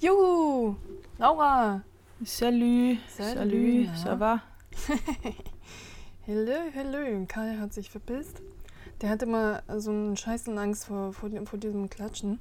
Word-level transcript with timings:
Juhu! 0.00 0.76
Laura! 1.18 1.82
Salut! 2.24 2.96
Salut, 3.06 3.34
Salut! 3.34 3.86
na? 3.86 3.96
Ça 3.96 4.14
va? 4.18 4.42
Hello, 6.26 6.56
hello. 6.72 7.26
Kai 7.28 7.58
hat 7.60 7.74
sich 7.74 7.90
verpisst. 7.90 8.40
Der 9.02 9.10
hat 9.10 9.22
immer 9.22 9.62
so 9.76 9.90
einen 9.90 10.16
scheißen 10.16 10.56
Angst 10.56 10.86
vor, 10.86 11.12
vor, 11.12 11.28
vor 11.44 11.58
diesem 11.58 11.90
Klatschen. 11.90 12.40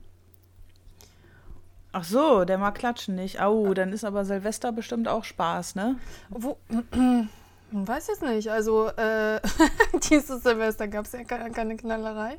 Ach 1.91 2.05
so, 2.05 2.45
der 2.45 2.57
mag 2.57 2.75
klatschen 2.75 3.15
nicht. 3.15 3.41
Au, 3.41 3.73
dann 3.73 3.91
ist 3.91 4.05
aber 4.05 4.23
Silvester 4.23 4.71
bestimmt 4.71 5.09
auch 5.09 5.25
Spaß, 5.25 5.75
ne? 5.75 5.97
Wo, 6.29 6.57
man 6.91 7.27
weiß 7.71 8.07
es 8.07 8.21
nicht. 8.21 8.49
Also, 8.49 8.87
äh, 8.87 9.41
dieses 10.09 10.43
Silvester 10.43 10.87
gab 10.87 11.05
es 11.05 11.11
ja 11.11 11.25
keine, 11.25 11.51
keine 11.51 11.75
Knallerei. 11.75 12.37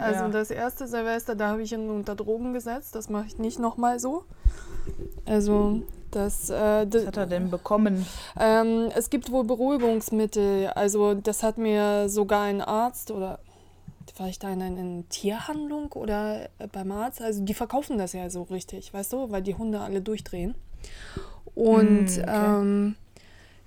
Also, 0.00 0.24
Ja. 0.24 0.28
das 0.28 0.50
erste 0.50 0.86
Silvester, 0.88 1.34
da 1.34 1.48
habe 1.48 1.62
ich 1.62 1.72
ihn 1.72 1.88
unter 1.90 2.14
Drogen 2.14 2.52
gesetzt. 2.52 2.94
Das 2.94 3.08
mache 3.10 3.26
ich 3.26 3.38
nicht 3.38 3.58
nochmal 3.58 3.98
so. 4.00 4.24
Also, 5.26 5.82
das. 6.10 6.50
Äh, 6.50 6.86
Was 6.92 7.06
hat 7.06 7.16
er 7.16 7.26
denn 7.26 7.50
bekommen? 7.50 8.06
Ähm, 8.38 8.88
es 8.96 9.10
gibt 9.10 9.30
wohl 9.30 9.44
Beruhigungsmittel. 9.44 10.68
Also 10.74 11.14
das 11.14 11.42
hat 11.42 11.58
mir 11.58 12.08
sogar 12.08 12.42
ein 12.44 12.60
Arzt 12.60 13.10
oder 13.10 13.38
war 14.16 14.26
ich 14.28 14.38
da 14.40 14.50
in 14.50 14.60
einer 14.60 15.08
Tierhandlung 15.08 15.92
oder 15.92 16.42
äh, 16.58 16.66
beim 16.70 16.90
Arzt? 16.92 17.22
Also 17.22 17.42
die 17.44 17.54
verkaufen 17.54 17.96
das 17.96 18.12
ja 18.12 18.28
so 18.28 18.42
richtig, 18.42 18.92
weißt 18.92 19.12
du, 19.12 19.30
weil 19.30 19.40
die 19.42 19.54
Hunde 19.54 19.80
alle 19.80 20.00
durchdrehen. 20.02 20.54
Und 21.54 22.16
Mm, 22.16 22.20
okay. 22.20 22.24
ähm, 22.26 22.96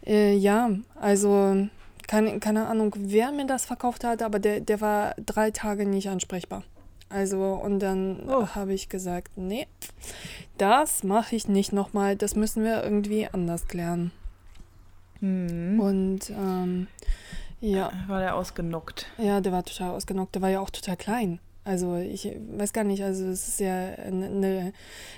äh, 0.05 0.35
ja, 0.35 0.69
also 0.99 1.67
keine, 2.07 2.39
keine 2.39 2.67
Ahnung, 2.67 2.93
wer 2.97 3.31
mir 3.31 3.45
das 3.45 3.65
verkauft 3.65 4.03
hat, 4.03 4.21
aber 4.21 4.39
der, 4.39 4.59
der 4.59 4.81
war 4.81 5.15
drei 5.25 5.51
Tage 5.51 5.85
nicht 5.85 6.09
ansprechbar. 6.09 6.63
Also 7.09 7.53
und 7.53 7.79
dann 7.79 8.23
Oh. 8.27 8.47
habe 8.55 8.73
ich 8.73 8.89
gesagt, 8.89 9.37
nee, 9.37 9.67
das 10.57 11.03
mache 11.03 11.35
ich 11.35 11.47
nicht 11.47 11.71
nochmal, 11.73 12.15
das 12.15 12.35
müssen 12.35 12.63
wir 12.63 12.83
irgendwie 12.83 13.27
anders 13.27 13.67
klären. 13.67 14.11
Hm. 15.19 15.79
Und 15.79 16.29
ähm, 16.31 16.87
ja, 17.61 17.91
War 18.07 18.19
der 18.19 18.35
ausgenockt? 18.35 19.05
ja, 19.17 19.39
der 19.41 19.51
war 19.51 19.63
total 19.63 19.91
ausgenockt. 19.91 20.35
Der 20.35 20.41
war 20.41 20.49
ja 20.49 20.59
auch 20.59 20.69
total 20.69 20.97
klein. 20.97 21.39
Also 21.65 21.95
ich 21.95 22.29
weiß 22.57 22.73
gar 22.73 22.83
nicht, 22.83 23.03
also 23.03 23.25
es 23.27 23.47
ist 23.47 23.59
ja 23.61 23.73
eine, 23.73 24.25
eine, 24.25 24.73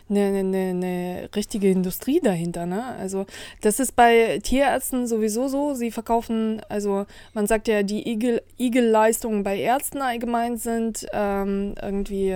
eine, 0.10 0.40
eine, 0.40 0.58
eine 0.58 1.30
richtige 1.36 1.72
Industrie 1.72 2.20
dahinter, 2.20 2.68
ne? 2.68 2.84
Also 3.00 3.26
das 3.62 3.80
ist 3.80 3.96
bei 3.96 4.40
Tierärzten 4.44 5.08
sowieso 5.08 5.48
so. 5.48 5.73
Sie 5.73 5.90
verkaufen, 5.90 6.62
also 6.70 7.08
man 7.34 7.48
sagt 7.48 7.68
ja, 7.68 7.82
die 7.82 8.08
Igel- 8.08 8.44
Igel-Leistungen 8.60 9.42
bei 9.42 9.58
Ärzten 9.58 10.02
allgemein 10.02 10.58
sind 10.58 11.08
ähm, 11.14 11.73
irgendwie 11.82 12.36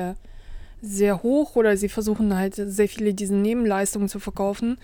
sehr 0.81 1.21
hoch 1.21 1.55
oder 1.55 1.77
sie 1.77 1.89
versuchen 1.89 2.35
halt 2.35 2.55
sehr 2.55 2.87
viele 2.87 3.13
diese 3.13 3.35
Nebenleistungen 3.35 4.09
zu 4.09 4.19
verkaufen. 4.19 4.77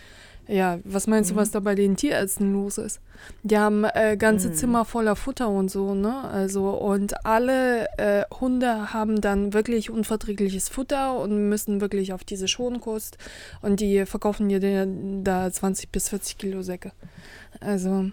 Ja, 0.47 0.77
was 0.83 1.07
meinst 1.07 1.31
du, 1.31 1.35
was 1.35 1.49
da 1.49 1.59
bei 1.59 1.73
den 1.73 1.95
Tierärzten 1.95 2.53
los 2.53 2.77
ist? 2.77 2.99
Die 3.41 3.57
haben 3.57 3.83
äh, 3.83 4.15
ganze 4.15 4.49
Zimmer 4.53 4.85
voller 4.85 5.15
Futter 5.15 5.49
und 5.49 5.71
so, 5.71 5.95
ne? 5.95 6.23
Also, 6.25 6.69
und 6.69 7.25
alle 7.25 7.87
äh, 7.97 8.25
Hunde 8.39 8.93
haben 8.93 9.21
dann 9.21 9.53
wirklich 9.53 9.89
unverträgliches 9.89 10.69
Futter 10.69 11.17
und 11.19 11.49
müssen 11.49 11.81
wirklich 11.81 12.13
auf 12.13 12.23
diese 12.23 12.47
Schonkost 12.47 13.17
und 13.63 13.79
die 13.79 14.05
verkaufen 14.05 14.47
dir 14.49 14.59
da- 14.59 14.85
da 15.45 15.51
20 15.51 15.89
bis 15.89 16.09
40 16.09 16.37
Kilo 16.37 16.61
Säcke. 16.61 16.91
Also. 17.59 18.11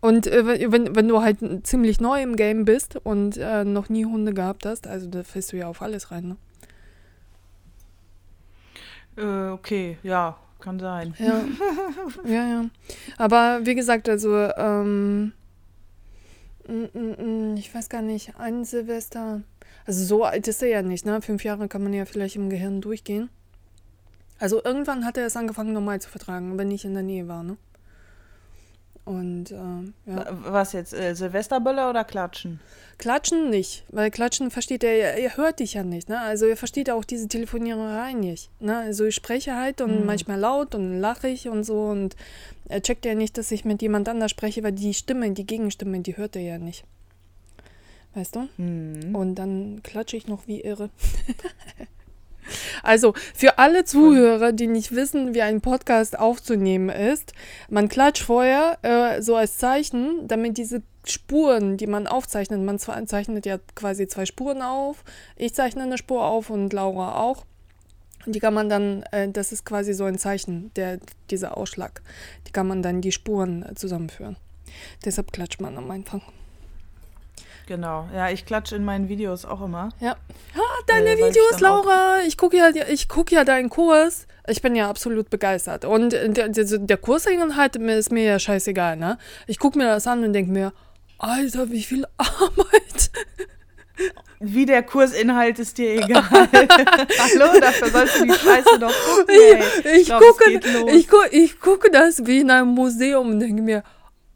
Und 0.00 0.26
äh, 0.26 0.44
wenn- 0.46 0.72
wenn, 0.72 0.96
wenn 0.96 1.08
du 1.08 1.22
halt 1.22 1.38
ziemlich 1.64 2.00
neu 2.00 2.20
im 2.22 2.34
Game 2.34 2.64
bist 2.64 2.96
und 3.04 3.36
äh, 3.36 3.64
noch 3.64 3.88
nie 3.88 4.04
Hunde 4.04 4.34
gehabt 4.34 4.66
hast, 4.66 4.88
also 4.88 5.06
da 5.08 5.22
fällst 5.22 5.52
du 5.52 5.56
ja 5.58 5.68
auf 5.68 5.80
alles 5.80 6.10
rein, 6.10 6.28
ne? 6.28 6.36
Äh, 9.16 9.50
okay, 9.52 9.96
ja, 10.02 10.36
kann 10.64 10.80
sein. 10.80 11.14
Ja, 11.18 11.44
ja, 12.24 12.48
ja. 12.48 12.64
Aber 13.18 13.60
wie 13.64 13.74
gesagt, 13.74 14.08
also, 14.08 14.34
ähm, 14.56 15.32
ich 17.56 17.74
weiß 17.74 17.88
gar 17.90 18.02
nicht, 18.02 18.38
ein 18.38 18.64
Silvester, 18.64 19.42
also 19.86 20.04
so 20.04 20.24
alt 20.24 20.48
ist 20.48 20.62
er 20.62 20.68
ja 20.68 20.82
nicht, 20.82 21.04
ne? 21.04 21.20
Fünf 21.20 21.44
Jahre 21.44 21.68
kann 21.68 21.82
man 21.82 21.92
ja 21.92 22.06
vielleicht 22.06 22.36
im 22.36 22.48
Gehirn 22.48 22.80
durchgehen. 22.80 23.28
Also 24.38 24.64
irgendwann 24.64 25.04
hat 25.04 25.18
er 25.18 25.26
es 25.26 25.36
angefangen 25.36 25.72
normal 25.72 26.00
zu 26.00 26.08
vertragen, 26.08 26.56
wenn 26.58 26.70
ich 26.70 26.84
in 26.84 26.94
der 26.94 27.02
Nähe 27.02 27.28
war, 27.28 27.42
ne? 27.42 27.56
Und, 29.04 29.50
ähm, 29.52 29.92
ja. 30.06 30.16
Wa- 30.16 30.38
Was 30.46 30.72
jetzt, 30.72 30.94
äh, 30.94 31.14
Silvesterböller 31.14 31.90
oder 31.90 32.04
Klatschen? 32.04 32.60
Klatschen 32.96 33.50
nicht, 33.50 33.84
weil 33.90 34.10
Klatschen 34.10 34.50
versteht 34.50 34.82
er, 34.82 34.96
ja- 34.96 35.08
er 35.10 35.36
hört 35.36 35.60
dich 35.60 35.74
ja 35.74 35.82
nicht, 35.82 36.08
ne? 36.08 36.18
Also 36.20 36.46
er 36.46 36.56
versteht 36.56 36.88
auch 36.90 37.04
diese 37.04 37.28
Telefoniererei 37.28 38.12
nicht, 38.14 38.48
ne? 38.60 38.78
Also 38.78 39.04
ich 39.04 39.14
spreche 39.14 39.56
halt 39.56 39.80
und 39.82 40.00
Mhm. 40.00 40.06
manchmal 40.06 40.38
laut 40.40 40.74
und 40.74 41.00
lache 41.00 41.28
ich 41.28 41.48
und 41.48 41.64
so 41.64 41.86
und 41.88 42.16
er 42.68 42.80
checkt 42.82 43.04
ja 43.04 43.14
nicht, 43.14 43.36
dass 43.36 43.50
ich 43.50 43.64
mit 43.66 43.82
jemand 43.82 44.08
anders 44.08 44.30
spreche, 44.30 44.62
weil 44.62 44.72
die 44.72 44.94
Stimme, 44.94 45.30
die 45.32 45.44
Gegenstimme, 45.46 46.00
die 46.00 46.16
hört 46.16 46.34
er 46.36 46.42
ja 46.42 46.58
nicht. 46.58 46.84
Weißt 48.14 48.36
du? 48.36 48.48
Hm. 48.56 49.14
Und 49.14 49.34
dann 49.34 49.80
klatsche 49.82 50.16
ich 50.16 50.28
noch 50.28 50.46
wie 50.46 50.60
irre. 50.62 50.88
Also, 52.82 53.14
für 53.34 53.58
alle 53.58 53.84
Zuhörer, 53.84 54.52
die 54.52 54.66
nicht 54.66 54.92
wissen, 54.92 55.34
wie 55.34 55.42
ein 55.42 55.60
Podcast 55.60 56.18
aufzunehmen 56.18 56.88
ist, 56.88 57.32
man 57.68 57.88
klatscht 57.88 58.24
vorher 58.24 58.78
äh, 58.82 59.22
so 59.22 59.36
als 59.36 59.58
Zeichen, 59.58 60.26
damit 60.28 60.58
diese 60.58 60.82
Spuren, 61.06 61.76
die 61.76 61.86
man 61.86 62.06
aufzeichnet, 62.06 62.60
man 62.62 62.78
zwar- 62.78 63.04
zeichnet 63.06 63.46
ja 63.46 63.58
quasi 63.74 64.06
zwei 64.06 64.26
Spuren 64.26 64.62
auf, 64.62 65.04
ich 65.36 65.54
zeichne 65.54 65.82
eine 65.82 65.98
Spur 65.98 66.24
auf 66.24 66.50
und 66.50 66.72
Laura 66.72 67.20
auch. 67.20 67.44
Und 68.26 68.34
die 68.34 68.40
kann 68.40 68.54
man 68.54 68.70
dann, 68.70 69.02
äh, 69.12 69.28
das 69.28 69.52
ist 69.52 69.66
quasi 69.66 69.92
so 69.92 70.04
ein 70.04 70.16
Zeichen, 70.18 70.72
der, 70.76 70.98
dieser 71.30 71.58
Ausschlag. 71.58 72.00
Die 72.46 72.52
kann 72.52 72.66
man 72.66 72.82
dann 72.82 73.02
die 73.02 73.12
Spuren 73.12 73.62
äh, 73.62 73.74
zusammenführen. 73.74 74.36
Deshalb 75.04 75.30
klatscht 75.32 75.60
man 75.60 75.76
am 75.76 75.90
Anfang. 75.90 76.22
Genau. 77.66 78.08
Ja, 78.14 78.28
ich 78.30 78.44
klatsche 78.44 78.76
in 78.76 78.84
meinen 78.84 79.08
Videos 79.08 79.44
auch 79.44 79.62
immer. 79.62 79.88
Ja. 80.00 80.16
Ah, 80.54 80.60
deine 80.86 81.10
Äh, 81.10 81.14
ich 81.14 81.20
Videos, 81.30 81.54
auch- 81.54 81.60
Laura. 81.60 82.18
Ich 82.26 82.36
gucke 82.36 82.56
ja, 82.58 82.68
ich 82.90 83.08
guck 83.08 83.32
ja 83.32 83.44
deinen 83.44 83.70
Kurs. 83.70 84.26
Ich 84.46 84.60
bin 84.60 84.76
ja 84.76 84.90
absolut 84.90 85.30
begeistert. 85.30 85.84
Und 85.86 86.12
der, 86.12 86.28
der, 86.48 86.64
der 86.78 86.96
Kursinhalt 86.98 87.76
ist 87.76 88.12
mir 88.12 88.24
ja 88.24 88.38
scheißegal, 88.38 88.96
ne? 88.96 89.16
Ich 89.46 89.58
gucke 89.58 89.78
mir 89.78 89.86
das 89.86 90.06
an 90.06 90.22
und 90.22 90.34
denke 90.34 90.52
mir, 90.52 90.72
Alter, 91.18 91.70
wie 91.70 91.82
viel 91.82 92.04
Arbeit. 92.18 93.10
Wie 94.40 94.66
der 94.66 94.82
Kursinhalt 94.82 95.58
ist 95.58 95.78
dir 95.78 95.94
egal. 95.94 96.22
Hallo, 96.32 97.60
dafür 97.60 97.88
sollst 97.88 98.20
du 98.20 98.24
die 98.24 98.32
Scheiße 98.34 98.78
doch 98.78 98.92
gucken. 98.92 99.34
Ey. 99.84 99.98
Ich, 100.00 100.06
glaub, 100.06 100.20
es 100.20 100.28
gucke, 100.28 100.90
ich, 100.90 101.08
gu, 101.08 101.16
ich 101.30 101.60
gucke 101.60 101.90
das 101.90 102.26
wie 102.26 102.40
in 102.40 102.50
einem 102.50 102.68
Museum 102.74 103.30
und 103.30 103.40
denke 103.40 103.62
mir, 103.62 103.82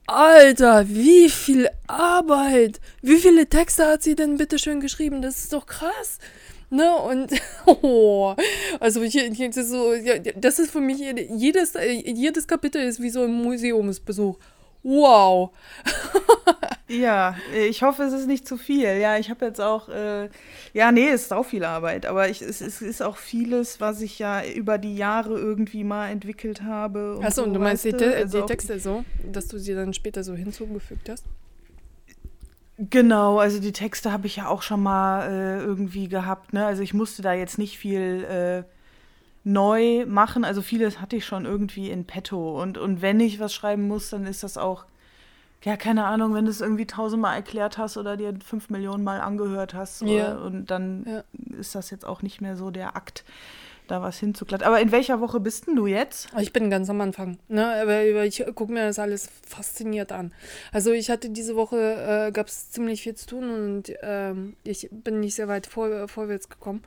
Alter, 0.09 0.89
wie 0.89 1.29
viel 1.29 1.69
Arbeit. 1.87 2.81
Wie 3.03 3.19
viele 3.19 3.47
Texte 3.47 3.87
hat 3.87 4.03
sie 4.03 4.15
denn 4.17 4.39
bitte 4.39 4.59
schön 4.59 4.81
geschrieben? 4.81 5.21
Das 5.21 5.37
ist 5.39 5.53
doch 5.53 5.67
krass. 5.67 6.19
Ne? 6.71 6.97
Und 6.97 7.31
oh, 7.67 8.35
also 8.81 9.03
hier, 9.03 9.25
hier 9.31 9.51
ist 9.51 9.69
so, 9.69 9.93
ja, 9.93 10.19
das 10.19 10.59
ist 10.59 10.71
für 10.71 10.81
mich 10.81 10.99
jede- 10.99 11.31
jedes, 11.35 11.75
jedes 12.05 12.47
Kapitel 12.47 12.81
ist 12.83 13.03
wie 13.03 13.11
so 13.11 13.23
ein 13.25 13.33
Museumsbesuch. 13.33 14.39
Wow. 14.89 15.51
Ja, 16.89 17.37
äh, 17.55 17.67
ich 17.67 17.83
hoffe, 17.83 18.05
es 18.05 18.15
ist 18.15 18.27
nicht 18.27 18.49
zu 18.49 18.57
viel. 18.57 18.97
Ja, 18.97 19.19
ich 19.19 19.29
habe 19.29 19.45
jetzt 19.45 19.61
auch, 19.61 19.91
äh, 19.91 20.31
ja, 20.73 20.91
nee, 20.91 21.09
es 21.09 21.25
ist 21.25 21.33
auch 21.35 21.45
viel 21.45 21.63
Arbeit, 21.65 22.07
aber 22.07 22.31
ich, 22.31 22.41
es, 22.41 22.63
es 22.63 22.81
ist 22.81 23.03
auch 23.03 23.19
vieles, 23.19 23.79
was 23.81 24.01
ich 24.01 24.19
ja 24.19 24.43
über 24.43 24.79
die 24.79 24.97
Jahre 24.97 25.39
irgendwie 25.39 25.85
mal 25.85 26.09
entwickelt 26.09 26.63
habe. 26.63 27.19
Und 27.19 27.25
Achso, 27.27 27.43
und 27.43 27.53
du 27.53 27.61
meinst 27.61 27.85
die, 27.85 27.93
Te 27.93 28.17
Also 28.17 28.41
die 28.41 28.47
Texte 28.47 28.81
so, 28.81 29.05
dass 29.31 29.49
du 29.49 29.59
sie 29.59 29.75
dann 29.75 29.93
später 29.93 30.25
so 30.25 30.35
hinzugefügt 30.35 31.11
hast? 31.11 31.25
Genau, 32.79 33.39
also 33.39 33.61
die 33.61 33.73
Texte 33.73 34.11
habe 34.11 34.27
ich 34.27 34.37
ja 34.37 34.49
auch 34.49 34.63
schon 34.63 34.83
mal 34.83 35.29
äh, 35.29 35.59
irgendwie 35.59 36.09
gehabt, 36.09 36.55
ne? 36.55 36.65
Also 36.65 36.83
ich 36.83 36.95
musste 36.95 37.21
da 37.21 37.35
jetzt 37.35 37.59
nicht 37.59 37.77
viel 37.77 38.25
äh, 38.25 38.63
neu 39.49 40.05
machen. 40.07 40.45
Also 40.45 40.63
vieles 40.63 41.01
hatte 41.01 41.17
ich 41.17 41.25
schon 41.25 41.45
irgendwie 41.47 41.91
in 41.91 42.05
petto. 42.05 42.61
Und, 42.61 42.79
und 42.79 43.01
wenn 43.03 43.19
ich 43.21 43.41
was 43.41 43.55
schreiben 43.55 43.89
muss, 43.89 44.11
dann 44.11 44.27
ist 44.27 44.43
das 44.43 44.59
auch, 44.59 44.85
ja, 45.65 45.77
keine 45.77 46.05
Ahnung, 46.05 46.35
wenn 46.35 46.45
du 46.45 46.51
es 46.51 46.61
irgendwie 46.61 46.87
tausendmal 46.87 47.35
erklärt 47.35 47.79
hast 47.79 47.97
oder 47.97 48.17
dir 48.17 48.35
fünf 48.45 48.71
Millionen 48.71 49.03
Mal 49.05 49.21
angehört 49.21 49.75
hast. 49.75 50.03
Ja. 50.03 50.07
Oder, 50.37 50.43
und 50.45 50.67
dann 50.71 51.05
Ja. 51.07 51.25
ist 51.59 51.75
das 51.75 51.91
jetzt 51.91 52.05
auch 52.05 52.23
nicht 52.23 52.41
mehr 52.41 52.57
so 52.57 52.71
der 52.71 52.95
Akt, 52.95 53.25
da 53.89 54.03
was 54.03 54.19
hinzuklatten. 54.19 54.67
Aber 54.67 54.81
in 54.81 54.93
welcher 54.93 55.19
Woche 55.21 55.41
bist 55.41 55.67
denn 55.67 55.75
du 55.75 55.87
jetzt? 55.87 56.29
Ich 56.39 56.53
bin 56.53 56.69
ganz 56.69 56.91
am 56.91 57.01
Anfang, 57.01 57.39
ne? 57.49 57.65
Aber 57.81 57.95
aber 57.95 58.25
ich 58.27 58.45
gucke 58.55 58.71
mir 58.71 58.85
das 58.87 58.99
alles 58.99 59.31
fasziniert 59.47 60.13
an. 60.13 60.33
Also 60.73 60.93
ich 60.93 61.09
hatte 61.09 61.31
diese 61.31 61.57
Woche, 61.57 62.27
äh, 62.29 62.33
gab 62.33 62.49
es 62.49 62.71
ziemlich 62.71 63.03
viel 63.03 63.15
zu 63.15 63.27
tun 63.29 63.49
und 63.51 63.93
ähm, 64.03 64.57
ich 64.63 64.89
bin 64.93 65.21
nicht 65.21 65.35
sehr 65.37 65.49
weit 65.49 65.67
vor, 65.67 66.07
vorwärts 66.07 66.51
gekommen. 66.51 66.83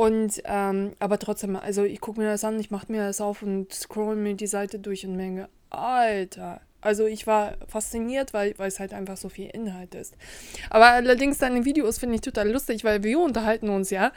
Und 0.00 0.40
ähm, 0.46 0.92
aber 0.98 1.18
trotzdem, 1.18 1.56
also 1.56 1.84
ich 1.84 2.00
gucke 2.00 2.20
mir 2.20 2.26
das 2.26 2.42
an, 2.42 2.58
ich 2.58 2.70
mache 2.70 2.90
mir 2.90 3.04
das 3.04 3.20
auf 3.20 3.42
und 3.42 3.70
scroll 3.70 4.16
mir 4.16 4.32
die 4.32 4.46
Seite 4.46 4.78
durch 4.78 5.04
und 5.04 5.14
merke, 5.14 5.50
Alter, 5.68 6.62
Also 6.80 7.04
ich 7.04 7.26
war 7.26 7.58
fasziniert, 7.68 8.32
weil, 8.32 8.54
weil 8.56 8.68
es 8.68 8.80
halt 8.80 8.94
einfach 8.94 9.18
so 9.18 9.28
viel 9.28 9.50
Inhalt 9.50 9.94
ist. 9.94 10.14
Aber 10.70 10.86
allerdings 10.86 11.36
deine 11.36 11.66
Videos 11.66 11.98
finde 11.98 12.14
ich 12.14 12.22
total 12.22 12.50
lustig, 12.50 12.82
weil 12.82 13.02
wir 13.02 13.20
unterhalten 13.20 13.68
uns 13.68 13.90
ja. 13.90 14.12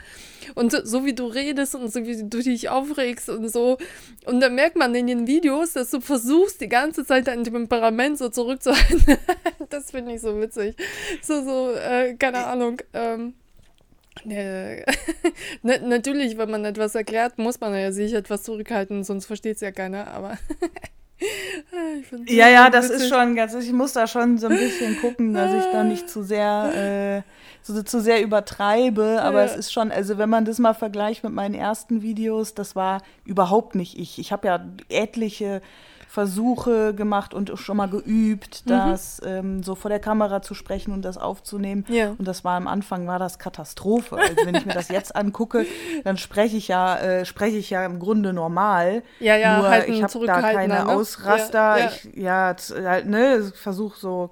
Und 0.55 0.71
so 0.71 1.03
wie 1.03 1.13
du 1.13 1.25
redest 1.25 1.75
und 1.75 1.91
so 1.91 2.05
wie 2.05 2.15
du 2.15 2.41
dich 2.41 2.69
aufregst 2.69 3.27
und 3.27 3.49
so. 3.51 3.77
Und 4.25 4.39
dann 4.39 4.55
merkt 4.55 4.77
man 4.77 4.95
in 4.95 5.07
den 5.07 5.27
Videos, 5.27 5.73
dass 5.73 5.91
du 5.91 5.99
versuchst, 5.99 6.61
die 6.61 6.69
ganze 6.69 7.05
Zeit 7.05 7.27
dein 7.27 7.43
Temperament 7.43 8.17
so 8.17 8.29
zurückzuhalten. 8.29 9.17
das 9.69 9.91
finde 9.91 10.13
ich 10.13 10.21
so 10.21 10.39
witzig. 10.39 10.77
So, 11.21 11.43
so, 11.43 11.73
äh, 11.73 12.15
keine 12.15 12.45
Ahnung. 12.45 12.81
Ähm, 12.93 13.33
äh, 14.29 14.83
natürlich, 15.61 16.37
wenn 16.37 16.49
man 16.49 16.65
etwas 16.65 16.95
erklärt, 16.95 17.37
muss 17.37 17.59
man 17.59 17.73
ja 17.73 17.91
sich 17.91 18.13
etwas 18.13 18.43
zurückhalten, 18.43 19.03
sonst 19.03 19.25
versteht 19.25 19.55
es 19.55 19.61
ja 19.61 19.71
keiner, 19.71 20.07
aber. 20.07 20.37
ja, 22.27 22.49
ja, 22.49 22.69
das 22.69 22.89
witzig. 22.89 23.03
ist 23.03 23.09
schon 23.09 23.35
ganz, 23.35 23.53
ich 23.53 23.71
muss 23.71 23.93
da 23.93 24.07
schon 24.07 24.37
so 24.37 24.47
ein 24.47 24.57
bisschen 24.57 24.99
gucken, 24.99 25.33
dass 25.33 25.53
ich 25.53 25.71
da 25.71 25.83
nicht 25.83 26.09
zu 26.09 26.23
sehr, 26.23 27.23
äh, 27.25 27.29
so, 27.61 27.81
zu 27.81 28.01
sehr 28.01 28.21
übertreibe, 28.21 29.21
aber 29.21 29.39
ja. 29.39 29.45
es 29.45 29.55
ist 29.55 29.73
schon, 29.73 29.91
also 29.91 30.17
wenn 30.17 30.29
man 30.29 30.45
das 30.45 30.59
mal 30.59 30.73
vergleicht 30.73 31.23
mit 31.23 31.33
meinen 31.33 31.55
ersten 31.55 32.01
Videos, 32.01 32.53
das 32.53 32.75
war 32.75 33.01
überhaupt 33.25 33.75
nicht 33.75 33.97
ich. 33.97 34.19
Ich 34.19 34.31
habe 34.31 34.47
ja 34.47 34.65
etliche 34.89 35.61
Versuche 36.13 36.93
gemacht 36.93 37.33
und 37.33 37.57
schon 37.57 37.75
mal 37.75 37.89
geübt, 37.89 38.61
mhm. 38.65 38.69
das 38.69 39.19
ähm, 39.25 39.63
so 39.63 39.73
vor 39.73 39.89
der 39.89 39.99
Kamera 39.99 40.43
zu 40.43 40.53
sprechen 40.53 40.93
und 40.93 41.01
das 41.01 41.17
aufzunehmen. 41.17 41.85
Ja. 41.87 42.11
Und 42.11 42.27
das 42.27 42.43
war 42.43 42.55
am 42.55 42.67
Anfang 42.67 43.07
war 43.07 43.17
das 43.17 43.39
Katastrophe. 43.39 44.17
Also 44.17 44.45
wenn 44.45 44.53
ich 44.53 44.63
mir 44.63 44.75
das 44.75 44.89
jetzt 44.89 45.15
angucke, 45.15 45.65
dann 46.03 46.17
spreche 46.17 46.55
ich 46.55 46.67
ja 46.67 46.99
äh, 46.99 47.25
spreche 47.25 47.57
ich 47.57 47.71
ja 47.71 47.83
im 47.83 47.97
Grunde 47.97 48.31
normal. 48.31 49.01
Ja, 49.19 49.37
ja, 49.37 49.57
Nur 49.57 49.69
halt 49.69 49.89
ich 49.89 50.03
habe 50.03 50.25
da 50.27 50.39
keine 50.39 50.75
ne? 50.75 50.87
Ausraster. 50.87 51.79
Ja, 51.79 51.91
ja. 52.13 52.51
Ich 52.51 52.69
ja 52.69 52.89
halt 52.91 53.07
ne 53.07 53.51
versuche 53.55 53.99
so 53.99 54.29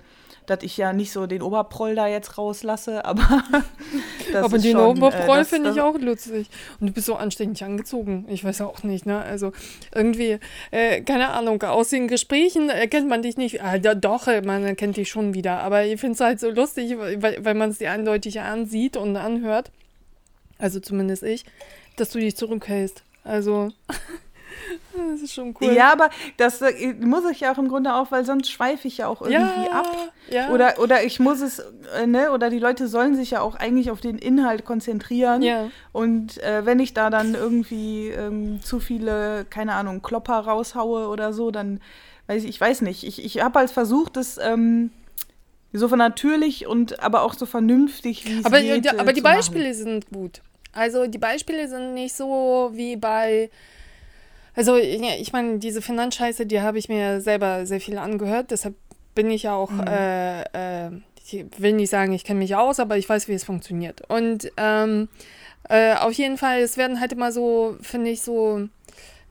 dass 0.51 0.63
ich 0.63 0.75
ja 0.75 0.91
nicht 0.91 1.11
so 1.11 1.27
den 1.27 1.41
Oberproll 1.41 1.95
da 1.95 2.07
jetzt 2.07 2.37
rauslasse, 2.37 3.05
aber 3.05 3.43
das 4.31 4.43
Aber 4.43 4.57
den 4.57 4.73
schon, 4.73 4.97
Oberproll 4.97 5.39
äh, 5.39 5.45
finde 5.45 5.71
ich 5.71 5.81
auch 5.81 5.97
lustig. 5.97 6.49
Und 6.79 6.87
du 6.87 6.93
bist 6.93 7.07
so 7.07 7.15
anständig 7.15 7.63
angezogen. 7.63 8.25
Ich 8.29 8.43
weiß 8.43 8.61
auch 8.61 8.83
nicht, 8.83 9.05
ne? 9.05 9.21
Also 9.21 9.53
irgendwie, 9.95 10.39
äh, 10.71 11.01
keine 11.01 11.29
Ahnung, 11.29 11.63
aus 11.63 11.89
den 11.89 12.07
Gesprächen 12.07 12.69
erkennt 12.69 13.07
man 13.07 13.21
dich 13.21 13.37
nicht. 13.37 13.63
Ah, 13.63 13.77
doch, 13.77 14.27
man 14.27 14.63
erkennt 14.63 14.97
dich 14.97 15.09
schon 15.09 15.33
wieder. 15.33 15.59
Aber 15.61 15.85
ich 15.85 15.99
finde 15.99 16.15
es 16.15 16.19
halt 16.19 16.39
so 16.39 16.49
lustig, 16.49 16.97
weil, 16.97 17.43
weil 17.43 17.53
man 17.55 17.69
es 17.69 17.77
dir 17.77 17.91
eindeutig 17.91 18.41
ansieht 18.41 18.97
und 18.97 19.15
anhört. 19.15 19.71
Also 20.57 20.79
zumindest 20.79 21.23
ich, 21.23 21.45
dass 21.95 22.09
du 22.09 22.19
dich 22.19 22.35
zurückhältst. 22.35 23.03
Also. 23.23 23.71
Das 25.11 25.21
ist 25.21 25.33
schon 25.33 25.55
cool. 25.59 25.73
Ja, 25.73 25.91
aber 25.91 26.09
das 26.37 26.61
äh, 26.61 26.93
muss 26.99 27.23
ich 27.29 27.41
ja 27.41 27.53
auch 27.53 27.57
im 27.57 27.67
Grunde 27.67 27.93
auch, 27.95 28.11
weil 28.11 28.25
sonst 28.25 28.51
schweife 28.51 28.87
ich 28.87 28.97
ja 28.97 29.07
auch 29.07 29.21
irgendwie 29.21 29.65
ja, 29.65 29.71
ab. 29.71 29.87
Ja. 30.29 30.49
Oder, 30.51 30.79
oder 30.79 31.03
ich 31.03 31.19
muss 31.19 31.41
es, 31.41 31.59
äh, 31.95 32.07
ne, 32.07 32.31
oder 32.31 32.49
die 32.49 32.59
Leute 32.59 32.87
sollen 32.87 33.15
sich 33.15 33.31
ja 33.31 33.41
auch 33.41 33.55
eigentlich 33.55 33.91
auf 33.91 34.01
den 34.01 34.17
Inhalt 34.17 34.65
konzentrieren. 34.65 35.41
Ja. 35.41 35.69
Und 35.91 36.41
äh, 36.43 36.65
wenn 36.65 36.79
ich 36.79 36.93
da 36.93 37.09
dann 37.09 37.35
irgendwie 37.35 38.09
ähm, 38.09 38.61
zu 38.61 38.79
viele, 38.79 39.45
keine 39.49 39.73
Ahnung, 39.73 40.01
Klopper 40.01 40.39
raushaue 40.39 41.07
oder 41.07 41.33
so, 41.33 41.51
dann 41.51 41.81
weiß 42.27 42.43
ich, 42.43 42.49
ich 42.49 42.61
weiß 42.61 42.81
nicht. 42.81 43.03
Ich, 43.03 43.23
ich 43.23 43.43
habe 43.43 43.59
halt 43.59 43.71
versucht, 43.71 44.17
das 44.17 44.37
ähm, 44.41 44.91
so 45.73 45.87
natürlich 45.95 46.67
und 46.67 47.01
aber 47.01 47.23
auch 47.23 47.33
so 47.33 47.45
vernünftig 47.45 48.25
wie 48.25 48.39
es 48.39 48.45
aber, 48.45 48.61
geht, 48.61 48.85
ja, 48.85 48.93
aber 48.97 49.13
die 49.13 49.21
Beispiele 49.21 49.69
machen. 49.69 49.75
sind 49.75 50.09
gut. 50.09 50.41
Also 50.73 51.07
die 51.07 51.17
Beispiele 51.17 51.67
sind 51.67 51.93
nicht 51.93 52.15
so 52.15 52.71
wie 52.73 52.95
bei 52.95 53.49
also, 54.55 54.75
ich 54.75 55.33
meine, 55.33 55.59
diese 55.59 55.81
Finanzscheiße, 55.81 56.45
die 56.45 56.61
habe 56.61 56.77
ich 56.77 56.89
mir 56.89 57.21
selber 57.21 57.65
sehr 57.65 57.79
viel 57.79 57.97
angehört. 57.97 58.51
Deshalb 58.51 58.75
bin 59.15 59.29
ich 59.29 59.47
auch, 59.49 59.71
mhm. 59.71 59.87
äh, 59.87 60.41
äh, 60.87 60.91
ich 61.23 61.45
will 61.57 61.73
nicht 61.73 61.89
sagen, 61.89 62.13
ich 62.13 62.23
kenne 62.23 62.39
mich 62.39 62.55
aus, 62.55 62.79
aber 62.79 62.97
ich 62.97 63.07
weiß, 63.07 63.27
wie 63.27 63.33
es 63.33 63.43
funktioniert. 63.43 64.01
Und 64.09 64.51
ähm, 64.57 65.07
äh, 65.69 65.95
auf 65.95 66.13
jeden 66.13 66.37
Fall, 66.37 66.59
es 66.59 66.77
werden 66.77 66.99
halt 66.99 67.13
immer 67.13 67.31
so, 67.31 67.77
finde 67.81 68.09
ich, 68.09 68.21
so 68.21 68.67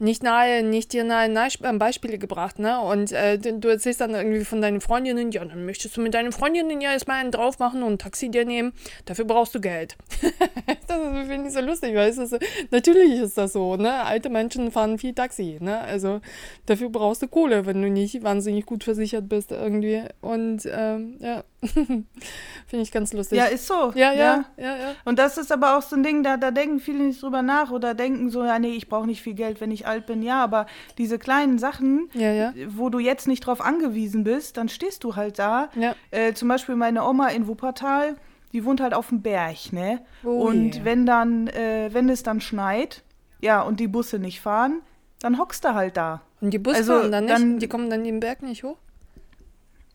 nicht 0.01 0.23
nahe, 0.23 0.63
nicht 0.63 0.93
dir 0.93 1.05
nahe, 1.05 1.29
nahe 1.29 1.49
ähm, 1.63 1.79
Beispiele 1.79 2.19
gebracht, 2.19 2.59
ne? 2.59 2.81
Und 2.81 3.13
äh, 3.13 3.39
du 3.39 3.69
erzählst 3.69 4.01
dann 4.01 4.15
irgendwie 4.15 4.45
von 4.45 4.63
deinen 4.63 4.81
Freundinnen, 4.81 5.31
ja, 5.31 5.45
dann 5.45 5.67
möchtest 5.67 5.97
du 5.97 6.01
mit 6.01 6.15
deinen 6.15 6.33
Freundinnen 6.33 6.81
ja 6.81 6.93
erstmal 6.93 7.21
einen 7.21 7.31
drauf 7.31 7.59
machen 7.59 7.83
und 7.83 7.93
ein 7.93 7.99
Taxi 7.99 8.31
dir 8.31 8.47
nehmen. 8.47 8.73
Dafür 9.05 9.27
brauchst 9.27 9.55
du 9.55 9.61
Geld. 9.61 9.97
das 10.89 10.99
finde 11.27 11.49
ich 11.49 11.53
so 11.53 11.61
lustig, 11.61 11.95
weil 11.95 12.09
es 12.09 12.19
ist, 12.19 12.39
natürlich 12.71 13.21
ist 13.21 13.37
das 13.37 13.53
so, 13.53 13.77
ne? 13.77 13.93
Alte 14.05 14.31
Menschen 14.31 14.73
fahren 14.73 14.99
viel 14.99 15.15
Taxi, 15.15 15.59
ne? 15.61 15.79
Also 15.81 16.21
dafür 16.67 16.89
brauchst 16.89 17.23
du 17.23 17.29
Kohle, 17.29 17.67
wenn 17.67 17.83
du 17.83 17.91
nicht 17.91 18.23
wahnsinnig 18.23 18.65
gut 18.65 18.85
versichert 18.85 19.29
bist 19.29 19.53
irgendwie. 19.53 20.03
Und 20.23 20.67
ähm, 20.67 21.17
ja. 21.21 21.45
Finde 21.63 22.83
ich 22.83 22.91
ganz 22.91 23.13
lustig. 23.13 23.37
Ja, 23.37 23.45
ist 23.45 23.67
so. 23.67 23.93
Ja, 23.95 24.13
ja, 24.13 24.45
ja, 24.57 24.77
ja, 24.77 24.95
Und 25.05 25.19
das 25.19 25.37
ist 25.37 25.53
aber 25.53 25.77
auch 25.77 25.83
so 25.83 25.95
ein 25.95 26.03
Ding, 26.03 26.23
da, 26.23 26.39
da 26.39 26.51
denken 26.51 26.81
viele 26.81 27.05
nicht 27.05 27.23
drüber 27.23 27.43
nach 27.43 27.71
oder 27.71 27.93
denken 27.93 28.31
so, 28.31 28.45
ja, 28.45 28.59
nee, 28.59 28.73
ich 28.73 28.89
brauche 28.89 29.07
nicht 29.07 29.21
viel 29.21 29.35
Geld, 29.35 29.61
wenn 29.61 29.71
ich 29.71 29.87
alt 29.91 30.07
bin. 30.07 30.23
Ja, 30.23 30.43
aber 30.43 30.67
diese 30.99 31.19
kleinen 31.19 31.59
Sachen, 31.59 32.09
ja, 32.15 32.33
ja. 32.33 32.53
wo 32.69 32.89
du 32.89 32.99
jetzt 32.99 33.29
nicht 33.29 33.47
drauf 33.47 33.61
angewiesen 33.61 34.25
bist, 34.25 34.57
dann 34.57 34.69
stehst 34.69 35.05
du 35.05 35.17
halt 35.17 35.39
da. 35.39 35.69
Ja. 35.75 35.95
Äh, 36.11 36.33
zum 36.35 36.49
Beispiel 36.49 36.77
meine 36.77 37.05
Oma 37.05 37.29
in 37.29 37.47
Wuppertal, 37.47 38.17
die 38.53 38.65
wohnt 38.65 38.81
halt 38.81 38.95
auf 38.95 39.09
dem 39.09 39.23
Berg, 39.23 39.73
ne? 39.73 40.01
Oh, 40.25 40.49
und 40.49 40.77
yeah. 40.77 40.85
wenn 40.85 41.07
dann, 41.07 41.47
äh, 41.49 41.91
wenn 41.93 42.09
es 42.09 42.23
dann 42.23 42.41
schneit, 42.41 43.03
ja, 43.41 43.63
und 43.63 43.81
die 43.81 43.89
Busse 43.89 44.19
nicht 44.19 44.41
fahren, 44.41 44.81
dann 45.21 45.39
hockst 45.39 45.65
du 45.65 45.75
halt 45.75 45.97
da. 45.97 46.23
Und 46.41 46.51
die 46.51 46.59
Busse 46.59 46.79
also, 46.79 46.95
fahren 46.95 47.13
dann 47.13 47.25
nicht? 47.25 47.37
Dann, 47.37 47.59
die 47.59 47.69
kommen 47.69 47.91
dann 47.91 48.05
den 48.05 48.21
Berg 48.21 48.43
nicht 48.43 48.65
hoch? 48.65 48.77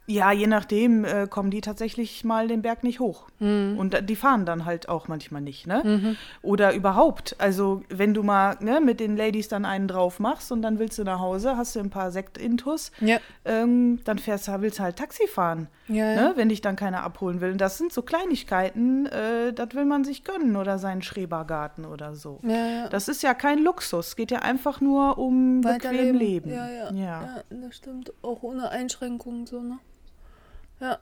Ja, 0.07 0.31
je 0.31 0.45
nachdem 0.45 1.03
äh, 1.03 1.27
kommen 1.27 1.49
die 1.49 1.61
tatsächlich 1.61 2.23
mal 2.23 2.47
den 2.47 2.61
Berg 2.61 2.83
nicht 2.83 2.99
hoch. 2.99 3.27
Mhm. 3.39 3.75
Und 3.77 4.07
die 4.07 4.15
fahren 4.15 4.45
dann 4.45 4.65
halt 4.65 4.87
auch 4.87 5.07
manchmal 5.07 5.41
nicht, 5.41 5.65
ne? 5.65 5.81
Mhm. 5.83 6.17
Oder 6.43 6.75
überhaupt. 6.75 7.35
Also, 7.39 7.81
wenn 7.89 8.13
du 8.13 8.21
mal 8.21 8.57
ne, 8.59 8.81
mit 8.81 8.99
den 8.99 9.17
Ladies 9.17 9.47
dann 9.47 9.65
einen 9.65 9.87
drauf 9.87 10.19
machst 10.19 10.51
und 10.51 10.61
dann 10.61 10.77
willst 10.77 10.99
du 10.99 11.03
nach 11.03 11.19
Hause, 11.19 11.57
hast 11.57 11.75
du 11.75 11.79
ein 11.79 11.89
paar 11.89 12.11
Sekt-Intus, 12.11 12.91
ja. 12.99 13.17
ähm, 13.45 13.99
dann 14.05 14.19
fährst 14.19 14.47
du, 14.47 14.61
willst 14.61 14.77
du 14.77 14.83
halt 14.83 14.97
Taxi 14.97 15.27
fahren, 15.27 15.69
ja, 15.87 16.15
ne? 16.15 16.33
wenn 16.35 16.49
dich 16.49 16.61
dann 16.61 16.75
keiner 16.75 17.01
abholen 17.01 17.41
will. 17.41 17.51
Und 17.51 17.61
das 17.61 17.79
sind 17.79 17.91
so 17.91 18.03
Kleinigkeiten, 18.03 19.07
äh, 19.07 19.53
das 19.53 19.73
will 19.73 19.85
man 19.85 20.03
sich 20.03 20.23
gönnen 20.23 20.55
oder 20.55 20.77
seinen 20.77 21.01
Schrebergarten 21.01 21.83
oder 21.83 22.13
so. 22.15 22.39
Ja, 22.43 22.89
das 22.89 23.07
ist 23.07 23.23
ja 23.23 23.33
kein 23.33 23.57
Luxus, 23.57 24.09
es 24.09 24.15
geht 24.15 24.29
ja 24.29 24.39
einfach 24.39 24.81
nur 24.81 25.17
um 25.17 25.61
bequem 25.61 26.15
Leben. 26.15 26.51
Ja, 26.51 26.69
ja, 26.69 26.91
ja. 26.93 27.43
das 27.49 27.75
stimmt. 27.75 28.13
Auch 28.21 28.43
ohne 28.43 28.69
Einschränkungen 28.69 29.47
so, 29.47 29.61
ne? 29.61 29.79
Ja. 30.79 30.99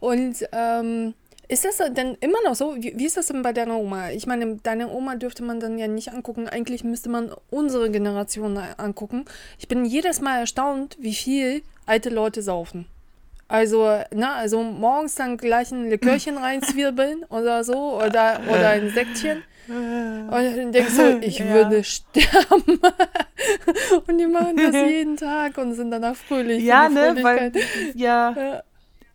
Und 0.00 0.36
ähm, 0.52 1.14
ist 1.48 1.64
das 1.64 1.78
denn 1.78 2.16
immer 2.20 2.38
noch 2.44 2.54
so? 2.54 2.76
Wie, 2.76 2.92
wie, 2.96 3.06
ist 3.06 3.16
das 3.16 3.26
denn 3.26 3.42
bei 3.42 3.52
deiner 3.52 3.76
Oma? 3.76 4.10
Ich 4.10 4.26
meine, 4.26 4.56
deine 4.62 4.88
Oma 4.88 5.16
dürfte 5.16 5.42
man 5.42 5.58
dann 5.58 5.78
ja 5.78 5.88
nicht 5.88 6.12
angucken. 6.12 6.48
Eigentlich 6.48 6.84
müsste 6.84 7.08
man 7.08 7.32
unsere 7.50 7.90
Generation 7.90 8.56
angucken. 8.56 9.24
Ich 9.58 9.66
bin 9.66 9.84
jedes 9.84 10.20
Mal 10.20 10.40
erstaunt, 10.40 10.96
wie 11.00 11.14
viel 11.14 11.62
alte 11.86 12.08
Leute 12.08 12.42
saufen. 12.42 12.86
Also, 13.48 13.98
na, 14.12 14.36
also 14.36 14.62
morgens 14.62 15.16
dann 15.16 15.36
gleich 15.36 15.72
ein 15.72 15.90
Likörchen 15.90 16.38
reinzwirbeln 16.38 17.24
oder 17.24 17.64
so 17.64 17.96
oder, 17.96 18.40
oder 18.48 18.68
ein 18.68 18.90
Säckchen. 18.90 19.42
Und 19.66 20.30
dann 20.30 20.72
denkst 20.72 20.96
du, 20.96 21.18
ich 21.20 21.38
ja. 21.38 21.46
würde 21.46 21.82
sterben. 21.82 22.80
und 24.06 24.18
die 24.18 24.26
machen 24.26 24.56
das 24.56 24.74
jeden 24.88 25.16
Tag 25.16 25.58
und 25.58 25.74
sind 25.74 25.90
danach 25.90 26.16
fröhlich. 26.16 26.62
Ja, 26.62 26.88
ne, 26.88 27.16
weil, 27.22 27.52
ja. 27.94 28.34
ja. 28.36 28.62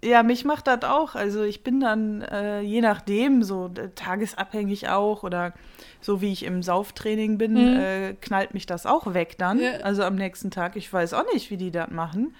Ja, 0.04 0.24
mich 0.24 0.46
macht 0.46 0.68
das 0.68 0.84
auch. 0.84 1.16
Also 1.16 1.44
ich 1.44 1.64
bin 1.64 1.80
dann 1.80 2.22
äh, 2.22 2.62
je 2.62 2.82
nachdem, 2.82 3.44
so 3.44 3.72
äh, 3.76 3.90
tagesabhängig 3.96 4.90
auch 4.90 5.24
oder 5.24 5.54
so 6.02 6.22
wie 6.22 6.32
ich 6.32 6.44
im 6.44 6.62
Sauftraining 6.62 7.38
bin, 7.38 7.54
mhm. 7.54 7.80
äh, 7.80 8.14
knallt 8.14 8.54
mich 8.54 8.66
das 8.66 8.86
auch 8.86 9.14
weg 9.14 9.38
dann. 9.38 9.60
Ja. 9.60 9.78
Also 9.82 10.04
am 10.04 10.16
nächsten 10.16 10.52
Tag. 10.52 10.76
Ich 10.76 10.92
weiß 10.92 11.14
auch 11.14 11.26
nicht, 11.34 11.50
wie 11.50 11.58
die 11.58 11.72
das 11.72 11.90
machen. 11.90 12.36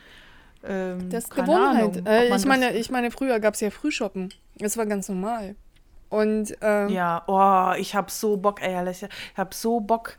Ähm, 0.64 1.10
das 1.10 1.26
ist 1.26 1.36
Gewohnheit. 1.36 2.06
Äh, 2.06 2.36
ich, 2.36 2.46
meine, 2.46 2.76
ich 2.76 2.90
meine, 2.90 3.12
früher 3.12 3.40
gab 3.40 3.56
es 3.56 3.62
ja 3.62 3.70
Frühshoppen. 3.70 4.34
Das 4.58 4.78
war 4.78 4.86
ganz 4.86 5.10
normal. 5.10 5.56
Und 6.10 6.56
ähm, 6.62 6.90
ja, 6.90 7.24
oh, 7.28 7.78
ich 7.80 7.96
habe 7.96 8.12
so 8.12 8.38
Bock, 8.38 8.62
ey, 8.62 8.90
ich 8.90 9.06
habe 9.36 9.56
so 9.56 9.80
Bock 9.80 10.18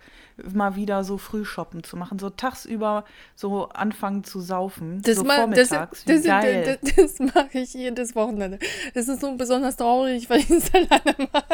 mal 0.53 0.77
wieder 0.77 1.05
so 1.05 1.17
Frühshoppen 1.19 1.83
zu 1.83 1.97
machen, 1.97 2.19
so 2.19 2.29
tagsüber 2.31 3.05
so 3.35 3.69
anfangen 3.71 4.25
zu 4.25 4.41
saufen, 4.41 5.01
das 5.03 5.17
so 5.17 5.25
ma, 5.25 5.37
vormittags. 5.37 6.05
Das, 6.05 6.23
das, 6.23 6.43
das, 6.43 6.79
das, 6.83 6.95
das 6.97 7.35
mache 7.35 7.59
ich 7.59 7.73
jedes 7.75 8.15
Wochenende. 8.15 8.59
Das 8.95 9.09
ist 9.09 9.21
so 9.21 9.35
besonders 9.37 9.77
traurig, 9.77 10.29
weil 10.29 10.41
ich 10.41 10.51
es 10.51 10.71
alleine 10.75 11.29
mache. 11.33 11.45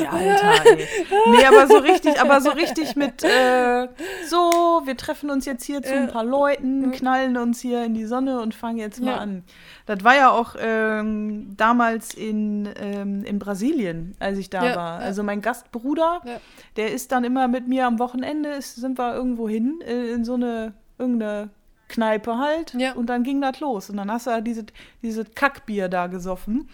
Ja, 0.00 0.10
Alter, 0.10 0.70
ey. 0.76 0.86
Nee, 1.30 1.44
aber 1.46 1.66
so 1.66 1.76
richtig, 1.78 2.20
aber 2.20 2.40
so 2.40 2.50
richtig 2.50 2.96
mit 2.96 3.22
äh, 3.24 3.88
so, 4.28 4.82
wir 4.84 4.96
treffen 4.96 5.30
uns 5.30 5.44
jetzt 5.46 5.64
hier 5.64 5.82
zu 5.82 5.94
ein 5.94 6.08
paar 6.08 6.24
Leuten, 6.24 6.92
knallen 6.92 7.36
uns 7.36 7.60
hier 7.60 7.84
in 7.84 7.94
die 7.94 8.04
Sonne 8.04 8.40
und 8.40 8.54
fangen 8.54 8.78
jetzt 8.78 9.00
mal 9.00 9.12
ja. 9.12 9.16
an. 9.18 9.44
Das 9.86 10.02
war 10.02 10.16
ja 10.16 10.30
auch 10.30 10.56
ähm, 10.58 11.54
damals 11.56 12.14
in, 12.14 12.68
ähm, 12.80 13.24
in 13.24 13.38
Brasilien, 13.38 14.16
als 14.18 14.38
ich 14.38 14.50
da 14.50 14.64
ja, 14.64 14.76
war. 14.76 14.98
Also 14.98 15.22
mein 15.22 15.42
Gastbruder, 15.42 16.22
der 16.76 16.92
ist 16.92 17.12
dann 17.12 17.24
immer 17.24 17.48
mit 17.48 17.68
mir 17.68 17.86
am 17.86 17.98
Wochenende, 17.98 18.50
ist, 18.50 18.76
sind 18.76 18.98
wir 18.98 19.14
irgendwo 19.14 19.48
hin, 19.48 19.80
äh, 19.86 20.12
in 20.12 20.24
so 20.24 20.34
eine, 20.34 20.72
irgendeine 20.98 21.50
Kneipe 21.88 22.38
halt. 22.38 22.74
Ja. 22.74 22.94
Und 22.94 23.06
dann 23.06 23.22
ging 23.22 23.40
das 23.40 23.60
los. 23.60 23.90
Und 23.90 23.98
dann 23.98 24.10
hast 24.10 24.26
du 24.26 24.30
halt 24.30 24.46
diese, 24.46 24.64
diese 25.02 25.24
Kackbier 25.24 25.88
da 25.88 26.06
gesoffen. 26.06 26.68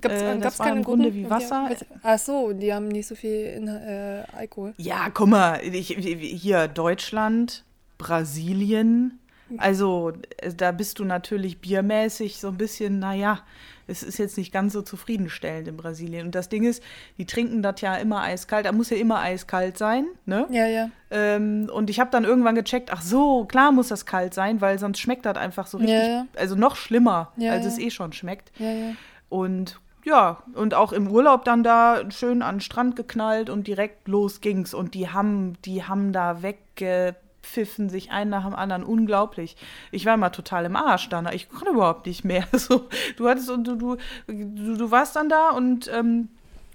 Gab's, 0.00 0.14
Äh, 0.20 0.34
äh, 0.34 0.38
gab's 0.38 0.58
war 0.58 0.66
keine 0.66 0.78
im 0.80 0.84
Grunde 0.84 1.10
guten? 1.10 1.16
wie 1.24 1.30
Wasser. 1.30 1.68
Ja, 1.70 1.76
ach 2.02 2.18
so, 2.18 2.52
die 2.52 2.72
haben 2.74 2.88
nicht 2.88 3.06
so 3.06 3.14
viel 3.14 3.44
in, 3.56 3.68
äh, 3.68 4.24
Alkohol. 4.36 4.74
Ja, 4.76 5.08
guck 5.12 5.28
mal, 5.28 5.60
ich, 5.62 5.88
hier 5.88 6.68
Deutschland, 6.68 7.64
Brasilien. 7.98 9.18
Also 9.58 10.12
äh, 10.38 10.52
da 10.54 10.72
bist 10.72 10.98
du 10.98 11.04
natürlich 11.04 11.58
biermäßig 11.60 12.38
so 12.38 12.48
ein 12.48 12.56
bisschen, 12.56 12.98
naja, 12.98 13.40
es 13.86 14.02
ist 14.02 14.16
jetzt 14.18 14.38
nicht 14.38 14.50
ganz 14.52 14.72
so 14.72 14.80
zufriedenstellend 14.80 15.68
in 15.68 15.76
Brasilien. 15.76 16.26
Und 16.26 16.34
das 16.34 16.48
Ding 16.48 16.64
ist, 16.64 16.82
die 17.18 17.26
trinken 17.26 17.60
das 17.62 17.82
ja 17.82 17.96
immer 17.96 18.22
eiskalt. 18.22 18.64
Da 18.64 18.72
muss 18.72 18.88
ja 18.88 18.96
immer 18.96 19.20
eiskalt 19.20 19.76
sein, 19.76 20.06
ne? 20.24 20.46
Ja, 20.50 20.66
ja. 20.66 20.88
Ähm, 21.10 21.68
und 21.72 21.90
ich 21.90 22.00
habe 22.00 22.10
dann 22.10 22.24
irgendwann 22.24 22.54
gecheckt, 22.54 22.90
ach 22.90 23.02
so, 23.02 23.44
klar 23.44 23.70
muss 23.72 23.88
das 23.88 24.06
kalt 24.06 24.32
sein, 24.32 24.62
weil 24.62 24.78
sonst 24.78 24.98
schmeckt 25.00 25.26
das 25.26 25.36
einfach 25.36 25.66
so 25.66 25.76
richtig, 25.76 25.98
Ja, 25.98 26.06
ja. 26.06 26.26
also 26.36 26.54
noch 26.56 26.76
schlimmer, 26.76 27.32
Ja, 27.36 27.52
als 27.52 27.64
ja. 27.66 27.70
es 27.72 27.78
eh 27.78 27.90
schon 27.90 28.14
schmeckt. 28.14 28.50
Ja, 28.58 28.70
ja. 28.72 28.92
Und 29.28 29.78
ja, 30.04 30.42
und 30.54 30.74
auch 30.74 30.92
im 30.92 31.08
Urlaub 31.10 31.44
dann 31.44 31.62
da 31.62 32.02
schön 32.10 32.42
an 32.42 32.56
den 32.56 32.60
Strand 32.60 32.94
geknallt 32.94 33.48
und 33.50 33.66
direkt 33.66 34.06
los 34.06 34.40
ging's. 34.40 34.74
Und 34.74 34.94
die 34.94 35.08
haben, 35.08 35.54
die 35.64 35.84
haben 35.84 36.12
da 36.12 36.42
weggepfiffen, 36.42 37.88
sich 37.88 38.10
einen 38.10 38.30
nach 38.30 38.44
dem 38.44 38.54
anderen. 38.54 38.84
Unglaublich. 38.84 39.56
Ich 39.92 40.04
war 40.06 40.16
mal 40.16 40.30
total 40.30 40.66
im 40.66 40.76
Arsch 40.76 41.08
dann. 41.08 41.26
Ich 41.32 41.48
konnte 41.48 41.70
überhaupt 41.70 42.06
nicht 42.06 42.24
mehr. 42.24 42.44
So, 42.52 42.88
du 43.16 43.28
hattest 43.28 43.50
und 43.50 43.64
du, 43.66 43.76
du, 43.76 43.96
du, 44.26 44.76
du 44.76 44.90
warst 44.90 45.16
dann 45.16 45.28
da 45.28 45.50
und 45.50 45.90
ähm, 45.92 46.28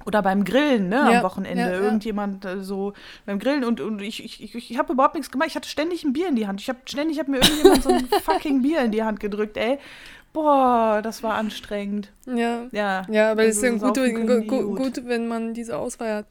oder 0.05 0.21
beim 0.21 0.45
Grillen, 0.45 0.89
ne, 0.89 0.95
Ja, 0.95 1.17
am 1.19 1.23
Wochenende. 1.23 1.61
ja, 1.61 1.69
ja. 1.71 1.79
Irgendjemand 1.81 2.45
äh, 2.45 2.61
so 2.61 2.93
beim 3.25 3.37
Grillen 3.37 3.63
und, 3.63 3.81
und 3.81 4.01
ich, 4.01 4.23
ich, 4.23 4.41
ich, 4.41 4.71
ich 4.71 4.77
habe 4.77 4.93
überhaupt 4.93 5.15
nichts 5.15 5.29
gemacht. 5.29 5.49
Ich 5.49 5.55
hatte 5.55 5.67
ständig 5.69 6.03
ein 6.03 6.13
Bier 6.13 6.29
in 6.29 6.35
die 6.35 6.47
Hand. 6.47 6.61
Ich 6.61 6.69
habe 6.69 6.79
ständig, 6.85 7.19
hat 7.19 7.27
mir 7.27 7.37
irgendjemand 7.37 7.83
so 7.83 7.89
ein 7.89 8.07
fucking 8.23 8.61
Bier 8.61 8.81
in 8.81 8.91
die 8.91 9.03
Hand 9.03 9.19
gedrückt, 9.19 9.57
ey. 9.57 9.77
Boah, 10.31 11.01
das 11.03 11.23
war 11.23 11.35
anstrengend. 11.35 12.11
Ja. 12.27 12.67
Ja. 12.71 13.05
Ja, 13.09 13.31
aber 13.31 13.45
es 13.45 13.57
ist 13.57 13.63
ja 13.63 13.71
gut, 13.71 14.47
gut, 14.47 14.75
gut, 14.75 15.07
wenn 15.07 15.27
man 15.27 15.53
diese 15.53 15.77
Auswahl 15.77 16.13
hat. 16.13 16.25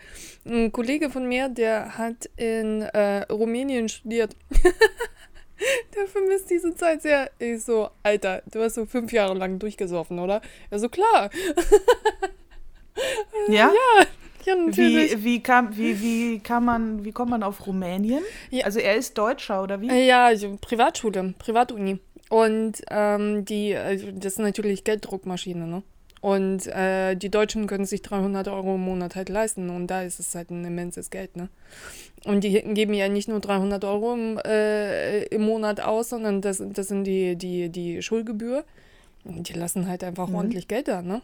Ein 0.45 0.71
Kollege 0.73 1.11
von 1.11 1.26
mir, 1.26 1.49
der 1.49 1.99
hat 1.99 2.31
in 2.37 2.83
äh, 2.83 3.23
Rumänien 3.31 3.88
studiert. 3.88 4.37
der 5.97 6.07
vermisst 6.07 6.49
diese 6.50 6.75
Zeit 6.75 7.02
sehr. 7.02 7.31
Ich 7.38 7.64
so, 7.64 7.90
Alter, 8.02 8.43
du 8.52 8.62
hast 8.62 8.75
so 8.75 8.87
fünf 8.87 9.12
Jahre 9.12 9.35
lang 9.35 9.59
durchgesoffen, 9.59 10.19
oder? 10.19 10.40
Ja, 10.71 10.78
so 10.78 10.88
klar. 10.88 11.31
Ja? 13.49 13.73
Ja, 14.45 14.57
natürlich. 14.57 15.19
Wie, 15.19 15.25
wie, 15.25 15.43
kam, 15.43 15.76
wie, 15.76 16.00
wie, 16.00 16.38
kann 16.40 16.64
man, 16.64 17.05
wie 17.05 17.12
kommt 17.12 17.31
man 17.31 17.43
auf 17.43 17.67
Rumänien? 17.67 18.23
Ja. 18.50 18.64
Also 18.64 18.78
er 18.81 18.97
ist 18.97 19.17
Deutscher 19.19 19.62
oder 19.62 19.81
wie? 19.81 19.88
Äh, 19.88 20.07
Ja, 20.07 20.26
also 20.26 20.57
Privatschule, 20.61 21.35
Privatuni. 21.38 21.99
Und 22.30 22.82
ähm, 22.90 23.44
die, 23.44 23.75
also 23.75 24.11
das 24.12 24.35
ist 24.35 24.38
natürlich 24.38 24.85
Gelddruckmaschine, 24.85 25.66
ne? 25.66 25.82
Und 26.20 26.66
äh, 26.66 27.14
die 27.14 27.30
Deutschen 27.30 27.66
können 27.68 27.85
sich 27.87 28.02
300 28.02 28.49
Euro 28.49 28.75
im 28.75 28.80
Monat 28.82 29.14
halt 29.14 29.28
leisten 29.28 29.70
und 29.70 29.87
da 29.87 30.02
ist 30.02 30.18
es 30.18 30.35
halt 30.35 30.50
ein 30.50 30.64
immenses 30.64 31.11
Geld, 31.11 31.37
ne? 31.37 31.49
Und 32.25 32.42
die 32.42 32.61
geben 32.61 32.92
ja 32.92 33.08
nicht 33.08 33.28
nur 33.28 33.38
300 33.40 33.85
Euro 33.85 34.14
im, 34.14 34.38
äh, 34.44 35.23
im 35.26 35.42
Monat 35.42 35.80
aus, 35.80 36.08
sondern 36.11 36.40
das, 36.42 36.61
das 36.73 36.88
sind 36.88 37.04
die, 37.04 37.37
die, 37.37 37.68
die 37.68 38.02
Schulgebühr. 38.02 38.64
Und 39.25 39.49
die 39.49 39.52
lassen 39.52 39.87
halt 39.88 40.02
einfach 40.04 40.28
Mhm. 40.28 40.35
ordentlich 40.35 40.68
Geld 40.68 40.88
da, 40.88 41.02
ne? 41.02 41.23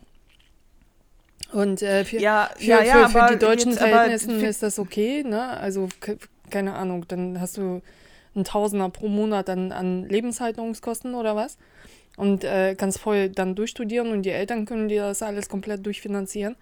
Und 1.52 1.82
äh, 1.82 2.04
für, 2.04 2.20
Ja, 2.20 2.50
für, 2.56 2.62
ja, 2.64 2.82
ja, 2.82 3.08
für, 3.08 3.20
für 3.20 3.32
die 3.32 3.38
deutschen 3.38 3.72
jetzt 3.72 3.78
Verhältnissen 3.80 4.42
ist 4.44 4.62
das 4.62 4.78
okay, 4.78 5.22
ne? 5.24 5.48
Also, 5.58 5.88
ke- 6.00 6.18
keine 6.50 6.74
Ahnung, 6.74 7.04
dann 7.08 7.40
hast 7.40 7.56
du 7.56 7.80
einen 8.34 8.44
Tausender 8.44 8.88
pro 8.88 9.08
Monat 9.08 9.48
an, 9.50 9.72
an 9.72 10.08
Lebenshaltungskosten 10.08 11.14
oder 11.14 11.36
was? 11.36 11.58
Und 12.16 12.44
äh, 12.44 12.76
kannst 12.76 13.00
voll 13.00 13.28
dann 13.28 13.56
durchstudieren 13.56 14.12
und 14.12 14.22
die 14.22 14.30
Eltern 14.30 14.66
können 14.66 14.88
dir 14.88 15.02
das 15.02 15.22
alles 15.22 15.48
komplett 15.48 15.84
durchfinanzieren. 15.84 16.54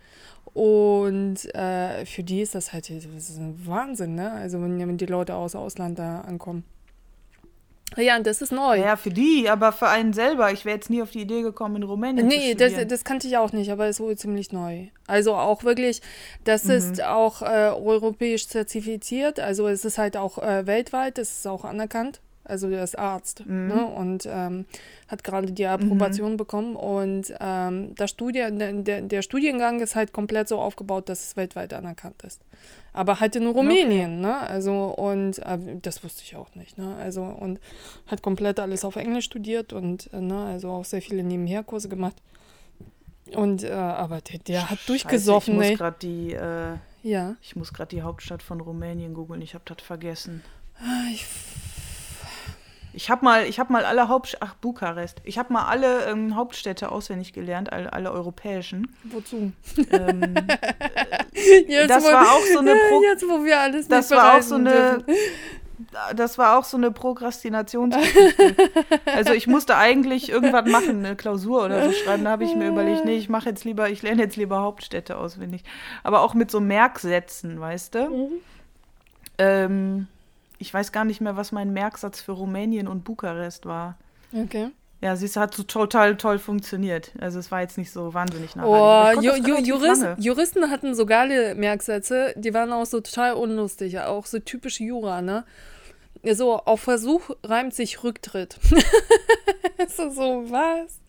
Und 0.55 1.55
äh, 1.55 2.07
für 2.07 2.23
die 2.23 2.41
ist 2.41 2.55
das 2.55 2.73
halt 2.73 2.89
das 2.89 3.05
ist 3.05 3.39
ein 3.39 3.67
Wahnsinn, 3.67 4.15
ne? 4.15 4.33
Also, 4.33 4.61
wenn, 4.63 4.79
wenn 4.79 4.97
die 4.97 5.07
Leute 5.07 5.35
aus 5.35 5.55
Ausland 5.55 5.99
da 5.99 6.23
ankommen. 6.23 6.65
Ja, 7.97 8.17
und 8.17 8.27
das 8.27 8.43
ist 8.43 8.53
neu. 8.53 8.79
Ja, 8.79 8.97
für 8.97 9.11
die, 9.11 9.49
aber 9.49 9.73
für 9.73 9.89
einen 9.89 10.13
selber. 10.13 10.53
Ich 10.53 10.65
wäre 10.65 10.77
jetzt 10.77 10.91
nie 10.91 11.03
auf 11.03 11.11
die 11.11 11.21
Idee 11.23 11.43
gekommen, 11.43 11.77
in 11.77 11.83
Rumänien 11.83 12.27
Nee, 12.27 12.53
zu 12.53 12.57
das, 12.57 12.69
studieren. 12.73 12.89
das 12.89 13.05
kannte 13.05 13.27
ich 13.29 13.37
auch 13.37 13.53
nicht, 13.53 13.71
aber 13.71 13.89
ist 13.89 14.01
wohl 14.01 14.17
ziemlich 14.17 14.53
neu. 14.53 14.87
Also 15.07 15.35
auch 15.35 15.65
wirklich, 15.65 16.01
das 16.45 16.65
Mhm. 16.65 16.71
ist 16.71 17.03
auch 17.03 17.43
äh, 17.43 17.71
europäisch 17.75 18.49
zertifiziert, 18.49 19.41
also 19.41 19.69
es 19.69 19.85
ist 19.85 19.99
halt 19.99 20.17
auch 20.17 20.39
äh, 20.39 20.67
weltweit, 20.67 21.19
das 21.19 21.31
ist 21.31 21.47
auch 21.47 21.65
anerkannt. 21.65 22.21
Also 22.45 22.69
der 22.69 22.83
ist 22.83 22.99
Arzt 22.99 23.47
Mhm. 23.47 23.69
ne? 23.69 23.87
und 23.87 24.27
ähm, 24.31 24.65
hat 25.07 25.23
gerade 25.23 25.53
die 25.53 25.65
Approbation 25.65 26.37
bekommen. 26.37 26.75
Und 26.75 27.33
ähm, 27.41 27.95
das 27.95 28.11
Studien, 28.11 28.85
der, 28.85 29.03
der 29.03 29.23
Studiengang 29.23 29.79
ist 29.81 29.95
halt 29.95 30.13
komplett 30.13 30.49
so 30.49 30.59
aufgebaut, 30.59 31.09
dass 31.09 31.23
es 31.23 31.37
weltweit 31.37 31.73
anerkannt 31.73 32.21
ist. 32.25 32.41
Aber 32.95 33.21
halt 33.21 33.37
in 33.37 33.47
Rumänien, 33.47 34.21
ne? 34.21 34.37
Also, 34.39 34.85
und 34.87 35.39
äh, 35.39 35.59
das 35.81 36.05
wusste 36.05 36.23
ich 36.25 36.37
auch 36.37 36.55
nicht, 36.55 36.77
ne? 36.77 36.95
Also, 36.97 37.23
und 37.23 37.59
hat 38.07 38.23
komplett 38.23 38.61
alles 38.61 38.85
auf 38.85 38.97
Englisch 38.97 39.25
studiert 39.25 39.73
und, 39.73 40.13
äh, 40.13 40.21
ne, 40.21 40.45
also 40.45 40.71
auch 40.71 40.85
sehr 40.85 41.01
viele 41.01 41.23
Nebenherkurse 41.23 41.89
gemacht. 41.89 42.17
Und, 43.35 43.63
äh, 43.65 43.71
aber 43.73 44.21
der, 44.21 44.39
der 44.41 44.63
hat 44.69 44.79
Scheiße, 44.79 44.87
durchgesoffen, 44.89 45.63
ich 45.63 45.71
muss 45.71 45.79
grad 45.79 46.03
die, 46.03 46.33
äh, 46.35 46.77
Ja. 47.03 47.37
Ich 47.41 47.57
muss 47.57 47.73
gerade 47.73 47.89
die 47.97 48.03
Hauptstadt 48.03 48.43
von 48.43 48.61
Rumänien 48.61 49.15
googeln. 49.15 49.41
Ich 49.41 49.55
habe 49.55 49.65
das 49.65 49.83
vergessen. 49.83 50.43
Ah, 50.79 51.09
Ich, 51.13 51.25
Ich 52.95 53.09
habe 53.11 53.25
mal, 53.25 53.47
ich 53.47 53.59
habe 53.59 53.73
mal 53.73 53.85
alle 53.85 54.09
Hauptstädte, 54.09 54.43
ach 54.45 54.55
Bukarest. 54.57 55.21
Ich 55.25 55.39
habe 55.39 55.53
mal 55.53 55.65
alle 55.67 56.05
ähm, 56.07 56.37
Hauptstädte 56.37 56.93
auswendig 56.93 57.33
gelernt, 57.33 57.73
alle, 57.73 57.93
alle 57.93 58.13
europäischen. 58.13 58.95
wozu? 59.05 59.53
Ähm, 59.91 60.35
Jetzt, 61.69 61.91
das 61.91 62.05
wo- 62.05 62.09
war 62.13 62.33
auch 62.33 62.45
so 62.53 62.59
eine 62.59 62.75
Pro 62.75 63.03
Jetzt, 63.03 63.23
wo 63.29 63.45
wir 63.45 63.59
alles 63.61 63.89
das 63.89 64.11
war 64.11 64.37
auch 64.37 64.43
so 64.43 64.57
eine, 64.57 65.03
das 66.17 66.37
war 66.39 66.59
auch 66.59 66.65
so 66.65 66.77
eine 66.77 66.91
Prokrastinationsgeschichte. 66.91 68.55
also 69.07 69.33
ich 69.33 69.47
musste 69.47 69.77
eigentlich 69.77 70.31
irgendwas 70.31 70.67
machen, 70.71 71.05
eine 71.05 71.17
Klausur 71.17 71.65
oder 71.65 71.87
so 71.87 71.93
schreiben. 71.93 72.25
Da 72.25 72.31
habe 72.31 72.45
ich 72.45 72.55
mir 72.55 72.69
überlegt, 72.69 73.05
nee, 73.05 73.17
ich 73.17 73.29
mache 73.29 73.49
jetzt 73.49 73.65
lieber, 73.65 73.89
ich 73.91 74.03
lerne 74.03 74.23
jetzt 74.23 74.37
lieber 74.37 74.61
Hauptstädte 74.61 75.17
auswendig. 75.17 75.63
Aber 76.03 76.21
auch 76.21 76.35
mit 76.35 76.51
so 76.51 76.61
Merksätzen, 76.61 77.59
weißt 77.61 77.95
du? 77.95 78.09
Mhm. 78.11 78.29
Ähm, 79.39 80.07
ich 80.63 80.73
weiß 80.73 80.93
gar 80.93 81.05
nicht 81.05 81.21
mehr, 81.21 81.37
was 81.37 81.53
mein 81.53 81.73
Merksatz 81.73 82.21
für 82.21 82.33
Rumänien 82.33 82.89
und 82.89 83.05
Bukarest 83.05 83.67
war. 83.67 83.99
Okay. 84.33 84.71
Ja, 85.03 85.17
du, 85.17 85.27
hat 85.35 85.53
so 85.53 85.65
total 85.65 86.17
toll 86.17 86.39
funktioniert. 86.39 87.11
Also 87.19 87.41
es 87.41 87.51
war 87.51 87.61
jetzt 87.61 87.77
nicht 87.77 87.91
so 87.91 88.15
wahnsinnig 88.15 88.55
nachhaltig. 88.55 89.19
Oh, 89.19 89.21
ich 89.21 89.29
konnte 89.35 89.51
Ju 89.51 89.57
Ju 89.57 89.65
Jurist. 89.65 90.07
Juristen 90.19 90.71
hatten 90.71 90.95
so 90.95 91.05
geile 91.05 91.57
Merksätze, 91.57 92.33
die 92.37 92.55
waren 92.55 92.73
auch 92.73 92.87
so 92.87 93.01
total 93.01 93.35
unlustig, 93.35 93.99
auch 93.99 94.27
so 94.27 94.39
typisch 94.39 94.81
Jura, 94.81 95.21
ne? 95.21 95.45
So, 96.25 96.57
auf 96.57 96.83
Versuch 96.83 97.31
reimt 97.43 97.75
sich 97.75 98.05
Rücktritt. 98.05 98.61
ist 99.79 99.97
so, 99.97 100.45
was? 100.49 101.01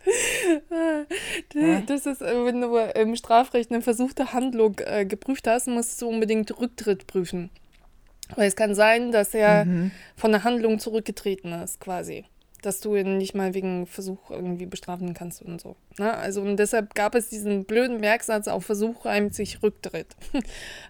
Das 1.86 2.06
ist, 2.06 2.20
äh, 2.20 2.44
wenn 2.44 2.60
du 2.60 2.76
im 2.76 3.14
Strafrecht 3.14 3.70
eine 3.70 3.80
versuchte 3.80 4.32
Handlung 4.32 4.80
äh, 4.80 5.06
geprüft 5.06 5.46
hast, 5.46 5.68
musst 5.68 6.02
du 6.02 6.08
unbedingt 6.08 6.58
Rücktritt 6.58 7.06
prüfen. 7.06 7.50
Weil 8.36 8.48
es 8.48 8.56
kann 8.56 8.74
sein, 8.74 9.12
dass 9.12 9.34
er 9.34 9.64
Mhm. 9.64 9.90
von 10.16 10.32
der 10.32 10.44
Handlung 10.44 10.78
zurückgetreten 10.78 11.52
ist, 11.52 11.80
quasi. 11.80 12.24
Dass 12.62 12.80
du 12.80 12.96
ihn 12.96 13.18
nicht 13.18 13.34
mal 13.34 13.52
wegen 13.52 13.86
Versuch 13.86 14.30
irgendwie 14.30 14.64
bestrafen 14.64 15.12
kannst 15.12 15.42
und 15.42 15.60
so. 15.60 15.76
Ne? 15.98 16.10
Also 16.14 16.40
und 16.40 16.56
deshalb 16.56 16.94
gab 16.94 17.14
es 17.14 17.28
diesen 17.28 17.66
blöden 17.66 18.00
Merksatz, 18.00 18.48
auf 18.48 18.64
Versuch 18.64 19.04
reimt 19.04 19.34
sich 19.34 19.62
Rücktritt. 19.62 20.16
da 20.32 20.38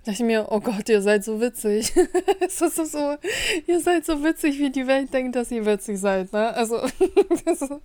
dachte 0.04 0.10
ich 0.12 0.20
mir, 0.20 0.46
oh 0.50 0.60
Gott, 0.60 0.88
ihr 0.88 1.02
seid 1.02 1.24
so 1.24 1.40
witzig. 1.40 1.92
es 2.40 2.60
ist 2.62 2.76
so, 2.76 2.84
so, 2.84 3.16
ihr 3.66 3.80
seid 3.80 4.04
so 4.06 4.22
witzig, 4.22 4.60
wie 4.60 4.70
die 4.70 4.86
Welt 4.86 5.12
denkt, 5.12 5.34
dass 5.34 5.50
ihr 5.50 5.66
witzig 5.66 5.98
seid. 5.98 6.32
Ne? 6.32 6.54
Also, 6.54 6.80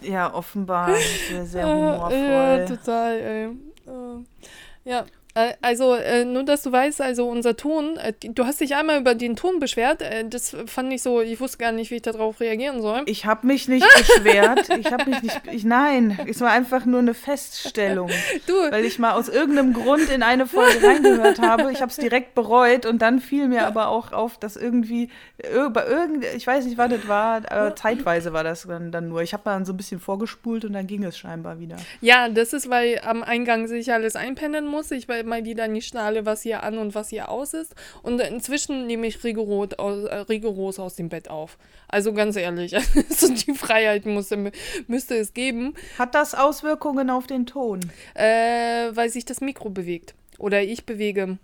Ja, 0.00 0.34
offenbar 0.34 0.90
sehr, 1.28 1.46
sehr 1.46 1.64
äh, 1.64 1.70
humorvoll. 1.72 2.18
ja, 2.18 2.64
total, 2.66 3.20
ey. 3.20 3.44
Äh, 3.86 4.90
ja. 4.90 5.04
Äh, 5.34 5.52
Also, 5.62 5.94
äh, 5.94 6.24
nur 6.24 6.42
dass 6.44 6.62
du 6.62 6.72
weißt, 6.72 7.00
also 7.00 7.28
unser 7.28 7.56
Ton, 7.56 7.96
äh, 7.96 8.12
du 8.22 8.44
hast 8.44 8.60
dich 8.60 8.74
einmal 8.76 9.00
über 9.00 9.14
den 9.14 9.34
Ton 9.36 9.60
beschwert, 9.60 10.02
das 10.28 10.54
fand 10.66 10.92
ich 10.92 11.02
so, 11.02 11.20
ich 11.20 11.40
wusste 11.40 11.58
gar 11.58 11.72
nicht, 11.72 11.90
wie 11.90 11.96
ich 11.96 12.02
darauf 12.02 12.40
reagieren 12.40 12.82
soll. 12.82 13.02
Ich 13.06 13.24
habe 13.26 13.46
mich 13.46 13.68
nicht 13.68 13.86
beschwert. 13.98 14.68
Ich 14.78 14.92
habe 14.92 15.08
mich 15.10 15.22
nicht. 15.22 15.40
Ich, 15.50 15.64
nein, 15.64 16.18
es 16.28 16.40
war 16.40 16.50
einfach 16.50 16.84
nur 16.84 16.98
eine 17.00 17.14
Feststellung. 17.14 18.10
Du, 18.46 18.54
Weil 18.70 18.84
ich 18.84 18.98
mal 18.98 19.12
aus 19.12 19.28
irgendeinem 19.28 19.72
Grund 19.72 20.08
in 20.10 20.22
eine 20.22 20.46
Folge 20.46 20.82
reingehört 20.82 21.38
habe. 21.40 21.70
Ich 21.72 21.80
habe 21.80 21.90
es 21.90 21.96
direkt 21.96 22.34
bereut 22.34 22.86
und 22.86 23.00
dann 23.00 23.20
fiel 23.20 23.46
mir 23.48 23.66
aber 23.66 23.88
auch 23.88 24.12
auf, 24.12 24.38
dass 24.38 24.56
irgendwie 24.56 25.10
ir- 25.42 25.70
bei 25.70 25.86
irgend, 25.86 26.24
ich 26.36 26.46
weiß 26.46 26.64
nicht, 26.64 26.76
was 26.78 26.90
das 26.90 27.06
war, 27.08 27.38
äh, 27.68 27.74
zeitweise 27.74 28.32
war 28.32 28.42
das 28.44 28.62
dann, 28.66 28.90
dann 28.90 29.08
nur. 29.08 29.22
Ich 29.22 29.32
habe 29.32 29.42
dann 29.44 29.64
so 29.64 29.72
ein 29.72 29.76
bisschen 29.76 30.00
vorgespult 30.00 30.64
und 30.64 30.72
dann 30.72 30.86
ging 30.86 31.04
es 31.04 31.16
scheinbar 31.18 31.58
wieder. 31.60 31.76
ja, 32.00 32.28
das 32.28 32.52
ist, 32.52 32.68
weil 32.68 33.00
am 33.04 33.22
Eingang 33.22 33.66
sich 33.68 33.92
alles 33.92 34.16
einpendeln 34.16 34.66
muss. 34.66 34.90
Ich, 34.90 35.06
mal 35.26 35.44
wieder 35.44 35.68
nicht 35.68 35.88
schnalle, 35.88 36.26
was 36.26 36.42
hier 36.42 36.62
an 36.62 36.78
und 36.78 36.94
was 36.94 37.08
hier 37.08 37.28
aus 37.30 37.54
ist. 37.54 37.74
Und 38.02 38.20
inzwischen 38.20 38.86
nehme 38.86 39.06
ich 39.06 39.22
rigoros, 39.24 39.72
äh, 39.72 40.16
rigoros 40.28 40.78
aus 40.78 40.96
dem 40.96 41.08
Bett 41.08 41.28
auf. 41.28 41.58
Also 41.88 42.12
ganz 42.12 42.36
ehrlich, 42.36 42.74
also 43.10 43.32
die 43.32 43.54
Freiheit 43.54 44.06
musste, 44.06 44.52
müsste 44.86 45.16
es 45.16 45.34
geben. 45.34 45.74
Hat 45.98 46.14
das 46.14 46.34
Auswirkungen 46.34 47.10
auf 47.10 47.26
den 47.26 47.46
Ton? 47.46 47.80
Äh, 48.14 48.90
weil 48.94 49.10
sich 49.10 49.24
das 49.24 49.40
Mikro 49.40 49.70
bewegt. 49.70 50.14
Oder 50.38 50.62
ich 50.62 50.86
bewege. 50.86 51.38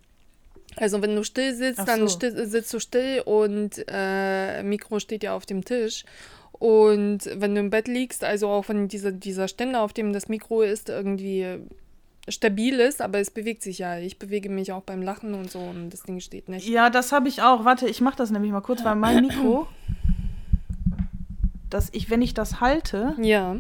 Also 0.76 1.02
wenn 1.02 1.16
du 1.16 1.24
still 1.24 1.54
sitzt, 1.54 1.80
Ach 1.80 1.84
dann 1.86 2.00
so. 2.00 2.08
still, 2.08 2.46
sitzt 2.46 2.72
du 2.72 2.78
still 2.78 3.22
und 3.24 3.84
äh, 3.88 4.62
Mikro 4.62 5.00
steht 5.00 5.22
ja 5.22 5.34
auf 5.34 5.46
dem 5.46 5.64
Tisch. 5.64 6.04
Und 6.52 7.20
wenn 7.34 7.54
du 7.54 7.60
im 7.60 7.70
Bett 7.70 7.88
liegst, 7.88 8.24
also 8.24 8.48
auch 8.48 8.68
wenn 8.68 8.88
dieser, 8.88 9.12
dieser 9.12 9.48
Ständer, 9.48 9.82
auf 9.82 9.92
dem 9.92 10.12
das 10.12 10.28
Mikro 10.28 10.62
ist, 10.62 10.88
irgendwie 10.88 11.58
stabil 12.30 12.78
ist, 12.80 13.00
aber 13.02 13.18
es 13.18 13.30
bewegt 13.30 13.62
sich 13.62 13.78
ja. 13.78 13.98
Ich 13.98 14.18
bewege 14.18 14.48
mich 14.50 14.72
auch 14.72 14.82
beim 14.82 15.02
Lachen 15.02 15.34
und 15.34 15.50
so 15.50 15.58
und 15.60 15.90
das 15.90 16.02
Ding 16.02 16.20
steht 16.20 16.48
nicht. 16.48 16.68
Ja, 16.68 16.90
das 16.90 17.12
habe 17.12 17.28
ich 17.28 17.42
auch. 17.42 17.64
Warte, 17.64 17.88
ich 17.88 18.00
mache 18.00 18.16
das 18.16 18.30
nämlich 18.30 18.52
mal 18.52 18.60
kurz, 18.60 18.84
weil 18.84 18.96
mein 18.96 19.22
Mikro, 19.26 19.66
dass 21.70 21.90
ich, 21.92 22.10
wenn 22.10 22.22
ich 22.22 22.34
das 22.34 22.60
halte, 22.60 23.14
Ja. 23.20 23.56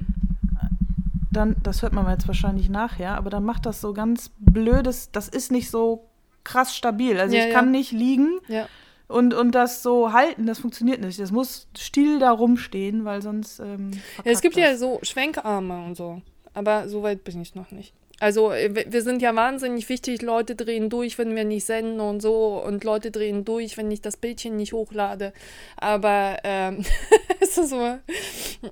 dann, 1.30 1.56
das 1.62 1.82
hört 1.82 1.92
man 1.92 2.08
jetzt 2.10 2.26
wahrscheinlich 2.26 2.68
nachher, 2.70 3.16
aber 3.16 3.30
dann 3.30 3.44
macht 3.44 3.66
das 3.66 3.80
so 3.80 3.92
ganz 3.92 4.30
blödes, 4.38 5.10
das 5.12 5.28
ist 5.28 5.52
nicht 5.52 5.70
so 5.70 6.06
krass 6.44 6.74
stabil. 6.74 7.18
Also 7.20 7.36
Ja, 7.36 7.42
ich 7.42 7.48
ja. 7.48 7.54
kann 7.54 7.70
nicht 7.70 7.92
liegen 7.92 8.38
Ja. 8.48 8.66
und, 9.08 9.34
und 9.34 9.52
das 9.54 9.82
so 9.82 10.12
halten, 10.12 10.46
das 10.46 10.58
funktioniert 10.60 11.00
nicht. 11.02 11.18
Das 11.20 11.30
muss 11.32 11.68
still 11.76 12.18
da 12.18 12.30
rumstehen, 12.30 13.04
weil 13.04 13.20
sonst. 13.20 13.60
Ähm, 13.60 13.90
ja. 13.92 14.32
Es 14.32 14.40
gibt 14.40 14.56
ja 14.56 14.70
das. 14.70 14.80
so 14.80 14.98
Schwenkarme 15.02 15.84
und 15.84 15.94
so. 15.96 16.22
Aber 16.54 16.88
so 16.88 17.02
weit 17.02 17.22
bin 17.24 17.40
ich 17.42 17.54
noch 17.54 17.70
nicht. 17.70 17.92
Also 18.20 18.52
äh, 18.52 18.90
wir 18.90 19.02
sind 19.02 19.22
ja 19.22 19.34
wahnsinnig 19.34 19.88
wichtig, 19.88 20.22
Leute 20.22 20.56
drehen 20.56 20.90
durch, 20.90 21.18
wenn 21.18 21.36
wir 21.36 21.44
nicht 21.44 21.64
senden 21.64 22.00
und 22.00 22.20
so 22.20 22.62
und 22.64 22.84
Leute 22.84 23.10
drehen 23.10 23.44
durch, 23.44 23.76
wenn 23.76 23.90
ich 23.90 24.00
das 24.00 24.16
Bildchen 24.16 24.56
nicht 24.56 24.72
hochlade. 24.72 25.32
Aber 25.76 26.38
ähm, 26.44 26.84
es 27.40 27.58
ist 27.58 27.70
so. 27.70 27.98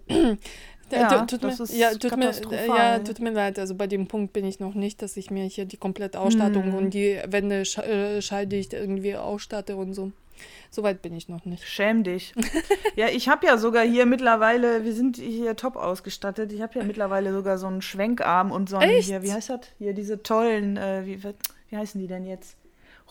Ja, 0.93 1.27
tut, 1.27 1.43
das 1.43 1.59
mir, 1.59 1.65
ist 1.65 1.75
ja, 1.75 1.91
tut, 1.95 2.17
mir, 2.17 2.31
ja, 2.69 3.01
tut 3.01 3.19
mir 3.19 3.33
leid. 3.33 3.59
Also 3.59 3.75
bei 3.75 3.89
dem 3.89 4.07
Punkt 4.07 4.33
bin 4.33 4.45
ich 4.45 4.61
noch 4.61 4.75
nicht, 4.75 5.03
dass 5.03 5.17
ich 5.17 5.33
mir 5.33 5.45
hier 5.45 5.65
die 5.65 5.79
komplette 5.79 6.21
Ausstattung 6.21 6.67
Hm. 6.67 6.75
und 6.75 6.95
die 6.95 7.21
Wände 7.27 7.65
sch 7.65 7.79
äh, 7.79 8.23
schalldicht 8.23 8.73
irgendwie 8.73 9.17
ausstatte 9.17 9.75
und 9.75 9.95
so. 9.95 10.13
So 10.71 10.83
weit 10.83 11.03
bin 11.03 11.15
ich 11.15 11.29
noch 11.29 11.45
nicht. 11.45 11.67
Schäm 11.67 12.05
dich. 12.05 12.35
ja, 12.97 13.09
ich 13.09 13.29
habe 13.29 13.47
ja 13.47 13.59
sogar 13.59 13.85
hier 13.85 14.07
mittlerweile, 14.07 14.85
wir 14.85 14.93
sind 14.93 15.17
hier 15.17 15.57
top 15.57 15.77
ausgestattet. 15.77 16.53
Ich 16.53 16.63
habe 16.63 16.79
ja 16.79 16.85
mittlerweile 16.85 17.33
sogar 17.33 17.59
so 17.59 17.67
einen 17.67 17.83
Schwenkarm 17.83 18.51
und 18.51 18.69
so 18.69 18.77
einen 18.77 18.93
Echt? 18.93 19.09
hier, 19.09 19.23
wie 19.23 19.33
heißt 19.33 19.51
das? 19.51 19.61
Hier 19.79 19.95
diese 19.95 20.23
tollen, 20.23 20.77
äh, 20.77 21.03
wie, 21.05 21.23
wie 21.23 21.77
heißen 21.77 22.01
die 22.01 22.07
denn 22.07 22.27
jetzt? 22.27 22.57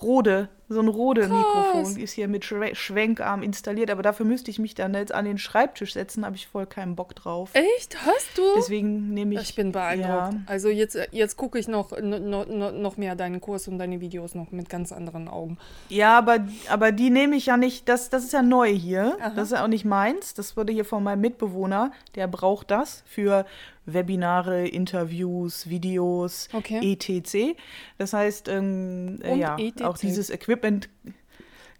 Rode, 0.01 0.49
so 0.67 0.79
ein 0.79 0.87
Rode-Mikrofon 0.87 1.97
ist 1.97 2.13
hier 2.13 2.27
mit 2.27 2.43
Schwe 2.45 2.73
Schwenkarm 2.75 3.43
installiert, 3.43 3.91
aber 3.91 4.01
dafür 4.01 4.25
müsste 4.25 4.49
ich 4.49 4.57
mich 4.59 4.73
dann 4.73 4.93
jetzt 4.95 5.13
an 5.13 5.25
den 5.25 5.37
Schreibtisch 5.37 5.93
setzen, 5.93 6.25
habe 6.25 6.35
ich 6.35 6.47
voll 6.47 6.65
keinen 6.65 6.95
Bock 6.95 7.13
drauf. 7.15 7.51
Echt? 7.53 7.95
Hast 8.05 8.37
du? 8.37 8.41
Deswegen 8.57 9.13
nehme 9.13 9.35
ich. 9.35 9.41
Ich 9.41 9.55
bin 9.55 9.71
beeindruckt. 9.71 10.09
Ja, 10.09 10.31
Also 10.47 10.69
jetzt, 10.69 10.97
jetzt 11.11 11.37
gucke 11.37 11.59
ich 11.59 11.67
noch, 11.67 11.91
noch, 12.01 12.47
noch 12.47 12.97
mehr 12.97 13.15
deinen 13.15 13.41
Kurs 13.41 13.67
und 13.67 13.77
deine 13.77 14.01
Videos 14.01 14.33
noch 14.33 14.51
mit 14.51 14.69
ganz 14.69 14.91
anderen 14.91 15.27
Augen. 15.27 15.57
ja 15.89 16.17
aber, 16.17 16.39
aber 16.69 16.91
die 16.91 17.09
nehme 17.11 17.35
ich 17.35 17.45
ja 17.47 17.57
nicht, 17.57 17.87
das, 17.87 18.09
das 18.09 18.23
ist 18.23 18.33
ja 18.33 18.41
neu 18.41 18.73
hier. 18.73 19.17
Aha. 19.19 19.29
Das 19.35 19.49
ist 19.49 19.53
ja 19.57 19.63
auch 19.63 19.67
nicht 19.67 19.85
meins. 19.85 20.33
Das 20.33 20.57
wurde 20.57 20.73
hier 20.73 20.85
von 20.85 21.03
meinem 21.03 21.21
Mitbewohner, 21.21 21.91
der 22.15 22.27
braucht 22.27 22.71
das 22.71 23.03
für 23.05 23.45
Webinare, 23.87 24.67
Interviews, 24.67 25.69
Videos, 25.69 26.49
Okay. 26.53 26.79
etc. 26.93 27.55
Das 27.99 28.13
heißt, 28.13 28.47
ähm, 28.47 29.19
äh, 29.21 29.35
ja, 29.37 29.57
etc.. 29.59 29.83
auch 29.83 29.97
dieses 29.97 30.31
Equipment 30.31 30.54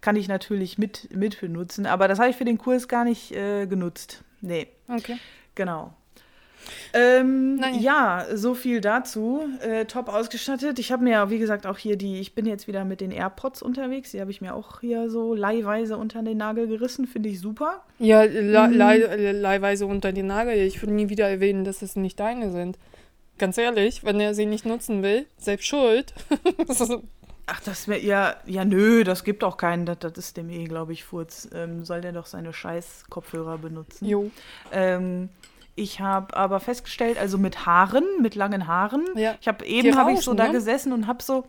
kann 0.00 0.16
ich 0.16 0.28
natürlich 0.28 0.78
mit, 0.78 1.14
mit 1.14 1.40
benutzen, 1.40 1.86
aber 1.86 2.06
das 2.08 2.18
habe 2.18 2.30
ich 2.30 2.36
für 2.36 2.44
den 2.44 2.58
Kurs 2.58 2.86
gar 2.88 3.04
nicht 3.04 3.32
äh, 3.32 3.66
genutzt. 3.66 4.22
Nee, 4.40 4.68
Okay. 4.88 5.16
genau. 5.54 5.94
Ähm, 6.94 7.60
ja, 7.78 8.26
so 8.34 8.54
viel 8.54 8.80
dazu. 8.80 9.48
Äh, 9.60 9.84
top 9.84 10.08
ausgestattet. 10.08 10.78
Ich 10.80 10.90
habe 10.90 11.04
mir, 11.04 11.10
ja, 11.12 11.30
wie 11.30 11.38
gesagt, 11.38 11.64
auch 11.66 11.78
hier 11.78 11.96
die, 11.96 12.18
ich 12.18 12.34
bin 12.34 12.44
jetzt 12.44 12.66
wieder 12.66 12.84
mit 12.84 13.00
den 13.00 13.12
AirPods 13.12 13.62
unterwegs. 13.62 14.10
Die 14.10 14.20
habe 14.20 14.32
ich 14.32 14.40
mir 14.40 14.52
auch 14.54 14.80
hier 14.80 15.08
so 15.08 15.34
leihweise 15.34 15.96
unter 15.96 16.22
den 16.22 16.38
Nagel 16.38 16.66
gerissen. 16.66 17.06
Finde 17.06 17.28
ich 17.28 17.40
super. 17.40 17.84
Ja, 18.00 18.22
le 18.22 18.66
Mhm. 18.68 18.74
le 18.78 19.32
leihweise 19.32 19.86
unter 19.86 20.12
den 20.12 20.26
Nagel. 20.26 20.54
Ich 20.56 20.82
würde 20.82 20.94
nie 20.94 21.08
wieder 21.08 21.28
erwähnen, 21.28 21.64
dass 21.64 21.82
es 21.82 21.94
nicht 21.94 22.18
deine 22.18 22.50
sind. 22.50 22.78
Ganz 23.38 23.58
ehrlich, 23.58 24.02
wenn 24.02 24.18
er 24.18 24.34
sie 24.34 24.46
nicht 24.46 24.64
nutzen 24.66 25.02
will, 25.04 25.26
selbst 25.38 25.66
schuld. 25.66 26.14
Ach, 27.46 27.60
das 27.60 27.86
wäre 27.86 28.00
ja, 28.00 28.36
ja, 28.44 28.64
nö, 28.64 29.04
das 29.04 29.22
gibt 29.22 29.44
auch 29.44 29.56
keinen. 29.56 29.86
Das, 29.86 29.98
das 30.00 30.12
ist 30.18 30.36
dem 30.36 30.50
eh, 30.50 30.64
glaube 30.64 30.92
ich, 30.92 31.04
Furz. 31.04 31.48
Ähm, 31.54 31.84
soll 31.84 32.00
der 32.00 32.12
doch 32.12 32.26
seine 32.26 32.52
scheiß 32.52 33.04
Kopfhörer 33.08 33.58
benutzen. 33.58 34.06
jo. 34.06 34.30
Ähm, 34.72 35.28
ich 35.78 36.00
habe 36.00 36.34
aber 36.34 36.58
festgestellt, 36.58 37.18
also 37.18 37.36
mit 37.36 37.66
Haaren, 37.66 38.04
mit 38.22 38.34
langen 38.34 38.66
Haaren. 38.66 39.04
Ja. 39.14 39.34
Ich 39.40 39.46
habe 39.46 39.64
eben 39.66 39.94
habe 39.96 40.12
ich 40.12 40.20
so 40.20 40.30
rauschen, 40.30 40.38
da 40.38 40.46
ne? 40.46 40.52
gesessen 40.52 40.92
und 40.92 41.06
habe 41.06 41.22
so 41.22 41.44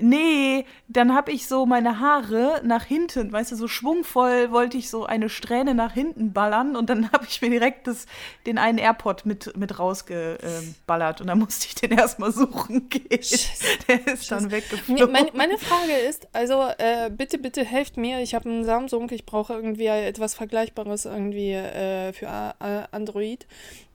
Nee, 0.00 0.64
dann 0.88 1.14
habe 1.14 1.30
ich 1.32 1.46
so 1.46 1.66
meine 1.66 2.00
Haare 2.00 2.60
nach 2.64 2.84
hinten, 2.84 3.32
weißt 3.32 3.52
du, 3.52 3.56
so 3.56 3.68
schwungvoll 3.68 4.50
wollte 4.50 4.76
ich 4.78 4.90
so 4.90 5.04
eine 5.06 5.28
Strähne 5.28 5.74
nach 5.74 5.92
hinten 5.92 6.32
ballern 6.32 6.76
und 6.76 6.90
dann 6.90 7.10
habe 7.12 7.26
ich 7.28 7.40
mir 7.42 7.50
direkt 7.50 7.86
das, 7.86 8.06
den 8.46 8.58
einen 8.58 8.78
AirPod 8.78 9.26
mit, 9.26 9.56
mit 9.56 9.78
rausgeballert 9.78 11.20
und 11.20 11.26
dann 11.26 11.38
musste 11.38 11.66
ich 11.66 11.74
den 11.74 11.92
erstmal 11.92 12.32
suchen 12.32 12.88
gehen. 12.90 13.22
Scheiße. 13.22 13.64
Der 13.88 14.06
ist 14.06 14.30
dann 14.30 14.44
Nee, 14.44 14.50
weggeflogen. 14.52 15.12
meine, 15.12 15.30
meine 15.34 15.58
Frage 15.58 15.92
ist, 16.08 16.28
also 16.32 16.62
äh, 16.78 17.10
bitte, 17.10 17.38
bitte 17.38 17.64
helft 17.64 17.96
mir. 17.96 18.20
Ich 18.20 18.34
habe 18.34 18.48
einen 18.48 18.64
Samsung, 18.64 19.08
ich 19.10 19.26
brauche 19.26 19.52
irgendwie 19.52 19.86
etwas 19.86 20.34
Vergleichbares 20.34 21.04
irgendwie 21.04 21.52
äh, 21.52 22.12
für 22.12 22.28
Android. 22.28 23.46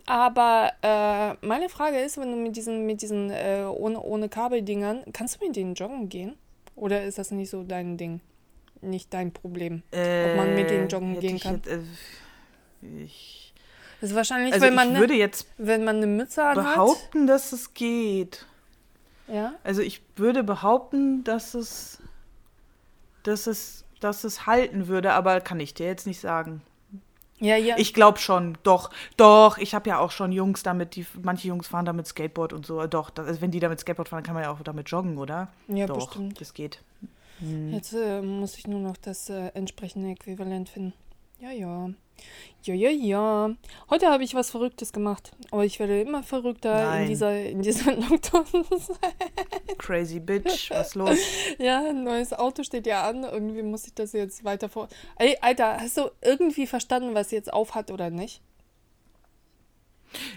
Aber 0.05 0.71
äh, 0.83 1.45
meine 1.45 1.69
Frage 1.69 1.99
ist, 1.99 2.17
wenn 2.17 2.31
du 2.31 2.37
mit 2.37 2.55
diesen, 2.55 2.85
mit 2.85 3.01
diesen 3.01 3.31
äh, 3.31 3.63
ohne, 3.67 3.99
ohne 3.99 4.29
Kabeldingern, 4.29 5.03
kannst 5.13 5.41
du 5.41 5.45
mit 5.45 5.55
denen 5.55 5.73
joggen 5.73 6.09
gehen? 6.09 6.35
Oder 6.75 7.03
ist 7.03 7.17
das 7.17 7.31
nicht 7.31 7.49
so 7.49 7.63
dein 7.63 7.97
Ding? 7.97 8.21
Nicht 8.81 9.13
dein 9.13 9.31
Problem? 9.31 9.81
ob 9.91 10.37
man 10.37 10.53
mit 10.53 10.69
denen 10.69 10.87
joggen 10.89 11.09
hätte 11.09 11.21
gehen 11.21 11.35
ich 11.37 11.43
kann? 11.43 11.55
Jetzt, 11.55 11.67
äh, 11.67 13.03
ich, 13.03 13.53
Das 13.99 14.11
ist 14.11 14.15
wahrscheinlich, 14.15 14.53
also 14.53 14.65
wenn, 14.65 14.75
man 14.75 14.89
ich 14.89 14.93
ne, 14.93 14.99
würde 14.99 15.13
jetzt 15.15 15.47
wenn 15.57 15.83
man 15.83 15.97
eine 15.97 16.07
Mütze 16.07 16.43
anhat. 16.43 16.75
behaupten, 16.75 17.25
dass 17.25 17.51
es 17.51 17.73
geht. 17.73 18.45
Ja? 19.27 19.53
Also 19.63 19.81
ich 19.81 20.03
würde 20.17 20.43
behaupten, 20.43 21.23
dass 21.23 21.55
es, 21.55 21.99
dass 23.23 23.47
es, 23.47 23.85
dass 24.01 24.23
es 24.23 24.45
halten 24.45 24.87
würde, 24.87 25.13
aber 25.13 25.41
kann 25.41 25.59
ich 25.59 25.73
dir 25.73 25.87
jetzt 25.87 26.05
nicht 26.05 26.19
sagen. 26.19 26.61
Ja, 27.39 27.57
ja. 27.57 27.75
Ich 27.77 27.93
glaube 27.93 28.17
schon, 28.19 28.57
doch, 28.63 28.89
doch. 29.17 29.57
Ich 29.57 29.75
habe 29.75 29.89
ja 29.89 29.99
auch 29.99 30.11
schon 30.11 30.31
Jungs 30.31 30.63
damit, 30.63 30.95
die 30.95 31.05
manche 31.21 31.49
Jungs 31.49 31.67
fahren 31.67 31.85
damit 31.85 32.07
Skateboard 32.07 32.53
und 32.53 32.65
so. 32.65 32.85
Doch, 32.87 33.09
das, 33.09 33.27
also 33.27 33.41
wenn 33.41 33.51
die 33.51 33.59
damit 33.59 33.79
Skateboard 33.79 34.07
fahren, 34.09 34.23
kann 34.23 34.35
man 34.35 34.43
ja 34.43 34.51
auch 34.51 34.61
damit 34.61 34.89
joggen, 34.89 35.17
oder? 35.17 35.49
ja, 35.67 35.85
doch, 35.85 36.07
bestimmt. 36.07 36.39
das 36.39 36.53
geht. 36.53 36.79
Jetzt 37.41 37.93
äh, 37.93 38.21
muss 38.21 38.57
ich 38.57 38.65
nur 38.65 38.79
noch 38.79 38.95
das 38.95 39.29
äh, 39.29 39.47
entsprechende 39.53 40.11
Äquivalent 40.11 40.69
finden. 40.69 40.93
Ja, 41.39 41.51
ja. 41.51 41.89
Ja, 42.63 42.73
ja, 42.73 42.89
ja. 42.89 43.55
Heute 43.91 44.07
habe 44.07 44.23
ich 44.23 44.33
was 44.33 44.49
Verrücktes 44.49 44.91
gemacht. 44.91 45.33
Aber 45.51 45.65
ich 45.65 45.79
werde 45.79 46.01
immer 46.01 46.23
verrückter 46.23 46.73
in 46.79 46.89
Nein. 46.89 47.07
dieser, 47.07 47.39
in 47.39 47.61
dieser 47.61 47.91
Lockdown. 47.95 48.45
Crazy 49.77 50.19
Bitch, 50.19 50.71
was 50.71 50.95
los? 50.95 51.17
ja, 51.59 51.83
ein 51.87 52.03
neues 52.03 52.33
Auto 52.33 52.63
steht 52.63 52.87
ja 52.87 53.07
an. 53.07 53.23
Irgendwie 53.23 53.61
muss 53.61 53.85
ich 53.85 53.93
das 53.93 54.13
jetzt 54.13 54.43
weiter 54.43 54.67
vor. 54.67 54.87
Ey, 55.17 55.37
Alter, 55.41 55.77
hast 55.79 55.97
du 55.97 56.09
irgendwie 56.21 56.65
verstanden, 56.65 57.13
was 57.13 57.29
jetzt 57.29 57.53
aufhat 57.53 57.91
oder 57.91 58.09
nicht? 58.09 58.41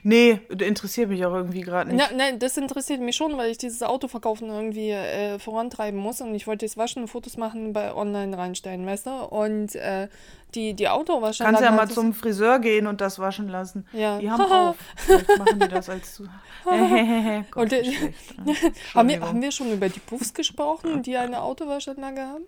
Nee, 0.02 0.40
interessiert 0.48 1.08
mich 1.10 1.24
auch 1.24 1.34
irgendwie 1.34 1.60
gerade 1.60 1.94
nicht. 1.94 2.12
Nein, 2.16 2.38
das 2.38 2.56
interessiert 2.56 3.00
mich 3.00 3.16
schon, 3.16 3.36
weil 3.36 3.50
ich 3.50 3.58
dieses 3.58 3.82
Auto 3.82 4.08
verkaufen 4.08 4.48
irgendwie 4.48 4.90
äh, 4.90 5.38
vorantreiben 5.38 5.98
muss 5.98 6.20
und 6.20 6.34
ich 6.34 6.46
wollte 6.46 6.64
jetzt 6.66 6.76
waschen, 6.76 7.08
Fotos 7.08 7.36
machen, 7.36 7.72
bei 7.72 7.94
online 7.94 8.36
reinstellen, 8.36 8.86
weißt 8.86 9.06
du? 9.06 9.10
Und 9.24 9.74
äh, 9.76 10.08
die, 10.54 10.74
die 10.74 10.88
Autowaschanlage. 10.88 11.56
Kannst 11.56 11.70
ja 11.70 11.76
mal 11.76 11.86
das- 11.86 11.94
zum 11.94 12.14
Friseur 12.14 12.58
gehen 12.58 12.86
und 12.86 13.00
das 13.00 13.18
waschen 13.18 13.48
lassen. 13.48 13.86
Ja. 13.92 14.18
Die 14.18 14.30
haben. 14.30 14.74
Vielleicht 14.96 15.38
machen 15.38 15.60
die 15.60 15.68
das 15.68 15.88
als 15.90 16.14
zu. 16.14 16.24
Gott, 16.64 17.56
Und, 17.56 17.72
äh. 17.72 17.84
Haben 18.94 19.08
wir, 19.08 19.20
haben 19.20 19.40
wir 19.42 19.52
schon 19.52 19.72
über 19.72 19.88
die 19.88 20.00
Puffs 20.00 20.34
gesprochen, 20.34 21.02
die 21.02 21.16
eine 21.16 21.40
Autowaschanlage 21.42 22.20
haben? 22.22 22.44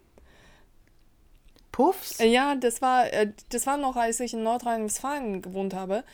Puffs? 1.72 2.20
Äh, 2.20 2.26
Ja, 2.28 2.54
das 2.54 2.82
war, 2.82 3.12
äh, 3.12 3.32
das 3.50 3.66
war 3.66 3.76
noch, 3.76 3.96
als 3.96 4.20
ich 4.20 4.34
in 4.34 4.42
Nordrhein-Westfalen 4.42 5.42
gewohnt 5.42 5.74
habe. 5.74 6.04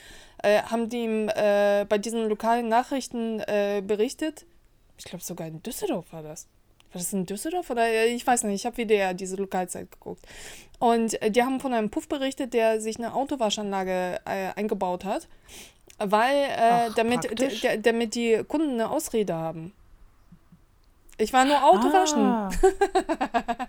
Äh, 0.47 0.63
haben 0.63 0.89
die 0.89 1.05
im, 1.05 1.29
äh, 1.29 1.85
bei 1.89 1.99
diesen 1.99 2.29
lokalen 2.29 2.69
Nachrichten 2.69 3.41
äh, 3.41 3.83
berichtet. 3.85 4.47
Ich 4.97 5.05
glaube 5.05 5.25
sogar 5.25 5.49
in 5.49 5.61
Düsseldorf 5.61 6.13
war 6.13 6.23
das. 6.23 6.47
War 6.93 7.01
das 7.01 7.13
in 7.13 7.27
Düsseldorf? 7.27 7.69
Oder 7.69 7.89
äh, 7.89 8.15
ich 8.15 8.25
weiß 8.25 8.45
nicht, 8.45 8.55
ich 8.55 8.65
habe 8.65 8.77
WDR 8.77 9.13
diese 9.13 9.35
Lokalzeit 9.35 9.91
geguckt. 9.91 10.25
Und 10.79 11.21
äh, 11.21 11.33
die 11.33 11.43
haben 11.43 11.59
von 11.59 11.75
einem 11.75 11.91
Puff 11.91 12.07
berichtet, 12.09 12.55
der 12.55 12.81
sich 12.81 12.97
eine 12.97 13.13
Autowaschanlage 13.13 14.21
äh, 14.25 14.53
eingebaut 14.55 15.05
hat, 15.05 15.27
weil 15.99 16.49
Ach, 16.57 16.95
damit, 16.95 17.29
damit 17.85 18.15
die 18.15 18.45
Kunden 18.47 18.75
eine 18.75 18.89
Ausrede 18.89 19.35
haben. 19.35 19.73
Ich 21.19 21.33
war 21.33 21.45
nur 21.45 21.65
Auto 21.65 21.93
waschen. 21.93 22.23
Ah. 22.23 22.51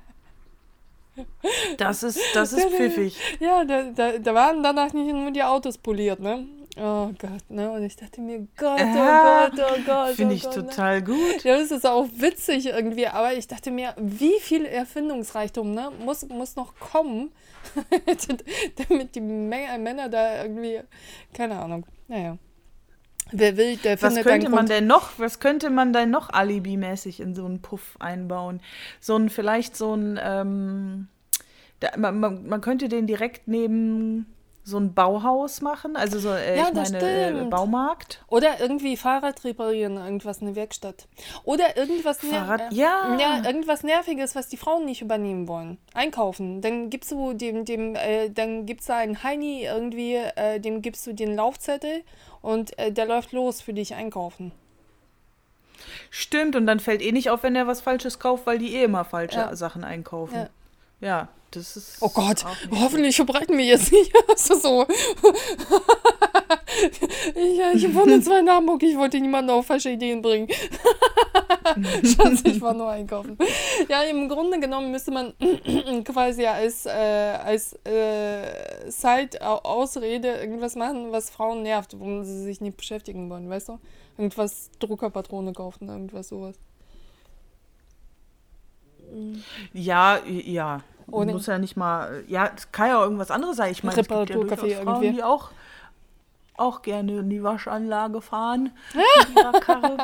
Das 1.77 2.03
ist, 2.03 2.19
das 2.35 2.53
ist 2.53 2.69
pfiffig. 2.69 3.17
Ja, 3.39 3.65
da, 3.65 3.85
da, 3.85 4.19
da 4.19 4.35
waren 4.35 4.61
danach 4.61 4.93
nicht 4.93 5.11
nur 5.11 5.31
die 5.31 5.41
Autos 5.41 5.77
poliert, 5.79 6.19
ne? 6.19 6.45
Oh 6.79 7.11
Gott, 7.17 7.49
ne? 7.49 7.71
Und 7.71 7.83
ich 7.83 7.95
dachte 7.95 8.21
mir, 8.21 8.47
Gott, 8.55 8.79
oh 8.79 8.93
Gott, 8.93 9.53
oh 9.55 9.81
Gott. 9.85 10.15
Finde 10.15 10.33
oh 10.33 10.37
ich 10.37 10.43
Gott, 10.43 10.57
ne? 10.57 10.67
total 10.67 11.01
gut. 11.01 11.43
Ja, 11.43 11.57
das 11.57 11.71
ist 11.71 11.85
auch 11.85 12.07
witzig 12.15 12.67
irgendwie, 12.67 13.07
aber 13.07 13.33
ich 13.33 13.47
dachte 13.47 13.71
mir, 13.71 13.95
wie 13.97 14.39
viel 14.39 14.65
Erfindungsreichtum 14.65 15.73
ne, 15.73 15.91
muss, 16.03 16.27
muss 16.27 16.55
noch 16.55 16.75
kommen, 16.75 17.31
damit 18.89 19.15
die 19.15 19.21
Menge, 19.21 19.77
Männer 19.79 20.07
da 20.09 20.43
irgendwie, 20.43 20.81
keine 21.33 21.57
Ahnung, 21.57 21.85
naja. 22.07 22.37
Wer 23.31 23.57
will, 23.57 23.77
der 23.77 24.01
Was 24.01 24.13
findet 24.13 24.23
könnte 24.25 24.45
einen 24.45 24.55
man 24.55 24.65
denn 24.67 24.87
noch, 24.87 25.17
was 25.17 25.39
könnte 25.39 25.69
man 25.69 25.93
denn 25.93 26.11
noch 26.11 26.29
alibimäßig 26.29 27.19
in 27.19 27.33
so 27.33 27.45
einen 27.45 27.61
Puff 27.61 27.97
einbauen? 27.99 28.61
So 29.01 29.17
ein, 29.17 29.29
vielleicht 29.29 29.75
so 29.75 29.95
ein, 29.95 30.19
ähm, 30.21 31.07
da, 31.79 31.97
man, 31.97 32.19
man, 32.19 32.47
man 32.47 32.61
könnte 32.61 32.87
den 32.87 33.07
direkt 33.07 33.47
neben 33.47 34.27
so 34.67 34.77
ein 34.77 34.93
Bauhaus 34.93 35.61
machen, 35.61 35.95
also 35.95 36.19
so, 36.19 36.29
äh, 36.29 36.57
Ja, 36.57 36.67
ich 36.67 36.73
meine, 36.73 36.97
äh, 36.99 37.29
stimmt. 37.29 37.49
Baumarkt. 37.51 38.21
Oder 38.27 38.59
irgendwie 38.59 38.97
Fahrrad 38.97 39.41
reparieren, 39.45 39.95
irgendwas, 39.95 40.41
eine 40.41 40.55
Werkstatt. 40.57 41.07
Oder 41.45 41.77
irgendwas, 41.77 42.19
Fahrrad- 42.19 42.73
äh, 42.73 42.75
ja. 42.75 43.15
ja, 43.17 43.45
irgendwas 43.45 43.83
Nerviges, 43.83 44.35
was 44.35 44.49
die 44.49 44.57
Frauen 44.57 44.83
nicht 44.83 45.01
übernehmen 45.01 45.47
wollen. 45.47 45.77
Einkaufen. 45.93 46.61
Dann 46.61 46.89
gibst 46.89 47.11
du 47.11 47.31
dem, 47.33 47.63
dem, 47.63 47.95
äh, 47.95 48.29
dann 48.29 48.65
gibt's 48.65 48.87
da 48.87 48.97
einen 48.97 49.23
Heini 49.23 49.63
irgendwie, 49.63 50.15
äh, 50.15 50.59
dem 50.59 50.81
gibst 50.81 51.07
du 51.07 51.13
den 51.13 51.33
Laufzettel 51.35 52.03
und 52.41 52.77
äh, 52.77 52.91
der 52.91 53.05
läuft 53.05 53.31
los 53.31 53.61
für 53.61 53.73
dich 53.73 53.95
einkaufen. 53.95 54.51
Stimmt, 56.09 56.55
und 56.57 56.65
dann 56.67 56.79
fällt 56.81 57.01
eh 57.01 57.11
nicht 57.13 57.29
auf, 57.29 57.43
wenn 57.43 57.55
er 57.55 57.67
was 57.67 57.79
Falsches 57.81 58.19
kauft, 58.19 58.45
weil 58.45 58.57
die 58.57 58.75
eh 58.75 58.83
immer 58.83 59.05
falsche 59.05 59.37
Ja. 59.39 59.55
Sachen 59.55 59.83
einkaufen. 59.85 60.35
Ja. 60.35 60.49
Ja, 60.99 61.29
das 61.51 61.77
ist. 61.77 61.97
Oh 62.01 62.09
Gott, 62.09 62.43
hoffentlich 62.71 63.15
verbreiten 63.15 63.57
wir 63.57 63.65
jetzt 63.65 63.91
nicht. 63.91 64.11
Ist 64.33 64.47
so. 64.61 64.85
ich, 67.35 67.59
äh, 67.59 67.73
ich 67.73 67.93
wohne 67.93 68.21
zwar 68.23 68.39
in 68.39 68.49
Hamburg, 68.49 68.83
ich 68.83 68.97
wollte 68.97 69.19
niemanden 69.19 69.51
auf 69.51 69.65
falsche 69.65 69.91
Ideen 69.91 70.21
bringen. 70.21 70.47
Schatz, 72.03 72.41
ich 72.43 72.61
war 72.61 72.73
nur 72.73 72.89
einkaufen. 72.89 73.37
Ja, 73.87 74.01
im 74.03 74.27
Grunde 74.27 74.59
genommen 74.59 74.91
müsste 74.91 75.11
man 75.11 75.33
quasi 76.03 76.45
als, 76.45 76.85
äh, 76.85 76.89
als 76.89 77.73
äh, 77.85 78.89
Side-Ausrede 78.89 80.27
irgendwas 80.37 80.75
machen, 80.75 81.11
was 81.11 81.29
Frauen 81.29 81.63
nervt, 81.63 81.99
womit 81.99 82.25
sie 82.25 82.43
sich 82.43 82.61
nicht 82.61 82.77
beschäftigen 82.77 83.29
wollen, 83.29 83.49
weißt 83.49 83.69
du? 83.69 83.79
Irgendwas 84.17 84.71
Druckerpatrone 84.79 85.53
kaufen, 85.53 85.89
irgendwas 85.89 86.29
sowas. 86.29 86.55
Ja, 89.73 90.19
ja. 90.25 90.81
Ohne- 91.09 91.33
Muss 91.33 91.45
ja 91.45 91.57
nicht 91.57 91.77
mal. 91.77 92.23
Ja, 92.27 92.51
es 92.55 92.71
kann 92.71 92.89
ja 92.89 92.97
auch 92.99 93.03
irgendwas 93.03 93.31
anderes 93.31 93.55
sein. 93.57 93.71
Ich 93.71 93.83
meine, 93.83 93.99
es 94.01 94.07
gibt 94.07 94.19
ja 94.19 94.25
durchaus 94.35 94.59
Frauen, 94.59 94.87
irgendwie. 94.87 95.11
die 95.11 95.23
auch, 95.23 95.51
auch 96.57 96.81
gerne 96.81 97.19
in 97.19 97.29
die 97.29 97.41
Waschanlage 97.43 98.19
fahren. 98.21 98.71
mit 98.93 99.37
ihrer 99.37 99.51
Karre. 99.53 99.97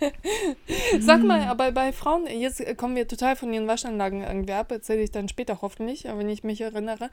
Sag 1.00 1.20
Hm. 1.20 1.26
mal, 1.26 1.42
aber 1.44 1.72
bei 1.72 1.92
Frauen, 1.92 2.26
jetzt 2.26 2.62
kommen 2.76 2.96
wir 2.96 3.08
total 3.08 3.36
von 3.36 3.52
ihren 3.52 3.66
Waschanlagen 3.66 4.22
irgendwie 4.22 4.52
ab, 4.52 4.70
erzähle 4.70 5.02
ich 5.02 5.10
dann 5.10 5.28
später 5.28 5.62
hoffentlich, 5.62 6.04
wenn 6.04 6.28
ich 6.28 6.44
mich 6.44 6.60
erinnere. 6.60 7.10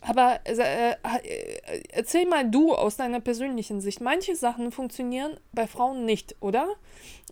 Aber 0.00 0.40
äh, 0.44 0.92
äh, 0.92 0.94
erzähl 1.90 2.26
mal 2.26 2.48
du 2.48 2.74
aus 2.74 2.96
deiner 2.96 3.20
persönlichen 3.20 3.80
Sicht. 3.80 4.00
Manche 4.00 4.36
Sachen 4.36 4.72
funktionieren 4.72 5.36
bei 5.52 5.66
Frauen 5.66 6.04
nicht, 6.04 6.36
oder? 6.40 6.68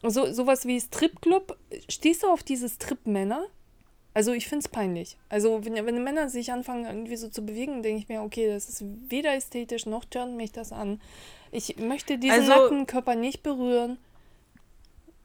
So, 0.03 0.33
sowas 0.33 0.67
wie 0.67 0.81
Stripclub. 0.81 1.57
Stehst 1.89 2.23
du 2.23 2.29
auf 2.29 2.43
diese 2.43 2.69
Strip-Männer? 2.69 3.45
Also 4.15 4.33
ich 4.33 4.49
finde 4.49 4.65
es 4.65 4.69
peinlich. 4.69 5.17
Also 5.29 5.65
wenn, 5.65 5.75
wenn 5.87 6.03
Männer 6.03 6.29
sich 6.29 6.51
anfangen 6.51 6.87
irgendwie 6.87 7.17
so 7.17 7.29
zu 7.29 7.45
bewegen, 7.47 7.83
denke 7.83 8.01
ich 8.03 8.09
mir, 8.09 8.23
okay, 8.23 8.49
das 8.49 8.69
ist 8.69 8.85
weder 9.09 9.35
ästhetisch 9.35 9.87
noch 9.87 10.05
turnt 10.05 10.37
mich 10.37 10.51
das 10.51 10.73
an. 10.73 11.01
Ich 11.53 11.77
möchte 11.79 12.19
diesen 12.19 12.41
Also- 12.41 12.49
nackten 12.51 12.87
Körper 12.87 13.15
nicht 13.15 13.43
berühren. 13.43 13.97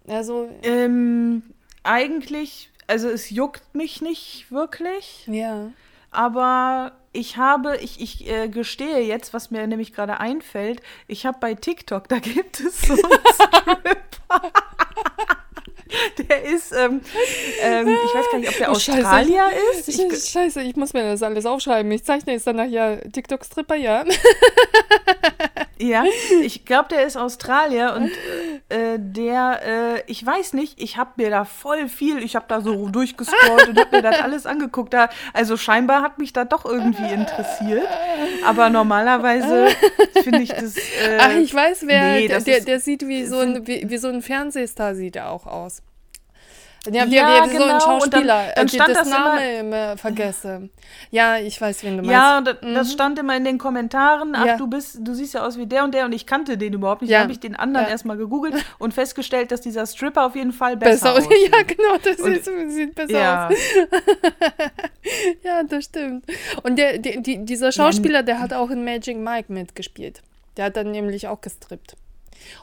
Also, 0.08 0.50
ähm, 0.64 1.44
eigentlich, 1.84 2.70
also 2.88 3.10
es 3.10 3.30
juckt 3.30 3.74
mich 3.76 4.02
nicht 4.02 4.52
wirklich. 4.52 5.24
ja. 5.28 5.70
Aber 6.16 6.92
ich 7.12 7.38
habe, 7.38 7.78
ich, 7.78 8.00
ich 8.00 8.30
äh, 8.30 8.48
gestehe 8.48 9.00
jetzt, 9.00 9.34
was 9.34 9.50
mir 9.50 9.66
nämlich 9.66 9.94
gerade 9.94 10.20
einfällt, 10.20 10.80
ich 11.08 11.26
habe 11.26 11.40
bei 11.40 11.56
TikTok, 11.56 12.08
da 12.10 12.20
gibt 12.20 12.60
es 12.60 12.82
so 12.84 12.94
einen 12.94 13.02
Stripper. 13.34 14.52
Der 16.18 16.44
ist, 16.44 16.72
ähm, 16.72 17.02
ähm, 17.62 17.88
ich 17.88 18.16
weiß 18.16 18.26
gar 18.32 18.40
nicht, 18.40 18.50
ob 18.50 18.58
der 18.58 18.72
Oh, 18.72 18.76
Scheiße. 18.76 18.98
Australier 19.00 19.46
ist. 19.74 19.88
Ich, 19.90 20.30
Scheiße, 20.32 20.62
ich 20.64 20.76
muss 20.76 20.94
mir 20.94 21.04
das 21.04 21.22
alles 21.22 21.46
aufschreiben. 21.46 21.92
Ich 21.92 22.04
zeichne 22.04 22.34
jetzt 22.34 22.48
danach 22.48 22.66
ja 22.68 22.96
TikTok-Stripper, 22.96 23.76
ja. 23.76 24.04
Ja, 25.84 26.06
ich 26.42 26.64
glaube, 26.64 26.88
der 26.90 27.04
ist 27.04 27.18
Australier 27.18 27.94
und 27.96 28.10
äh, 28.70 28.98
der, 28.98 29.60
äh, 29.66 30.04
ich 30.08 30.26
weiß 30.26 30.54
nicht, 30.54 30.82
ich 30.82 30.96
habe 30.98 31.12
mir 31.18 31.30
da 31.30 31.44
voll 31.44 31.90
viel, 31.90 32.24
ich 32.24 32.38
habe 32.38 32.46
da 32.48 32.62
so 32.62 32.88
durchgescrollt 32.88 33.68
und 33.68 33.78
habe 33.78 33.98
mir 33.98 34.02
das 34.02 34.22
alles 34.22 34.46
angeguckt. 34.46 34.94
Da, 34.94 35.10
also 35.34 35.58
scheinbar 35.58 36.02
hat 36.02 36.20
mich 36.20 36.32
da 36.32 36.46
doch 36.46 36.64
irgendwie 36.64 37.12
interessiert. 37.12 37.88
Aber 38.46 38.70
normalerweise 38.70 39.68
finde 40.24 40.44
ich 40.44 40.50
das. 40.50 40.78
Äh, 40.78 41.18
Ach, 41.20 41.36
ich 41.36 41.54
weiß, 41.54 41.86
wer, 41.86 42.14
nee, 42.14 42.28
der, 42.30 42.40
der, 42.40 42.62
der 42.62 42.80
sieht 42.80 43.06
wie 43.08 43.26
so, 43.26 43.40
ein, 43.40 43.68
wie, 43.68 43.90
wie 43.90 43.98
so 43.98 44.08
ein 44.08 44.22
Fernsehstar, 44.22 44.96
sieht 44.96 45.18
er 45.18 45.32
auch 45.32 45.48
aus. 45.48 45.82
Ja, 46.92 47.10
wie, 47.10 47.16
Ja, 47.16 47.46
wie, 47.46 47.52
wie 47.52 47.58
so 47.58 47.64
ein 47.64 47.70
genau, 47.70 47.74
und 48.04 48.14
dann- 48.14 48.22
Schauspieler, 48.22 48.44
dann 48.56 48.66
äh, 48.66 48.70
die 48.70 48.76
stand 48.76 48.90
das 48.90 48.98
das 48.98 49.10
Name 49.10 49.58
immer 49.60 49.96
vergesse. 49.98 50.70
Ja, 51.12 51.38
ich 51.38 51.62
weiß, 51.62 51.82
wen 51.86 51.92
du 51.98 52.04
meinst. 52.04 52.12
Ja, 52.12 52.42
das, 52.42 52.58
das 52.62 52.92
stand 52.92 53.18
immer 53.20 53.38
in 53.38 53.46
den 53.46 53.58
Kommentaren, 53.58 54.34
ach, 54.36 54.42
Mhm. 54.42 54.48
Ja. 54.48 54.58
du 54.58 54.68
bist, 54.68 54.98
du 55.00 55.14
siehst 55.14 55.34
ja 55.34 55.46
aus 55.46 55.58
wie 55.58 55.66
der 55.66 55.86
und 55.86 55.94
der 55.94 56.04
und 56.04 56.12
ich 56.12 56.26
kannte 56.26 56.58
den 56.58 56.74
überhaupt 56.74 57.02
nicht. 57.02 57.12
Ja. 57.12 57.20
Dann 57.20 57.24
habe 57.24 57.32
ich 57.32 57.40
den 57.40 57.56
anderen 57.56 57.86
Ja. 57.86 57.92
erstmal 57.92 58.18
gegoogelt 58.18 58.56
und 58.80 58.94
festgestellt, 58.94 59.52
dass 59.54 59.62
dieser 59.62 59.86
Stripper 59.86 60.26
auf 60.26 60.36
jeden 60.36 60.52
Fall 60.52 60.76
besser, 60.76 61.14
besser 61.14 61.20
aus. 61.20 61.20
aussieht. 61.28 61.52
Ja, 61.56 61.62
genau, 61.64 61.98
das 62.04 62.20
Und- 62.20 62.44
sieht, 62.44 62.72
sieht 62.72 62.96
besser 62.96 63.48
aus. 63.50 63.56
Ja, 65.44 65.64
das 65.64 65.86
stimmt. 65.86 66.26
Und 66.64 66.78
der, 66.78 66.98
der, 66.98 67.18
die, 67.22 67.44
dieser 67.46 67.72
Schauspieler, 67.72 68.24
der 68.24 68.40
hat 68.40 68.54
auch 68.54 68.70
in 68.70 68.84
Magic 68.84 69.18
Mike 69.18 69.52
mitgespielt. 69.52 70.22
Der 70.58 70.66
hat 70.66 70.76
dann 70.78 70.92
nämlich 70.92 71.28
auch 71.28 71.42
gestrippt. 71.42 71.96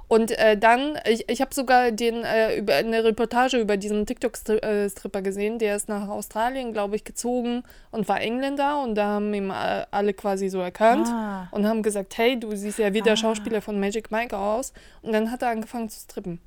Und 0.08 0.30
äh, 0.32 0.56
dann, 0.56 0.98
ich, 1.06 1.28
ich 1.28 1.40
habe 1.40 1.54
sogar 1.54 1.90
den, 1.92 2.24
äh, 2.24 2.56
über, 2.56 2.74
eine 2.74 3.04
Reportage 3.04 3.58
über 3.58 3.76
diesen 3.76 4.06
TikTok-Stripper 4.06 5.22
gesehen. 5.22 5.58
Der 5.58 5.76
ist 5.76 5.88
nach 5.88 6.08
Australien, 6.08 6.72
glaube 6.72 6.96
ich, 6.96 7.04
gezogen 7.04 7.62
und 7.90 8.08
war 8.08 8.20
Engländer. 8.20 8.82
Und 8.82 8.94
da 8.94 9.06
haben 9.06 9.32
ihm 9.34 9.50
äh, 9.50 9.84
alle 9.90 10.14
quasi 10.14 10.48
so 10.48 10.60
erkannt 10.60 11.08
Ah. 11.08 11.48
und 11.50 11.66
haben 11.66 11.82
gesagt, 11.82 12.16
hey, 12.18 12.38
du 12.38 12.54
siehst 12.54 12.78
ja 12.78 12.92
wie 12.92 13.02
der 13.02 13.16
Schauspieler 13.16 13.60
von 13.62 13.78
Magic 13.80 14.10
Mike 14.10 14.36
aus. 14.36 14.72
Und 15.02 15.12
dann 15.12 15.30
hat 15.30 15.42
er 15.42 15.48
angefangen 15.50 15.88
zu 15.88 16.00
strippen. 16.00 16.40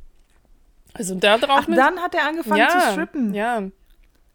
Also 0.93 1.15
da 1.15 1.37
drauf 1.37 1.61
Ach, 1.63 1.75
dann 1.75 1.99
hat 1.99 2.13
er 2.13 2.27
angefangen 2.27 2.69
zu 2.69 2.91
strippen. 2.91 3.33
Ja, 3.33 3.63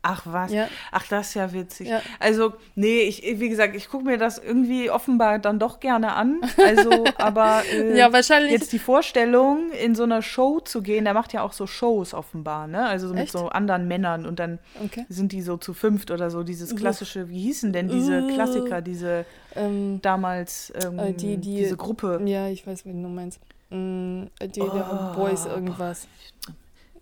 Ach 0.00 0.22
was. 0.26 0.52
Ja. 0.52 0.68
Ach, 0.92 1.04
das 1.08 1.28
ist 1.30 1.34
ja 1.34 1.52
witzig. 1.52 1.88
Ja. 1.88 2.00
Also, 2.20 2.52
nee, 2.76 3.00
ich, 3.00 3.20
wie 3.40 3.48
gesagt, 3.48 3.74
ich 3.74 3.88
gucke 3.88 4.04
mir 4.04 4.16
das 4.16 4.38
irgendwie 4.38 4.90
offenbar 4.90 5.40
dann 5.40 5.58
doch 5.58 5.80
gerne 5.80 6.12
an. 6.12 6.40
Also, 6.56 7.04
aber 7.18 7.62
äh, 7.70 7.98
Ja, 7.98 8.12
wahrscheinlich- 8.12 8.52
jetzt 8.52 8.72
die 8.72 8.78
Vorstellung, 8.78 9.72
in 9.72 9.96
so 9.96 10.04
einer 10.04 10.22
Show 10.22 10.60
zu 10.60 10.82
gehen, 10.82 11.04
der 11.04 11.14
macht 11.14 11.32
ja 11.32 11.42
auch 11.42 11.52
so 11.52 11.66
Shows 11.66 12.14
offenbar, 12.14 12.68
ne? 12.68 12.86
Also 12.86 13.08
so 13.08 13.14
mit 13.14 13.24
Echt? 13.24 13.32
so 13.32 13.48
anderen 13.48 13.88
Männern 13.88 14.24
und 14.24 14.38
dann 14.38 14.60
Okay. 14.84 15.04
sind 15.08 15.32
die 15.32 15.42
so 15.42 15.56
zu 15.56 15.74
fünft 15.74 16.12
oder 16.12 16.30
so, 16.30 16.44
dieses 16.44 16.76
klassische, 16.76 17.28
wie 17.28 17.40
hießen 17.40 17.72
denn 17.72 17.88
diese 17.88 18.22
Uh. 18.22 18.28
Klassiker, 18.34 18.80
diese 18.80 19.24
ähm, 19.56 20.00
damals, 20.00 20.72
ähm, 20.80 20.98
Äh, 21.00 21.12
die- 21.12 21.36
die- 21.38 21.56
diese 21.56 21.76
Gruppe. 21.76 22.20
Ja, 22.24 22.46
ich 22.48 22.64
weiß, 22.66 22.86
wen 22.86 23.02
du 23.02 23.08
meinst. 23.08 23.40
Mm, 23.70 24.26
die 24.54 24.60
Oh, 24.62 25.12
Boys 25.16 25.44
irgendwas. 25.44 26.06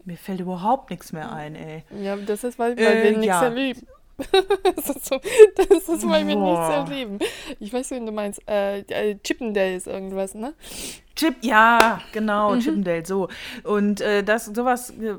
Mir 0.07 0.17
fällt 0.17 0.41
überhaupt 0.41 0.89
nichts 0.91 1.13
mehr 1.13 1.31
ein, 1.33 1.55
ey. 1.57 1.83
Ja, 2.01 2.17
das 2.17 2.45
ist, 2.45 2.59
weil, 2.59 2.77
weil 2.77 2.85
Äh, 2.85 3.03
wir 3.03 3.11
nichts 3.19 3.27
ja. 3.27 3.43
erleben. 3.45 3.87
das, 4.77 4.89
ist 4.89 5.05
so, 5.05 5.21
das 5.57 5.89
ist, 5.91 6.09
weil 6.09 6.27
wir 6.27 6.37
nichts 6.37 6.69
erleben. 6.71 7.19
Ich 7.61 7.71
weiß, 7.71 7.91
wen 7.91 8.07
du 8.07 8.13
meinst. 8.13 8.41
Äh, 8.49 8.79
äh, 8.79 9.19
Chippendales 9.23 9.87
irgendwas, 9.87 10.35
ne? 10.35 10.55
Chip, 11.17 11.35
ja, 11.43 12.01
genau, 12.13 12.55
Mhm. 12.55 12.61
Chippendale, 12.61 13.05
so. 13.05 13.29
Und 13.65 14.01
äh, 14.01 14.23
das, 14.23 14.47
sowas 14.47 14.91
äh, 14.91 15.17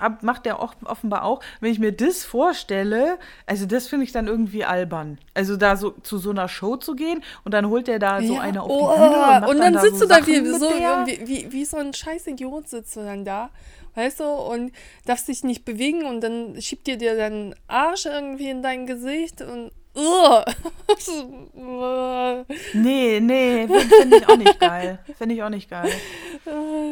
hab, 0.00 0.24
macht 0.24 0.44
er 0.46 0.58
auch 0.60 0.74
offenbar 0.84 1.24
auch. 1.24 1.40
Wenn 1.60 1.70
ich 1.70 1.78
mir 1.78 1.92
das 1.92 2.24
vorstelle, 2.24 3.18
also 3.44 3.64
das 3.66 3.86
finde 3.86 4.04
ich 4.04 4.12
dann 4.12 4.26
irgendwie 4.26 4.64
albern. 4.64 5.18
Also 5.34 5.56
da 5.56 5.76
so 5.76 5.90
zu 5.90 6.18
so 6.18 6.30
einer 6.30 6.48
Show 6.48 6.76
zu 6.76 6.94
gehen 6.96 7.22
und 7.44 7.54
dann 7.54 7.68
holt 7.68 7.88
er 7.88 7.98
da 8.00 8.20
so 8.22 8.34
Ja. 8.34 8.40
eine 8.40 8.62
auf 8.62 8.70
oh, 8.70 8.90
die 8.92 8.98
Bühne 8.98 9.46
und, 9.46 9.54
und 9.54 9.58
dann 9.60 9.72
da 9.74 9.80
sitzt 9.80 9.98
so 9.98 10.06
du 10.06 10.08
da 10.14 10.26
wie 10.26 10.44
so, 10.46 10.68
wie, 10.70 11.26
wie, 11.28 11.52
wie 11.52 11.64
so 11.64 11.76
ein 11.76 11.92
scheiß 11.94 12.26
Idiot 12.28 12.68
sitzt 12.68 12.96
du 12.96 13.00
dann 13.04 13.24
da, 13.24 13.50
weißt 13.96 14.20
du, 14.20 14.24
und 14.24 14.72
darfst 15.04 15.28
dich 15.28 15.42
nicht 15.42 15.64
bewegen 15.64 16.04
und 16.04 16.20
dann 16.20 16.60
schiebt 16.60 16.86
dir 16.86 16.96
dir 16.96 17.16
deinen 17.16 17.54
Arsch 17.66 18.06
irgendwie 18.06 18.50
in 18.50 18.62
dein 18.62 18.86
Gesicht 18.86 19.42
und 19.42 19.72
Ugh. 19.96 20.44
Nee, 22.74 23.18
nee, 23.20 23.66
finde 23.66 24.18
ich 24.18 24.28
auch 24.28 24.36
nicht 24.36 24.60
geil. 24.60 24.98
Finde 25.16 25.34
ich 25.34 25.42
auch 25.42 25.48
nicht 25.48 25.70
geil. 25.70 25.90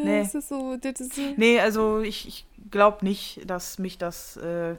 Nee. 0.05 0.21
Das 0.21 0.35
ist 0.35 0.49
so, 0.49 0.77
das 0.77 1.01
ist 1.01 1.14
so. 1.14 1.23
Nee, 1.37 1.61
also 1.61 2.01
ich, 2.01 2.27
ich 2.27 2.45
glaube 2.73 3.05
nicht, 3.05 3.49
dass 3.49 3.79
mich 3.79 3.99
das 3.99 4.37
äh, 4.37 4.75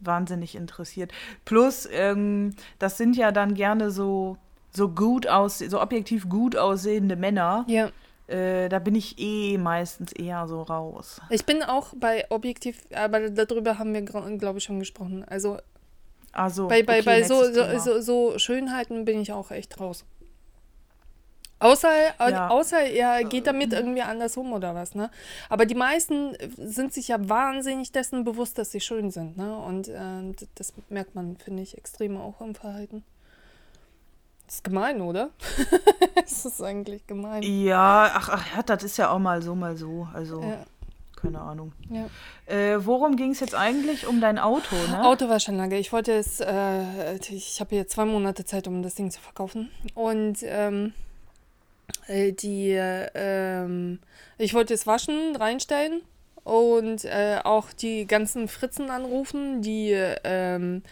wahnsinnig 0.00 0.54
interessiert. 0.54 1.12
Plus, 1.46 1.88
ähm, 1.90 2.54
das 2.78 2.98
sind 2.98 3.16
ja 3.16 3.32
dann 3.32 3.54
gerne 3.54 3.90
so, 3.90 4.36
so 4.70 4.90
gut 4.90 5.26
aus, 5.26 5.60
so 5.60 5.80
objektiv 5.80 6.28
gut 6.28 6.56
aussehende 6.56 7.16
Männer. 7.16 7.64
Ja. 7.68 7.90
Äh, 8.32 8.68
da 8.68 8.78
bin 8.78 8.94
ich 8.94 9.18
eh 9.18 9.58
meistens 9.58 10.12
eher 10.12 10.48
so 10.48 10.62
raus. 10.62 11.20
Ich 11.30 11.44
bin 11.44 11.62
auch 11.62 11.92
bei 11.96 12.24
objektiv, 12.30 12.82
aber 12.94 13.28
darüber 13.30 13.78
haben 13.78 13.92
wir, 13.92 14.02
glaube 14.02 14.58
ich, 14.58 14.64
schon 14.64 14.78
gesprochen. 14.78 15.24
Also 15.28 15.58
Also, 16.32 16.66
bei, 16.68 16.82
bei, 16.82 17.00
okay, 17.00 17.04
bei 17.04 17.22
so, 17.24 17.44
so, 17.52 18.00
so, 18.00 18.38
Schönheiten 18.38 19.04
bin 19.04 19.20
ich 19.20 19.32
auch 19.32 19.50
echt 19.50 19.78
raus. 19.78 20.04
Außer, 21.58 21.90
Ja. 22.28 22.48
außer 22.48 22.80
er 22.80 23.22
geht 23.22 23.46
damit 23.46 23.72
irgendwie 23.72 24.02
anders 24.02 24.36
um 24.36 24.52
oder 24.52 24.74
was, 24.74 24.96
ne? 24.96 25.10
Aber 25.48 25.64
die 25.64 25.76
meisten 25.76 26.34
sind 26.56 26.92
sich 26.92 27.06
ja 27.08 27.28
wahnsinnig 27.28 27.92
dessen 27.92 28.24
bewusst, 28.24 28.58
dass 28.58 28.72
sie 28.72 28.80
schön 28.80 29.12
sind, 29.12 29.36
ne? 29.36 29.56
Und 29.56 29.86
d- 29.86 30.46
das 30.56 30.72
merkt 30.88 31.14
man, 31.14 31.36
finde 31.36 31.62
ich, 31.62 31.78
extrem 31.78 32.16
auch 32.16 32.40
im 32.40 32.56
Verhalten. 32.56 33.04
Das 34.52 34.58
ist 34.58 34.64
gemein, 34.64 35.00
oder? 35.00 35.30
das 36.14 36.44
ist 36.44 36.60
eigentlich 36.60 37.06
gemein. 37.06 37.42
Ja, 37.42 38.10
ach, 38.12 38.28
ach 38.28 38.54
ja, 38.54 38.62
das 38.62 38.84
ist 38.84 38.98
ja 38.98 39.08
auch 39.10 39.18
mal 39.18 39.40
so, 39.40 39.54
mal 39.54 39.78
so. 39.78 40.06
Also, 40.12 40.42
Ja, 40.42 40.66
keine 41.16 41.40
Ahnung. 41.40 41.72
ja. 41.88 42.04
Äh, 42.54 42.84
worum 42.84 43.16
ging 43.16 43.30
es 43.30 43.40
jetzt 43.40 43.54
eigentlich? 43.54 44.06
Um 44.06 44.20
dein 44.20 44.38
Auto, 44.38 44.76
ne? 44.90 45.06
Auto 45.06 45.30
war 45.30 45.40
schon 45.40 45.56
lange. 45.56 45.78
Ich 45.78 45.90
wollte 45.90 46.12
es, 46.12 46.40
äh, 46.40 47.14
ich 47.30 47.60
habe 47.60 47.70
hier 47.70 47.88
zwei 47.88 48.04
Monate 48.04 48.44
Zeit, 48.44 48.68
um 48.68 48.82
das 48.82 48.94
Ding 48.94 49.10
zu 49.10 49.22
verkaufen. 49.22 49.70
Und 49.94 50.40
ähm, 50.42 50.92
äh, 52.06 52.32
die, 52.32 52.72
äh, 52.72 53.08
ähm, 53.14 54.00
ich 54.36 54.52
wollte 54.52 54.74
es 54.74 54.86
waschen, 54.86 55.34
reinstellen 55.34 56.02
und 56.44 57.06
äh, 57.06 57.38
auch 57.42 57.72
die 57.72 58.06
ganzen 58.06 58.48
Fritzen 58.48 58.90
anrufen, 58.90 59.62
die, 59.62 59.92
ähm, 60.24 60.82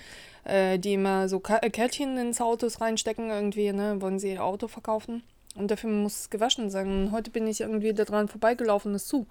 äh, 0.45 0.79
die 0.79 0.95
immer 0.95 1.29
so 1.29 1.41
Ka 1.41 1.59
Kärtchen 1.59 2.17
ins 2.19 2.41
Autos 2.41 2.81
reinstecken 2.81 3.31
irgendwie, 3.31 3.73
ne, 3.73 4.01
wollen 4.01 4.19
sie 4.19 4.33
ihr 4.33 4.45
Auto 4.45 4.69
verkaufen. 4.69 5.23
Und 5.57 5.71
dafür 5.71 5.91
muss 5.91 6.21
es 6.21 6.31
gewaschen 6.31 6.71
sein. 6.71 6.87
Und 6.87 7.13
heute 7.13 7.31
bin 7.31 7.47
ich 7.47 7.61
irgendwie 7.61 7.93
daran 7.93 8.29
vorbeigelaufen, 8.29 8.95
ist 8.95 9.09
zu. 9.09 9.27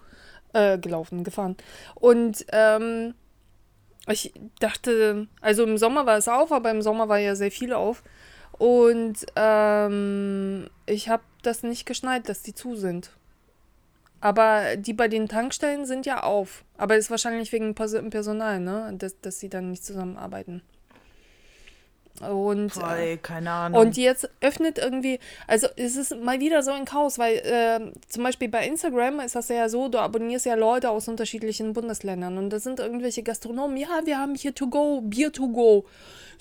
Äh, 0.51 0.79
gelaufen, 0.79 1.23
gefahren. 1.23 1.57
Und 1.93 2.43
ähm, 2.51 3.13
ich 4.07 4.33
dachte, 4.59 5.27
also 5.41 5.63
im 5.63 5.77
Sommer 5.77 6.07
war 6.07 6.17
es 6.17 6.27
auf, 6.27 6.51
aber 6.51 6.71
im 6.71 6.81
Sommer 6.81 7.07
war 7.07 7.19
ja 7.19 7.35
sehr 7.35 7.51
viel 7.51 7.71
auf. 7.71 8.01
Und 8.57 9.25
ähm, 9.35 10.67
ich 10.87 11.07
habe 11.07 11.21
das 11.43 11.61
nicht 11.61 11.85
geschneit, 11.85 12.27
dass 12.27 12.41
die 12.41 12.55
zu 12.55 12.75
sind. 12.75 13.11
Aber 14.21 14.75
die 14.75 14.93
bei 14.93 15.07
den 15.07 15.29
Tankstellen 15.29 15.85
sind 15.85 16.07
ja 16.07 16.23
auf. 16.23 16.65
Aber 16.77 16.97
ist 16.97 17.11
wahrscheinlich 17.11 17.51
wegen 17.51 17.75
Pers 17.75 17.95
Personal, 18.09 18.59
ne? 18.59 18.93
Dass, 18.97 19.21
dass 19.21 19.39
sie 19.39 19.49
dann 19.49 19.69
nicht 19.69 19.85
zusammenarbeiten. 19.85 20.63
Und, 22.21 22.75
äh, 22.77 23.11
ey, 23.11 23.17
keine 23.17 23.51
Ahnung. 23.51 23.79
und 23.81 23.97
jetzt 23.97 24.29
öffnet 24.41 24.77
irgendwie, 24.77 25.19
also 25.47 25.67
es 25.77 25.95
ist 25.95 26.15
mal 26.21 26.39
wieder 26.39 26.63
so 26.63 26.71
ein 26.71 26.85
Chaos, 26.85 27.17
weil 27.17 27.35
äh, 27.37 27.79
zum 28.09 28.23
Beispiel 28.23 28.49
bei 28.49 28.65
Instagram 28.67 29.19
ist 29.21 29.35
das 29.35 29.47
ja 29.49 29.69
so, 29.69 29.87
du 29.87 29.99
abonnierst 29.99 30.45
ja 30.45 30.55
Leute 30.55 30.89
aus 30.89 31.07
unterschiedlichen 31.07 31.73
Bundesländern 31.73 32.37
und 32.37 32.49
da 32.49 32.59
sind 32.59 32.79
irgendwelche 32.79 33.23
Gastronomen, 33.23 33.77
ja, 33.77 34.01
wir 34.05 34.17
haben 34.17 34.35
hier 34.35 34.53
to 34.53 34.67
go, 34.67 35.01
Bier 35.01 35.31
to 35.31 35.47
go. 35.47 35.85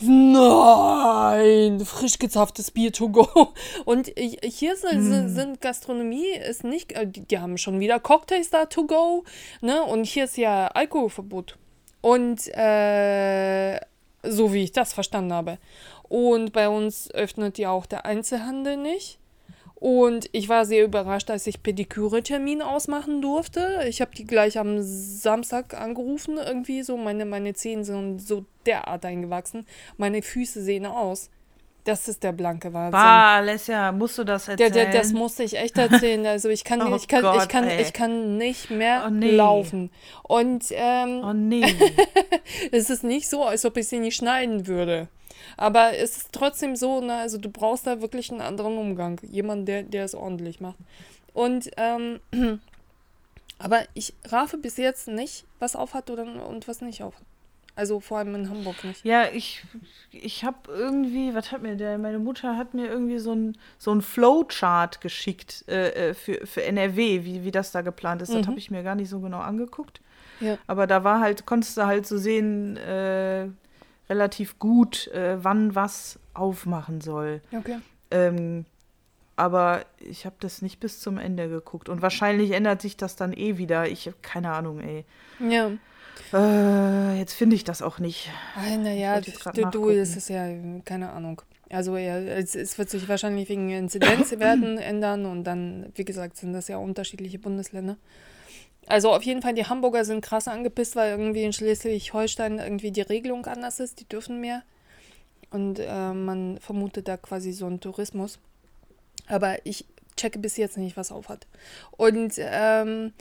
Nein, 0.00 1.80
frisch 1.84 2.18
gezapftes 2.18 2.70
Bier 2.70 2.92
to 2.92 3.08
go. 3.08 3.26
Und 3.84 4.08
ich- 4.16 4.38
hier 4.42 4.76
sind, 4.76 4.92
Hm. 4.92 5.28
sind 5.34 5.60
Gastronomie 5.60 6.30
ist 6.48 6.62
nicht, 6.64 6.92
äh, 6.92 7.06
die, 7.06 7.22
die 7.22 7.38
haben 7.38 7.58
schon 7.58 7.80
wieder 7.80 7.98
Cocktails 7.98 8.50
da 8.50 8.66
to 8.66 8.84
go, 8.86 9.24
ne? 9.60 9.82
Und 9.82 10.04
hier 10.04 10.24
ist 10.24 10.36
ja 10.36 10.68
Alkoholverbot. 10.68 11.56
Und 12.00 12.46
äh, 12.56 13.80
so 14.22 14.52
wie 14.52 14.64
ich 14.64 14.72
das 14.72 14.92
verstanden 14.92 15.32
habe. 15.32 15.58
Und 16.08 16.52
bei 16.52 16.68
uns 16.68 17.10
öffnet 17.12 17.58
ja 17.58 17.70
auch 17.70 17.86
der 17.86 18.04
Einzelhandel 18.04 18.76
nicht. 18.76 19.18
Und 19.80 20.28
ich 20.32 20.48
war 20.48 20.64
sehr 20.64 20.84
überrascht, 20.84 21.30
als 21.30 21.46
ich 21.46 21.62
Pediküre-Termin 21.62 22.62
ausmachen 22.62 23.22
durfte. 23.22 23.84
Ich 23.88 24.00
habe 24.00 24.10
die 24.12 24.26
gleich 24.26 24.58
am 24.58 24.82
Samstag 24.82 25.74
angerufen, 25.74 26.36
irgendwie 26.36 26.82
so. 26.82 26.96
Meine, 26.96 27.24
meine 27.24 27.54
Zehen 27.54 27.84
sind 27.84 28.18
so 28.18 28.44
derart 28.66 29.04
eingewachsen. 29.04 29.66
Meine 29.96 30.22
Füße 30.22 30.62
sehen 30.62 30.84
aus. 30.84 31.30
Das 31.88 32.06
ist 32.06 32.22
der 32.22 32.32
blanke 32.32 32.74
Wahnsinn. 32.74 32.92
Bah, 32.92 33.36
Alessia, 33.36 33.92
musst 33.92 34.18
du 34.18 34.24
das 34.24 34.44
Der, 34.44 34.60
erzählen? 34.60 34.72
der, 34.72 35.00
das 35.00 35.12
musste 35.14 35.42
ich 35.42 35.56
echt 35.56 35.78
erzählen. 35.78 36.26
Also 36.26 36.50
ich 36.50 36.62
kann, 36.62 36.82
Oh 36.92 36.94
ich 36.94 37.08
kann, 37.08 37.24
ich 37.24 37.30
Gott, 37.30 37.48
kann, 37.48 37.64
ey. 37.64 37.80
ich 37.80 37.94
kann 37.94 38.36
nicht 38.36 38.68
mehr 38.70 39.04
Oh 39.06 39.10
nee. 39.10 39.30
laufen. 39.30 39.90
Und 40.22 40.66
ähm, 40.72 41.22
Oh 41.24 41.32
nee. 41.32 41.64
es 42.72 42.90
ist 42.90 43.04
nicht 43.04 43.30
so, 43.30 43.42
als 43.42 43.64
ob 43.64 43.78
ich 43.78 43.88
sie 43.88 44.00
nicht 44.00 44.16
schneiden 44.16 44.66
würde. 44.66 45.08
Aber 45.56 45.96
es 45.96 46.18
ist 46.18 46.32
trotzdem 46.32 46.76
so, 46.76 47.00
ne, 47.00 47.14
also 47.14 47.38
du 47.38 47.48
brauchst 47.48 47.86
da 47.86 48.02
wirklich 48.02 48.30
einen 48.30 48.42
anderen 48.42 48.76
Umgang. 48.76 49.18
Jemand, 49.22 49.66
der, 49.66 49.82
der 49.82 50.04
es 50.04 50.14
ordentlich 50.14 50.60
macht. 50.60 50.76
Und, 51.32 51.70
ähm, 51.78 52.20
aber 53.58 53.80
ich 53.94 54.12
raffe 54.26 54.58
bis 54.58 54.76
jetzt 54.76 55.08
nicht, 55.08 55.46
was 55.58 55.74
aufhat 55.74 56.10
oder, 56.10 56.24
und 56.46 56.68
was 56.68 56.82
nicht 56.82 57.02
aufhat. 57.02 57.22
Also 57.78 58.00
vor 58.00 58.18
allem 58.18 58.34
in 58.34 58.50
Hamburg 58.50 58.82
nicht. 58.82 59.04
Ja, 59.04 59.26
ich, 59.32 59.62
ich 60.10 60.44
habe 60.44 60.56
irgendwie, 60.68 61.32
was 61.32 61.52
hat 61.52 61.62
mir 61.62 61.76
der, 61.76 61.96
meine 61.96 62.18
Mutter 62.18 62.56
hat 62.56 62.74
mir 62.74 62.86
irgendwie 62.88 63.18
so 63.20 63.32
ein, 63.32 63.56
so 63.78 63.92
ein 63.92 64.02
Flowchart 64.02 65.00
geschickt 65.00 65.64
äh, 65.68 66.08
äh, 66.10 66.14
für, 66.14 66.44
für 66.44 66.64
NRW, 66.64 67.24
wie, 67.24 67.44
wie 67.44 67.52
das 67.52 67.70
da 67.70 67.82
geplant 67.82 68.20
ist. 68.20 68.34
Das 68.34 68.42
Mhm. 68.42 68.46
habe 68.48 68.58
ich 68.58 68.72
mir 68.72 68.82
gar 68.82 68.96
nicht 68.96 69.08
so 69.08 69.20
genau 69.20 69.38
angeguckt. 69.38 70.00
Ja. 70.40 70.58
Aber 70.66 70.88
da 70.88 71.04
war 71.04 71.20
halt, 71.20 71.46
konntest 71.46 71.76
du 71.76 71.86
halt 71.86 72.04
so 72.04 72.18
sehen, 72.18 72.76
äh, 72.78 73.46
relativ 74.10 74.58
gut, 74.58 75.06
äh, 75.08 75.36
wann 75.44 75.76
was 75.76 76.18
aufmachen 76.34 77.00
soll. 77.00 77.40
Okay. 77.56 77.78
Ähm, 78.10 78.64
aber 79.36 79.84
ich 80.00 80.26
habe 80.26 80.34
das 80.40 80.62
nicht 80.62 80.80
bis 80.80 80.98
zum 81.00 81.16
Ende 81.16 81.48
geguckt. 81.48 81.88
Und 81.88 82.02
wahrscheinlich 82.02 82.50
ändert 82.50 82.82
sich 82.82 82.96
das 82.96 83.14
dann 83.14 83.32
eh 83.32 83.56
wieder. 83.56 83.86
Ich 83.88 84.06
habe 84.06 84.16
keine 84.20 84.52
Ahnung, 84.52 84.80
ey. 84.80 85.04
Ja. 85.38 85.70
Äh, 86.32 87.18
jetzt 87.18 87.34
finde 87.34 87.56
ich 87.56 87.64
das 87.64 87.82
auch 87.82 87.98
nicht. 87.98 88.30
Naja, 88.56 89.20
du, 89.20 89.70
du, 89.70 89.90
es 89.90 90.16
ist 90.16 90.28
ja, 90.28 90.48
keine 90.84 91.10
Ahnung. 91.10 91.42
Also 91.70 91.96
ja, 91.96 92.18
es, 92.18 92.54
es 92.54 92.78
wird 92.78 92.90
sich 92.90 93.08
wahrscheinlich 93.08 93.48
wegen 93.48 93.70
Inzidenzwerten 93.70 94.78
ändern 94.78 95.26
und 95.26 95.44
dann, 95.44 95.92
wie 95.94 96.04
gesagt, 96.04 96.36
sind 96.36 96.52
das 96.52 96.68
ja 96.68 96.78
unterschiedliche 96.78 97.38
Bundesländer. 97.38 97.96
Also 98.86 99.12
auf 99.12 99.22
jeden 99.22 99.42
Fall, 99.42 99.52
die 99.52 99.66
Hamburger 99.66 100.04
sind 100.04 100.22
krass 100.22 100.48
angepisst, 100.48 100.96
weil 100.96 101.10
irgendwie 101.10 101.44
in 101.44 101.52
Schleswig-Holstein 101.52 102.58
irgendwie 102.58 102.90
die 102.90 103.02
Regelung 103.02 103.44
anders 103.44 103.80
ist, 103.80 104.00
die 104.00 104.08
dürfen 104.08 104.40
mehr. 104.40 104.62
Und 105.50 105.78
äh, 105.78 106.12
man 106.12 106.58
vermutet 106.58 107.06
da 107.06 107.18
quasi 107.18 107.52
so 107.52 107.66
einen 107.66 107.80
Tourismus. 107.80 108.38
Aber 109.26 109.66
ich 109.66 109.84
checke 110.16 110.38
bis 110.38 110.56
jetzt 110.56 110.78
nicht, 110.78 110.96
was 110.96 111.12
auf 111.12 111.28
hat. 111.28 111.46
Und 111.98 112.34
ähm, 112.38 113.12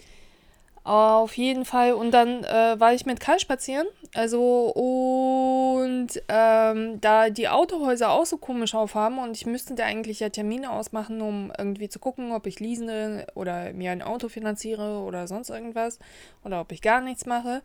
auf 0.87 1.35
jeden 1.35 1.65
Fall. 1.65 1.93
Und 1.93 2.11
dann 2.11 2.43
äh, 2.45 2.79
war 2.79 2.93
ich 2.93 3.05
mit 3.05 3.19
Kai 3.19 3.37
spazieren. 3.39 3.87
Also, 4.13 4.73
und 4.73 6.07
ähm, 6.29 7.01
da 7.01 7.29
die 7.29 7.49
Autohäuser 7.49 8.09
auch 8.11 8.25
so 8.25 8.37
komisch 8.37 8.73
aufhaben 8.73 9.19
und 9.19 9.35
ich 9.35 9.45
müsste 9.45 9.75
da 9.75 9.83
eigentlich 9.83 10.21
ja 10.21 10.29
Termine 10.29 10.71
ausmachen, 10.71 11.21
um 11.21 11.51
irgendwie 11.57 11.89
zu 11.89 11.99
gucken, 11.99 12.31
ob 12.31 12.47
ich 12.47 12.59
leasende 12.59 13.27
oder 13.35 13.73
mir 13.73 13.91
ein 13.91 14.01
Auto 14.01 14.29
finanziere 14.29 14.99
oder 15.01 15.27
sonst 15.27 15.49
irgendwas. 15.49 15.99
Oder 16.45 16.61
ob 16.61 16.71
ich 16.71 16.81
gar 16.81 17.01
nichts 17.01 17.25
mache. 17.25 17.61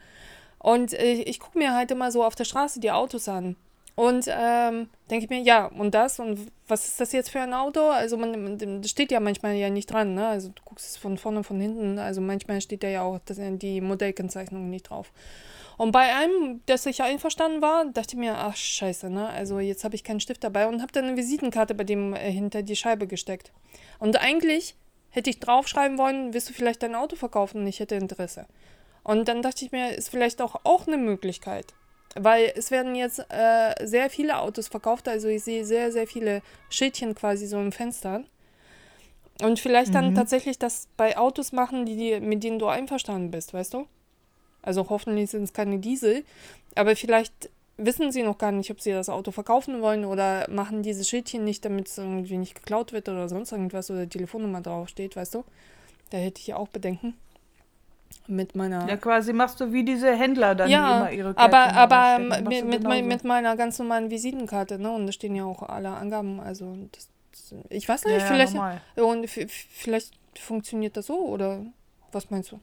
Und 0.58 0.92
äh, 0.92 1.12
ich 1.12 1.38
gucke 1.38 1.58
mir 1.58 1.74
halt 1.74 1.90
immer 1.92 2.10
so 2.10 2.24
auf 2.24 2.34
der 2.34 2.44
Straße 2.44 2.80
die 2.80 2.90
Autos 2.90 3.28
an. 3.28 3.56
Und 3.94 4.26
ähm, 4.28 4.88
denke 5.10 5.24
ich 5.24 5.30
mir, 5.30 5.40
ja, 5.40 5.66
und 5.66 5.94
das? 5.94 6.18
Und 6.18 6.50
was 6.66 6.86
ist 6.86 7.00
das 7.00 7.12
jetzt 7.12 7.30
für 7.30 7.40
ein 7.40 7.52
Auto? 7.52 7.80
Also 7.80 8.16
man, 8.16 8.56
man 8.56 8.84
steht 8.84 9.12
ja 9.12 9.20
manchmal 9.20 9.54
ja 9.54 9.68
nicht 9.68 9.90
dran, 9.90 10.14
ne? 10.14 10.26
Also 10.28 10.48
du 10.48 10.62
guckst 10.64 10.88
es 10.88 10.96
von 10.96 11.18
vorne, 11.18 11.44
von 11.44 11.60
hinten. 11.60 11.98
Also 11.98 12.20
manchmal 12.22 12.62
steht 12.62 12.82
da 12.82 12.88
ja 12.88 13.02
auch 13.02 13.18
das, 13.26 13.38
die 13.38 13.80
Modellkennzeichnung 13.82 14.70
nicht 14.70 14.84
drauf. 14.84 15.12
Und 15.76 15.92
bei 15.92 16.14
einem, 16.14 16.62
das 16.66 16.86
ich 16.86 17.02
einverstanden 17.02 17.60
war, 17.60 17.84
dachte 17.86 18.14
ich 18.14 18.18
mir, 18.18 18.36
ach 18.38 18.56
scheiße, 18.56 19.10
ne? 19.10 19.28
Also 19.28 19.58
jetzt 19.58 19.84
habe 19.84 19.94
ich 19.94 20.04
keinen 20.04 20.20
Stift 20.20 20.42
dabei 20.44 20.66
und 20.68 20.80
habe 20.80 20.92
dann 20.92 21.04
eine 21.04 21.16
Visitenkarte 21.16 21.74
bei 21.74 21.84
dem 21.84 22.14
äh, 22.14 22.30
hinter 22.30 22.62
die 22.62 22.76
Scheibe 22.76 23.06
gesteckt. 23.06 23.52
Und 23.98 24.20
eigentlich 24.20 24.74
hätte 25.10 25.28
ich 25.28 25.40
draufschreiben 25.40 25.98
wollen, 25.98 26.32
willst 26.32 26.48
du 26.48 26.54
vielleicht 26.54 26.82
dein 26.82 26.94
Auto 26.94 27.16
verkaufen? 27.16 27.62
Und 27.62 27.66
ich 27.66 27.80
hätte 27.80 27.94
Interesse. 27.94 28.46
Und 29.04 29.28
dann 29.28 29.42
dachte 29.42 29.64
ich 29.64 29.72
mir, 29.72 29.94
ist 29.94 30.08
vielleicht 30.08 30.40
auch, 30.40 30.60
auch 30.64 30.86
eine 30.86 30.96
Möglichkeit. 30.96 31.74
Weil 32.14 32.52
es 32.56 32.70
werden 32.70 32.94
jetzt 32.94 33.20
äh, 33.30 33.74
sehr 33.86 34.10
viele 34.10 34.38
Autos 34.38 34.68
verkauft, 34.68 35.08
also 35.08 35.28
ich 35.28 35.42
sehe 35.44 35.64
sehr, 35.64 35.90
sehr 35.92 36.06
viele 36.06 36.42
Schildchen 36.68 37.14
quasi 37.14 37.46
so 37.46 37.58
im 37.58 37.72
Fenster. 37.72 38.22
Und 39.40 39.58
vielleicht 39.58 39.94
dann 39.94 40.10
Mhm. 40.10 40.14
tatsächlich 40.14 40.58
das 40.58 40.88
bei 40.96 41.16
Autos 41.16 41.52
machen, 41.52 41.86
die, 41.86 41.96
die, 41.96 42.20
mit 42.20 42.44
denen 42.44 42.58
du 42.58 42.66
einverstanden 42.66 43.30
bist, 43.30 43.54
weißt 43.54 43.74
du? 43.74 43.86
Also 44.60 44.88
hoffentlich 44.90 45.30
sind 45.30 45.44
es 45.44 45.52
keine 45.52 45.78
Diesel, 45.78 46.24
aber 46.76 46.94
vielleicht 46.94 47.50
wissen 47.78 48.12
sie 48.12 48.22
noch 48.22 48.38
gar 48.38 48.52
nicht, 48.52 48.70
ob 48.70 48.80
sie 48.80 48.92
das 48.92 49.08
Auto 49.08 49.32
verkaufen 49.32 49.80
wollen 49.80 50.04
oder 50.04 50.48
machen 50.50 50.82
diese 50.82 51.04
Schildchen 51.04 51.44
nicht, 51.44 51.64
damit 51.64 51.88
es 51.88 51.98
irgendwie 51.98 52.36
nicht 52.36 52.54
geklaut 52.54 52.92
wird 52.92 53.08
oder 53.08 53.28
sonst 53.28 53.50
irgendwas 53.50 53.90
oder 53.90 54.08
Telefonnummer 54.08 54.60
draufsteht, 54.60 55.16
weißt 55.16 55.34
du? 55.34 55.44
Da 56.10 56.18
hätte 56.18 56.40
ich 56.40 56.48
ja 56.48 56.56
auch 56.56 56.68
Bedenken. 56.68 57.14
Mit 58.28 58.54
meiner. 58.54 58.88
Ja, 58.88 58.96
quasi 58.96 59.32
machst 59.32 59.60
du 59.60 59.72
wie 59.72 59.84
diese 59.84 60.14
Händler 60.14 60.54
dann, 60.54 60.70
ja, 60.70 61.00
immer 61.00 61.12
ihre 61.12 61.28
aber, 61.36 61.50
Kärtchen 61.50 61.76
aber. 61.76 62.18
Machst 62.18 62.44
mit, 62.44 62.64
mit, 62.66 62.82
mein, 62.84 63.06
mit 63.06 63.24
meiner 63.24 63.56
ganz 63.56 63.78
normalen 63.78 64.10
Visitenkarte, 64.10 64.78
ne? 64.78 64.90
Und 64.90 65.06
da 65.06 65.12
stehen 65.12 65.34
ja 65.34 65.44
auch 65.44 65.62
alle 65.62 65.90
Angaben. 65.90 66.40
Also, 66.40 66.76
das, 66.92 67.08
ich 67.68 67.88
weiß 67.88 68.04
nicht, 68.04 68.14
ja, 68.14 68.20
ja, 68.20 68.26
vielleicht, 68.26 68.54
normal. 68.54 68.80
und 68.96 69.28
vielleicht 69.28 70.12
funktioniert 70.38 70.96
das 70.96 71.06
so 71.06 71.18
oder 71.18 71.64
was 72.10 72.30
meinst 72.30 72.52
du? 72.52 72.60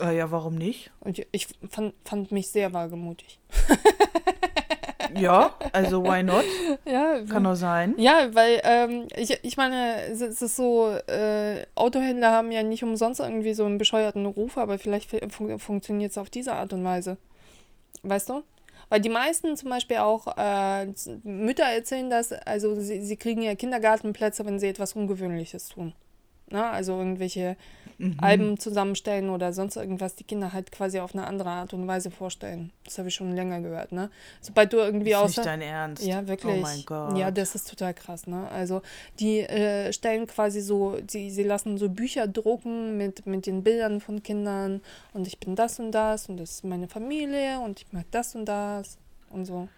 Äh, 0.00 0.16
ja, 0.16 0.30
warum 0.30 0.54
nicht? 0.54 0.90
Und 1.00 1.20
ich 1.32 1.48
fand, 1.68 1.94
fand 2.04 2.32
mich 2.32 2.48
sehr 2.48 2.72
wagemutig. 2.72 3.38
Ja, 5.16 5.54
also 5.72 6.02
why 6.04 6.22
not? 6.22 6.44
Ja, 6.84 7.20
Kann 7.28 7.44
doch 7.44 7.54
sein. 7.54 7.94
Ja, 7.98 8.34
weil 8.34 8.60
ähm, 8.64 9.08
ich, 9.16 9.38
ich 9.42 9.56
meine, 9.56 10.02
es 10.10 10.20
ist 10.20 10.56
so, 10.56 10.90
äh, 11.06 11.66
Autohändler 11.74 12.30
haben 12.30 12.50
ja 12.50 12.62
nicht 12.62 12.82
umsonst 12.82 13.20
irgendwie 13.20 13.54
so 13.54 13.64
einen 13.64 13.78
bescheuerten 13.78 14.26
Ruf, 14.26 14.58
aber 14.58 14.78
vielleicht 14.78 15.10
fun 15.32 15.58
funktioniert 15.58 16.12
es 16.12 16.18
auf 16.18 16.30
diese 16.30 16.54
Art 16.54 16.72
und 16.72 16.84
Weise. 16.84 17.16
Weißt 18.02 18.28
du? 18.28 18.42
Weil 18.88 19.00
die 19.00 19.10
meisten 19.10 19.56
zum 19.56 19.68
Beispiel 19.68 19.98
auch 19.98 20.26
äh, 20.36 20.86
Mütter 21.22 21.64
erzählen 21.64 22.08
das, 22.08 22.32
also 22.32 22.74
sie, 22.80 23.02
sie 23.02 23.16
kriegen 23.16 23.42
ja 23.42 23.54
Kindergartenplätze, 23.54 24.46
wenn 24.46 24.58
sie 24.58 24.68
etwas 24.68 24.94
Ungewöhnliches 24.94 25.68
tun. 25.68 25.92
Na, 26.50 26.70
also 26.70 26.96
irgendwelche 26.98 27.56
Mhm. 28.00 28.14
Alben 28.18 28.58
zusammenstellen 28.60 29.28
oder 29.28 29.52
sonst 29.52 29.74
irgendwas, 29.74 30.14
die 30.14 30.22
Kinder 30.22 30.52
halt 30.52 30.70
quasi 30.70 31.00
auf 31.00 31.14
eine 31.16 31.26
andere 31.26 31.50
Art 31.50 31.74
und 31.74 31.88
Weise 31.88 32.12
vorstellen. 32.12 32.70
Das 32.84 32.96
habe 32.98 33.08
ich 33.08 33.14
schon 33.16 33.34
länger 33.34 33.60
gehört, 33.60 33.90
ne? 33.90 34.08
Sobald 34.40 34.72
du 34.72 34.76
irgendwie 34.76 35.10
Ist 35.10 35.16
außer. 35.16 35.40
nicht 35.40 35.46
dein 35.46 35.62
Ernst. 35.62 36.06
Ja, 36.06 36.28
wirklich. 36.28 36.58
Oh 36.58 36.60
mein 36.60 36.84
Gott. 36.86 37.18
Ja, 37.18 37.32
das 37.32 37.56
ist 37.56 37.68
total 37.68 37.94
krass, 37.94 38.28
ne? 38.28 38.48
Also 38.52 38.82
die 39.18 39.40
äh, 39.40 39.92
stellen 39.92 40.28
quasi 40.28 40.60
so, 40.60 40.96
sie, 41.10 41.28
sie 41.32 41.42
lassen 41.42 41.76
so 41.76 41.88
Bücher 41.88 42.28
drucken 42.28 42.96
mit, 42.96 43.26
mit 43.26 43.46
den 43.46 43.64
Bildern 43.64 44.00
von 44.00 44.22
Kindern 44.22 44.80
und 45.12 45.26
ich 45.26 45.40
bin 45.40 45.56
das 45.56 45.80
und 45.80 45.90
das 45.90 46.28
und 46.28 46.36
das 46.36 46.50
ist 46.52 46.64
meine 46.64 46.86
Familie 46.86 47.58
und 47.58 47.80
ich 47.80 47.92
mag 47.92 48.04
das 48.12 48.36
und 48.36 48.44
das 48.44 48.96
und 49.30 49.44
so. 49.44 49.68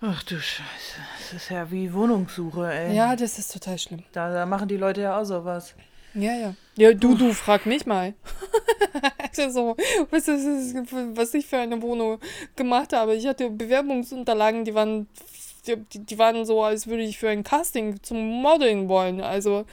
Ach 0.00 0.22
du 0.22 0.36
Scheiße. 0.40 0.96
Das 1.18 1.42
ist 1.42 1.50
ja 1.50 1.70
wie 1.70 1.92
Wohnungssuche, 1.92 2.72
ey. 2.72 2.94
Ja, 2.94 3.16
das 3.16 3.38
ist 3.38 3.52
total 3.52 3.78
schlimm. 3.78 4.04
Da, 4.12 4.32
da 4.32 4.46
machen 4.46 4.68
die 4.68 4.76
Leute 4.76 5.00
ja 5.02 5.20
auch 5.20 5.24
sowas. 5.24 5.74
Ja, 6.14 6.34
ja. 6.34 6.54
Ja, 6.76 6.92
du, 6.92 7.14
du, 7.16 7.32
frag 7.32 7.66
mich 7.66 7.84
mal. 7.84 8.14
also 9.36 9.50
so, 9.50 9.76
was, 10.10 10.28
ist, 10.28 10.74
was 11.14 11.34
ich 11.34 11.46
für 11.46 11.58
eine 11.58 11.82
Wohnung 11.82 12.18
gemacht 12.56 12.92
habe. 12.92 13.14
Ich 13.16 13.26
hatte 13.26 13.50
Bewerbungsunterlagen, 13.50 14.64
die 14.64 14.74
waren, 14.74 15.08
die, 15.66 15.76
die 16.04 16.18
waren 16.18 16.44
so, 16.46 16.62
als 16.62 16.86
würde 16.86 17.02
ich 17.02 17.18
für 17.18 17.28
ein 17.28 17.42
Casting 17.42 18.00
zum 18.02 18.18
Modeln 18.40 18.88
wollen. 18.88 19.20
Also 19.20 19.64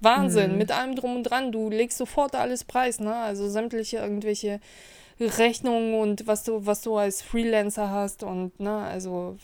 Wahnsinn, 0.00 0.52
Mhm. 0.52 0.58
mit 0.58 0.72
allem 0.72 0.96
drum 0.96 1.16
und 1.16 1.22
dran. 1.24 1.52
Du 1.52 1.70
legst 1.70 1.96
sofort 1.98 2.34
alles 2.34 2.64
preis, 2.64 2.98
ne? 3.00 3.14
Also 3.14 3.48
sämtliche 3.48 3.98
irgendwelche 3.98 4.60
Rechnungen 5.20 5.94
und 5.94 6.26
was 6.26 6.42
du, 6.44 6.64
was 6.66 6.80
du 6.82 6.96
als 6.96 7.20
Freelancer 7.22 7.90
hast 7.90 8.22
und, 8.22 8.58
ne, 8.58 8.78
also 8.78 9.36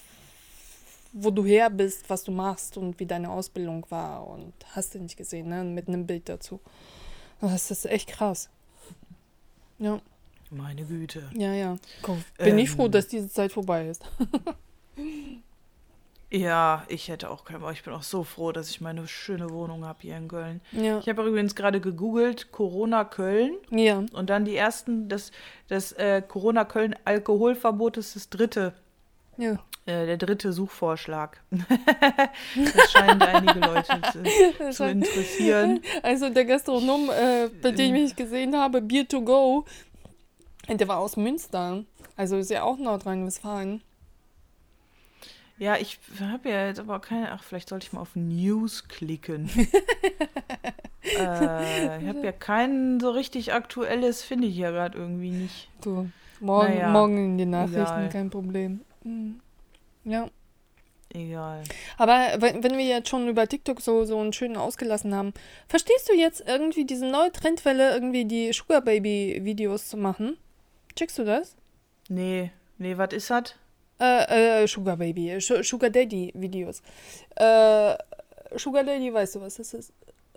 wo 1.18 1.30
du 1.30 1.44
her 1.44 1.70
bist, 1.70 2.08
was 2.10 2.24
du 2.24 2.30
machst 2.32 2.76
und 2.76 3.00
wie 3.00 3.06
deine 3.06 3.30
Ausbildung 3.30 3.86
war 3.88 4.26
und 4.26 4.52
hast 4.72 4.94
du 4.94 4.98
nicht 4.98 5.16
gesehen, 5.16 5.48
ne? 5.48 5.64
Mit 5.64 5.88
einem 5.88 6.06
Bild 6.06 6.28
dazu. 6.28 6.60
Das 7.40 7.70
ist 7.70 7.86
echt 7.86 8.08
krass. 8.08 8.50
Ja, 9.78 10.00
Meine 10.50 10.84
Güte. 10.84 11.28
ja, 11.34 11.52
ja. 11.52 11.76
Guck, 12.02 12.16
Bin 12.38 12.58
ich 12.58 12.70
Ähm. 12.70 12.76
froh, 12.76 12.88
dass 12.88 13.08
diese 13.08 13.28
Zeit 13.30 13.52
vorbei 13.52 13.88
ist. 13.88 14.02
Ja, 16.28 16.84
ich 16.88 17.08
hätte 17.08 17.30
auch 17.30 17.44
keinen 17.44 17.60
Bock. 17.60 17.72
Ich 17.72 17.84
bin 17.84 17.92
auch 17.94 18.02
so 18.02 18.24
froh, 18.24 18.50
dass 18.50 18.68
ich 18.68 18.80
meine 18.80 19.06
schöne 19.06 19.48
Wohnung 19.50 19.84
habe 19.84 20.00
hier 20.02 20.16
in 20.16 20.26
Köln. 20.26 20.60
Ja. 20.72 20.98
Ich 20.98 21.08
habe 21.08 21.22
übrigens 21.24 21.54
gerade 21.54 21.80
gegoogelt, 21.80 22.50
Corona 22.50 23.04
Köln. 23.04 23.54
Ja. 23.70 24.02
Und 24.12 24.28
dann 24.28 24.44
die 24.44 24.56
ersten, 24.56 25.08
das, 25.08 25.30
das 25.68 25.92
äh, 25.92 26.20
Corona 26.26 26.64
Köln 26.64 26.96
Alkoholverbot 27.04 27.96
ist 27.96 28.16
das 28.16 28.28
dritte, 28.28 28.74
Ja. 29.38 29.52
äh, 29.86 30.06
der 30.06 30.16
dritte 30.16 30.52
Suchvorschlag. 30.52 31.40
das 31.50 32.92
scheint 32.92 33.22
einige 33.22 33.58
Leute 33.60 34.00
zu, 34.12 34.72
zu 34.72 34.88
interessieren. 34.88 35.80
Also 36.02 36.30
der 36.30 36.44
Gastronom, 36.44 37.10
äh, 37.10 37.48
bei 37.62 37.70
dem 37.70 37.94
ich 37.94 38.02
mich 38.02 38.16
gesehen 38.16 38.56
habe, 38.56 38.80
Beer 38.80 39.06
to 39.06 39.22
Go, 39.22 39.64
der 40.68 40.88
war 40.88 40.98
aus 40.98 41.16
Münster. 41.16 41.84
Also 42.16 42.36
ist 42.36 42.50
ja 42.50 42.62
auch 42.62 42.78
Nordrhein-Westfalen. 42.78 43.82
Ja, 45.58 45.76
ich 45.76 45.98
habe 46.20 46.50
ja 46.50 46.66
jetzt 46.66 46.80
aber 46.80 47.00
keine. 47.00 47.32
Ach, 47.32 47.42
vielleicht 47.42 47.70
sollte 47.70 47.86
ich 47.86 47.92
mal 47.92 48.00
auf 48.00 48.14
News 48.14 48.88
klicken. 48.88 49.48
äh, 51.02 52.02
ich 52.02 52.08
habe 52.08 52.20
ja 52.22 52.32
kein 52.32 53.00
so 53.00 53.10
richtig 53.10 53.54
aktuelles, 53.54 54.22
finde 54.22 54.48
ich 54.48 54.56
ja 54.56 54.70
gerade 54.70 54.98
irgendwie 54.98 55.30
nicht. 55.30 55.70
Du, 55.82 56.10
morgen, 56.40 56.74
Naja, 56.74 56.90
morgen 56.90 57.16
in 57.16 57.38
die 57.38 57.46
Nachrichten, 57.46 57.78
egal. 57.78 58.08
kein 58.10 58.30
Problem. 58.30 58.80
Mhm. 59.06 59.40
Ja. 60.04 60.28
Egal. 61.14 61.62
Aber 61.98 62.34
wenn, 62.38 62.62
wenn 62.64 62.76
wir 62.76 62.84
jetzt 62.84 63.08
schon 63.08 63.28
über 63.28 63.46
TikTok 63.46 63.80
so, 63.80 64.04
so 64.04 64.18
einen 64.18 64.32
schönen 64.32 64.56
ausgelassen 64.56 65.14
haben, 65.14 65.32
verstehst 65.68 66.08
du 66.08 66.14
jetzt 66.14 66.42
irgendwie 66.46 66.84
diese 66.84 67.06
neue 67.06 67.30
Trendwelle, 67.30 67.92
irgendwie 67.94 68.24
die 68.24 68.52
Sugar 68.52 68.80
Baby 68.82 69.38
Videos 69.42 69.88
zu 69.88 69.96
machen? 69.96 70.36
Checkst 70.96 71.18
du 71.18 71.24
das? 71.24 71.56
Nee, 72.08 72.50
nee, 72.78 72.96
was 72.98 73.12
ist 73.14 73.30
das? 73.30 73.54
Äh, 74.00 74.62
äh, 74.64 74.66
Sugar 74.66 74.96
Baby, 74.96 75.40
Su- 75.40 75.62
Sugar 75.62 75.90
Daddy 75.90 76.32
Videos. 76.34 76.82
Äh, 77.36 77.94
Sugar 78.56 78.82
Daddy, 78.84 79.12
weißt 79.14 79.36
du, 79.36 79.40
was 79.40 79.54
das 79.56 79.72
ist? 79.74 79.92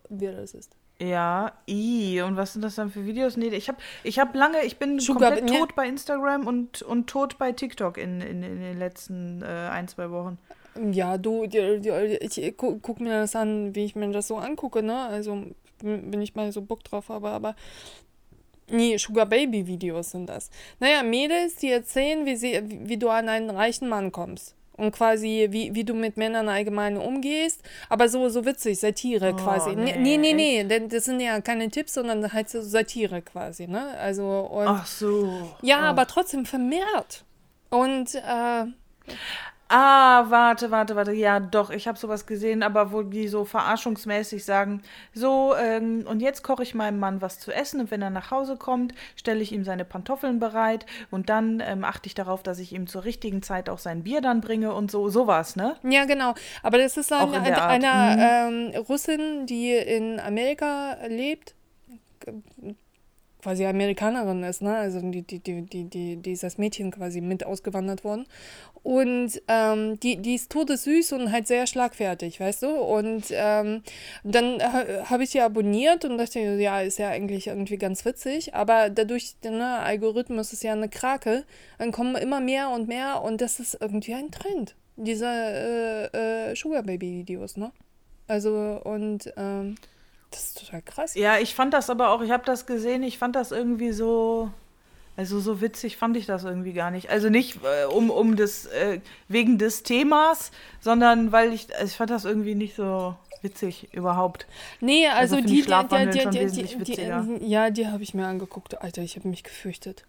Wer 0.08 0.34
das 0.34 0.54
ist? 0.54 0.72
Ja, 1.02 1.54
i, 1.68 2.22
und 2.22 2.36
was 2.36 2.54
sind 2.54 2.62
das 2.62 2.76
dann 2.76 2.90
für 2.90 3.06
Videos? 3.06 3.38
Nee, 3.38 3.48
ich 3.48 3.70
habe 3.70 3.78
ich 4.04 4.20
hab 4.20 4.36
lange, 4.36 4.64
ich 4.66 4.78
bin 4.78 5.00
Sugar- 5.00 5.32
komplett 5.36 5.58
tot 5.58 5.76
bei 5.76 5.88
Instagram 5.88 6.46
und, 6.46 6.82
und 6.82 7.08
tot 7.08 7.38
bei 7.38 7.54
TikTok 7.54 7.98
in, 7.98 8.20
in, 8.20 8.44
in 8.44 8.60
den 8.60 8.78
letzten 8.78 9.42
äh, 9.42 9.46
ein, 9.46 9.88
zwei 9.88 10.12
Wochen. 10.12 10.38
Ja, 10.92 11.18
du, 11.18 11.48
die, 11.48 11.80
die, 11.80 11.90
ich 11.90 12.58
gu, 12.58 12.80
guck 12.82 13.00
mir 13.00 13.22
das 13.22 13.36
an, 13.36 13.74
wie 13.76 13.86
ich 13.86 13.96
mir 13.96 14.12
das 14.12 14.28
so 14.28 14.38
angucke, 14.38 14.84
ne? 14.84 15.06
Also, 15.06 15.46
wenn 15.82 16.22
ich 16.22 16.36
mal 16.36 16.52
so 16.52 16.62
Bock 16.62 16.84
drauf 16.84 17.08
habe, 17.10 17.30
aber. 17.30 17.56
Nee, 18.68 18.98
Sugar 18.98 19.26
Baby 19.26 19.66
Videos 19.66 20.12
sind 20.12 20.28
das. 20.28 20.52
Naja, 20.80 21.02
Mädels, 21.02 21.56
die 21.56 21.72
erzählen, 21.72 22.26
wie, 22.26 22.36
sie, 22.36 22.62
wie 22.88 22.98
du 22.98 23.10
an 23.10 23.28
einen 23.30 23.50
reichen 23.50 23.88
Mann 23.90 24.12
kommst. 24.12 24.56
Und 24.80 24.92
quasi, 24.94 25.48
wie, 25.52 25.76
wie 25.76 25.84
du 25.84 25.94
mit 25.94 26.16
Männern 26.18 26.48
allgemein 26.48 26.98
umgehst. 26.98 27.62
Aber 27.90 28.08
so, 28.08 28.30
so 28.30 28.46
witzig, 28.46 28.80
Satire 28.80 29.34
Oh, 29.34 29.36
quasi. 29.36 29.76
Nee, 29.76 29.98
nee, 29.98 30.18
nee, 30.18 30.34
nee, 30.34 30.64
denn 30.64 30.88
das 30.90 31.06
sind 31.06 31.20
ja 31.20 31.42
keine 31.42 31.70
Tipps, 31.70 31.94
sondern 31.94 32.32
halt 32.32 32.50
so 32.50 32.62
Satire 32.62 33.22
quasi, 33.22 33.68
ne? 33.68 33.98
Also, 33.98 34.24
und. 34.24 34.68
Ach 34.68 34.86
so. 34.86 35.52
ja, 35.62 35.82
oh. 35.82 35.86
aber 35.86 36.08
trotzdem 36.08 36.46
vermehrt. 36.46 37.26
Und, 37.70 38.16
äh, 38.16 38.66
Ah, 39.72 40.26
warte, 40.30 40.72
warte, 40.72 40.96
warte. 40.96 41.12
Ja, 41.14 41.40
doch, 41.40 41.70
ich 41.70 41.88
habe 41.88 41.96
sowas 41.96 42.26
gesehen, 42.26 42.64
aber 42.64 42.92
wo 42.92 43.04
die 43.04 43.28
so 43.28 43.46
verarschungsmäßig 43.46 44.44
sagen, 44.44 44.82
so, 45.14 45.54
ähm, 45.56 46.06
und 46.08 46.22
jetzt 46.22 46.42
koche 46.44 46.64
ich 46.64 46.74
meinem 46.74 46.98
Mann 46.98 47.22
was 47.22 47.38
zu 47.40 47.52
essen 47.52 47.80
und 47.82 47.92
wenn 47.92 48.02
er 48.02 48.10
nach 48.10 48.32
Hause 48.32 48.58
kommt, 48.58 48.96
stelle 49.16 49.42
ich 49.42 49.52
ihm 49.52 49.64
seine 49.64 49.86
Pantoffeln 49.86 50.40
bereit 50.40 50.88
und 51.12 51.30
dann 51.30 51.62
ähm, 51.64 51.84
achte 51.84 52.08
ich 52.08 52.16
darauf, 52.16 52.42
dass 52.42 52.58
ich 52.58 52.72
ihm 52.74 52.88
zur 52.88 53.04
richtigen 53.04 53.44
Zeit 53.44 53.70
auch 53.70 53.78
sein 53.78 54.04
Bier 54.04 54.22
dann 54.22 54.42
bringe 54.42 54.74
und 54.74 54.90
so, 54.90 55.08
sowas, 55.10 55.56
ne? 55.56 55.76
Ja, 55.84 56.06
genau. 56.06 56.34
Aber 56.64 56.80
das 56.80 56.98
ist 56.98 57.14
Auch 57.14 57.32
eine, 57.32 57.42
eine, 57.42 57.62
Art, 57.62 57.82
Mhm. 57.82 57.86
eine 57.86 58.72
ähm, 58.76 58.82
Russin, 58.90 59.46
die 59.46 59.72
in 59.76 60.20
Amerika 60.20 60.98
lebt. 61.08 61.54
Quasi 63.42 63.66
Amerikanerin 63.66 64.44
ist, 64.44 64.62
ne? 64.62 64.76
Also 64.76 65.00
die, 65.00 65.22
die, 65.22 65.40
die, 65.40 65.62
die, 65.62 65.86
die, 65.86 66.18
die 66.18 66.32
ist 66.32 66.44
als 66.44 66.58
Mädchen 66.58 66.92
quasi 66.92 67.22
mit 67.22 67.46
ausgewandert 67.46 68.04
worden. 68.04 68.26
Und 68.84 69.42
ähm, 69.48 70.00
die, 70.00 70.18
die 70.18 70.36
ist 70.36 70.52
todessüß 70.52 71.14
und 71.14 71.32
halt 71.32 71.48
sehr 71.48 71.66
schlagfertig, 71.66 72.40
weißt 72.40 72.64
du? 72.64 72.68
Und 72.70 73.26
ähm, 73.32 73.82
dann 74.24 74.62
ha, 74.62 75.10
habe 75.10 75.24
ich 75.24 75.30
sie 75.30 75.40
abonniert 75.42 76.04
und 76.04 76.18
dachte, 76.18 76.40
ja, 76.40 76.82
ist 76.82 77.00
ja 77.00 77.10
eigentlich 77.10 77.48
irgendwie 77.48 77.78
ganz 77.78 78.04
witzig. 78.04 78.56
Aber 78.56 78.90
dadurch, 78.90 79.36
ne, 79.44 79.80
Algorithmus 79.80 80.52
ist 80.52 80.64
ja 80.64 80.74
eine 80.74 80.90
Krake, 80.90 81.46
dann 81.78 81.92
kommen 81.92 82.16
immer 82.16 82.42
mehr 82.42 82.70
und 82.70 82.88
mehr 82.88 83.22
und 83.22 83.40
das 83.42 83.60
ist 83.60 83.78
irgendwie 83.80 84.16
ein 84.16 84.32
Trend. 84.32 84.76
Diese 84.98 85.28
äh, 86.14 86.52
äh, 86.52 86.56
Sugar 86.56 86.84
Baby 86.84 87.20
Videos, 87.20 87.56
ne? 87.56 87.72
Also, 88.28 88.82
und 88.84 89.34
ähm, 89.38 89.76
das 90.32 90.46
ist 90.50 90.60
total 90.60 90.82
krass. 90.82 91.16
Ja, 91.16 91.38
ich 91.38 91.56
fand 91.56 91.74
das 91.74 91.90
aber 91.90 92.10
auch, 92.10 92.22
ich 92.22 92.32
habe 92.32 92.46
das 92.46 92.66
gesehen, 92.66 93.04
ich 93.04 93.18
fand 93.18 93.36
das 93.36 93.52
irgendwie 93.52 93.92
so, 93.92 94.52
also 95.18 95.40
so 95.40 95.62
witzig 95.62 95.98
fand 95.98 96.16
ich 96.18 96.26
das 96.26 96.44
irgendwie 96.44 96.74
gar 96.74 96.92
nicht. 96.92 97.10
Also 97.10 97.30
nicht 97.30 97.60
äh, 97.64 97.86
um, 97.86 98.10
um 98.10 98.36
das, 98.36 98.66
äh, 98.68 99.00
wegen 99.28 99.58
des 99.58 99.84
Themas, 99.84 100.52
sondern 100.80 101.32
weil 101.32 101.54
ich, 101.54 101.74
also 101.76 101.86
ich 101.86 101.96
fand 101.98 102.12
das 102.12 102.26
irgendwie 102.26 102.56
nicht 102.56 102.76
so 102.76 103.16
witzig 103.42 103.90
überhaupt. 103.94 104.46
Nee, 104.82 105.08
also, 105.08 105.36
Also 105.36 105.48
die, 105.48 105.62
die, 105.62 105.62
die, 105.62 105.68
schon 105.68 106.10
die, 106.12 106.20
die, 106.20 106.40
wesentlich 106.40 106.72
die, 106.72 106.80
witziger. 106.80 107.26
die, 107.28 107.48
ja, 107.48 107.70
die 107.70 107.88
habe 107.88 108.04
ich 108.04 108.14
mir 108.14 108.28
angeguckt. 108.28 108.82
Alter, 108.82 109.02
ich 109.02 109.16
habe 109.16 109.28
mich 109.28 109.44
gefürchtet. 109.44 110.06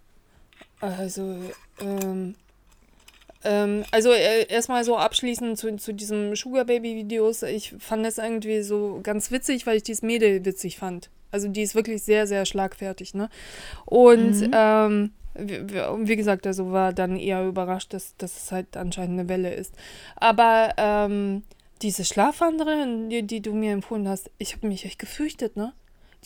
Also, 0.81 1.37
ähm, 1.81 2.35
ähm, 3.45 3.85
also 3.91 4.13
äh, 4.13 4.47
erstmal 4.49 4.85
so 4.85 4.97
abschließend 4.97 5.59
zu, 5.59 5.77
zu 5.77 5.93
diesem 5.95 6.37
Sugar 6.37 6.65
Baby 6.65 6.95
Videos. 6.97 7.43
Ich 7.43 7.75
fand 7.79 8.05
das 8.05 8.19
irgendwie 8.19 8.63
so 8.63 9.01
ganz 9.03 9.31
witzig, 9.31 9.67
weil 9.67 9.77
ich 9.77 9.83
dieses 9.83 10.03
Mädel 10.03 10.45
witzig 10.45 10.79
fand. 10.79 11.11
Also 11.31 11.49
die 11.49 11.63
ist 11.63 11.75
wirklich 11.75 12.03
sehr, 12.03 12.27
sehr 12.27 12.45
schlagfertig, 12.45 13.15
ne? 13.15 13.29
Und 13.87 14.41
Mhm. 14.41 14.51
ähm, 14.53 15.13
wie, 15.35 16.17
gesagt, 16.17 16.47
also 16.47 16.73
war 16.73 16.93
dann 16.93 17.17
eher 17.17 17.47
überrascht, 17.47 17.95
dass, 17.95 18.17
dass 18.17 18.37
es 18.37 18.53
halt 18.53 18.77
anscheinend 18.77 19.21
eine 19.21 19.29
Welle 19.29 19.55
ist. 19.55 19.75
Aber 20.17 20.75
ähm, 20.77 21.45
diese 21.83 22.05
Schlafwanderin, 22.05 23.09
die, 23.11 23.23
die 23.23 23.41
du 23.41 23.55
mir 23.55 23.73
empfohlen 23.73 24.09
hast, 24.09 24.31
ich 24.39 24.55
habe 24.55 24.67
mich 24.67 24.85
echt 24.85 24.99
gefürchtet, 24.99 25.57
ne? 25.57 25.73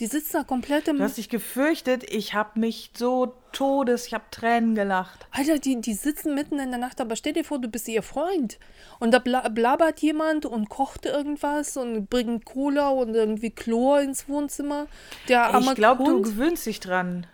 Die 0.00 0.06
sitzt 0.06 0.34
da 0.34 0.42
komplett 0.42 0.88
im. 0.88 0.98
Du 0.98 1.04
hast 1.04 1.18
dich 1.18 1.28
gefürchtet, 1.28 2.02
ich 2.10 2.34
habe 2.34 2.58
mich 2.58 2.90
so 2.96 3.34
todes, 3.52 4.08
ich 4.08 4.14
habe 4.14 4.24
Tränen 4.32 4.74
gelacht. 4.74 5.26
Alter, 5.30 5.58
die, 5.58 5.80
die 5.80 5.94
sitzen 5.94 6.34
mitten 6.34 6.58
in 6.58 6.70
der 6.70 6.80
Nacht, 6.80 7.00
aber 7.00 7.14
stell 7.14 7.32
dir 7.32 7.44
vor, 7.44 7.60
du 7.60 7.68
bist 7.68 7.86
ihr 7.86 8.02
Freund. 8.02 8.58
Und 8.98 9.12
da 9.12 9.20
bla 9.20 9.48
blabbert 9.48 10.00
jemand 10.00 10.46
und 10.46 10.68
kocht 10.68 11.06
irgendwas 11.06 11.76
und 11.76 12.10
bringt 12.10 12.44
Cola 12.44 12.88
und 12.88 13.14
irgendwie 13.14 13.50
Chlor 13.50 14.00
ins 14.00 14.28
Wohnzimmer. 14.28 14.88
Der 15.28 15.44
arme 15.44 15.66
Ich 15.66 15.74
glaube, 15.76 16.02
du 16.02 16.22
gewöhnst 16.22 16.66
dich 16.66 16.80
dran. 16.80 17.28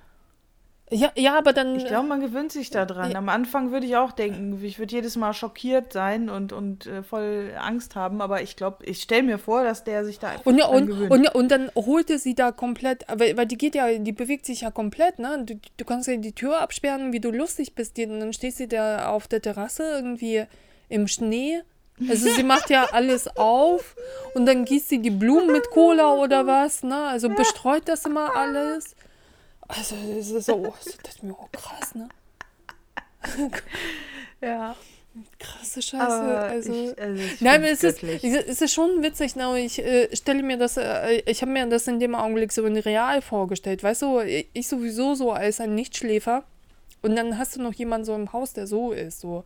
Ja, 0.93 1.13
ja, 1.15 1.39
aber 1.39 1.53
dann. 1.53 1.77
Ich 1.77 1.87
glaube, 1.87 2.09
man 2.09 2.21
gewöhnt 2.21 2.51
sich 2.51 2.71
da 2.71 2.85
dran. 2.85 3.15
Am 3.15 3.29
Anfang 3.29 3.71
würde 3.71 3.87
ich 3.87 3.97
auch 3.97 4.11
denken, 4.11 4.63
ich 4.63 4.79
würde 4.79 4.95
jedes 4.95 5.17
Mal 5.17 5.33
schockiert 5.33 5.93
sein 5.93 6.29
und, 6.29 6.53
und 6.53 6.87
äh, 6.87 7.03
voll 7.05 7.53
Angst 7.59 7.95
haben, 7.95 8.21
aber 8.21 8.43
ich 8.43 8.57
glaube, 8.57 8.85
ich 8.85 9.01
stelle 9.03 9.23
mir 9.23 9.39
vor, 9.39 9.63
dass 9.63 9.85
der 9.85 10.05
sich 10.05 10.19
da 10.19 10.31
einfach 10.31 10.47
Und, 10.47 10.61
und, 10.61 11.11
und, 11.11 11.35
und 11.35 11.49
dann 11.49 11.71
holte 11.77 12.19
sie 12.19 12.35
da 12.35 12.51
komplett, 12.51 13.05
weil, 13.09 13.37
weil 13.37 13.47
die 13.47 13.57
geht 13.57 13.77
ja, 13.77 13.87
die 13.99 14.13
bewegt 14.13 14.47
sich 14.47 14.63
ja 14.63 14.73
komplett, 14.73 15.21
ne? 15.21 15.45
Du, 15.45 15.61
du 15.77 15.85
kannst 15.85 16.09
ja 16.09 16.17
die 16.17 16.35
Tür 16.35 16.61
absperren, 16.61 17.13
wie 17.13 17.21
du 17.21 17.31
lustig 17.31 17.75
bist. 17.77 17.97
Die, 17.97 18.07
und 18.07 18.19
dann 18.19 18.33
stehst 18.33 18.59
du 18.59 18.67
da 18.67 19.09
auf 19.09 19.29
der 19.29 19.41
Terrasse 19.41 19.85
irgendwie 19.85 20.45
im 20.89 21.07
Schnee. 21.07 21.61
Also 22.09 22.31
sie 22.31 22.43
macht 22.43 22.71
ja 22.71 22.89
alles 22.93 23.29
auf 23.37 23.95
und 24.35 24.47
dann 24.47 24.65
gießt 24.65 24.89
sie 24.89 24.99
die 25.01 25.11
Blumen 25.11 25.53
mit 25.53 25.71
Cola 25.71 26.15
oder 26.15 26.47
was, 26.47 26.83
ne? 26.83 26.97
Also 26.97 27.29
bestreut 27.29 27.83
das 27.87 28.07
immer 28.07 28.35
alles. 28.35 28.97
Also 29.77 29.95
es 30.19 30.31
ist 30.31 30.47
so, 30.47 30.75
das 31.03 31.15
ist 31.15 31.23
mir 31.23 31.33
auch 31.33 31.51
krass, 31.53 31.95
ne? 31.95 32.09
ja. 34.41 34.77
Krasse 35.39 35.83
Scheiße. 35.83 36.05
Also, 36.05 36.73
ich, 36.73 36.99
also 37.01 37.23
ich 37.23 37.41
Nein, 37.41 37.65
es 37.65 37.83
ist, 37.83 38.01
göttlich. 38.01 38.25
es 38.25 38.63
ist 38.63 38.73
schon 38.73 39.03
witzig, 39.03 39.35
ne? 39.35 39.59
ich 39.59 39.81
äh, 39.81 40.15
stelle 40.15 40.43
mir 40.43 40.57
das, 40.57 40.77
äh, 40.77 41.23
ich 41.27 41.43
habe 41.43 41.51
mir 41.51 41.67
das 41.67 41.89
in 41.89 41.99
dem 41.99 42.15
Augenblick 42.15 42.53
so 42.53 42.65
in 42.65 42.77
real 42.77 43.21
vorgestellt. 43.21 43.83
Weißt 43.83 44.03
du, 44.03 44.21
ich 44.21 44.69
sowieso 44.69 45.15
so 45.15 45.33
als 45.33 45.61
ein 45.61 45.75
Nichtschläfer 45.75 46.45
und 47.03 47.17
dann 47.17 47.39
hast 47.39 47.57
du 47.57 47.63
noch 47.63 47.75
jemanden 47.75 48.05
so 48.05 48.15
im 48.15 48.33
Haus, 48.33 48.53
der 48.53 48.67
so 48.67 48.93
ist, 48.93 49.21
so. 49.21 49.45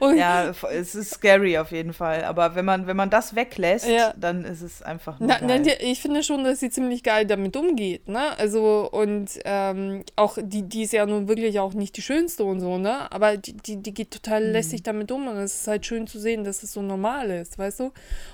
Und, 0.00 0.16
Ja, 0.16 0.52
es 0.72 0.94
ist 0.94 1.10
scary 1.14 1.56
auf 1.58 1.70
jeden 1.70 1.92
Fall. 1.92 2.24
Aber 2.24 2.54
wenn 2.54 2.64
man, 2.64 2.86
wenn 2.86 2.96
man 2.96 3.10
das 3.10 3.34
weglässt, 3.34 3.88
Ja. 3.88 4.12
dann 4.16 4.44
ist 4.44 4.62
es 4.62 4.82
einfach 4.82 5.18
nur 5.20 5.28
Na, 5.40 5.58
die- 5.58 5.70
ich 5.80 6.00
finde 6.02 6.22
schon, 6.22 6.44
dass 6.44 6.60
sie 6.60 6.70
ziemlich 6.70 7.02
geil 7.02 7.26
damit 7.26 7.56
umgeht, 7.56 8.08
ne? 8.08 8.36
Also, 8.38 8.88
und 8.90 9.30
ähm, 9.44 10.04
auch 10.16 10.38
die, 10.40 10.62
die 10.62 10.82
ist 10.82 10.92
ja 10.92 11.06
nun 11.06 11.28
wirklich 11.28 11.58
auch 11.60 11.74
nicht 11.74 11.96
die 11.96 12.02
schönste 12.02 12.44
und 12.44 12.60
so, 12.60 12.78
ne? 12.78 13.10
Aber 13.12 13.36
die, 13.36 13.52
die, 13.54 13.76
die 13.82 13.94
geht 13.94 14.10
total 14.10 14.44
Mhm. 14.46 14.52
lässig 14.52 14.82
damit 14.82 15.10
um 15.12 15.28
und 15.28 15.36
es 15.36 15.60
ist 15.60 15.68
halt 15.68 15.86
schön 15.86 16.06
zu 16.06 16.18
sehen, 16.18 16.44
dass 16.44 16.62
es 16.62 16.72
so 16.72 16.82
normal 16.82 17.30
ist, 17.30 17.58
weißt 17.58 17.80
du? 17.80 17.92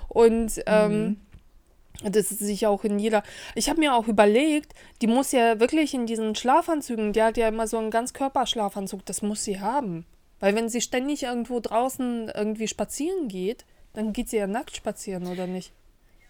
Und 0.09 0.53
ähm, 0.67 1.05
Mhm. 1.05 1.17
Das 2.03 2.31
ist 2.31 2.41
sich 2.41 2.67
auch 2.67 2.85
in 2.85 2.99
jeder. 2.99 3.23
Ich 3.55 3.69
habe 3.69 3.81
mir 3.81 3.95
auch 3.95 4.09
überlegt, 4.09 4.73
die 5.01 5.07
muss 5.07 5.33
ja 5.33 5.61
wirklich 5.61 5.95
in 5.95 6.07
diesen 6.07 6.35
Schlafanzügen, 6.35 7.13
die 7.13 7.23
hat 7.23 7.37
ja 7.37 7.49
immer 7.49 7.67
so 7.67 7.79
einen 7.79 7.91
Ganzkörperschlafanzug, 7.91 9.05
das 9.07 9.23
muss 9.23 9.45
sie 9.45 9.61
haben. 9.61 10.05
Weil 10.41 10.57
wenn 10.57 10.69
sie 10.69 10.81
ständig 10.81 11.23
irgendwo 11.23 11.61
draußen 11.61 12.31
irgendwie 12.35 12.69
spazieren 12.69 13.29
geht, 13.29 13.65
dann 13.93 14.13
geht 14.13 14.29
sie 14.29 14.37
ja 14.37 14.47
nackt 14.47 14.77
spazieren, 14.77 15.27
oder 15.29 15.47
nicht? 15.47 15.73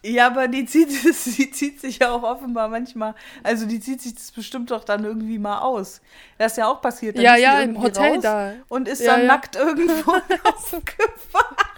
Ja, 0.04 0.26
aber 0.26 0.48
die 0.48 0.66
zieht, 0.66 0.90
die 1.38 1.50
zieht 1.50 1.80
sich 1.80 1.98
ja 1.98 2.12
auch 2.12 2.22
offenbar 2.22 2.68
manchmal, 2.68 3.14
also 3.42 3.64
die 3.64 3.80
zieht 3.80 4.02
sich 4.02 4.14
das 4.14 4.30
bestimmt 4.32 4.70
doch 4.70 4.84
dann 4.84 5.04
irgendwie 5.04 5.38
mal 5.38 5.60
aus. 5.60 6.02
Das 6.36 6.52
ist 6.52 6.58
ja 6.58 6.68
auch 6.68 6.82
passiert. 6.82 7.16
dann 7.16 7.24
Ja, 7.24 7.36
ja, 7.36 7.60
im 7.60 7.82
Hotel 7.82 8.20
da. 8.20 8.52
Und 8.68 8.86
ist 8.86 9.00
Ja, 9.00 9.12
dann 9.12 9.22
ja. 9.22 9.26
nackt 9.28 9.56
irgendwo 9.56 10.12
aufgewacht. 10.44 11.73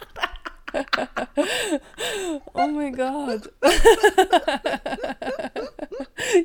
Oh 2.55 2.67
mein 2.69 2.95
Gott. 2.95 3.53
ja, 3.63 3.71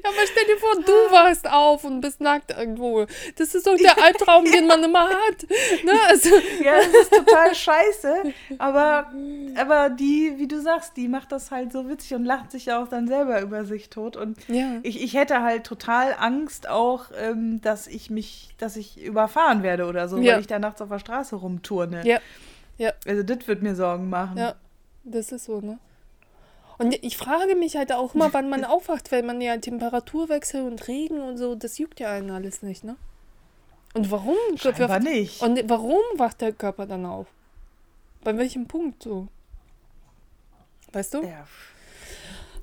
aber 0.03 0.25
stell 0.25 0.45
dir 0.45 0.57
vor, 0.57 0.75
du 0.85 0.91
wachst 1.11 1.49
auf 1.49 1.83
und 1.83 2.01
bist 2.01 2.19
nackt 2.21 2.51
irgendwo. 2.51 3.05
Das 3.37 3.55
ist 3.55 3.65
doch 3.67 3.75
der 3.77 4.01
Albtraum, 4.03 4.45
den 4.45 4.67
man 4.67 4.83
immer 4.83 5.07
hat. 5.09 5.45
Ne? 5.83 5.93
Also, 6.09 6.29
Ja, 6.63 6.73
das 6.77 6.87
ist 6.87 7.13
total 7.13 7.55
scheiße. 7.55 8.23
Aber, 8.59 9.11
aber 9.57 9.89
die, 9.89 10.33
wie 10.37 10.47
du 10.47 10.61
sagst, 10.61 10.97
die 10.97 11.07
macht 11.07 11.31
das 11.31 11.51
halt 11.51 11.71
so 11.71 11.87
witzig 11.89 12.13
und 12.13 12.25
lacht 12.25 12.51
sich 12.51 12.71
auch 12.71 12.87
dann 12.87 13.07
selber 13.07 13.41
über 13.41 13.65
sich 13.65 13.89
tot. 13.89 14.15
Und 14.17 14.37
ja. 14.47 14.79
ich, 14.83 15.01
ich 15.01 15.13
hätte 15.13 15.41
halt 15.41 15.63
total 15.65 16.15
Angst 16.19 16.67
auch, 16.69 17.05
ähm, 17.17 17.61
dass 17.61 17.87
ich 17.87 18.09
mich, 18.09 18.49
dass 18.57 18.75
ich 18.75 19.01
überfahren 19.01 19.63
werde 19.63 19.85
oder 19.85 20.07
so, 20.09 20.17
Ja. 20.17 20.33
weil 20.33 20.41
ich 20.41 20.47
da 20.47 20.59
nachts 20.59 20.81
auf 20.81 20.89
der 20.89 20.99
Straße 20.99 21.35
rumturne. 21.35 22.01
Ja. 22.05 22.19
Also 23.05 23.23
das 23.23 23.47
wird 23.47 23.61
mir 23.61 23.75
Sorgen 23.75 24.09
machen. 24.09 24.37
Ja, 24.37 24.55
das 25.03 25.31
ist 25.31 25.45
so, 25.45 25.61
ne? 25.61 25.79
Und 26.77 26.95
ich 27.03 27.15
frage 27.15 27.55
mich 27.55 27.75
halt 27.75 27.91
auch 27.91 28.15
immer, 28.15 28.33
wann 28.33 28.49
man 28.49 28.65
aufwacht, 28.75 29.11
weil 29.11 29.21
man 29.23 29.39
ja 29.39 29.55
Temperaturwechsel 29.57 30.63
und 30.63 30.87
Regen 30.87 31.21
und 31.21 31.37
so, 31.37 31.53
das 31.55 31.77
juckt 31.77 31.99
ja 31.99 32.11
einen 32.11 32.31
alles 32.31 32.63
nicht, 32.63 32.83
ne? 32.83 32.95
Und 33.93 34.09
warum? 34.09 34.35
Scheinbar 34.55 34.99
nicht. 34.99 35.41
Und 35.41 35.69
warum 35.69 35.99
wacht 36.15 36.41
der 36.41 36.53
Körper 36.53 36.85
dann 36.85 37.05
auf? 37.05 37.27
Bei 38.23 38.35
welchem 38.37 38.67
Punkt 38.67 39.03
so? 39.03 39.27
Weißt 40.93 41.13
du? 41.13 41.23
Ja. 41.23 41.45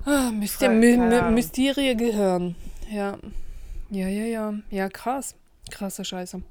Ah, 0.05 0.31
Myster. 0.31 0.69
Mysterie 0.69 1.95
Gehirn. 1.95 2.55
Ja. 2.89 3.17
Ja, 3.89 4.07
ja, 4.07 4.25
ja. 4.25 4.53
Ja, 4.69 4.89
krass. 4.89 5.35
Krasse 5.69 6.03
Scheiße. 6.03 6.41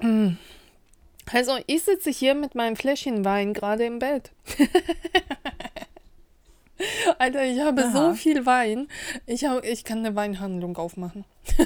Hm. 0.00 0.36
Also, 1.32 1.58
ich 1.66 1.82
sitze 1.84 2.10
hier 2.10 2.34
mit 2.34 2.54
meinem 2.54 2.76
Fläschchen 2.76 3.24
Wein 3.24 3.54
gerade 3.54 3.84
im 3.84 3.98
Bett. 3.98 4.30
Alter, 7.18 7.44
ich 7.44 7.60
habe 7.60 7.82
so 7.92 7.98
Aha. 7.98 8.14
viel 8.14 8.46
Wein. 8.46 8.88
Ich, 9.26 9.44
hab, 9.44 9.64
ich 9.64 9.84
kann 9.84 9.98
eine 9.98 10.14
Weinhandlung 10.16 10.76
aufmachen. 10.76 11.24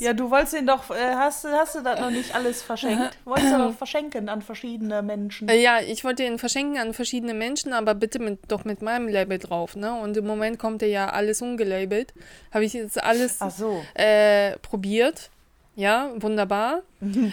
Ja, 0.00 0.14
du 0.14 0.30
wolltest 0.30 0.54
den 0.54 0.66
doch, 0.66 0.90
äh, 0.90 1.14
hast, 1.16 1.44
du- 1.44 1.48
hast 1.48 1.74
du 1.74 1.82
das 1.82 2.00
noch 2.00 2.10
nicht 2.10 2.34
alles 2.34 2.62
verschenkt? 2.62 3.18
Wolltest 3.24 3.52
du 3.52 3.58
doch 3.58 3.74
verschenken 3.76 4.28
an 4.30 4.40
verschiedene 4.40 5.02
Menschen? 5.02 5.48
Äh, 5.48 5.60
Ja, 5.60 5.80
ich 5.80 6.02
wollte 6.02 6.24
ihn 6.24 6.38
verschenken 6.38 6.78
an 6.78 6.94
verschiedene 6.94 7.34
Menschen, 7.34 7.72
aber 7.74 7.94
bitte 7.94 8.18
mit, 8.18 8.38
doch 8.48 8.64
mit 8.64 8.80
meinem 8.80 9.06
Label 9.06 9.38
drauf, 9.38 9.76
ne? 9.76 9.92
Und 10.00 10.16
im 10.16 10.26
Moment 10.26 10.58
kommt 10.58 10.82
er 10.82 10.88
ja 10.88 11.10
alles 11.10 11.42
ungelabelt. 11.42 12.14
Habe 12.54 12.64
ich 12.64 12.72
jetzt 12.72 13.02
alles 13.02 13.38
so. 13.56 13.84
äh, 13.94 14.56
probiert. 14.60 15.30
Ja, 15.76 16.10
wunderbar. 16.16 16.82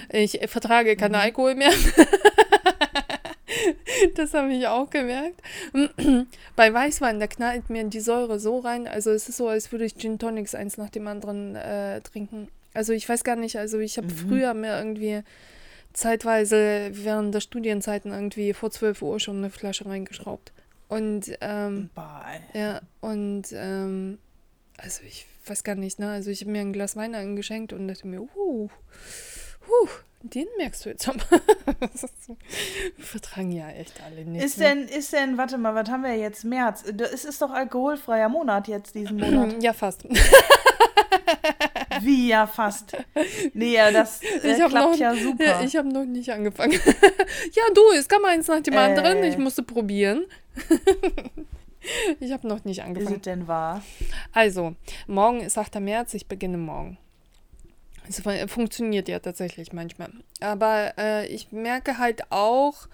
Ich 0.10 0.40
vertrage 0.48 0.98
keinen 0.98 1.16
Alkohol 1.16 1.56
mehr. 1.56 1.72
das 4.16 4.34
habe 4.34 4.54
ich 4.54 4.68
auch 4.68 4.90
gemerkt. 4.90 5.42
Bei 6.58 6.74
Weißwein, 6.74 7.22
da 7.22 7.28
knallt 7.28 7.70
mir 7.70 7.86
die 7.86 8.02
Säure 8.02 8.40
so 8.40 8.60
rein. 8.60 8.86
Also 8.86 9.12
es 9.12 9.30
ist 9.30 9.38
so, 9.38 9.48
als 9.48 9.72
würde 9.72 9.86
ich 9.86 9.96
Gin 9.96 10.20
Tonics 10.20 10.56
eins 10.56 10.78
nach 10.78 10.90
dem 10.90 11.08
anderen 11.08 11.56
äh, 11.56 12.02
trinken. 12.02 12.50
Also 12.74 12.92
ich 12.92 13.08
weiß 13.08 13.24
gar 13.24 13.38
nicht, 13.38 13.58
also 13.58 13.80
ich 13.80 13.98
habe 13.98 14.10
früher 14.10 14.54
mir 14.54 14.78
irgendwie 14.78 15.22
zeitweise 15.94 16.90
während 16.92 17.34
der 17.34 17.40
Studienzeiten 17.40 18.12
irgendwie 18.12 18.54
vor 18.54 18.72
12 18.72 19.02
Uhr 19.04 19.22
schon 19.22 19.38
eine 19.38 19.52
Flasche 19.52 19.86
reingeschraubt. 19.86 20.52
Und 20.90 21.32
ähm, 21.40 21.90
ja, 22.54 22.82
und 23.00 23.44
ähm, 23.54 24.18
also 24.78 25.02
ich 25.08 25.28
weiß 25.50 25.64
gar 25.64 25.76
nicht, 25.76 26.00
ne? 26.00 26.10
Also 26.12 26.30
ich 26.30 26.42
habe 26.42 26.52
mir 26.52 26.62
ein 26.62 26.74
Glas 26.74 26.96
Wein 26.96 27.16
eingeschenkt 27.16 27.74
und 27.74 27.88
dachte 27.88 28.08
mir, 28.08 28.22
uh, 28.22 28.64
uh, 28.68 29.88
den 30.22 30.48
merkst 30.58 30.86
du 30.86 30.90
jetzt 30.90 31.08
aber. 31.10 31.20
Wir 32.96 33.06
vertragen 33.06 33.52
ja 33.52 33.70
echt 33.70 34.02
alle 34.06 34.24
nicht. 34.24 34.44
Ist 34.44 34.58
ne? 34.58 34.64
denn, 34.66 34.88
ist 34.88 35.12
denn, 35.12 35.38
warte 35.38 35.58
mal, 35.58 35.76
was 35.76 35.90
haben 35.90 36.04
wir 36.04 36.16
jetzt? 36.16 36.46
März. 36.46 36.84
Äh, 36.88 36.94
Es 37.14 37.26
ist 37.26 37.42
doch 37.42 37.52
alkoholfreier 37.52 38.30
Monat 38.30 38.68
jetzt 38.70 38.96
diesen 38.96 39.18
Monat. 39.18 39.62
Ja, 39.62 39.74
fast. 39.74 40.06
Wie 42.02 42.30
ja 42.30 42.48
fast. 42.48 42.96
Nee, 43.54 43.74
ja, 43.76 43.92
das 43.92 44.22
äh, 44.24 44.56
klappt 44.56 44.74
noch- 44.74 44.96
ja 44.98 45.14
super. 45.16 45.44
Ja, 45.44 45.62
ich 45.66 45.76
habe 45.76 45.90
noch 45.90 46.06
nicht 46.06 46.30
angefangen. 46.32 46.72
ja, 47.54 47.64
du, 47.74 47.82
es 47.98 48.08
kam 48.08 48.24
eins 48.26 48.48
nach 48.48 48.62
dem 48.62 48.74
Äh. 48.76 48.78
anderen. 48.78 49.24
Ich 49.24 49.38
musste 49.38 49.62
probieren. 49.64 50.26
Ich 52.20 52.32
habe 52.32 52.48
noch 52.48 52.64
nicht 52.66 52.80
ist 52.80 52.86
angefangen. 52.86 53.16
es 53.18 53.22
denn 53.22 53.48
wahr? 53.48 53.84
Also, 54.32 54.76
morgen 55.08 55.42
ist 55.42 55.58
8. 55.58 55.80
März, 55.80 56.14
ich 56.14 56.28
beginne 56.28 56.58
morgen. 56.58 56.98
Es 58.08 58.20
fu- 58.22 58.48
funktioniert 58.48 59.08
ja 59.08 59.20
tatsächlich 59.20 59.72
manchmal. 59.74 60.10
Aber 60.42 60.94
äh, 60.98 61.26
ich 61.28 61.52
merke 61.52 61.98
halt 61.98 62.32
auch, 62.32 62.88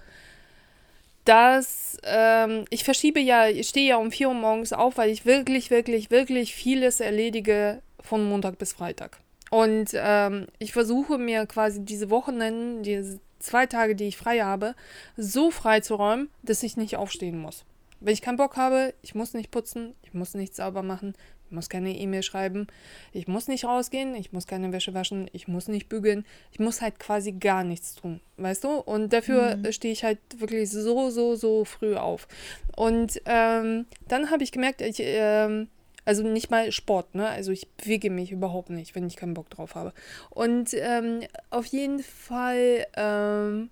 dass 1.25 1.97
ähm, 2.03 2.65
ich 2.69 2.83
verschiebe 2.83 3.19
ja, 3.19 3.47
ich 3.47 3.67
stehe 3.69 3.89
ja 3.89 3.97
um 3.97 4.11
4 4.11 4.29
Uhr 4.29 4.33
morgens 4.33 4.73
auf, 4.73 4.97
weil 4.97 5.09
ich 5.09 5.25
wirklich, 5.25 5.69
wirklich, 5.69 6.09
wirklich 6.09 6.55
vieles 6.55 6.99
erledige 6.99 7.81
von 8.01 8.23
Montag 8.27 8.57
bis 8.57 8.73
Freitag. 8.73 9.19
Und 9.51 9.91
ähm, 9.93 10.47
ich 10.59 10.73
versuche 10.73 11.17
mir 11.17 11.45
quasi 11.45 11.83
diese 11.83 12.09
Wochenenden, 12.09 12.83
diese 12.83 13.19
zwei 13.39 13.65
Tage, 13.65 13.95
die 13.95 14.07
ich 14.07 14.17
frei 14.17 14.39
habe, 14.41 14.75
so 15.17 15.49
frei 15.51 15.79
zu 15.81 15.95
räumen, 15.95 16.29
dass 16.43 16.63
ich 16.63 16.77
nicht 16.77 16.97
aufstehen 16.97 17.39
muss. 17.39 17.63
Wenn 17.99 18.13
ich 18.13 18.21
keinen 18.21 18.37
Bock 18.37 18.57
habe, 18.57 18.93
ich 19.01 19.15
muss 19.15 19.33
nicht 19.33 19.51
putzen, 19.51 19.95
ich 20.03 20.13
muss 20.13 20.33
nichts 20.33 20.57
sauber 20.57 20.83
machen, 20.83 21.15
ich 21.49 21.55
muss 21.55 21.69
keine 21.69 21.97
E-Mail 21.97 22.21
schreiben, 22.21 22.67
ich 23.11 23.27
muss 23.27 23.47
nicht 23.47 23.65
rausgehen, 23.65 24.13
ich 24.15 24.31
muss 24.31 24.45
keine 24.45 24.71
Wäsche 24.71 24.93
waschen, 24.93 25.29
ich 25.33 25.47
muss 25.47 25.67
nicht 25.67 25.89
bügeln, 25.89 26.25
ich 26.51 26.59
muss 26.59 26.81
halt 26.81 26.99
quasi 26.99 27.31
gar 27.31 27.63
nichts 27.63 27.95
tun, 27.95 28.21
weißt 28.37 28.63
du? 28.63 28.69
Und 28.69 29.13
dafür 29.13 29.57
mhm. 29.57 29.71
stehe 29.71 29.91
ich 29.91 30.03
halt 30.03 30.19
wirklich 30.37 30.69
so, 30.69 31.09
so, 31.09 31.35
so 31.35 31.65
früh 31.65 31.95
auf. 31.95 32.27
Und 32.75 33.19
ähm, 33.25 33.87
dann 34.07 34.29
habe 34.29 34.43
ich 34.43 34.51
gemerkt, 34.51 34.81
ich, 34.81 34.97
ähm, 34.99 35.69
also 36.05 36.23
nicht 36.23 36.49
mal 36.49 36.71
Sport, 36.71 37.13
ne? 37.15 37.27
Also 37.27 37.51
ich 37.51 37.67
bewege 37.77 38.09
mich 38.09 38.31
überhaupt 38.31 38.69
nicht, 38.69 38.95
wenn 38.95 39.05
ich 39.05 39.15
keinen 39.15 39.33
Bock 39.33 39.49
drauf 39.49 39.75
habe. 39.75 39.93
Und 40.29 40.73
ähm, 40.73 41.21
auf 41.49 41.65
jeden 41.65 41.99
Fall 41.99 42.85
ähm, 42.95 43.69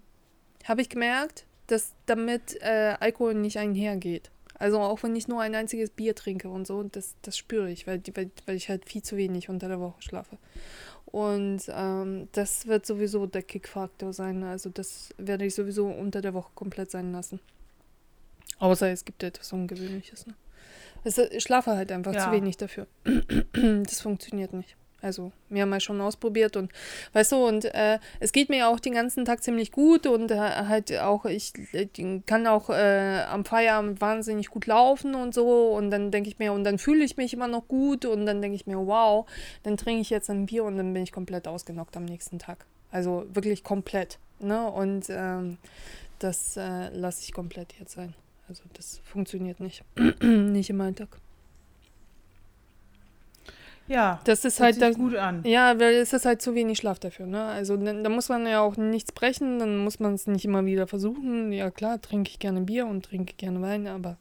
habe 0.65 0.82
ich 0.82 0.89
gemerkt, 0.89 1.46
dass 1.68 1.93
damit 2.05 2.61
äh, 2.61 2.95
Alkohol 2.99 3.36
nicht 3.36 3.57
einhergeht. 3.57 4.32
Also 4.59 4.80
auch 4.80 5.03
wenn 5.03 5.15
ich 5.15 5.28
nur 5.28 5.41
ein 5.41 5.53
einziges 5.53 5.91
Bier 5.91 6.15
trinke 6.15 6.49
und 6.49 6.65
so, 6.65 6.82
das, 6.84 7.15
das 7.22 7.38
spüre 7.38 7.70
ich, 7.70 7.86
weil, 7.86 8.01
weil, 8.15 8.32
weil 8.45 8.55
ich 8.55 8.70
halt 8.70 8.89
viel 8.89 9.03
zu 9.03 9.15
wenig 9.15 9.49
unter 9.49 9.68
der 9.68 9.80
Woche 9.80 10.01
schlafe. 10.01 10.38
Und 11.05 11.61
ähm, 11.70 12.28
das 12.32 12.68
wird 12.68 12.86
sowieso 12.86 13.28
der 13.28 13.43
Kickfaktor 13.43 14.13
sein. 14.13 14.43
Also 14.43 14.70
das 14.70 15.13
werde 15.18 15.45
ich 15.45 15.55
sowieso 15.55 15.88
unter 15.88 16.22
der 16.22 16.34
Woche 16.34 16.51
komplett 16.55 16.91
sein 16.91 17.11
lassen. 17.11 17.39
Außer 18.59 18.89
es 18.89 19.05
gibt 19.05 19.24
etwas 19.24 19.53
Ungewöhnliches. 19.53 20.26
Ne? 20.26 20.34
Also 21.05 21.24
ich 21.32 21.43
schlafe 21.43 21.72
halt 21.72 21.91
einfach 21.91 22.13
ja. 22.13 22.26
zu 22.26 22.32
wenig 22.32 22.57
dafür. 22.57 22.88
das 23.53 24.01
funktioniert 24.01 24.53
nicht. 24.53 24.76
Also, 25.01 25.31
wir 25.49 25.61
haben 25.61 25.71
ja 25.71 25.79
schon 25.79 26.01
ausprobiert 26.01 26.55
und 26.57 26.71
weißt 27.13 27.31
du, 27.31 27.47
und 27.47 27.65
äh, 27.65 27.99
es 28.19 28.31
geht 28.31 28.49
mir 28.49 28.67
auch 28.67 28.79
den 28.79 28.93
ganzen 28.93 29.25
Tag 29.25 29.43
ziemlich 29.43 29.71
gut 29.71 30.07
und 30.07 30.31
äh, 30.31 30.37
halt 30.37 30.97
auch, 30.97 31.25
ich 31.25 31.53
äh, 31.73 31.87
kann 32.25 32.47
auch 32.47 32.71
äh, 32.71 33.21
am 33.29 33.45
Feierabend 33.45 34.01
wahnsinnig 34.01 34.47
gut 34.47 34.65
laufen 34.65 35.13
und 35.13 35.35
so 35.35 35.69
und 35.69 35.91
dann 35.91 36.09
denke 36.09 36.29
ich 36.29 36.39
mir, 36.39 36.51
und 36.51 36.63
dann 36.63 36.79
fühle 36.79 37.05
ich 37.05 37.15
mich 37.15 37.33
immer 37.33 37.47
noch 37.47 37.67
gut 37.67 38.05
und 38.05 38.25
dann 38.25 38.41
denke 38.41 38.55
ich 38.55 38.65
mir, 38.65 38.77
wow, 38.77 39.27
dann 39.61 39.77
trinke 39.77 40.01
ich 40.01 40.09
jetzt 40.09 40.31
ein 40.31 40.47
Bier 40.47 40.63
und 40.63 40.77
dann 40.77 40.91
bin 40.93 41.03
ich 41.03 41.11
komplett 41.11 41.47
ausgenockt 41.47 41.95
am 41.95 42.05
nächsten 42.05 42.39
Tag. 42.39 42.65
Also 42.91 43.25
wirklich 43.33 43.63
komplett. 43.63 44.17
Ne? 44.39 44.69
Und 44.69 45.05
ähm, 45.09 45.57
das 46.19 46.57
äh, 46.57 46.89
lasse 46.89 47.21
ich 47.23 47.33
komplett 47.33 47.73
jetzt 47.79 47.93
sein. 47.93 48.15
Also 48.47 48.63
das 48.73 48.99
funktioniert 49.03 49.59
nicht. 49.59 49.83
nicht 50.21 50.69
im 50.69 50.81
Alltag. 50.81 51.19
Ja, 53.88 54.19
das 54.25 54.43
ist 54.43 54.59
halt 54.59 54.81
da, 54.81 54.91
gut 54.91 55.15
an. 55.15 55.43
Ja, 55.45 55.79
weil 55.79 55.95
es 55.95 56.11
ist 56.11 56.25
halt 56.25 56.41
zu 56.41 56.55
wenig 56.55 56.77
Schlaf 56.77 56.99
dafür. 56.99 57.25
Ne? 57.25 57.43
Also 57.43 57.77
da, 57.77 57.93
da 57.93 58.09
muss 58.09 58.29
man 58.29 58.45
ja 58.45 58.61
auch 58.61 58.75
nichts 58.75 59.11
brechen, 59.11 59.59
dann 59.59 59.77
muss 59.77 59.99
man 59.99 60.13
es 60.13 60.27
nicht 60.27 60.45
immer 60.45 60.65
wieder 60.65 60.88
versuchen. 60.88 61.51
Ja 61.53 61.71
klar, 61.71 62.01
trinke 62.01 62.29
ich 62.29 62.39
gerne 62.39 62.61
Bier 62.61 62.85
und 62.85 63.05
trinke 63.05 63.33
gerne 63.38 63.61
Wein, 63.61 63.88
aber 63.88 64.17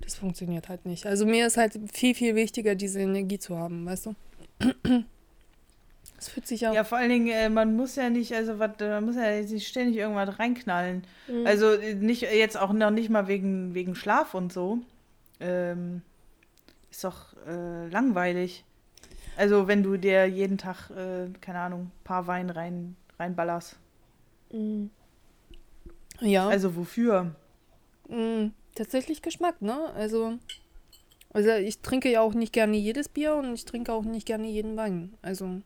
das 0.00 0.16
funktioniert 0.16 0.68
halt 0.68 0.84
nicht. 0.84 1.06
Also 1.06 1.24
mir 1.24 1.46
ist 1.46 1.56
halt 1.56 1.78
viel, 1.92 2.14
viel 2.14 2.34
wichtiger, 2.34 2.74
diese 2.74 3.00
Energie 3.00 3.38
zu 3.38 3.56
haben, 3.56 3.86
weißt 3.86 4.06
du? 4.06 4.14
Das 6.16 6.28
fühlt 6.28 6.46
sich 6.46 6.66
auch. 6.66 6.74
Ja, 6.74 6.84
vor 6.84 6.98
allen 6.98 7.10
Dingen, 7.10 7.28
äh, 7.28 7.48
man 7.48 7.76
muss 7.76 7.96
ja 7.96 8.08
nicht, 8.08 8.32
also 8.34 8.58
wat, 8.58 8.80
man 8.80 9.04
muss 9.04 9.16
ja 9.16 9.40
nicht 9.40 9.68
ständig 9.68 9.96
irgendwas 9.96 10.38
reinknallen. 10.38 11.04
Mhm. 11.28 11.46
Also 11.46 11.72
äh, 11.72 11.94
nicht 11.94 12.22
jetzt 12.22 12.58
auch 12.58 12.72
noch 12.72 12.90
nicht 12.90 13.10
mal 13.10 13.28
wegen, 13.28 13.74
wegen 13.74 13.94
Schlaf 13.94 14.34
und 14.34 14.52
so. 14.52 14.78
Ähm, 15.40 16.02
ist 16.90 17.04
doch 17.04 17.34
äh, 17.46 17.88
langweilig. 17.88 18.64
Also 19.36 19.68
wenn 19.68 19.82
du 19.82 19.96
dir 19.96 20.26
jeden 20.26 20.58
Tag, 20.58 20.90
äh, 20.90 21.28
keine 21.40 21.60
Ahnung, 21.60 21.82
ein 21.82 22.04
paar 22.04 22.26
Wein 22.26 22.50
rein, 22.50 22.96
reinballerst. 23.18 23.78
Mhm. 24.52 24.90
Ja. 26.20 26.48
Also 26.48 26.76
wofür? 26.76 27.34
Mhm. 28.08 28.52
Tatsächlich 28.74 29.22
Geschmack, 29.22 29.62
ne? 29.62 29.90
Also, 29.94 30.38
also 31.32 31.50
ich 31.50 31.80
trinke 31.80 32.10
ja 32.10 32.20
auch 32.20 32.34
nicht 32.34 32.52
gerne 32.52 32.76
jedes 32.76 33.08
Bier 33.08 33.34
und 33.36 33.54
ich 33.54 33.64
trinke 33.64 33.92
auch 33.92 34.04
nicht 34.04 34.26
gerne 34.26 34.48
jeden 34.48 34.76
Wein. 34.76 35.14
Also 35.22 35.60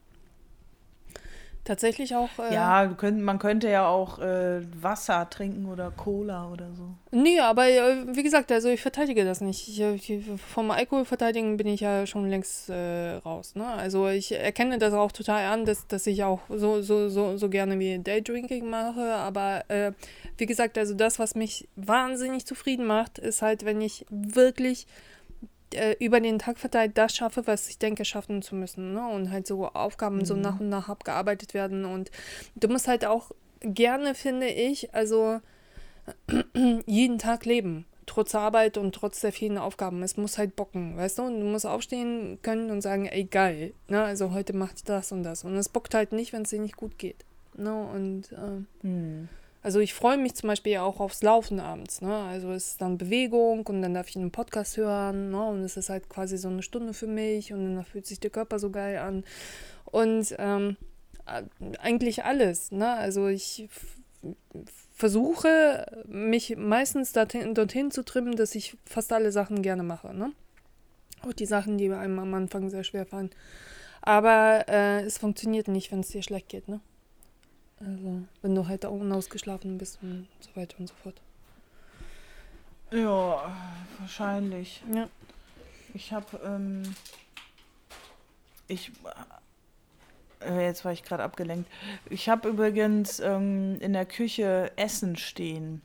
Tatsächlich 1.71 2.17
auch. 2.17 2.31
Äh, 2.41 2.53
ja, 2.53 2.85
könnt, 2.97 3.23
man 3.23 3.39
könnte 3.39 3.71
ja 3.71 3.87
auch 3.87 4.19
äh, 4.19 4.61
Wasser 4.83 5.31
trinken 5.31 5.67
oder 5.67 5.93
Cola 5.93 6.51
oder 6.51 6.75
so. 6.75 6.97
Nee, 7.13 7.39
aber 7.39 7.69
äh, 7.69 8.09
wie 8.09 8.25
gesagt, 8.25 8.51
also 8.51 8.69
ich 8.71 8.83
verteidige 8.83 9.25
das 9.25 9.41
nicht. 9.41 9.69
Ich, 9.69 9.81
ich, 9.81 10.25
vom 10.53 10.73
Alkohol 10.73 11.05
verteidigen 11.05 11.57
bin 11.59 11.69
ich 11.69 11.83
ja 11.83 12.09
schon 12.09 12.29
längst 12.29 12.71
äh, 12.71 13.13
raus. 13.25 13.55
Ne? 13.55 13.65
Also 13.65 14.09
ich 14.09 14.33
erkenne 14.33 14.79
das 14.79 14.93
auch 14.93 15.13
total 15.13 15.47
an, 15.47 15.65
dass, 15.65 15.87
dass 15.87 16.09
ich 16.09 16.25
auch 16.25 16.41
so, 16.49 16.83
so, 16.83 17.09
so, 17.09 17.37
so 17.37 17.49
gerne 17.49 17.79
wie 17.79 18.01
Daydrinking 18.01 18.69
mache. 18.69 19.15
Aber 19.15 19.63
äh, 19.69 19.93
wie 20.39 20.47
gesagt, 20.47 20.77
also 20.77 20.95
das, 20.95 21.21
was 21.21 21.37
mich 21.37 21.69
wahnsinnig 21.77 22.47
zufrieden 22.47 22.85
macht, 22.85 23.21
ist 23.21 23.43
halt, 23.43 23.65
wenn 23.65 23.81
ich 23.81 24.07
wirklich 24.11 24.89
äh, 25.75 25.97
über 25.99 26.21
den 26.21 26.39
Tag 26.39 26.59
verteilt 26.59 26.97
das 26.97 27.15
schaffe, 27.15 27.47
was 27.47 27.69
ich 27.69 27.79
denke, 27.79 28.05
schaffen 28.05 28.43
zu 28.43 28.55
müssen. 28.55 28.95
Ne? 28.95 29.07
Und 29.09 29.31
halt 29.31 29.47
so 29.47 29.67
Aufgaben 29.69 30.19
mhm. 30.19 30.25
so 30.25 30.35
nach 30.35 30.61
und 30.61 30.69
nach 30.69 30.89
abgearbeitet 30.89 31.55
werden. 31.55 31.85
Und 31.85 32.11
du 32.55 32.69
musst 32.69 32.89
halt 32.89 33.05
auch 33.05 33.31
gerne, 33.61 34.15
finde 34.15 34.49
ich, 34.49 34.95
also 34.95 35.41
jeden 36.87 37.19
Tag 37.19 37.45
leben. 37.45 37.87
Trotz 38.07 38.35
Arbeit 38.35 38.77
und 38.77 38.93
trotz 38.93 39.21
der 39.21 39.33
vielen 39.33 39.59
Aufgaben. 39.59 40.03
Es 40.03 40.17
muss 40.17 40.37
halt 40.37 40.57
bocken, 40.57 40.97
weißt 40.97 41.19
du? 41.19 41.23
Und 41.23 41.41
du 41.41 41.47
musst 41.47 41.67
aufstehen 41.67 42.41
können 42.43 42.71
und 42.71 42.81
sagen, 42.81 43.07
ey, 43.07 43.25
geil. 43.25 43.73
Ne? 43.89 44.03
Also 44.03 44.33
heute 44.33 44.53
macht 44.53 44.79
ich 44.79 44.85
das 44.85 45.13
und 45.13 45.23
das. 45.23 45.45
Und 45.45 45.55
es 45.57 45.69
bockt 45.69 45.95
halt 45.95 46.13
nicht, 46.13 46.33
wenn 46.33 46.43
es 46.43 46.51
dir 46.51 46.61
nicht 46.61 46.77
gut 46.77 46.99
geht. 46.99 47.25
Ne? 47.57 47.73
Und 47.73 48.33
äh, 48.33 48.87
mhm. 48.87 49.29
Also 49.63 49.79
ich 49.81 49.93
freue 49.93 50.17
mich 50.17 50.35
zum 50.35 50.49
Beispiel 50.49 50.79
auch 50.79 51.01
aufs 51.01 51.23
Laufen 51.23 51.61
abends. 51.61 52.01
Ne? 52.01 52.15
Also 52.15 52.51
es 52.53 52.69
ist 52.69 52.81
dann 52.81 52.97
Bewegung 52.97 53.67
und 53.67 53.83
dann 53.83 53.93
darf 53.93 54.09
ich 54.09 54.17
einen 54.17 54.31
Podcast 54.31 54.77
hören 54.79 55.31
ne? 55.31 55.45
und 55.45 55.61
es 55.63 55.77
ist 55.77 55.91
halt 55.91 56.09
quasi 56.09 56.39
so 56.39 56.49
eine 56.49 56.63
Stunde 56.63 56.95
für 56.95 57.07
mich 57.07 57.53
und 57.53 57.77
dann 57.77 57.85
fühlt 57.85 58.07
sich 58.07 58.21
der 58.21 58.31
Körper 58.31 58.59
so 58.59 58.71
geil 58.71 58.99
an. 58.99 59.25
Und 59.85 60.35
ähm, 60.39 60.77
eigentlich 61.81 62.25
alles. 62.25 62.73
Ne? 62.73 62.91
Also 62.91 63.29
ich 63.29 63.69
versuche 64.95 65.87
mich 66.07 66.57
meistens 66.57 67.13
dorthin, 67.13 67.55
dorthin 67.55 67.91
zu 67.91 68.03
trimmen, 68.03 68.37
dass 68.37 68.55
ich 68.55 68.79
fast 68.87 69.13
alle 69.13 69.31
Sachen 69.31 69.63
gerne 69.63 69.83
mache. 69.83 70.15
Ne? 70.15 70.33
Auch 71.23 71.35
die 71.35 71.47
Sachen, 71.47 71.77
die 71.77 71.91
einem 71.91 72.19
am 72.19 72.33
Anfang 72.33 72.71
sehr 72.71 72.85
schwer 72.85 73.05
fallen. 73.05 73.31
Aber 74.01 74.65
äh, 74.69 75.03
es 75.03 75.19
funktioniert 75.19 75.69
nicht, 75.69 75.93
wenn 75.93 76.01
es 76.01 76.09
dir 76.09 76.23
schlecht 76.23 76.49
geht. 76.49 76.69
Ne? 76.69 76.81
Also, 77.81 78.23
wenn 78.43 78.55
du 78.55 78.69
halt 78.69 78.85
auch 78.85 78.93
unausgeschlafen 78.93 79.79
bist 79.79 79.99
und 80.03 80.29
so 80.41 80.51
weiter 80.55 80.77
und 80.79 80.89
so 80.89 80.95
fort. 81.03 81.21
Ja, 82.93 83.55
wahrscheinlich. 83.99 84.83
Ja. 84.93 85.09
Ich 85.95 86.13
habe, 86.13 86.41
ähm, 86.45 86.83
ich, 88.69 88.93
äh, 90.41 90.65
jetzt 90.65 90.85
war 90.85 90.93
ich 90.93 91.03
gerade 91.03 91.23
abgelenkt. 91.23 91.71
Ich 92.09 92.29
habe 92.29 92.49
übrigens 92.49 93.21
ähm, 93.21 93.79
in 93.81 93.93
der 93.93 94.07
Küche 94.07 94.73
Essen 94.77 95.17
stehen. 95.17 95.83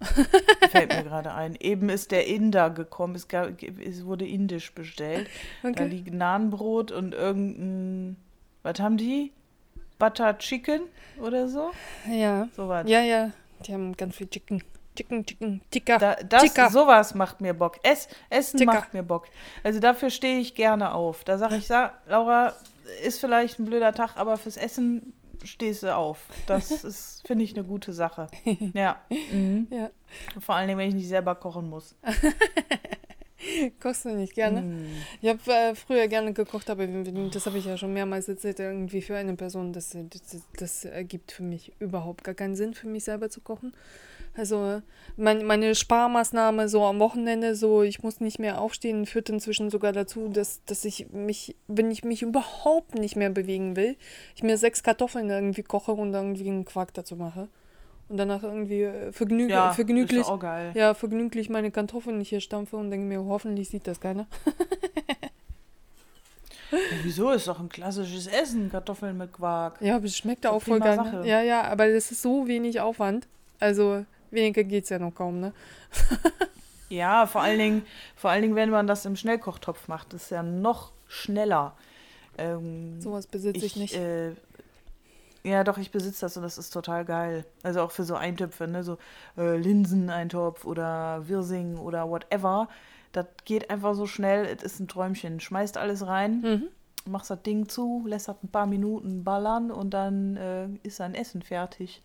Fällt 0.70 0.94
mir 0.94 1.04
gerade 1.04 1.34
ein. 1.34 1.56
Eben 1.60 1.88
ist 1.88 2.10
der 2.10 2.26
Inder 2.26 2.70
gekommen. 2.70 3.14
Es, 3.14 3.28
gab, 3.28 3.62
es 3.62 4.04
wurde 4.04 4.26
indisch 4.26 4.72
bestellt. 4.72 5.28
Okay. 5.62 5.74
Da 5.76 5.84
liegt 5.84 6.12
Nahenbrot 6.12 6.90
und 6.90 7.14
irgendein. 7.14 8.16
Was 8.62 8.78
haben 8.80 8.96
die? 8.96 9.32
Butter 10.00 10.36
Chicken 10.38 10.82
oder 11.20 11.46
so. 11.46 11.70
Ja. 12.10 12.48
Sowas. 12.56 12.88
Ja, 12.88 13.00
ja. 13.02 13.30
Die 13.64 13.72
haben 13.72 13.96
ganz 13.96 14.16
viel 14.16 14.28
Chicken. 14.28 14.64
Chicken, 14.96 15.24
Chicken, 15.24 15.60
Ticker. 15.70 15.98
Da, 15.98 16.14
das, 16.16 16.42
Ticker. 16.42 16.68
Sowas 16.70 17.14
macht 17.14 17.40
mir 17.40 17.54
Bock. 17.54 17.78
Ess, 17.84 18.08
Essen 18.28 18.58
Ticker. 18.58 18.72
macht 18.72 18.92
mir 18.92 19.04
Bock. 19.04 19.28
Also 19.62 19.78
dafür 19.78 20.10
stehe 20.10 20.40
ich 20.40 20.56
gerne 20.56 20.92
auf. 20.92 21.22
Da 21.22 21.38
sage 21.38 21.56
ich, 21.56 21.66
sag, 21.68 21.92
Laura, 22.08 22.54
ist 23.04 23.20
vielleicht 23.20 23.60
ein 23.60 23.66
blöder 23.66 23.92
Tag, 23.94 24.16
aber 24.16 24.36
fürs 24.36 24.56
Essen 24.56 25.12
stehst 25.44 25.82
du 25.84 25.94
auf. 25.94 26.24
Das 26.46 26.70
ist, 26.84 27.26
finde 27.26 27.44
ich, 27.44 27.54
eine 27.54 27.64
gute 27.64 27.92
Sache. 27.92 28.26
Ja. 28.74 28.96
Mhm. 29.30 29.68
ja. 29.70 29.90
Vor 30.40 30.56
allem, 30.56 30.76
wenn 30.76 30.88
ich 30.88 30.94
nicht 30.94 31.08
selber 31.08 31.34
kochen 31.34 31.68
muss. 31.68 31.94
Kochst 33.80 34.04
du 34.04 34.10
nicht 34.10 34.34
gerne? 34.34 34.62
Mm. 34.62 34.86
Ich 35.22 35.28
habe 35.28 35.40
äh, 35.50 35.74
früher 35.74 36.06
gerne 36.08 36.32
gekocht, 36.32 36.68
aber 36.70 36.86
das 36.86 37.46
habe 37.46 37.58
ich 37.58 37.64
ja 37.64 37.76
schon 37.76 37.92
mehrmals 37.92 38.28
erzählt, 38.28 38.60
irgendwie 38.60 39.02
für 39.02 39.16
eine 39.16 39.34
Person, 39.34 39.72
das, 39.72 39.90
das, 39.90 40.42
das 40.56 40.84
ergibt 40.84 41.32
für 41.32 41.42
mich 41.42 41.72
überhaupt 41.78 42.24
gar 42.24 42.34
keinen 42.34 42.54
Sinn, 42.54 42.74
für 42.74 42.88
mich 42.88 43.04
selber 43.04 43.30
zu 43.30 43.40
kochen. 43.40 43.72
Also 44.36 44.80
mein, 45.16 45.44
meine 45.44 45.74
Sparmaßnahme 45.74 46.68
so 46.68 46.84
am 46.84 47.00
Wochenende, 47.00 47.56
so 47.56 47.82
ich 47.82 48.02
muss 48.02 48.20
nicht 48.20 48.38
mehr 48.38 48.60
aufstehen, 48.60 49.06
führt 49.06 49.28
inzwischen 49.28 49.70
sogar 49.70 49.92
dazu, 49.92 50.28
dass, 50.28 50.64
dass 50.66 50.84
ich 50.84 51.10
mich, 51.10 51.56
wenn 51.66 51.90
ich 51.90 52.04
mich 52.04 52.22
überhaupt 52.22 52.94
nicht 52.94 53.16
mehr 53.16 53.30
bewegen 53.30 53.74
will, 53.74 53.96
ich 54.36 54.42
mir 54.42 54.56
sechs 54.56 54.82
Kartoffeln 54.82 55.28
irgendwie 55.30 55.62
koche 55.62 55.92
und 55.92 56.14
irgendwie 56.14 56.48
einen 56.48 56.64
Quark 56.64 56.94
dazu 56.94 57.16
mache 57.16 57.48
und 58.10 58.16
danach 58.16 58.42
irgendwie 58.42 58.82
äh, 58.82 59.12
vergnüg 59.12 59.50
ja, 59.50 59.72
vergnüglich, 59.72 60.26
ja, 60.74 60.94
vergnüglich 60.94 61.48
meine 61.48 61.70
Kartoffeln 61.70 62.20
hier 62.20 62.40
stampfe 62.40 62.76
und 62.76 62.90
denke 62.90 63.06
mir, 63.06 63.24
hoffentlich 63.24 63.68
sieht 63.68 63.86
das 63.86 64.00
keiner. 64.00 64.26
ja, 66.72 66.78
wieso 67.04 67.30
ist 67.30 67.46
doch 67.46 67.60
ein 67.60 67.68
klassisches 67.68 68.26
Essen, 68.26 68.70
Kartoffeln 68.70 69.16
mit 69.16 69.32
Quark. 69.32 69.80
Ja, 69.80 69.96
aber 69.96 70.06
es 70.06 70.16
schmeckt 70.16 70.44
auch 70.46 70.60
voll 70.60 70.80
geil. 70.80 70.96
Ne? 70.96 71.22
Ja, 71.24 71.40
ja, 71.40 71.62
aber 71.62 71.88
das 71.88 72.10
ist 72.10 72.20
so 72.20 72.48
wenig 72.48 72.80
Aufwand. 72.80 73.28
Also 73.60 74.04
weniger 74.32 74.64
geht 74.64 74.84
es 74.84 74.90
ja 74.90 74.98
noch 74.98 75.14
kaum, 75.14 75.40
ne? 75.40 75.52
Ja, 76.90 77.28
vor 77.28 77.40
allen 77.40 77.60
Dingen, 77.60 77.86
vor 78.16 78.30
allen 78.30 78.42
Dingen, 78.42 78.56
wenn 78.56 78.68
man 78.68 78.88
das 78.88 79.06
im 79.06 79.14
Schnellkochtopf 79.14 79.86
macht, 79.86 80.12
ist 80.12 80.30
ja 80.30 80.42
noch 80.42 80.90
schneller. 81.06 81.76
Ähm, 82.36 83.00
Sowas 83.00 83.28
besitze 83.28 83.64
ich, 83.64 83.76
nicht. 83.76 83.94
Äh, 83.94 84.32
ja, 85.42 85.64
doch, 85.64 85.78
ich 85.78 85.90
besitze 85.90 86.22
das 86.22 86.36
und 86.36 86.42
das 86.42 86.58
ist 86.58 86.70
total 86.70 87.04
geil. 87.04 87.44
Also 87.62 87.80
auch 87.82 87.90
für 87.90 88.04
so 88.04 88.14
Eintöpfe, 88.14 88.66
ne? 88.68 88.82
So 88.84 88.98
äh, 89.38 89.56
Linseneintopf 89.56 90.64
oder 90.64 91.26
Wirsing 91.28 91.78
oder 91.78 92.08
whatever. 92.10 92.68
Das 93.12 93.26
geht 93.44 93.70
einfach 93.70 93.94
so 93.94 94.06
schnell, 94.06 94.44
es 94.46 94.62
ist 94.62 94.80
ein 94.80 94.88
Träumchen. 94.88 95.40
Schmeißt 95.40 95.76
alles 95.78 96.06
rein, 96.06 96.40
Mhm. 96.42 96.68
machst 97.10 97.30
das 97.30 97.42
Ding 97.42 97.68
zu, 97.68 98.04
lässt 98.06 98.28
das 98.28 98.36
ein 98.42 98.48
paar 98.50 98.66
Minuten 98.66 99.24
ballern 99.24 99.70
und 99.70 99.90
dann 99.94 100.36
äh, 100.36 100.68
ist 100.82 101.00
dein 101.00 101.14
Essen 101.14 101.42
fertig. 101.42 102.02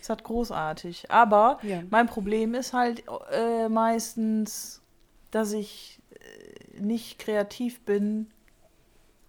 Ist 0.00 0.08
halt 0.08 0.24
großartig. 0.24 1.10
Aber 1.10 1.58
Ja. 1.62 1.82
mein 1.90 2.06
Problem 2.06 2.54
ist 2.54 2.72
halt 2.72 3.02
äh, 3.32 3.68
meistens, 3.68 4.80
dass 5.30 5.52
ich 5.52 6.00
äh, 6.14 6.80
nicht 6.80 7.18
kreativ 7.18 7.80
bin 7.84 8.30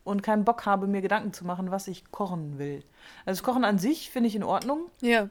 und 0.08 0.24
keinen 0.24 0.46
Bock 0.46 0.66
habe, 0.66 0.88
mir 0.88 1.02
Gedanken 1.02 1.34
zu 1.34 1.46
machen, 1.46 1.70
was 1.72 1.88
ich 1.88 2.12
kochen 2.12 2.58
will. 2.58 2.84
Also 3.26 3.40
das 3.40 3.44
Kochen 3.44 3.64
an 3.66 3.78
sich 3.78 4.10
finde 4.10 4.28
ich 4.28 4.36
in 4.36 4.44
Ordnung, 4.44 4.90
Ja. 5.02 5.30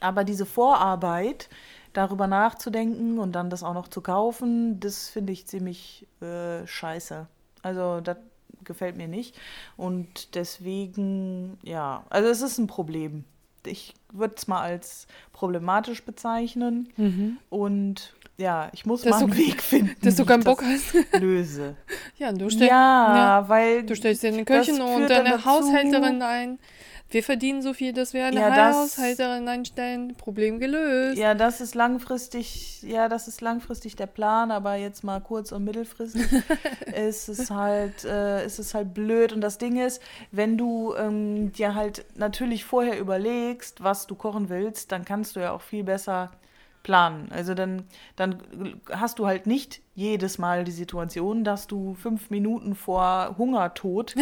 aber 0.00 0.24
diese 0.24 0.46
Vorarbeit, 0.46 1.48
darüber 1.92 2.26
nachzudenken 2.28 3.18
und 3.18 3.32
dann 3.32 3.50
das 3.50 3.62
auch 3.64 3.74
noch 3.74 3.88
zu 3.88 4.00
kaufen, 4.00 4.78
das 4.78 5.08
finde 5.08 5.32
ich 5.32 5.46
ziemlich 5.48 6.06
äh, 6.20 6.64
scheiße. 6.66 7.26
Also 7.62 8.00
das 8.00 8.16
gefällt 8.62 8.96
mir 8.96 9.08
nicht. 9.08 9.36
Und 9.76 10.34
deswegen, 10.36 11.58
ja, 11.62 12.04
also 12.10 12.28
es 12.28 12.42
ist 12.42 12.58
ein 12.58 12.66
Problem. 12.68 13.24
Ich 13.66 13.94
würde 14.12 14.34
es 14.36 14.46
mal 14.46 14.60
als 14.60 15.06
problematisch 15.32 16.04
bezeichnen. 16.04 16.92
Mhm. 16.96 17.38
Und 17.50 18.14
ja, 18.40 18.70
ich 18.72 18.86
muss 18.86 19.02
Dass 19.02 19.10
mal 19.10 19.24
einen 19.24 19.36
Weg 19.36 19.62
finden, 19.62 19.94
Dass 20.02 20.16
du 20.16 20.24
keinen 20.24 20.42
Bock 20.42 20.62
hast. 20.64 20.94
löse. 21.20 21.76
Ja, 22.16 22.32
du 22.32 22.48
stellst, 22.50 22.70
ja, 22.70 23.44
weil 23.46 23.84
du 23.84 23.94
stellst 23.94 24.22
dir 24.22 24.28
eine 24.32 24.44
Köchin 24.44 24.80
und 24.80 25.10
eine 25.10 25.44
Haushälterin 25.44 26.22
ein. 26.22 26.58
Wir 27.12 27.24
verdienen 27.24 27.60
so 27.60 27.74
viel, 27.74 27.92
dass 27.92 28.14
wir 28.14 28.24
eine 28.24 28.38
Ja, 28.38 28.72
Haushälterin 28.72 29.48
einstellen. 29.48 30.14
Problem 30.14 30.60
gelöst. 30.60 31.18
Ja, 31.18 31.34
das 31.34 31.60
ist 31.60 31.74
langfristig, 31.74 32.82
ja, 32.82 33.08
das 33.08 33.26
ist 33.26 33.40
langfristig 33.40 33.96
der 33.96 34.06
Plan, 34.06 34.52
aber 34.52 34.76
jetzt 34.76 35.02
mal 35.02 35.20
kurz- 35.20 35.50
und 35.50 35.64
mittelfristig 35.64 36.22
ist 36.94 37.28
es 37.28 37.50
halt, 37.50 38.04
äh, 38.04 38.46
ist 38.46 38.60
es 38.60 38.74
halt 38.74 38.94
blöd. 38.94 39.32
Und 39.32 39.40
das 39.40 39.58
Ding 39.58 39.76
ist, 39.76 40.00
wenn 40.30 40.56
du 40.56 40.94
ähm, 40.94 41.52
dir 41.52 41.74
halt 41.74 42.04
natürlich 42.14 42.64
vorher 42.64 42.96
überlegst, 43.00 43.82
was 43.82 44.06
du 44.06 44.14
kochen 44.14 44.48
willst, 44.48 44.92
dann 44.92 45.04
kannst 45.04 45.34
du 45.34 45.40
ja 45.40 45.50
auch 45.50 45.62
viel 45.62 45.82
besser 45.82 46.30
planen. 46.82 47.30
Also 47.30 47.54
dann, 47.54 47.84
dann 48.16 48.42
hast 48.90 49.18
du 49.18 49.26
halt 49.26 49.46
nicht 49.46 49.80
jedes 49.94 50.38
Mal 50.38 50.64
die 50.64 50.72
Situation, 50.72 51.44
dass 51.44 51.66
du 51.66 51.94
fünf 51.94 52.30
Minuten 52.30 52.74
vor 52.74 53.34
Hungertod 53.36 54.14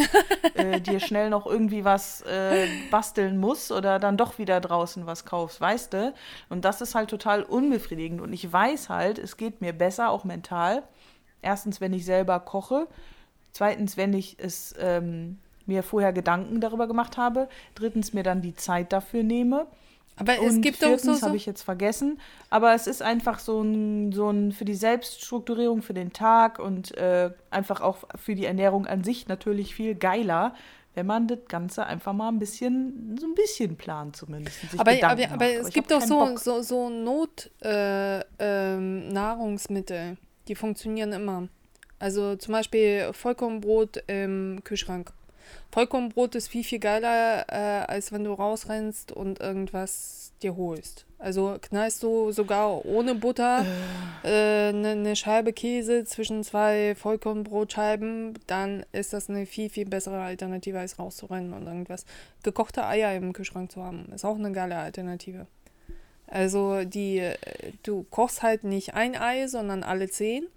äh, 0.55 0.81
dir 0.81 0.99
schnell 0.99 1.29
noch 1.29 1.45
irgendwie 1.45 1.85
was 1.85 2.21
äh, 2.23 2.67
basteln 2.91 3.37
musst 3.37 3.71
oder 3.71 3.99
dann 3.99 4.17
doch 4.17 4.39
wieder 4.39 4.59
draußen 4.59 5.05
was 5.05 5.25
kaufst, 5.25 5.61
weißt 5.61 5.93
du? 5.93 6.13
Und 6.49 6.65
das 6.65 6.81
ist 6.81 6.95
halt 6.95 7.09
total 7.09 7.43
unbefriedigend. 7.43 8.19
Und 8.21 8.33
ich 8.33 8.51
weiß 8.51 8.89
halt, 8.89 9.19
es 9.19 9.37
geht 9.37 9.61
mir 9.61 9.73
besser, 9.73 10.09
auch 10.09 10.25
mental. 10.25 10.83
Erstens, 11.41 11.79
wenn 11.79 11.93
ich 11.93 12.05
selber 12.05 12.39
koche. 12.41 12.87
Zweitens, 13.51 13.95
wenn 13.95 14.13
ich 14.13 14.37
es 14.39 14.75
ähm, 14.79 15.39
mir 15.65 15.83
vorher 15.83 16.11
Gedanken 16.11 16.59
darüber 16.59 16.87
gemacht 16.87 17.15
habe. 17.15 17.47
Drittens, 17.75 18.11
mir 18.13 18.23
dann 18.23 18.41
die 18.41 18.55
Zeit 18.55 18.91
dafür 18.91 19.23
nehme. 19.23 19.67
Aber 20.19 20.33
es 20.33 20.55
Und 20.55 20.61
gibt 20.61 20.83
auch 20.83 20.89
viertens 20.89 21.03
so, 21.03 21.13
so 21.15 21.25
habe 21.27 21.37
ich 21.37 21.45
jetzt 21.45 21.63
vergessen. 21.63 22.19
Aber 22.49 22.73
es 22.73 22.87
ist 22.87 23.01
einfach 23.01 23.39
so 23.39 23.61
ein, 23.61 24.11
so 24.11 24.29
ein 24.29 24.51
für 24.51 24.65
die 24.65 24.75
Selbststrukturierung 24.75 25.81
für 25.81 25.93
den 25.93 26.11
Tag 26.11 26.59
und 26.59 26.95
äh, 26.97 27.31
einfach 27.49 27.81
auch 27.81 27.99
für 28.15 28.35
die 28.35 28.45
Ernährung 28.45 28.85
an 28.85 29.03
sich 29.03 29.27
natürlich 29.27 29.73
viel 29.73 29.95
geiler, 29.95 30.53
wenn 30.95 31.05
man 31.05 31.27
das 31.27 31.39
Ganze 31.47 31.85
einfach 31.85 32.13
mal 32.13 32.27
ein 32.27 32.39
bisschen, 32.39 33.17
so 33.19 33.27
ein 33.27 33.33
bisschen 33.33 33.77
plant 33.77 34.17
zumindest. 34.17 34.57
aber, 34.77 34.91
aber, 34.91 35.11
aber 35.11 35.35
macht. 35.35 35.41
es 35.41 35.69
gibt 35.69 35.93
auch 35.93 36.01
so, 36.01 36.19
Bock. 36.19 36.39
so, 36.39 36.61
so 36.61 36.89
Not 36.89 37.49
äh, 37.61 38.19
ähm, 38.39 39.57
die 40.47 40.55
funktionieren 40.55 41.13
immer. 41.13 41.47
Also 41.99 42.35
zum 42.35 42.53
Beispiel 42.53 43.11
Vollkornbrot 43.13 44.03
im 44.07 44.61
Kühlschrank. 44.63 45.13
Vollkornbrot 45.71 46.35
ist 46.35 46.47
viel, 46.47 46.63
viel 46.63 46.79
geiler, 46.79 47.45
äh, 47.49 47.85
als 47.85 48.11
wenn 48.11 48.23
du 48.23 48.33
rausrennst 48.33 49.11
und 49.11 49.39
irgendwas 49.39 50.33
dir 50.41 50.55
holst. 50.55 51.05
Also 51.17 51.57
knallst 51.61 52.01
du 52.01 52.31
sogar 52.31 52.85
ohne 52.85 53.13
Butter 53.13 53.65
eine 54.23 54.69
äh, 54.69 54.71
ne, 54.71 54.95
ne 54.95 55.15
Scheibe 55.15 55.51
Käse 55.51 56.05
zwischen 56.05 56.43
zwei 56.45 56.95
Vollkornbrotscheiben, 56.95 58.39
dann 58.47 58.85
ist 58.93 59.11
das 59.11 59.29
eine 59.29 59.45
viel, 59.45 59.69
viel 59.69 59.85
bessere 59.85 60.21
Alternative, 60.21 60.79
als 60.79 60.97
rauszurennen 60.97 61.53
und 61.53 61.67
irgendwas. 61.67 62.05
Gekochte 62.41 62.85
Eier 62.85 63.13
im 63.15 63.33
Kühlschrank 63.33 63.71
zu 63.71 63.83
haben, 63.83 64.11
ist 64.13 64.23
auch 64.23 64.37
eine 64.37 64.53
geile 64.53 64.77
Alternative. 64.77 65.45
Also 66.27 66.85
die, 66.85 67.19
äh, 67.19 67.35
du 67.83 68.03
kochst 68.03 68.41
halt 68.41 68.63
nicht 68.63 68.93
ein 68.93 69.15
Ei, 69.19 69.47
sondern 69.47 69.83
alle 69.83 70.09
zehn. 70.09 70.47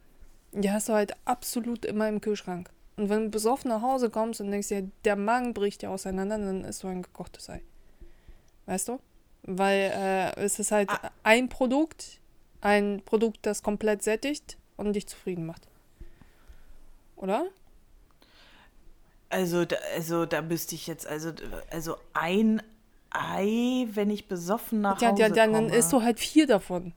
Die 0.52 0.70
hast 0.70 0.88
du 0.88 0.92
halt 0.92 1.14
absolut 1.24 1.84
immer 1.84 2.08
im 2.08 2.20
Kühlschrank. 2.20 2.70
Und 2.96 3.08
wenn 3.08 3.24
du 3.24 3.30
besoffen 3.30 3.70
nach 3.70 3.82
Hause 3.82 4.10
kommst 4.10 4.40
und 4.40 4.50
denkst 4.50 4.68
dir, 4.68 4.88
der 5.04 5.16
Magen 5.16 5.54
bricht 5.54 5.82
dir 5.82 5.90
auseinander, 5.90 6.38
dann 6.38 6.64
isst 6.64 6.82
du 6.82 6.88
ein 6.88 7.02
gekochtes 7.02 7.48
Ei. 7.48 7.62
Weißt 8.66 8.88
du? 8.88 9.00
Weil 9.44 9.90
äh, 9.94 10.40
es 10.40 10.58
ist 10.58 10.70
halt 10.72 10.90
Ah. 10.90 11.10
ein 11.24 11.48
Produkt, 11.48 12.20
ein 12.60 13.02
Produkt, 13.04 13.38
das 13.42 13.62
komplett 13.62 14.02
sättigt 14.02 14.56
und 14.76 14.92
dich 14.92 15.06
zufrieden 15.08 15.46
macht. 15.46 15.66
Oder? 17.16 17.46
Also, 19.30 19.64
da, 19.64 19.76
also 19.94 20.26
da 20.26 20.42
müsste 20.42 20.74
ich 20.74 20.86
jetzt, 20.86 21.06
also, 21.06 21.32
also 21.70 21.96
ein 22.12 22.62
Ei, 23.10 23.86
wenn 23.92 24.10
ich 24.10 24.28
besoffen 24.28 24.80
nach 24.82 25.00
Ja, 25.00 25.10
Hause 25.10 25.22
ja, 25.22 25.28
dann 25.30 25.52
komme. 25.52 25.74
isst 25.74 25.92
du 25.92 26.02
halt 26.02 26.20
vier 26.20 26.46
davon. 26.46 26.92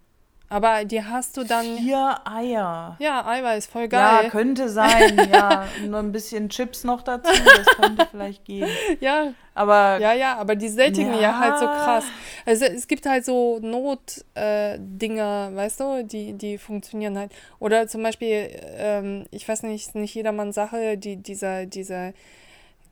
Aber 0.47 0.85
die 0.85 1.03
hast 1.03 1.37
du 1.37 1.43
dann. 1.43 1.65
Vier 1.77 2.17
Eier. 2.23 2.95
Ja, 2.99 3.25
Eiweiß, 3.25 3.65
voll 3.65 3.83
Ja, 3.91 4.21
geil. 4.21 4.29
könnte 4.29 4.69
sein, 4.69 5.29
ja. 5.33 5.65
Nur 5.85 5.99
ein 5.99 6.11
bisschen 6.11 6.49
Chips 6.49 6.83
noch 6.83 7.01
dazu, 7.01 7.31
das 7.33 7.65
könnte 7.75 8.07
vielleicht 8.11 8.45
gehen. 8.45 8.67
Ja, 8.99 9.33
Aber 9.55 9.97
ja, 9.99 10.13
ja, 10.13 10.37
aber 10.37 10.55
die 10.55 10.69
sättigen 10.69 11.13
ja, 11.15 11.21
Ja. 11.21 11.39
halt 11.39 11.57
so 11.59 11.65
krass. 11.65 12.05
Also 12.45 12.65
es 12.65 12.87
gibt 12.87 13.05
halt 13.07 13.25
so 13.25 13.59
Notdinger, 13.59 15.49
äh, 15.51 15.55
weißt 15.55 15.79
du, 15.79 16.03
die, 16.03 16.33
die 16.33 16.57
funktionieren 16.57 17.17
halt. 17.17 17.31
Oder 17.59 17.87
zum 17.87 18.03
Beispiel, 18.03 18.49
ähm, 18.77 19.25
ich 19.31 19.47
weiß 19.47 19.63
nicht, 19.63 19.95
nicht 19.95 20.13
jedermanns 20.13 20.55
Sache, 20.55 20.97
die, 20.97 21.17
dieser, 21.17 21.65
dieser 21.65 22.13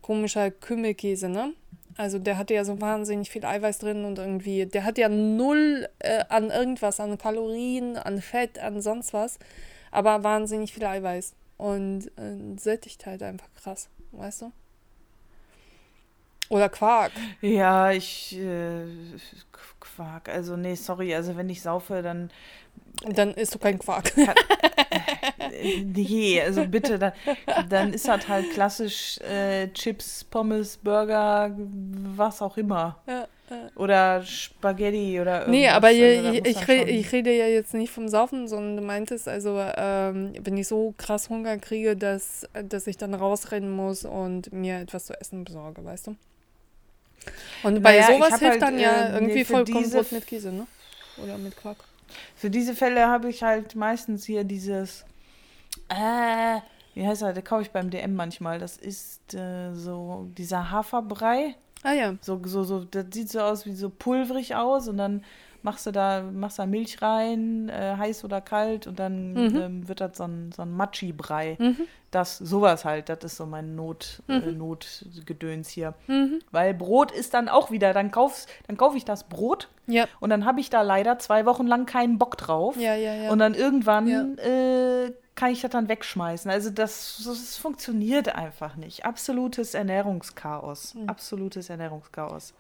komischer 0.01 0.51
Kümmelkäse, 0.51 1.29
ne? 1.29 1.53
Also 1.97 2.19
der 2.19 2.37
hatte 2.37 2.53
ja 2.53 2.65
so 2.65 2.81
wahnsinnig 2.81 3.29
viel 3.29 3.45
Eiweiß 3.45 3.79
drin 3.79 4.05
und 4.05 4.17
irgendwie, 4.17 4.65
der 4.65 4.83
hat 4.83 4.97
ja 4.97 5.09
null 5.09 5.87
äh, 5.99 6.23
an 6.29 6.49
irgendwas, 6.49 6.99
an 6.99 7.17
Kalorien, 7.17 7.97
an 7.97 8.21
Fett, 8.21 8.59
an 8.59 8.81
sonst 8.81 9.13
was, 9.13 9.37
aber 9.91 10.23
wahnsinnig 10.23 10.73
viel 10.73 10.85
Eiweiß. 10.85 11.33
Und 11.57 12.07
äh, 12.17 12.57
sättigt 12.59 13.05
halt 13.05 13.21
einfach 13.21 13.47
krass, 13.61 13.89
weißt 14.11 14.41
du? 14.41 14.51
Oder 16.49 16.69
Quark. 16.69 17.11
ja, 17.41 17.91
ich 17.91 18.37
äh, 18.37 18.85
Quark. 19.79 20.29
Also 20.29 20.57
nee, 20.57 20.75
sorry, 20.75 21.13
also 21.15 21.37
wenn 21.37 21.49
ich 21.49 21.61
saufe, 21.61 22.01
dann 22.01 22.31
Und 23.05 23.17
dann 23.17 23.33
isst 23.33 23.53
du 23.55 23.59
keinen 23.59 23.79
Quark. 23.79 24.15
äh, 24.17 24.27
nee, 25.83 26.41
also 26.41 26.65
bitte, 26.65 26.99
dann, 26.99 27.13
dann 27.69 27.93
ist 27.93 28.07
das 28.07 28.27
halt 28.27 28.49
klassisch 28.51 29.19
äh, 29.19 29.67
Chips, 29.69 30.23
Pommes, 30.23 30.77
Burger, 30.77 31.51
was 32.15 32.41
auch 32.41 32.57
immer. 32.57 32.97
Ja, 33.07 33.27
ja. 33.49 33.69
Oder 33.75 34.23
Spaghetti 34.23 35.19
oder 35.19 35.41
irgendwas. 35.41 35.51
Nee, 35.51 35.67
aber 35.67 35.87
Also 35.87 35.99
da 35.99 36.49
ich, 36.49 36.67
re 36.67 36.83
ich 36.83 37.11
rede 37.11 37.35
ja 37.35 37.47
jetzt 37.47 37.73
nicht 37.73 37.91
vom 37.91 38.07
Saufen, 38.07 38.47
sondern 38.47 38.77
du 38.77 38.83
meintest, 38.83 39.27
also 39.27 39.59
ähm, 39.59 40.33
wenn 40.41 40.57
ich 40.57 40.67
so 40.67 40.93
krass 40.97 41.29
Hunger 41.29 41.57
kriege, 41.57 41.95
dass, 41.95 42.47
dass 42.67 42.87
ich 42.87 42.97
dann 42.97 43.13
rausrennen 43.13 43.71
muss 43.71 44.05
und 44.05 44.51
mir 44.53 44.79
etwas 44.79 45.05
zu 45.05 45.19
essen 45.19 45.43
besorge, 45.43 45.83
weißt 45.83 46.07
du? 46.07 46.15
Und 47.63 47.81
bei 47.81 47.99
Naja, 47.99 48.15
sowas 48.15 48.39
hilft 48.39 48.43
halt, 48.43 48.61
dann 48.61 48.79
ja 48.79 49.07
äh, 49.07 49.13
irgendwie 49.13 49.35
nee, 49.35 49.45
Vollkornbrot 49.45 50.11
mit 50.11 50.27
Käse, 50.27 50.51
ne? 50.51 50.67
Oder 51.23 51.37
mit 51.37 51.55
Quark. 51.55 51.77
Für 52.35 52.49
diese 52.49 52.75
Fälle 52.75 53.07
habe 53.07 53.29
ich 53.29 53.43
halt 53.43 53.75
meistens 53.75 54.25
hier 54.25 54.43
dieses, 54.43 55.05
äh, 55.89 56.59
wie 56.93 57.07
heißt 57.07 57.21
er, 57.23 57.33
der 57.33 57.43
kaufe 57.43 57.63
ich 57.63 57.71
beim 57.71 57.89
DM 57.89 58.15
manchmal. 58.15 58.59
Das 58.59 58.77
ist 58.77 59.33
äh, 59.33 59.73
so 59.73 60.27
dieser 60.37 60.69
Haferbrei. 60.71 61.55
Ah 61.83 61.93
ja. 61.93 62.13
So, 62.21 62.39
so, 62.45 62.63
so, 62.63 62.83
das 62.85 63.05
sieht 63.11 63.29
so 63.29 63.39
aus 63.41 63.65
wie 63.65 63.73
so 63.73 63.89
pulverig 63.89 64.55
aus 64.55 64.87
und 64.87 64.97
dann 64.97 65.23
machst 65.63 65.85
du 65.85 65.91
da, 65.91 66.21
machst 66.21 66.59
da 66.59 66.65
Milch 66.65 67.01
rein, 67.01 67.69
äh, 67.69 67.95
heiß 67.97 68.25
oder 68.25 68.41
kalt, 68.41 68.85
und 68.85 68.99
dann 68.99 69.33
Mhm. 69.33 69.55
ähm, 69.57 69.87
wird 69.87 70.01
das 70.01 70.17
so 70.17 70.25
ein, 70.25 70.51
so 70.53 70.61
ein 70.61 70.71
Matschi-Brei. 70.71 71.55
Mhm. 71.57 71.77
Das, 72.11 72.37
sowas 72.37 72.83
halt, 72.83 73.07
das 73.07 73.19
ist 73.23 73.37
so 73.37 73.45
mein 73.45 73.73
Not, 73.75 74.21
äh, 74.27 74.39
Mhm. 74.39 74.57
Notgedöns 74.57 75.69
hier. 75.69 75.93
Mhm. 76.07 76.39
Weil 76.51 76.73
Brot 76.73 77.11
ist 77.11 77.33
dann 77.33 77.47
auch 77.47 77.71
wieder, 77.71 77.93
dann 77.93 78.11
kaufst, 78.11 78.49
dann 78.67 78.75
kaufe 78.75 78.97
ich 78.97 79.05
das 79.05 79.23
Brot 79.23 79.69
Ja, 79.87 80.05
und 80.19 80.29
dann 80.31 80.43
habe 80.45 80.59
ich 80.59 80.69
da 80.69 80.81
leider 80.81 81.17
zwei 81.19 81.45
Wochen 81.45 81.65
lang 81.65 81.85
keinen 81.85 82.17
Bock 82.17 82.37
drauf. 82.37 82.75
ja, 82.77 82.93
ja, 82.95 83.13
ja. 83.15 83.31
Und 83.31 83.39
dann 83.39 83.53
irgendwann 83.55 84.37
äh, 84.39 85.11
kann 85.35 85.51
ich 85.51 85.61
das 85.61 85.71
dann 85.71 85.89
wegschmeißen. 85.89 86.49
Also 86.51 86.69
das, 86.69 87.23
das 87.25 87.57
funktioniert 87.57 88.33
einfach 88.35 88.75
nicht. 88.75 89.05
Absolutes 89.05 89.73
Ernährungschaos. 89.73 90.93
Hm. 90.93 91.09
Absolutes 91.09 91.69
Ernährungschaos. 91.69 92.53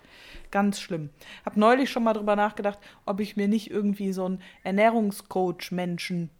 Ganz 0.49 0.79
schlimm. 0.79 1.09
Hab 1.45 1.55
neulich 1.55 1.91
schon 1.91 2.03
mal 2.03 2.13
drüber 2.13 2.35
nachgedacht, 2.35 2.79
ob 3.05 3.19
ich 3.19 3.37
mir 3.37 3.47
nicht 3.47 3.69
irgendwie 3.69 4.11
so 4.11 4.25
einen 4.25 4.41
Ernährungscoach-Menschen 4.63 6.31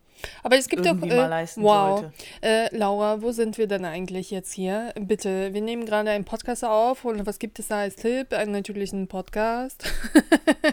Aber 0.42 0.58
es 0.58 0.70
gibt 0.70 0.86
irgendwie 0.86 1.10
mal 1.10 1.32
Äh, 1.32 1.48
wow. 1.58 2.06
Äh, 2.42 2.76
Laura, 2.76 3.22
wo 3.22 3.32
sind 3.32 3.60
wir 3.60 3.68
denn 3.68 3.86
eigentlich 3.86 4.32
jetzt 4.32 4.54
hier? 4.54 4.92
Bitte, 5.00 5.54
wir 5.54 5.62
nehmen 5.62 5.86
gerade 5.86 6.10
einen 6.10 6.26
Podcast 6.26 6.66
auf 6.66 7.06
und 7.06 7.26
was 7.28 7.38
gibt 7.38 7.60
es 7.60 7.68
da 7.68 7.80
als 7.80 7.96
Tipp? 7.96 8.34
Einen 8.34 8.54
natürlichen 8.54 9.08
Podcast. 9.08 9.84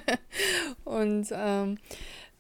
und 0.84 1.28
ähm, 1.32 1.78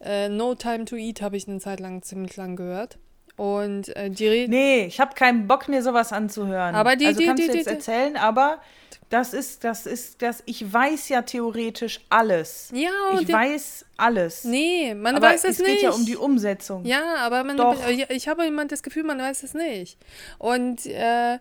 äh, 0.00 0.30
No 0.30 0.54
Time 0.54 0.86
to 0.86 0.96
Eat 0.96 1.20
habe 1.20 1.36
ich 1.36 1.46
eine 1.46 1.58
Zeit 1.58 1.80
lang 1.80 2.02
ziemlich 2.02 2.36
lang 2.36 2.56
gehört. 2.56 2.98
Und 3.40 3.96
äh, 3.96 4.10
die 4.10 4.28
reden. 4.28 4.50
Nee, 4.50 4.84
ich 4.84 5.00
habe 5.00 5.14
keinen 5.14 5.46
Bock, 5.46 5.66
mir 5.66 5.82
sowas 5.82 6.12
anzuhören. 6.12 6.74
Aber 6.74 6.94
die- 6.94 7.06
also 7.06 7.20
die- 7.20 7.26
kannst 7.26 7.42
die- 7.42 7.46
du 7.48 7.54
jetzt 7.56 7.70
die- 7.70 7.74
erzählen, 7.74 8.16
aber 8.18 8.60
das 9.08 9.32
ist, 9.32 9.64
das 9.64 9.86
ist, 9.86 10.20
das, 10.20 10.42
ich 10.44 10.70
weiß 10.70 11.08
ja 11.08 11.22
theoretisch 11.22 12.00
alles. 12.10 12.70
Ja, 12.74 12.90
Ich 13.14 13.20
und 13.20 13.28
die, 13.28 13.32
weiß 13.32 13.86
alles. 13.96 14.44
nee, 14.44 14.94
man 14.94 15.16
aber 15.16 15.28
weiß 15.28 15.44
es, 15.44 15.52
es 15.52 15.58
nicht. 15.60 15.70
geht 15.70 15.82
ja 15.82 15.90
um 15.92 16.04
die 16.04 16.16
Umsetzung. 16.18 16.84
Ja, 16.84 17.16
aber 17.20 17.42
man, 17.44 17.56
Doch. 17.56 17.76
ich 18.10 18.28
habe 18.28 18.44
immer 18.46 18.66
das 18.66 18.82
Gefühl, 18.82 19.04
man 19.04 19.18
weiß 19.18 19.42
es 19.42 19.54
nicht. 19.54 19.96
Und 20.38 20.84
äh, 20.84 21.38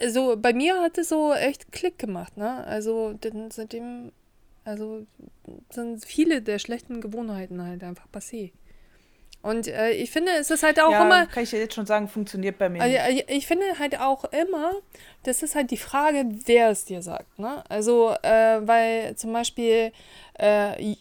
also 0.00 0.36
bei 0.38 0.54
mir 0.54 0.80
hat 0.80 0.96
es 0.96 1.10
so 1.10 1.34
echt 1.34 1.70
Klick 1.70 1.98
gemacht, 1.98 2.38
ne? 2.38 2.64
Also 2.66 3.14
seitdem, 3.50 4.10
also 4.64 5.04
sind 5.68 6.02
viele 6.02 6.40
der 6.40 6.58
schlechten 6.58 7.02
Gewohnheiten 7.02 7.62
halt 7.62 7.84
einfach 7.84 8.06
passé. 8.10 8.52
Und 9.46 9.68
äh, 9.68 9.92
ich 9.92 10.10
finde, 10.10 10.32
es 10.40 10.50
ist 10.50 10.64
halt 10.64 10.80
auch 10.80 10.90
ja, 10.90 11.04
immer, 11.04 11.26
kann 11.26 11.44
ich 11.44 11.50
dir 11.50 11.60
jetzt 11.60 11.74
schon 11.74 11.86
sagen, 11.86 12.08
funktioniert 12.08 12.58
bei 12.58 12.68
mir 12.68 12.82
also, 12.82 12.96
äh, 12.96 13.24
ich 13.28 13.46
finde 13.46 13.64
halt 13.78 14.00
auch 14.00 14.24
immer, 14.24 14.72
das 15.22 15.44
ist 15.44 15.54
halt 15.54 15.70
die 15.70 15.76
Frage, 15.76 16.24
wer 16.46 16.70
es 16.70 16.84
dir 16.84 17.00
sagt. 17.00 17.38
Ne? 17.38 17.62
Also, 17.68 18.10
äh, 18.22 18.66
weil 18.66 19.14
zum 19.14 19.32
Beispiel, 19.32 19.92
äh, 20.34 20.96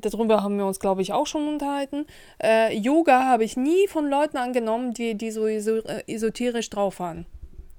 darüber 0.00 0.42
haben 0.42 0.58
wir 0.58 0.66
uns, 0.66 0.80
glaube 0.80 1.02
ich, 1.02 1.12
auch 1.12 1.28
schon 1.28 1.46
unterhalten. 1.46 2.06
Äh, 2.42 2.76
Yoga 2.76 3.26
habe 3.26 3.44
ich 3.44 3.56
nie 3.56 3.86
von 3.86 4.10
Leuten 4.10 4.38
angenommen, 4.38 4.92
die, 4.92 5.14
die 5.14 5.30
so 5.30 5.46
äh, 5.46 6.02
esoterisch 6.08 6.70
drauf 6.70 6.98
waren. 6.98 7.26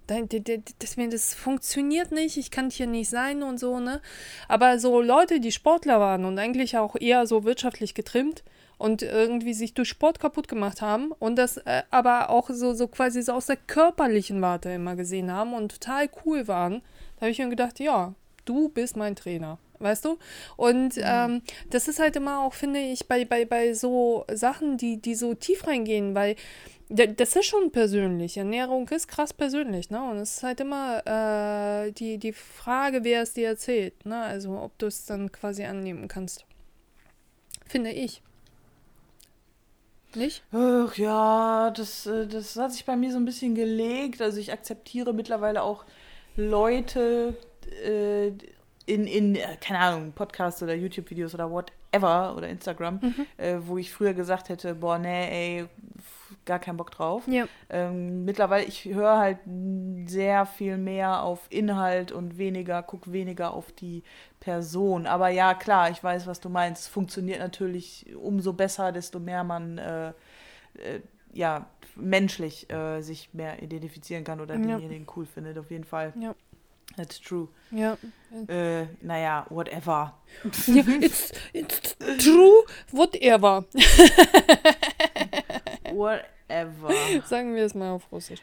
Mir- 0.08 1.10
das 1.10 1.34
funktioniert 1.34 2.12
nicht, 2.12 2.38
ich 2.38 2.52
kann 2.52 2.70
hier 2.70 2.88
nicht 2.88 3.10
sein 3.10 3.44
und 3.44 3.60
so, 3.60 3.80
ne? 3.80 4.02
Aber 4.48 4.80
so 4.80 5.02
Leute, 5.02 5.42
die 5.42 5.52
Sportler 5.52 6.00
waren 6.00 6.24
und 6.24 6.40
eigentlich 6.40 6.78
auch 6.78 6.96
eher 6.96 7.26
so 7.28 7.44
wirtschaftlich 7.44 7.96
getrimmt 7.96 8.44
und 8.78 9.02
irgendwie 9.02 9.54
sich 9.54 9.74
durch 9.74 9.90
Sport 9.90 10.20
kaputt 10.20 10.48
gemacht 10.48 10.82
haben 10.82 11.12
und 11.20 11.36
das 11.38 11.58
äh, 11.58 11.84
aber 11.92 12.30
auch 12.30 12.50
so, 12.50 12.74
so 12.74 12.88
quasi 12.88 13.22
so 13.22 13.34
aus 13.34 13.46
der 13.48 13.58
körperlichen 13.58 14.42
Warte 14.42 14.70
immer 14.70 14.96
gesehen 14.96 15.32
haben 15.32 15.54
und 15.54 15.72
total 15.72 16.10
cool 16.26 16.48
waren, 16.48 16.82
da 17.16 17.22
habe 17.22 17.32
ich 17.32 17.40
mir 17.40 17.50
gedacht, 17.50 17.80
ja, 17.80 18.14
du 18.46 18.70
bist 18.70 18.98
mein 18.98 19.16
Trainer. 19.16 19.58
Weißt 19.80 20.06
du? 20.06 20.18
Und 20.56 20.94
ähm, 20.98 21.42
das 21.70 21.90
ist 21.90 22.00
halt 22.00 22.16
immer 22.16 22.40
auch, 22.40 22.54
finde 22.54 22.80
ich, 22.80 23.08
bei, 23.08 23.26
bei, 23.26 23.44
bei 23.44 23.74
so 23.74 24.26
Sachen, 24.34 24.78
die, 24.78 25.02
die 25.02 25.16
so 25.16 25.34
tief 25.34 25.68
reingehen, 25.68 26.16
weil 26.16 26.38
das 26.88 27.36
ist 27.36 27.46
schon 27.46 27.72
persönlich. 27.72 28.38
Ernährung 28.38 28.88
ist 28.90 29.08
krass 29.08 29.34
persönlich, 29.34 29.90
ne? 29.90 30.02
Und 30.04 30.18
es 30.18 30.38
ist 30.38 30.44
halt 30.44 30.60
immer 30.60 31.02
äh, 31.06 31.92
die, 31.92 32.20
die 32.20 32.32
Frage, 32.32 33.04
wer 33.04 33.24
es 33.24 33.34
dir 33.34 33.48
erzählt, 33.48 34.06
ne? 34.06 34.22
Also 34.22 34.58
ob 34.60 34.78
du 34.78 34.86
es 34.86 35.06
dann 35.06 35.32
quasi 35.32 35.64
annehmen 35.64 36.08
kannst. 36.08 36.46
Finde 37.66 37.92
ich. 37.92 38.22
Nicht? 40.16 40.44
Ach 40.52 40.96
ja, 40.96 41.72
das, 41.72 42.06
äh, 42.06 42.28
das 42.28 42.56
hat 42.56 42.72
sich 42.74 42.86
bei 42.86 42.96
mir 42.96 43.12
so 43.12 43.18
ein 43.18 43.26
bisschen 43.26 43.56
gelegt. 43.56 44.22
Also 44.22 44.40
ich 44.40 44.52
akzeptiere 44.52 45.14
mittlerweile 45.14 45.62
auch 45.64 45.86
Leute 46.36 47.36
äh, 47.84 48.28
in, 48.86 49.08
in, 49.08 49.36
äh, 49.36 49.58
keine 49.60 49.80
Ahnung, 49.80 50.12
Podcasts 50.14 50.62
oder 50.62 50.76
YouTube-Videos 50.76 51.34
oder 51.34 51.50
whatever 51.50 52.36
oder 52.36 52.48
Instagram, 52.48 53.00
äh, 53.38 53.58
wo 53.60 53.78
ich 53.78 53.92
früher 53.92 54.14
gesagt 54.14 54.50
hätte, 54.50 54.76
boah, 54.76 54.98
nee, 54.98 55.60
ey, 55.60 55.66
gar 56.46 56.60
keinen 56.60 56.78
Bock 56.78 56.92
drauf. 56.92 57.24
Ja. 57.28 57.48
Ähm, 57.70 58.24
mittlerweile, 58.26 58.66
ich 58.66 58.86
höre 58.86 59.18
halt 59.18 59.40
sehr 60.06 60.46
viel 60.46 60.78
mehr 60.78 61.24
auf 61.24 61.40
Inhalt 61.50 62.12
und 62.12 62.38
weniger, 62.38 62.84
guck 62.84 63.12
weniger 63.12 63.54
auf 63.54 63.72
die 63.72 64.04
Person. 64.40 65.08
Aber 65.08 65.30
ja, 65.30 65.54
klar, 65.54 65.90
ich 65.90 66.04
weiß, 66.04 66.28
was 66.28 66.40
du 66.40 66.50
meinst. 66.50 66.84
Es 66.84 66.88
funktioniert 66.88 67.40
natürlich 67.40 68.16
umso 68.16 68.54
besser, 68.54 68.92
desto 68.92 69.20
mehr 69.20 69.44
man 69.44 69.78
äh, 69.78 70.10
äh, 70.10 71.02
ja, 71.34 71.66
menschlich 71.96 72.70
äh, 72.72 73.02
sich 73.02 73.30
mehr 73.34 73.62
identifizieren 73.62 74.24
kann 74.24 74.40
oder 74.40 74.56
Ja. 74.56 74.62
denjenigen 74.62 75.08
cool 75.16 75.26
findet, 75.26 75.58
auf 75.58 75.72
jeden 75.72 75.84
Fall. 75.86 76.14
Ja. 76.20 76.36
That's 76.98 77.20
true. 77.20 77.50
Ja. 77.72 77.98
Äh, 78.48 78.86
naja, 79.02 79.46
whatever. 79.50 80.14
ja 80.68 80.84
it's, 81.02 81.32
it's 81.52 81.98
true, 82.20 82.64
whatever. 82.92 83.66
Whatever. 86.48 86.92
Sagen 87.28 87.56
wir 87.56 87.66
es 87.66 87.74
mal 87.74 87.92
auf 87.92 88.12
Russisch. 88.12 88.40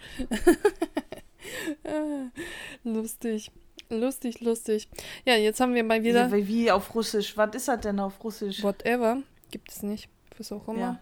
Lustig. 2.85 3.51
Lustig, 3.89 4.41
lustig. 4.41 4.89
Ja, 5.27 5.37
jetzt 5.37 5.61
haben 5.61 5.75
wir 5.75 5.85
mal 5.85 6.03
wieder. 6.03 6.33
Wie, 6.33 6.49
wie 6.49 6.71
auf 6.71 6.95
Russisch? 6.95 7.37
Was 7.37 7.55
ist 7.55 7.69
das 7.69 7.81
denn 7.81 8.01
auf 8.01 8.23
Russisch? 8.25 8.63
Whatever. 8.63 9.19
Gibt 9.51 9.71
es 9.71 9.83
nicht. 9.83 10.09
Was 10.39 10.51
auch 10.51 10.67
immer. 10.69 10.79
Ja. 10.79 10.99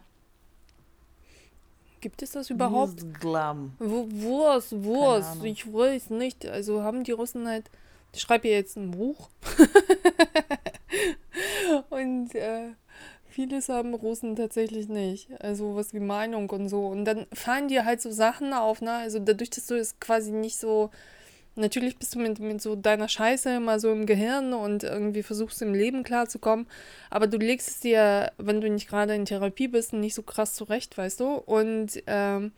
Gibt 2.01 2.23
es 2.23 2.33
das 2.33 2.51
überhaupt? 2.51 3.15
Glam. 3.21 3.75
Wurst, 3.79 4.73
Wurst. 4.83 5.45
Ich 5.45 5.73
weiß 5.73 6.11
nicht. 6.11 6.47
Also 6.47 6.83
haben 6.83 7.05
die 7.05 7.13
Russen 7.13 7.47
halt. 7.47 7.71
Ich 8.13 8.23
schreibe 8.23 8.49
jetzt 8.49 8.77
ein 8.77 8.91
Buch. 8.91 9.29
und 11.91 12.35
äh, 12.35 12.71
vieles 13.31 13.69
haben 13.69 13.95
Russen 13.95 14.37
tatsächlich 14.37 14.89
nicht. 14.89 15.29
Also 15.41 15.77
was 15.77 15.95
wie 15.95 16.01
Meinung 16.01 16.51
und 16.51 16.69
so. 16.69 16.87
Und 16.87 17.05
dann 17.05 17.27
fallen 17.33 17.69
dir 17.69 17.85
halt 17.85 18.03
so 18.03 18.11
Sachen 18.11 18.53
auf, 18.53 18.83
ne? 18.83 18.93
Also 18.93 19.19
dadurch, 19.19 19.51
dass 19.51 19.67
du 19.67 19.75
es 19.75 19.99
quasi 20.01 20.33
nicht 20.33 20.59
so. 20.59 20.91
Natürlich 21.57 21.97
bist 21.99 22.15
du 22.15 22.21
mit, 22.21 22.39
mit 22.39 22.63
so 22.63 22.77
deiner 22.77 23.09
Scheiße 23.09 23.57
immer 23.57 23.81
so 23.81 23.91
im 23.91 24.07
Gehirn 24.07 24.53
und 24.53 24.85
irgendwie 24.85 25.23
versuchst 25.23 25.61
im 25.63 25.75
Leben 25.75 26.05
klarzukommen. 26.05 26.67
Aber 27.11 27.27
du 27.27 27.39
legst 27.39 27.69
es 27.69 27.81
dir, 27.81 28.33
wenn 28.39 28.61
du 28.61 28.71
nicht 28.71 28.89
gerade 28.89 29.15
in 29.15 29.25
Therapie 29.25 29.69
bist, 29.69 29.93
nicht 29.93 30.15
so 30.15 30.23
krass 30.23 30.55
zurecht, 30.55 30.97
weißt 30.97 31.21
du? 31.21 31.27
Und 31.35 32.03
ähm, 32.07 32.53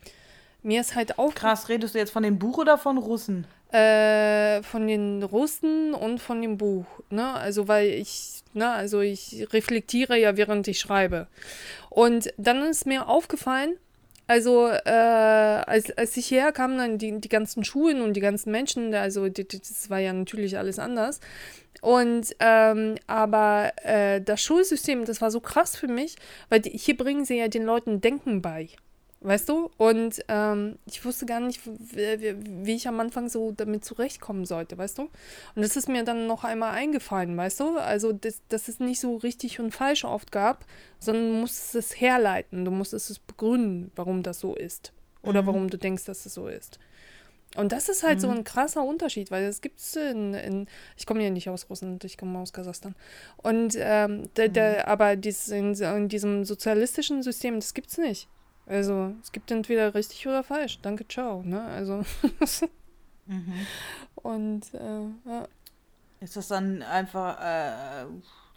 mir 0.61 0.81
ist 0.81 0.95
halt 0.95 1.17
auch 1.17 1.33
Krass, 1.33 1.69
redest 1.69 1.95
du 1.95 1.99
jetzt 1.99 2.11
von 2.11 2.23
dem 2.23 2.37
Buch 2.37 2.59
oder 2.59 2.77
von 2.77 2.97
Russen? 2.97 3.47
äh, 3.73 4.61
von 4.61 4.87
den 4.87 5.23
Russen 5.23 5.95
und 5.95 6.19
von 6.19 6.41
dem 6.41 6.57
Buch, 6.57 6.85
ne? 7.09 7.33
Also 7.33 7.67
weil 7.67 7.89
ich, 7.89 8.42
ne, 8.55 8.69
also 8.69 9.01
ich 9.01 9.47
reflektiere 9.51 10.17
ja, 10.17 10.37
während 10.37 10.67
ich 10.67 10.79
schreibe. 10.79 11.27
Und 11.89 12.33
dann 12.37 12.63
ist 12.63 12.85
mir 12.85 13.07
aufgefallen, 13.07 13.77
also 14.27 14.67
äh, 14.67 14.89
als, 14.89 15.91
als 15.97 16.15
ich 16.15 16.27
hierher 16.27 16.53
kam, 16.53 16.77
dann 16.77 16.97
die, 16.97 17.19
die 17.19 17.29
ganzen 17.29 17.63
Schulen 17.63 18.01
und 18.01 18.13
die 18.13 18.21
ganzen 18.21 18.51
Menschen, 18.51 18.93
also 18.95 19.27
die, 19.27 19.47
die, 19.47 19.59
das 19.59 19.89
war 19.89 19.99
ja 19.99 20.13
natürlich 20.13 20.57
alles 20.57 20.79
anders. 20.79 21.19
Und 21.81 22.33
ähm, 22.39 22.95
aber 23.07 23.73
äh, 23.83 24.21
das 24.21 24.41
Schulsystem, 24.41 25.03
das 25.05 25.21
war 25.21 25.31
so 25.31 25.41
krass 25.41 25.75
für 25.75 25.87
mich, 25.87 26.15
weil 26.49 26.61
die, 26.61 26.69
hier 26.69 26.95
bringen 26.95 27.25
sie 27.25 27.37
ja 27.37 27.49
den 27.49 27.63
Leuten 27.63 27.99
Denken 27.99 28.41
bei. 28.41 28.69
Weißt 29.25 29.47
du? 29.47 29.71
Und 29.77 30.23
ähm, 30.27 30.77
ich 30.85 31.05
wusste 31.05 31.25
gar 31.25 31.39
nicht, 31.39 31.61
wie, 31.65 32.75
ich 32.75 32.89
am 32.89 32.99
Anfang 32.99 33.29
so 33.29 33.53
damit 33.53 33.85
zurechtkommen 33.85 34.45
sollte, 34.45 34.77
weißt 34.77 34.97
du? 34.97 35.03
Und 35.03 35.61
das 35.61 35.77
ist 35.77 35.87
mir 35.87 36.03
dann 36.03 36.27
noch 36.27 36.43
einmal 36.43 36.71
eingefallen, 36.71 37.37
weißt 37.37 37.61
du? 37.61 37.77
Also, 37.77 38.11
dass, 38.11 38.41
dass 38.49 38.67
es 38.67 38.81
nicht 38.81 38.99
so 38.99 39.15
richtig 39.15 39.61
und 39.61 39.71
falsch 39.71 40.03
oft 40.03 40.33
gab, 40.33 40.65
sondern 40.99 41.27
du 41.29 41.33
musstest 41.39 41.75
es 41.75 42.01
herleiten, 42.01 42.65
du 42.65 42.71
musstest 42.71 43.11
es 43.11 43.19
begründen, 43.19 43.91
warum 43.95 44.23
das 44.23 44.41
so 44.41 44.55
ist. 44.55 44.91
Oder 45.21 45.47
warum 45.47 45.69
du 45.69 45.77
denkst, 45.77 46.03
dass 46.03 46.25
es 46.25 46.33
so 46.33 46.49
ist. 46.49 46.79
Und 47.55 47.71
das 47.71 47.87
ist 47.87 48.03
halt 48.03 48.19
so 48.19 48.29
ein 48.29 48.43
krasser 48.43 48.83
Unterschied, 48.83 49.29
weil 49.31 49.45
das 49.45 49.61
gibt 49.61 49.79
es 49.79 49.95
in, 49.95 50.33
in, 50.33 50.67
ich 50.97 51.05
komme 51.05 51.23
ja 51.23 51.29
nicht 51.29 51.49
aus 51.49 51.69
Russland, 51.69 52.03
ich 52.03 52.17
komme 52.17 52.39
aus 52.39 52.51
Kasachstan. 52.51 52.95
Und 53.37 53.77
ähm, 53.77 54.29
der, 54.35 54.49
der, 54.49 54.87
aber 54.87 55.15
dies, 55.15 55.47
in, 55.49 55.75
in 55.75 56.09
diesem 56.09 56.45
sozialistischen 56.45 57.21
System, 57.21 57.55
das 57.55 57.73
gibt's 57.73 57.97
nicht. 57.97 58.27
Also 58.65 59.13
es 59.21 59.31
gibt 59.31 59.51
entweder 59.51 59.93
richtig 59.93 60.25
oder 60.27 60.43
falsch. 60.43 60.79
Danke, 60.81 61.07
ciao. 61.07 61.43
Ne? 61.43 61.61
Also 61.61 62.03
und 64.15 64.73
äh, 64.73 65.29
ja. 65.29 65.47
Ist 66.21 66.37
das 66.37 66.47
dann 66.47 66.81
einfach, 66.83 67.37
äh, 67.41 68.05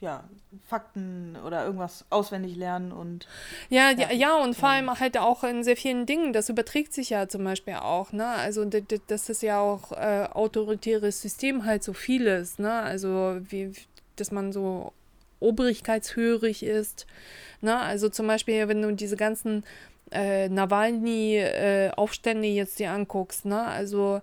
ja, 0.00 0.22
Fakten 0.68 1.36
oder 1.44 1.64
irgendwas 1.64 2.04
auswendig 2.10 2.54
lernen 2.54 2.92
und. 2.92 3.26
Ja, 3.70 3.90
ja, 3.90 4.12
ja, 4.12 4.36
und 4.36 4.54
vor 4.54 4.68
allem 4.68 4.88
halt 5.00 5.18
auch 5.18 5.42
in 5.42 5.64
sehr 5.64 5.76
vielen 5.76 6.06
Dingen. 6.06 6.32
Das 6.32 6.48
überträgt 6.48 6.92
sich 6.92 7.10
ja 7.10 7.26
zum 7.26 7.42
Beispiel 7.42 7.74
auch, 7.74 8.12
ne? 8.12 8.26
Also 8.28 8.64
das 8.64 9.28
ist 9.28 9.42
ja 9.42 9.58
auch 9.58 9.90
äh, 9.92 10.28
autoritäres 10.32 11.22
System 11.22 11.64
halt 11.64 11.82
so 11.82 11.92
vieles, 11.92 12.60
ne? 12.60 12.72
Also 12.72 13.38
wie, 13.48 13.72
dass 14.14 14.30
man 14.30 14.52
so 14.52 14.92
obrigkeitshörig 15.40 16.62
ist. 16.62 17.06
Ne? 17.60 17.76
Also 17.78 18.08
zum 18.08 18.26
Beispiel, 18.26 18.68
wenn 18.68 18.82
du 18.82 18.92
diese 18.92 19.16
ganzen 19.16 19.64
äh, 20.12 20.48
Nawalny-Aufstände 20.48 22.48
äh, 22.48 22.54
jetzt 22.54 22.78
dir 22.78 22.90
anguckst, 22.90 23.44
ne? 23.44 23.62
Also 23.62 24.20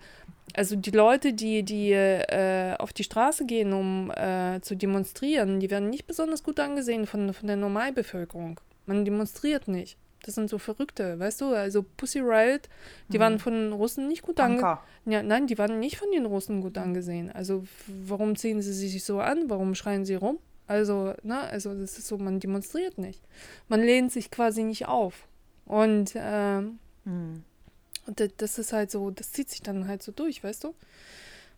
also 0.55 0.75
die 0.75 0.91
Leute, 0.91 1.33
die, 1.33 1.63
die 1.63 1.91
äh, 1.91 2.75
auf 2.77 2.93
die 2.93 3.03
Straße 3.03 3.45
gehen, 3.45 3.73
um 3.73 4.11
äh, 4.11 4.59
zu 4.61 4.75
demonstrieren, 4.75 5.59
die 5.59 5.71
werden 5.71 5.89
nicht 5.89 6.05
besonders 6.05 6.43
gut 6.43 6.59
angesehen 6.59 7.07
von, 7.07 7.33
von 7.33 7.47
der 7.47 7.57
Normalbevölkerung. 7.57 8.59
Man 8.85 9.05
demonstriert 9.05 9.67
nicht. 9.67 9.97
Das 10.23 10.35
sind 10.35 10.49
so 10.49 10.57
Verrückte, 10.57 11.19
weißt 11.19 11.41
du? 11.41 11.47
Also 11.47 11.83
Pussy 11.97 12.19
Riot, 12.19 12.69
die 13.09 13.17
mhm. 13.17 13.21
waren 13.21 13.39
von 13.39 13.53
den 13.53 13.73
Russen 13.73 14.07
nicht 14.07 14.21
gut 14.21 14.39
angesehen. 14.39 14.77
Ja, 15.05 15.23
nein, 15.23 15.47
die 15.47 15.57
waren 15.57 15.79
nicht 15.79 15.97
von 15.97 16.11
den 16.11 16.25
Russen 16.25 16.61
gut 16.61 16.77
angesehen. 16.77 17.31
Also 17.31 17.65
warum 17.87 18.35
ziehen 18.35 18.61
sie 18.61 18.73
sich 18.73 19.03
so 19.03 19.19
an? 19.19 19.49
Warum 19.49 19.75
schreien 19.75 20.05
sie 20.05 20.15
rum? 20.15 20.39
Also, 20.65 21.13
ne, 21.23 21.41
also 21.41 21.73
das 21.73 21.97
ist 21.97 22.07
so, 22.07 22.17
man 22.17 22.39
demonstriert 22.39 22.97
nicht. 22.97 23.21
Man 23.67 23.81
lehnt 23.81 24.13
sich 24.13 24.31
quasi 24.31 24.63
nicht 24.63 24.87
auf. 24.87 25.27
Und 25.65 26.13
ähm, 26.15 26.79
mhm. 27.05 27.43
Und 28.05 28.21
das 28.37 28.59
ist 28.59 28.73
halt 28.73 28.91
so, 28.91 29.11
das 29.11 29.31
zieht 29.31 29.49
sich 29.49 29.61
dann 29.61 29.87
halt 29.87 30.03
so 30.03 30.11
durch, 30.11 30.43
weißt 30.43 30.63
du? 30.63 30.73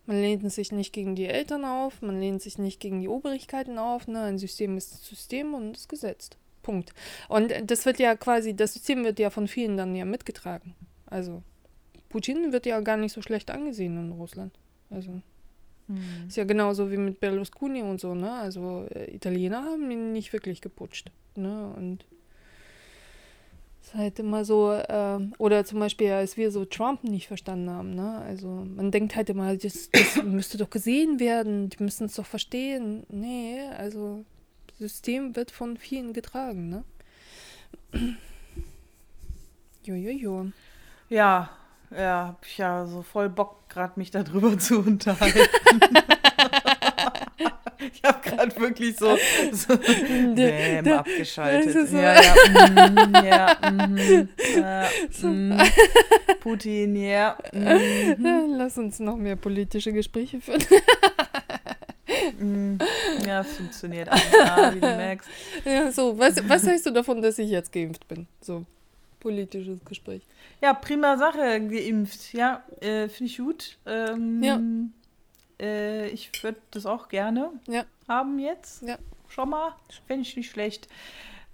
Man 0.06 0.22
lehnt 0.22 0.52
sich 0.52 0.72
nicht 0.72 0.94
gegen 0.94 1.16
die 1.16 1.26
Eltern 1.26 1.66
auf, 1.66 2.02
man 2.02 2.20
lehnt 2.20 2.42
sich 2.42 2.60
nicht 2.60 2.80
gegen 2.80 3.02
die 3.02 3.08
Obrigkeiten 3.08 3.80
auf. 3.80 4.08
Ne? 4.08 4.22
Ein 4.22 4.38
System 4.38 4.78
ist 4.78 4.94
ein 4.94 4.98
System 5.02 5.56
und 5.56 5.76
ist 5.76 5.90
gesetzt. 5.90 6.38
Punkt. 6.62 6.94
Und 7.28 7.54
das 7.66 7.86
wird 7.86 8.00
ja 8.00 8.16
quasi, 8.16 8.56
das 8.56 8.74
System 8.74 9.04
wird 9.04 9.18
ja 9.18 9.32
von 9.32 9.48
vielen 9.48 9.78
dann 9.78 9.96
ja 9.96 10.06
mitgetragen. 10.06 10.76
Also 11.08 11.42
Putin 12.10 12.52
wird 12.52 12.68
ja 12.68 12.80
gar 12.82 12.98
nicht 12.98 13.14
so 13.14 13.24
schlecht 13.24 13.50
angesehen 13.50 13.98
in 13.98 14.12
Russland. 14.12 14.54
Also 14.92 15.22
hm. 15.88 16.28
ist 16.28 16.38
ja 16.38 16.44
genauso 16.44 16.92
wie 16.92 16.98
mit 16.98 17.20
Berlusconi 17.20 17.82
und 17.82 18.00
so, 18.00 18.14
ne? 18.14 18.32
Also 18.32 18.88
äh, 18.92 19.14
Italiener 19.14 19.64
haben 19.64 19.90
ihn 19.90 20.12
nicht 20.12 20.34
wirklich 20.34 20.62
geputscht. 20.62 21.12
Ne? 21.36 21.74
Und 21.76 22.06
ist 23.96 24.02
halt 24.02 24.20
immer 24.20 24.46
so, 24.46 24.74
äh, 24.74 25.20
oder 25.38 25.66
zum 25.66 25.80
Beispiel, 25.80 26.12
als 26.12 26.38
wir 26.38 26.52
so 26.52 26.66
Trump 26.66 27.04
nicht 27.04 27.28
verstanden 27.28 27.70
haben, 27.70 27.96
ne? 27.96 28.22
Also 28.28 28.48
man 28.48 28.92
denkt 28.92 29.16
halt 29.16 29.30
immer, 29.30 29.56
das, 29.56 29.90
das 29.92 30.24
müsste 30.24 30.58
doch 30.58 30.70
gesehen 30.70 31.20
werden, 31.20 31.70
die 31.70 31.82
müssen 31.82 32.06
es 32.06 32.16
doch 32.16 32.26
verstehen. 32.26 33.06
Nee, 33.10 33.60
also 33.78 34.26
das 34.68 34.78
System 34.80 35.36
wird 35.36 35.52
von 35.52 35.78
vielen 35.78 36.14
getragen, 36.14 36.70
ne? 36.70 36.84
Jojojo. 39.84 40.52
Ja, 41.10 41.50
ja, 41.92 42.28
hab 42.28 42.46
ich 42.46 42.58
ja 42.58 42.86
so 42.88 43.02
voll 43.02 43.30
Bock, 43.30 43.70
gerade 43.70 43.94
mich 43.98 44.12
darüber 44.12 44.58
zu 44.58 44.80
unterhalten. 44.86 45.40
Ich 47.96 48.04
habe 48.04 48.22
gerade 48.22 48.60
wirklich 48.60 48.98
so, 48.98 49.18
so 49.52 49.78
Bäm, 50.36 50.88
abgeschaltet. 50.88 51.88
So. 51.90 51.98
Ja, 51.98 52.22
ja, 52.22 52.36
mm, 52.92 53.26
ja, 53.26 53.58
mm, 53.72 54.30
so. 55.12 55.28
mm, 55.28 55.58
Putin, 56.42 56.96
ja. 56.96 57.38
Mm. 57.54 58.56
Lass 58.58 58.78
uns 58.78 59.00
noch 59.00 59.16
mehr 59.16 59.36
politische 59.36 59.94
Gespräche 59.94 60.42
führen. 60.42 60.64
Mm, 62.40 62.78
ja, 63.26 63.44
funktioniert 63.44 64.10
alles, 64.10 64.24
wie 64.76 64.80
du 64.80 64.88
merkst. 64.88 65.30
Ja, 65.64 65.92
so, 65.92 66.18
was, 66.18 66.36
was 66.48 66.66
heißt 66.68 66.86
du 66.86 66.92
davon, 66.92 67.22
dass 67.22 67.40
ich 67.40 67.50
jetzt 67.50 67.72
geimpft 67.72 68.08
bin? 68.08 68.28
So, 68.42 68.66
politisches 69.20 69.84
Gespräch. 69.86 70.22
Ja, 70.62 70.74
prima 70.74 71.18
Sache, 71.18 71.62
geimpft. 71.68 72.34
Ja, 72.34 72.64
äh, 72.82 73.08
finde 73.10 73.32
ich 73.32 73.38
gut. 73.38 73.78
Ähm, 73.86 74.44
ja. 74.44 74.60
Äh, 75.60 76.10
ich 76.10 76.32
würde 76.44 76.60
das 76.72 76.86
auch 76.86 77.10
gerne 77.10 77.52
ja. 77.68 77.86
haben 78.08 78.40
jetzt. 78.40 78.84
Ja. 78.84 78.98
Schon 79.28 79.50
mal. 79.50 79.76
Fände 80.08 80.24
ich 80.24 80.36
nicht 80.36 80.50
schlecht. 80.50 80.88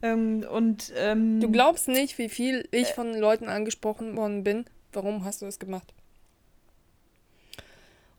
Ähm, 0.02 0.46
und, 0.50 0.92
ähm, 0.98 1.40
du 1.40 1.52
glaubst 1.52 1.88
nicht, 1.88 2.18
wie 2.18 2.30
viel 2.30 2.68
ich 2.72 2.90
äh, 2.90 2.94
von 2.94 3.14
Leuten 3.14 3.48
angesprochen 3.48 4.18
worden 4.18 4.44
bin. 4.44 4.66
Warum 4.94 5.24
hast 5.24 5.42
du 5.42 5.46
das 5.46 5.60
gemacht? 5.60 5.94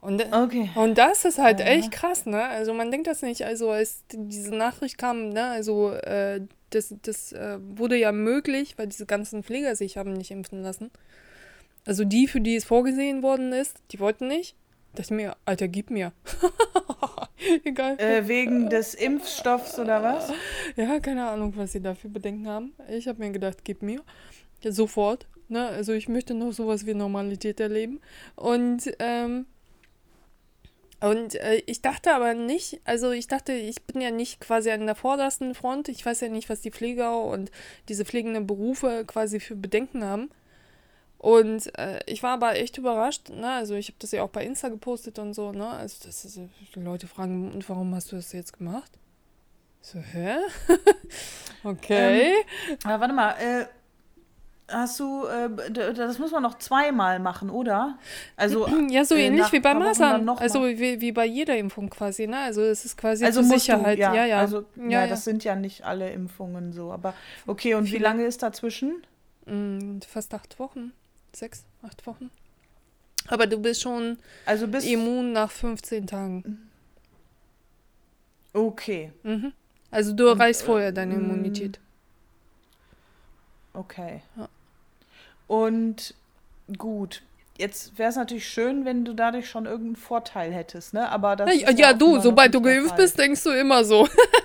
Und, 0.00 0.20
äh, 0.20 0.28
okay. 0.32 0.70
und 0.74 0.98
das 0.98 1.24
ist 1.24 1.38
halt 1.38 1.60
ja. 1.60 1.66
echt 1.66 1.92
krass, 1.92 2.26
ne? 2.26 2.42
Also 2.44 2.74
man 2.74 2.90
denkt 2.90 3.06
das 3.06 3.22
nicht. 3.22 3.44
Also 3.44 3.70
als 3.70 4.02
diese 4.12 4.54
Nachricht 4.54 4.98
kam, 4.98 5.28
ne, 5.28 5.44
also 5.44 5.92
äh, 5.92 6.40
das, 6.70 6.94
das 7.02 7.32
äh, 7.32 7.58
wurde 7.60 7.96
ja 7.96 8.10
möglich, 8.10 8.74
weil 8.78 8.88
diese 8.88 9.06
ganzen 9.06 9.44
Pfleger 9.44 9.76
sich 9.76 9.96
haben 9.96 10.12
nicht 10.12 10.30
impfen 10.30 10.62
lassen. 10.62 10.90
Also 11.84 12.04
die, 12.04 12.26
für 12.26 12.40
die 12.40 12.56
es 12.56 12.64
vorgesehen 12.64 13.22
worden 13.22 13.52
ist, 13.52 13.78
die 13.92 14.00
wollten 14.00 14.28
nicht. 14.28 14.56
Das 14.94 15.10
mir, 15.10 15.36
Alter, 15.44 15.68
gib 15.68 15.90
mir. 15.90 16.12
Egal. 17.64 17.98
Äh, 17.98 18.28
wegen 18.28 18.68
des 18.68 18.94
Impfstoffs 18.94 19.78
oder 19.78 20.02
was? 20.02 20.30
Ja, 20.76 21.00
keine 21.00 21.26
Ahnung, 21.28 21.54
was 21.56 21.72
sie 21.72 21.80
dafür 21.80 22.10
Bedenken 22.10 22.46
haben. 22.46 22.72
Ich 22.88 23.08
habe 23.08 23.18
mir 23.18 23.30
gedacht, 23.30 23.58
gib 23.64 23.82
mir. 23.82 24.02
Ja, 24.62 24.72
sofort. 24.72 25.26
Ne? 25.48 25.66
Also 25.66 25.92
ich 25.92 26.08
möchte 26.08 26.34
noch 26.34 26.52
sowas 26.52 26.86
wie 26.86 26.94
Normalität 26.94 27.58
erleben. 27.58 28.00
Und, 28.36 28.92
ähm, 28.98 29.46
und 31.00 31.34
äh, 31.36 31.62
ich 31.66 31.82
dachte 31.82 32.14
aber 32.14 32.34
nicht, 32.34 32.80
also 32.84 33.10
ich 33.10 33.26
dachte, 33.26 33.52
ich 33.52 33.82
bin 33.82 34.00
ja 34.00 34.10
nicht 34.10 34.40
quasi 34.40 34.70
an 34.70 34.86
der 34.86 34.94
vordersten 34.94 35.54
Front. 35.54 35.88
Ich 35.88 36.04
weiß 36.04 36.20
ja 36.20 36.28
nicht, 36.28 36.48
was 36.48 36.60
die 36.60 36.70
Pfleger 36.70 37.24
und 37.24 37.50
diese 37.88 38.04
pflegenden 38.04 38.46
Berufe 38.46 39.04
quasi 39.06 39.40
für 39.40 39.56
Bedenken 39.56 40.04
haben. 40.04 40.30
Und 41.22 41.78
äh, 41.78 42.00
ich 42.06 42.24
war 42.24 42.32
aber 42.32 42.56
echt 42.56 42.78
überrascht, 42.78 43.30
ne? 43.30 43.48
Also 43.48 43.76
ich 43.76 43.86
habe 43.86 43.96
das 44.00 44.10
ja 44.10 44.24
auch 44.24 44.30
bei 44.30 44.44
Insta 44.44 44.68
gepostet 44.68 45.20
und 45.20 45.34
so, 45.34 45.52
ne? 45.52 45.68
Also 45.68 45.98
das 46.04 46.24
ist, 46.24 46.36
die 46.74 46.80
Leute 46.80 47.06
fragen, 47.06 47.52
und 47.52 47.68
warum 47.68 47.94
hast 47.94 48.10
du 48.10 48.16
das 48.16 48.32
jetzt 48.32 48.58
gemacht? 48.58 48.90
So, 49.80 50.00
hä? 50.00 50.38
okay. 51.62 52.32
Ähm, 52.68 52.76
aber 52.82 53.00
warte 53.02 53.14
mal, 53.14 53.30
äh, 53.38 53.66
hast 54.66 54.98
du, 54.98 55.26
äh, 55.26 55.70
das 55.70 56.18
muss 56.18 56.32
man 56.32 56.42
noch 56.42 56.58
zweimal 56.58 57.20
machen, 57.20 57.50
oder? 57.50 57.98
Also 58.36 58.66
ja, 58.90 59.04
so 59.04 59.14
äh, 59.14 59.28
ähnlich 59.28 59.52
wie 59.52 59.60
bei 59.60 59.74
Masern. 59.74 60.28
Also 60.28 60.64
wie, 60.64 61.00
wie 61.00 61.12
bei 61.12 61.26
jeder 61.26 61.56
Impfung 61.56 61.88
quasi, 61.88 62.26
ne? 62.26 62.38
Also 62.38 62.62
es 62.62 62.84
ist 62.84 62.96
quasi 62.96 63.24
also 63.24 63.42
zur 63.42 63.60
Sicherheit. 63.60 63.98
Du, 63.98 64.02
ja, 64.02 64.12
ja, 64.12 64.24
ja. 64.24 64.38
Also, 64.40 64.64
ja, 64.74 65.02
ja, 65.02 65.06
das 65.06 65.22
sind 65.22 65.44
ja 65.44 65.54
nicht 65.54 65.84
alle 65.84 66.10
Impfungen 66.10 66.72
so. 66.72 66.90
Aber 66.90 67.14
okay, 67.46 67.74
und 67.74 67.84
Viele. 67.84 68.00
wie 68.00 68.02
lange 68.02 68.24
ist 68.24 68.42
dazwischen? 68.42 69.04
Mm, 69.46 70.00
fast 70.00 70.34
acht 70.34 70.58
Wochen 70.58 70.92
sechs, 71.34 71.64
acht 71.82 72.06
Wochen. 72.06 72.30
Aber 73.28 73.46
du 73.46 73.58
bist 73.58 73.82
schon 73.82 74.18
also 74.46 74.66
bist 74.66 74.86
immun 74.86 75.32
nach 75.32 75.50
15 75.50 76.06
Tagen. 76.06 76.70
Okay. 78.52 79.12
Mhm. 79.22 79.52
Also 79.90 80.12
du 80.12 80.26
erreichst 80.26 80.62
vorher 80.62 80.88
äh, 80.88 80.92
deine 80.92 81.14
Immunität. 81.14 81.78
Okay. 83.74 84.22
Ja. 84.36 84.48
Und 85.46 86.14
gut. 86.76 87.22
Jetzt 87.58 87.98
wäre 87.98 88.10
es 88.10 88.16
natürlich 88.16 88.48
schön, 88.48 88.84
wenn 88.84 89.04
du 89.04 89.12
dadurch 89.12 89.48
schon 89.48 89.66
irgendeinen 89.66 89.96
Vorteil 89.96 90.52
hättest, 90.52 90.94
ne? 90.94 91.08
Aber 91.10 91.36
das 91.36 91.54
ja, 91.54 91.70
ja, 91.70 91.76
ja 91.76 91.92
du, 91.92 92.18
sobald 92.18 92.54
du 92.54 92.60
geimpft 92.60 92.96
bist, 92.96 93.18
denkst 93.18 93.44
du 93.44 93.50
immer 93.50 93.84
so. 93.84 94.08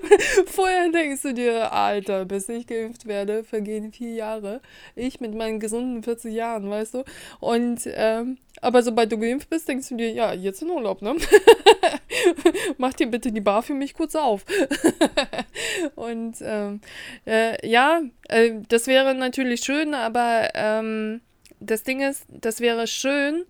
Vorher 0.46 0.90
denkst 0.90 1.22
du 1.22 1.34
dir, 1.34 1.72
Alter, 1.72 2.24
bis 2.24 2.48
ich 2.48 2.66
geimpft 2.66 3.06
werde, 3.06 3.44
vergehen 3.44 3.92
vier 3.92 4.14
Jahre. 4.14 4.60
Ich 4.94 5.20
mit 5.20 5.34
meinen 5.34 5.60
gesunden 5.60 6.02
40 6.02 6.34
Jahren, 6.34 6.68
weißt 6.70 6.94
du? 6.94 7.04
Und, 7.40 7.80
ähm, 7.86 8.38
aber 8.60 8.82
sobald 8.82 9.10
du 9.12 9.18
geimpft 9.18 9.50
bist, 9.50 9.68
denkst 9.68 9.88
du 9.88 9.96
dir, 9.96 10.10
ja, 10.10 10.32
jetzt 10.32 10.62
in 10.62 10.70
Urlaub, 10.70 11.02
ne? 11.02 11.16
Mach 12.78 12.92
dir 12.92 13.06
bitte 13.06 13.32
die 13.32 13.40
Bar 13.40 13.62
für 13.62 13.74
mich 13.74 13.94
kurz 13.94 14.14
auf. 14.14 14.44
Und, 15.94 16.36
ähm, 16.42 16.80
äh, 17.26 17.66
ja, 17.66 18.02
äh, 18.28 18.52
das 18.68 18.86
wäre 18.86 19.14
natürlich 19.14 19.60
schön, 19.62 19.94
aber, 19.94 20.50
ähm, 20.54 21.20
das 21.60 21.82
Ding 21.84 22.00
ist, 22.00 22.24
das 22.28 22.60
wäre 22.60 22.86
schön, 22.86 23.44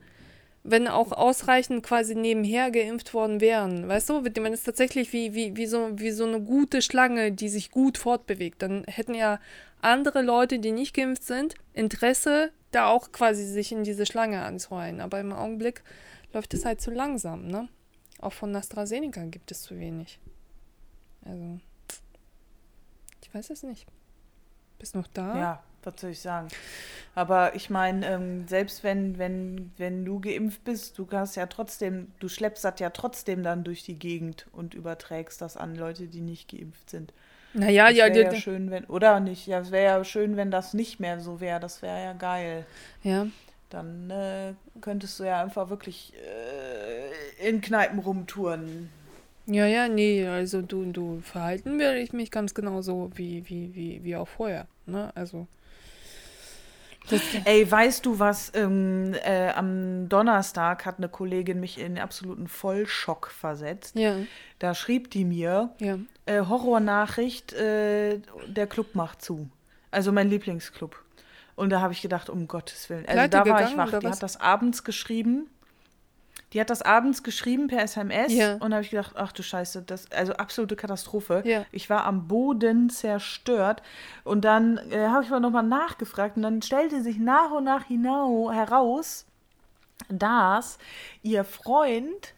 wenn 0.64 0.86
auch 0.86 1.12
ausreichend 1.12 1.82
quasi 1.82 2.14
nebenher 2.14 2.70
geimpft 2.70 3.14
worden 3.14 3.40
wären. 3.40 3.88
Weißt 3.88 4.08
du, 4.10 4.24
wenn 4.24 4.52
es 4.52 4.62
tatsächlich 4.62 5.12
wie, 5.12 5.34
wie, 5.34 5.56
wie, 5.56 5.66
so, 5.66 5.98
wie 5.98 6.12
so 6.12 6.24
eine 6.24 6.40
gute 6.40 6.82
Schlange, 6.82 7.32
die 7.32 7.48
sich 7.48 7.70
gut 7.70 7.98
fortbewegt, 7.98 8.62
dann 8.62 8.84
hätten 8.84 9.14
ja 9.14 9.40
andere 9.80 10.22
Leute, 10.22 10.60
die 10.60 10.70
nicht 10.70 10.94
geimpft 10.94 11.24
sind, 11.24 11.56
Interesse, 11.72 12.52
da 12.70 12.86
auch 12.86 13.10
quasi 13.10 13.44
sich 13.44 13.72
in 13.72 13.82
diese 13.82 14.06
Schlange 14.06 14.42
anzureihen. 14.42 15.00
Aber 15.00 15.18
im 15.18 15.32
Augenblick 15.32 15.82
läuft 16.32 16.54
es 16.54 16.64
halt 16.64 16.80
zu 16.80 16.90
langsam, 16.90 17.48
ne? 17.48 17.68
Auch 18.20 18.32
von 18.32 18.54
AstraZeneca 18.54 19.24
gibt 19.24 19.50
es 19.50 19.62
zu 19.62 19.78
wenig. 19.80 20.20
Also, 21.24 21.58
ich 23.20 23.34
weiß 23.34 23.50
es 23.50 23.64
nicht. 23.64 23.86
Bist 24.78 24.94
noch 24.94 25.08
da? 25.08 25.36
Ja, 25.36 25.64
was 25.84 26.00
soll 26.00 26.10
ich 26.10 26.20
sagen? 26.20 26.48
Aber 27.14 27.54
ich 27.54 27.68
meine, 27.68 28.06
ähm, 28.06 28.48
selbst 28.48 28.84
wenn, 28.84 29.18
wenn, 29.18 29.70
wenn 29.76 30.04
du 30.04 30.20
geimpft 30.20 30.64
bist, 30.64 30.98
du 30.98 31.06
hast 31.12 31.36
ja 31.36 31.46
trotzdem, 31.46 32.08
du 32.20 32.28
schleppst 32.28 32.64
das 32.64 32.80
ja 32.80 32.90
trotzdem 32.90 33.42
dann 33.42 33.64
durch 33.64 33.82
die 33.84 33.98
Gegend 33.98 34.46
und 34.52 34.74
überträgst 34.74 35.42
das 35.42 35.56
an 35.56 35.74
Leute, 35.74 36.06
die 36.06 36.22
nicht 36.22 36.50
geimpft 36.50 36.88
sind. 36.88 37.12
Naja, 37.54 37.88
das 37.88 37.96
ja, 37.96 38.06
wäre 38.06 38.34
ja 38.34 38.40
schön, 38.40 38.70
wenn, 38.70 38.84
oder 38.86 39.20
nicht? 39.20 39.46
Ja, 39.46 39.60
es 39.60 39.70
wäre 39.70 39.98
ja 39.98 40.04
schön, 40.04 40.36
wenn 40.36 40.50
das 40.50 40.72
nicht 40.72 41.00
mehr 41.00 41.20
so 41.20 41.40
wäre. 41.40 41.60
Das 41.60 41.82
wäre 41.82 42.02
ja 42.02 42.12
geil. 42.14 42.64
Ja. 43.02 43.26
Dann 43.68 44.10
äh, 44.10 44.54
könntest 44.80 45.20
du 45.20 45.24
ja 45.24 45.42
einfach 45.42 45.68
wirklich 45.68 46.14
äh, 46.14 47.48
in 47.48 47.60
Kneipen 47.60 47.98
rumtouren. 47.98 48.88
Ja, 49.46 49.66
ja, 49.66 49.88
nee, 49.88 50.26
also 50.26 50.62
du, 50.62 50.84
du 50.92 51.20
verhalten 51.20 51.78
werde 51.78 51.98
ich 51.98 52.12
mich 52.12 52.30
ganz 52.30 52.54
genauso 52.54 53.10
wie, 53.14 53.48
wie, 53.48 53.74
wie, 53.74 54.04
wie 54.04 54.16
auch 54.16 54.28
vorher. 54.28 54.66
Ne? 54.86 55.10
Also. 55.14 55.46
Ey, 57.44 57.70
weißt 57.70 58.06
du 58.06 58.18
was? 58.18 58.52
Ähm, 58.54 59.14
äh, 59.24 59.50
am 59.50 60.08
Donnerstag 60.08 60.86
hat 60.86 60.98
eine 60.98 61.08
Kollegin 61.08 61.60
mich 61.60 61.78
in 61.80 61.98
absoluten 61.98 62.48
Vollschock 62.48 63.30
versetzt. 63.30 63.96
Ja. 63.96 64.16
Da 64.58 64.74
schrieb 64.74 65.10
die 65.10 65.24
mir, 65.24 65.70
Ja. 65.78 65.98
äh, 66.26 66.40
Horrornachricht, 66.40 67.52
äh, 67.52 68.20
der 68.46 68.66
Club 68.66 68.94
macht 68.94 69.22
zu. 69.22 69.48
Also 69.90 70.12
mein 70.12 70.28
Lieblingsclub. 70.30 70.96
Und 71.54 71.70
da 71.70 71.80
habe 71.80 71.92
ich 71.92 72.00
gedacht, 72.00 72.30
um 72.30 72.48
Gottes 72.48 72.88
Willen. 72.88 73.04
Also 73.06 73.12
Pleite 73.12 73.30
da 73.30 73.38
war 73.46 73.60
ich 73.62 73.68
gegangen, 73.70 73.76
wach. 73.78 73.88
oder 73.88 73.98
Die 74.00 74.06
was? 74.06 74.16
hat 74.16 74.22
das 74.22 74.40
abends 74.40 74.84
geschrieben. 74.84 75.48
Die 76.52 76.60
hat 76.60 76.68
das 76.70 76.82
abends 76.82 77.22
geschrieben 77.22 77.66
per 77.68 77.82
SMS 77.82 78.32
Ja. 78.32 78.54
und 78.54 78.70
da 78.70 78.76
habe 78.76 78.82
ich 78.84 78.90
gedacht, 78.90 79.12
ach 79.16 79.32
du 79.32 79.42
Scheiße, 79.42 79.82
das 79.82 80.10
also 80.12 80.34
absolute 80.34 80.76
Katastrophe. 80.76 81.42
Ja. 81.46 81.64
Ich 81.72 81.88
war 81.88 82.04
am 82.04 82.28
Boden 82.28 82.90
zerstört 82.90 83.82
und 84.24 84.44
dann 84.44 84.78
äh, 84.90 85.08
habe 85.08 85.24
ich 85.24 85.30
mal 85.30 85.40
nochmal 85.40 85.62
nachgefragt 85.62 86.36
und 86.36 86.42
dann 86.42 86.60
stellte 86.62 87.02
sich 87.02 87.18
nach 87.18 87.50
und 87.52 87.64
nach 87.64 87.84
hinau 87.84 88.50
heraus, 88.52 89.24
dass 90.08 90.78
ihr 91.22 91.44
Freund, 91.44 92.34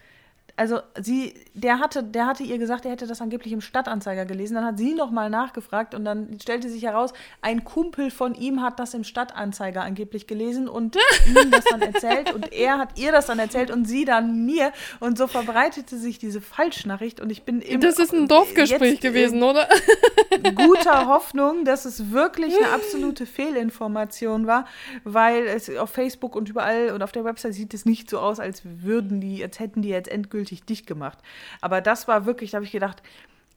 also 0.56 0.78
sie, 1.00 1.34
der 1.54 1.80
hatte, 1.80 2.04
der 2.04 2.26
hatte 2.26 2.44
ihr 2.44 2.58
gesagt, 2.58 2.84
er 2.84 2.92
hätte 2.92 3.08
das 3.08 3.20
angeblich 3.20 3.52
im 3.52 3.60
Stadtanzeiger 3.60 4.24
gelesen. 4.24 4.54
Dann 4.54 4.64
hat 4.64 4.78
sie 4.78 4.94
nochmal 4.94 5.28
nachgefragt 5.28 5.94
und 5.94 6.04
dann 6.04 6.38
stellte 6.40 6.68
sich 6.68 6.84
heraus, 6.84 7.12
ein 7.42 7.64
Kumpel 7.64 8.12
von 8.12 8.36
ihm 8.36 8.62
hat 8.62 8.78
das 8.78 8.94
im 8.94 9.02
Stadtanzeiger 9.02 9.82
angeblich 9.82 10.28
gelesen 10.28 10.68
und 10.68 10.96
ihm 11.26 11.50
das 11.50 11.64
dann 11.64 11.82
erzählt 11.82 12.32
und 12.32 12.52
er 12.52 12.78
hat 12.78 12.98
ihr 12.98 13.10
das 13.10 13.26
dann 13.26 13.40
erzählt 13.40 13.72
und 13.72 13.86
sie 13.86 14.04
dann 14.04 14.46
mir 14.46 14.72
und 15.00 15.18
so 15.18 15.26
verbreitete 15.26 15.98
sich 15.98 16.18
diese 16.18 16.40
Falschnachricht 16.40 17.20
und 17.20 17.30
ich 17.30 17.42
bin 17.42 17.60
im 17.60 17.80
Das 17.80 17.98
ist 17.98 18.14
ein 18.14 18.28
Dorfgespräch 18.28 19.00
gewesen, 19.00 19.42
oder? 19.42 19.68
guter 20.54 21.06
Hoffnung, 21.08 21.64
dass 21.64 21.84
es 21.84 22.12
wirklich 22.12 22.56
eine 22.56 22.68
absolute 22.68 23.26
Fehlinformation 23.26 24.46
war, 24.46 24.66
weil 25.02 25.46
es 25.48 25.68
auf 25.76 25.90
Facebook 25.90 26.36
und 26.36 26.48
überall 26.48 26.90
und 26.90 27.02
auf 27.02 27.10
der 27.10 27.24
Website 27.24 27.54
sieht 27.54 27.74
es 27.74 27.84
nicht 27.84 28.08
so 28.08 28.20
aus, 28.20 28.38
als 28.38 28.62
würden 28.64 29.20
die, 29.20 29.42
als 29.42 29.58
hätten 29.58 29.82
die 29.82 29.88
jetzt 29.88 30.08
endgültig 30.08 30.43
dicht 30.52 30.86
gemacht. 30.86 31.18
Aber 31.60 31.80
das 31.80 32.06
war 32.08 32.26
wirklich, 32.26 32.50
da 32.52 32.56
habe 32.56 32.64
ich 32.66 32.72
gedacht, 32.72 33.02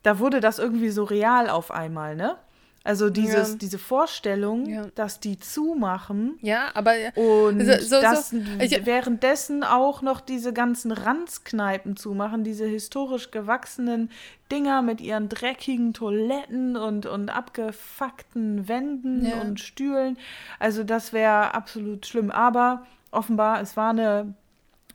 da 0.04 0.20
wurde 0.20 0.40
das 0.40 0.60
irgendwie 0.60 0.90
so 0.90 1.04
real 1.04 1.50
auf 1.50 1.72
einmal, 1.72 2.16
ne? 2.16 2.38
Also 2.84 3.10
dieses, 3.10 3.50
Ja. 3.52 3.56
diese 3.58 3.80
Vorstellung, 3.80 4.66
Ja. 4.66 4.86
dass 4.96 5.20
die 5.20 5.38
zumachen 5.38 6.38
Ja, 6.42 6.70
aber 6.74 6.94
und 7.16 7.60
So- 7.66 7.80
so- 7.82 8.02
dass 8.02 8.30
so- 8.30 8.38
ich- 8.62 8.86
währenddessen 8.86 9.66
auch 9.66 10.02
noch 10.02 10.22
diese 10.22 10.54
ganzen 10.54 10.94
Ranzkneipen 10.94 11.98
zumachen, 11.98 12.46
diese 12.46 12.66
historisch 12.66 13.32
gewachsenen 13.32 14.10
Dinger 14.54 14.82
mit 14.84 15.02
ihren 15.02 15.28
dreckigen 15.28 15.94
Toiletten 15.94 16.78
und, 16.78 17.06
und 17.08 17.28
abgefuckten 17.30 18.70
Wänden 18.70 19.26
Ja. 19.26 19.42
und 19.42 19.60
Stühlen. 19.60 20.18
Also 20.60 20.86
das 20.86 21.12
wäre 21.12 21.54
absolut 21.54 22.06
schlimm. 22.06 22.32
Aber 22.32 22.86
offenbar, 23.12 23.60
es 23.62 23.76
war 23.76 23.90
eine 23.90 24.34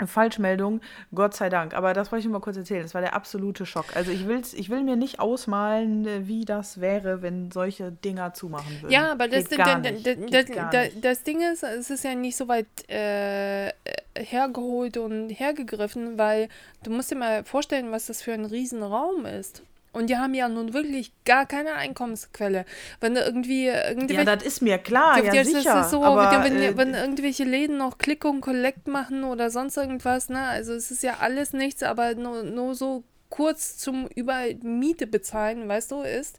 Falschmeldung, 0.06 0.80
Gott 1.14 1.34
sei 1.34 1.48
Dank. 1.48 1.74
Aber 1.74 1.92
das 1.92 2.10
wollte 2.10 2.20
ich 2.20 2.24
nur 2.26 2.38
mal 2.38 2.40
kurz 2.44 2.56
erzählen. 2.56 2.82
Das 2.82 2.94
war 2.94 3.00
der 3.02 3.14
absolute 3.14 3.66
Schock. 3.66 3.94
Also 3.94 4.10
ich, 4.10 4.26
will's, 4.26 4.54
ich 4.54 4.70
will 4.70 4.82
mir 4.82 4.96
nicht 4.96 5.20
ausmalen, 5.20 6.06
äh, 6.06 6.26
wie 6.26 6.44
das 6.44 6.80
wäre, 6.80 7.22
wenn 7.22 7.50
solche 7.50 7.92
Dinger 7.92 8.32
zumachen 8.34 8.80
würden. 8.82 8.92
Ja, 8.92 9.12
aber 9.12 9.28
das, 9.28 9.48
Geht 9.48 9.58
gar 9.58 9.80
da- 9.80 9.90
nicht. 9.90 10.06
da- 10.06 10.14
Geht 10.14 10.48
da- 10.48 10.54
gar 10.54 10.70
da- 10.70 10.82
nicht. 10.84 11.04
das 11.04 11.22
Ding 11.22 11.40
ist, 11.52 11.62
es 11.62 11.90
ist 11.90 12.04
ja 12.04 12.14
nicht 12.14 12.36
so 12.36 12.48
weit 12.48 12.66
äh, 12.88 13.70
hergeholt 14.16 14.96
und 14.96 15.30
hergegriffen, 15.30 16.18
weil 16.18 16.48
du 16.84 16.90
musst 16.90 17.10
dir 17.10 17.16
mal 17.16 17.44
vorstellen, 17.44 17.92
was 17.92 18.06
das 18.06 18.22
für 18.22 18.32
ein 18.32 18.44
Riesenraum 18.44 19.26
ist. 19.26 19.62
Und 19.92 20.08
die 20.08 20.16
haben 20.16 20.32
ja 20.32 20.48
nun 20.48 20.72
wirklich 20.72 21.12
gar 21.24 21.44
keine 21.44 21.74
Einkommensquelle. 21.74 22.64
Wenn 23.00 23.14
du 23.14 23.20
irgendwie 23.20 23.66
Ja, 23.66 23.88
irgendwelche 23.90 24.24
das 24.24 24.42
ist 24.42 24.62
mir 24.62 24.78
klar, 24.78 25.22
ja, 25.22 25.32
das 25.34 25.46
sicher. 25.46 25.82
ist 25.82 25.90
so, 25.90 26.02
aber, 26.02 26.44
wenn, 26.44 26.56
äh, 26.56 26.76
wenn 26.76 26.94
irgendwelche 26.94 27.44
Läden 27.44 27.76
noch 27.76 27.98
Click 27.98 28.24
und 28.24 28.40
Collect 28.40 28.88
machen 28.88 29.24
oder 29.24 29.50
sonst 29.50 29.76
irgendwas, 29.76 30.30
ne? 30.30 30.40
Also 30.46 30.72
es 30.72 30.90
ist 30.90 31.02
ja 31.02 31.18
alles 31.20 31.52
nichts, 31.52 31.82
aber 31.82 32.14
nur, 32.14 32.42
nur 32.42 32.74
so 32.74 33.04
kurz 33.28 33.76
zum 33.76 34.06
über 34.14 34.44
Miete 34.62 35.06
bezahlen, 35.06 35.68
weißt 35.68 35.90
du, 35.90 36.02
ist. 36.02 36.38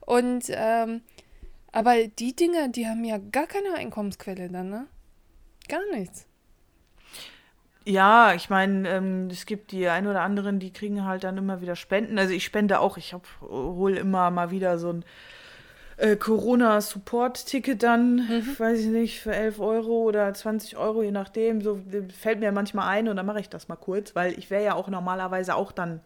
Und 0.00 0.44
ähm, 0.48 1.02
aber 1.72 2.06
die 2.06 2.34
Dinger, 2.36 2.68
die 2.68 2.86
haben 2.86 3.04
ja 3.04 3.18
gar 3.18 3.46
keine 3.46 3.74
Einkommensquelle 3.74 4.48
dann, 4.48 4.70
ne? 4.70 4.86
Gar 5.68 5.82
nichts. 5.92 6.26
Ja, 7.86 8.32
ich 8.34 8.48
meine, 8.48 8.88
ähm, 8.88 9.28
es 9.30 9.44
gibt 9.44 9.70
die 9.72 9.88
ein 9.88 10.06
oder 10.06 10.22
anderen, 10.22 10.58
die 10.58 10.72
kriegen 10.72 11.04
halt 11.04 11.24
dann 11.24 11.36
immer 11.36 11.60
wieder 11.60 11.76
Spenden. 11.76 12.18
Also 12.18 12.32
ich 12.32 12.44
spende 12.44 12.80
auch, 12.80 12.96
ich 12.96 13.12
hab, 13.12 13.26
hol 13.42 13.96
immer 13.96 14.30
mal 14.30 14.50
wieder 14.50 14.78
so 14.78 14.90
ein 14.90 15.04
äh, 15.98 16.16
Corona-Support-Ticket 16.16 17.82
dann, 17.82 18.20
weiß 18.58 18.80
ich 18.80 18.86
nicht, 18.86 19.20
für 19.20 19.34
11 19.34 19.60
Euro 19.60 20.02
oder 20.04 20.32
20 20.32 20.78
Euro, 20.78 21.02
je 21.02 21.10
nachdem. 21.10 21.60
So 21.60 21.78
fällt 22.18 22.40
mir 22.40 22.52
manchmal 22.52 22.88
ein 22.88 23.08
und 23.08 23.16
dann 23.16 23.26
mache 23.26 23.40
ich 23.40 23.50
das 23.50 23.68
mal 23.68 23.76
kurz, 23.76 24.14
weil 24.14 24.38
ich 24.38 24.50
wäre 24.50 24.64
ja 24.64 24.74
auch 24.74 24.88
normalerweise 24.88 25.54
auch 25.54 25.70
dann 25.70 26.00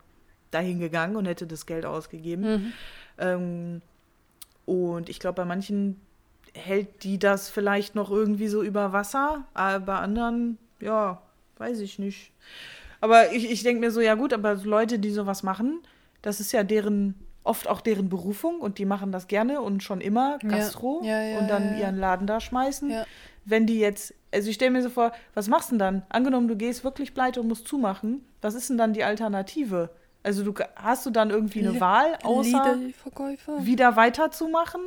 dahin 0.50 0.80
gegangen 0.80 1.14
und 1.14 1.26
hätte 1.26 1.46
das 1.46 1.64
Geld 1.64 1.86
ausgegeben. 1.86 2.44
Ähm, 3.18 3.82
und 4.66 5.08
ich 5.08 5.20
glaube, 5.20 5.36
bei 5.36 5.44
manchen 5.44 6.00
hält 6.54 7.04
die 7.04 7.18
das 7.18 7.48
vielleicht 7.48 7.94
noch 7.94 8.10
irgendwie 8.10 8.48
so 8.48 8.62
über 8.64 8.92
Wasser, 8.92 9.44
aber 9.54 9.84
bei 9.84 9.94
anderen, 9.98 10.58
ja, 10.80 11.22
weiß 11.58 11.80
ich 11.80 11.98
nicht. 11.98 12.32
Aber 13.00 13.32
ich, 13.32 13.50
ich 13.50 13.62
denke 13.62 13.80
mir 13.80 13.90
so, 13.90 14.00
ja 14.00 14.14
gut, 14.14 14.32
aber 14.32 14.54
Leute, 14.56 14.98
die 14.98 15.10
sowas 15.10 15.42
machen, 15.42 15.80
das 16.22 16.40
ist 16.40 16.52
ja 16.52 16.64
deren, 16.64 17.14
oft 17.44 17.68
auch 17.68 17.80
deren 17.80 18.08
Berufung 18.08 18.60
und 18.60 18.78
die 18.78 18.84
machen 18.84 19.12
das 19.12 19.28
gerne 19.28 19.60
und 19.60 19.82
schon 19.82 20.00
immer, 20.00 20.38
Ja. 20.42 20.48
Gastro, 20.48 21.00
Ja, 21.04 21.22
ja, 21.22 21.38
und 21.38 21.48
dann 21.48 21.64
ja, 21.64 21.72
ja. 21.72 21.78
ihren 21.80 21.98
Laden 21.98 22.26
da 22.26 22.40
schmeißen. 22.40 22.90
Ja. 22.90 23.04
Wenn 23.44 23.66
die 23.66 23.78
jetzt, 23.78 24.14
also 24.32 24.48
ich 24.50 24.56
stelle 24.56 24.72
mir 24.72 24.82
so 24.82 24.90
vor, 24.90 25.12
was 25.34 25.48
machst 25.48 25.70
du 25.70 25.74
denn 25.74 25.78
dann? 25.78 26.02
Angenommen, 26.08 26.48
du 26.48 26.56
gehst 26.56 26.84
wirklich 26.84 27.14
pleite 27.14 27.40
und 27.40 27.48
musst 27.48 27.66
zumachen, 27.68 28.24
was 28.42 28.54
ist 28.54 28.68
denn 28.68 28.78
dann 28.78 28.92
die 28.92 29.04
Alternative? 29.04 29.90
Also 30.22 30.44
du 30.44 30.52
hast 30.76 31.06
du 31.06 31.10
dann 31.10 31.30
irgendwie 31.30 31.66
eine 31.66 31.80
Wahl, 31.80 32.18
außer 32.24 32.76
wieder 33.60 33.96
weiterzumachen? 33.96 34.80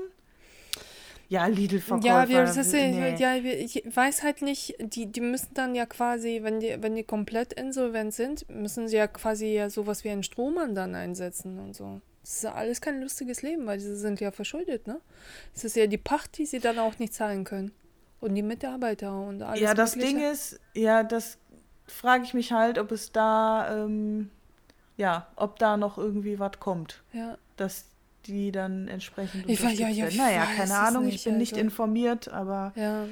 Ja, 1.31 1.45
Lidl-Verkäufer. 1.45 2.07
Ja, 2.07 2.27
wir, 2.27 2.41
das 2.41 2.57
ist, 2.57 2.73
nee. 2.73 3.15
ja, 3.15 3.41
wir, 3.41 3.57
ich 3.57 3.81
weiß 3.85 4.21
halt 4.21 4.41
nicht, 4.41 4.75
die, 4.81 5.05
die 5.05 5.21
müssen 5.21 5.53
dann 5.53 5.75
ja 5.75 5.85
quasi, 5.85 6.41
wenn 6.43 6.59
die, 6.59 6.75
wenn 6.81 6.93
die 6.93 7.05
komplett 7.05 7.53
insolvent 7.53 8.13
sind, 8.13 8.49
müssen 8.49 8.89
sie 8.89 8.97
ja 8.97 9.07
quasi 9.07 9.53
ja 9.53 9.69
sowas 9.69 10.03
wie 10.03 10.09
einen 10.09 10.23
Strohmann 10.23 10.75
dann 10.75 10.93
einsetzen 10.93 11.57
und 11.57 11.73
so. 11.73 12.01
Das 12.21 12.33
ist 12.35 12.43
ja 12.43 12.51
alles 12.53 12.81
kein 12.81 12.99
lustiges 13.01 13.43
Leben, 13.43 13.65
weil 13.65 13.79
sie 13.79 13.95
sind 13.95 14.19
ja 14.19 14.31
verschuldet, 14.31 14.87
ne? 14.87 14.99
Es 15.55 15.63
ist 15.63 15.77
ja 15.77 15.87
die 15.87 15.97
Pacht, 15.97 16.37
die 16.37 16.45
sie 16.45 16.59
dann 16.59 16.77
auch 16.79 16.99
nicht 16.99 17.13
zahlen 17.13 17.45
können. 17.45 17.71
Und 18.19 18.35
die 18.35 18.43
Mitarbeiter 18.43 19.17
und 19.17 19.41
alles. 19.41 19.61
Ja, 19.61 19.73
das 19.73 19.95
Mögliche. 19.95 20.17
Ding 20.17 20.31
ist, 20.33 20.59
ja, 20.73 21.01
das 21.03 21.37
frage 21.87 22.25
ich 22.25 22.33
mich 22.33 22.51
halt, 22.51 22.77
ob 22.77 22.91
es 22.91 23.13
da, 23.13 23.85
ähm, 23.85 24.29
ja, 24.97 25.27
ob 25.37 25.59
da 25.59 25.77
noch 25.77 25.97
irgendwie 25.97 26.39
was 26.39 26.59
kommt, 26.59 27.01
Ja. 27.13 27.37
dass 27.55 27.85
die 28.27 28.51
dann 28.51 28.87
entsprechend 28.87 29.49
Ich 29.49 29.59
weiß- 29.59 29.73
ja, 29.79 29.87
ja, 29.89 30.07
ich 30.07 30.17
Naja, 30.17 30.45
keine 30.55 30.75
Ahnung, 30.77 31.05
nicht, 31.05 31.15
ich 31.15 31.23
bin 31.23 31.37
nicht 31.37 31.53
also. 31.53 31.61
informiert, 31.65 32.27
aber 32.29 32.73
Ja. 32.75 33.07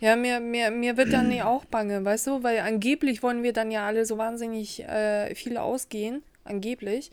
Ja, 0.00 0.16
mir, 0.16 0.40
mir, 0.40 0.72
mir 0.72 0.96
wird 0.96 1.12
dann 1.12 1.30
ja 1.30 1.46
auch 1.46 1.64
bange, 1.64 2.04
weißt 2.04 2.26
du, 2.26 2.42
weil 2.42 2.58
angeblich 2.58 3.22
wollen 3.22 3.42
wir 3.44 3.52
dann 3.52 3.70
ja 3.70 3.86
alle 3.86 4.04
so 4.04 4.18
wahnsinnig 4.18 4.82
äh, 4.82 5.32
viel 5.36 5.56
ausgehen, 5.56 6.22
angeblich. 6.44 7.12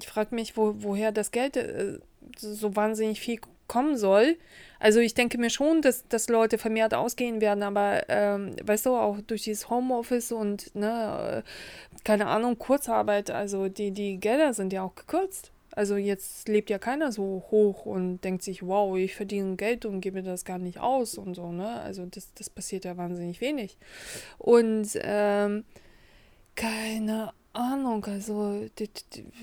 Ich 0.00 0.06
frage 0.06 0.32
mich, 0.34 0.56
wo, 0.56 0.74
woher 0.78 1.10
das 1.10 1.32
Geld 1.32 1.56
äh, 1.56 1.98
so 2.36 2.76
wahnsinnig 2.76 3.18
viel 3.20 3.40
kommen 3.66 3.96
soll. 3.96 4.36
Also 4.78 5.00
ich 5.00 5.14
denke 5.14 5.36
mir 5.38 5.50
schon, 5.50 5.82
dass, 5.82 6.06
dass 6.06 6.28
Leute 6.28 6.58
vermehrt 6.58 6.94
ausgehen 6.94 7.40
werden, 7.40 7.64
aber 7.64 8.08
ähm, 8.08 8.54
weißt 8.62 8.86
du, 8.86 8.94
auch 8.94 9.20
durch 9.20 9.42
dieses 9.42 9.68
Homeoffice 9.68 10.30
und 10.30 10.74
ne, 10.76 11.42
äh, 11.44 12.02
keine 12.04 12.28
Ahnung, 12.28 12.56
Kurzarbeit, 12.56 13.30
also 13.32 13.68
die, 13.68 13.90
die 13.90 14.18
Gelder 14.20 14.54
sind 14.54 14.72
ja 14.72 14.84
auch 14.84 14.94
gekürzt. 14.94 15.50
Also 15.78 15.96
jetzt 15.96 16.48
lebt 16.48 16.70
ja 16.70 16.78
keiner 16.80 17.12
so 17.12 17.44
hoch 17.52 17.86
und 17.86 18.22
denkt 18.22 18.42
sich, 18.42 18.66
wow, 18.66 18.96
ich 18.96 19.14
verdiene 19.14 19.54
Geld 19.54 19.84
und 19.84 20.00
gebe 20.00 20.24
das 20.24 20.44
gar 20.44 20.58
nicht 20.58 20.80
aus 20.80 21.16
und 21.16 21.34
so, 21.34 21.52
ne? 21.52 21.80
Also 21.82 22.04
das, 22.04 22.34
das 22.34 22.50
passiert 22.50 22.84
ja 22.84 22.96
wahnsinnig 22.96 23.40
wenig. 23.40 23.76
Und 24.38 24.88
ähm, 24.96 25.64
keine 26.56 27.32
Ahnung, 27.52 28.04
also 28.06 28.66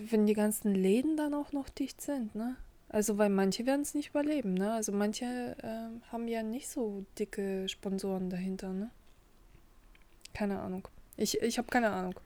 wenn 0.10 0.26
die 0.26 0.34
ganzen 0.34 0.76
Läden 0.76 1.16
dann 1.16 1.34
auch 1.34 1.54
noch 1.54 1.70
dicht 1.70 2.02
sind, 2.02 2.36
ne? 2.36 2.58
Also, 2.90 3.18
weil 3.18 3.30
manche 3.30 3.66
werden 3.66 3.84
es 3.84 3.94
nicht 3.94 4.10
überleben, 4.10 4.56
ne? 4.56 4.74
Also 4.74 4.92
manche 4.92 5.56
äh, 5.64 6.12
haben 6.12 6.28
ja 6.28 6.44
nicht 6.44 6.68
so 6.68 7.06
dicke 7.18 7.70
Sponsoren 7.70 8.30
dahinter, 8.30 8.74
ne? 8.74 8.90
Keine 10.34 10.60
Ahnung. 10.60 10.86
Ich, 11.16 11.42
ich 11.42 11.58
habe 11.58 11.70
keine 11.70 11.92
Ahnung. 11.92 12.20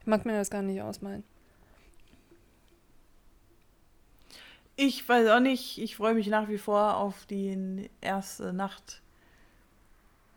Ich 0.00 0.06
mag 0.06 0.24
mir 0.24 0.32
das 0.32 0.48
gar 0.48 0.62
nicht 0.62 0.80
ausmalen. 0.80 1.24
Ich 4.82 5.06
weiß 5.06 5.28
auch 5.28 5.40
nicht, 5.40 5.76
ich 5.76 5.96
freue 5.96 6.14
mich 6.14 6.28
nach 6.28 6.48
wie 6.48 6.56
vor 6.56 6.96
auf 6.96 7.26
die 7.26 7.90
erste 8.00 8.54
Nacht 8.54 9.02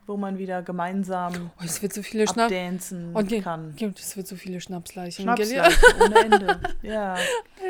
wo 0.06 0.18
man 0.18 0.38
wieder 0.38 0.62
gemeinsam 0.62 1.52
oh, 1.58 1.64
es 1.64 1.82
wird 1.82 1.94
so 1.94 2.02
viele 2.02 2.28
abdancen 2.28 3.12
und 3.14 3.44
kann. 3.44 3.74
Es 3.98 4.18
wird 4.18 4.28
so 4.28 4.36
viele 4.36 4.60
Schnapsleichen. 4.60 5.24
Schnapsleichen 5.24 5.84
ohne 6.02 6.16
Ende. 6.16 6.60
Ja. 6.82 7.16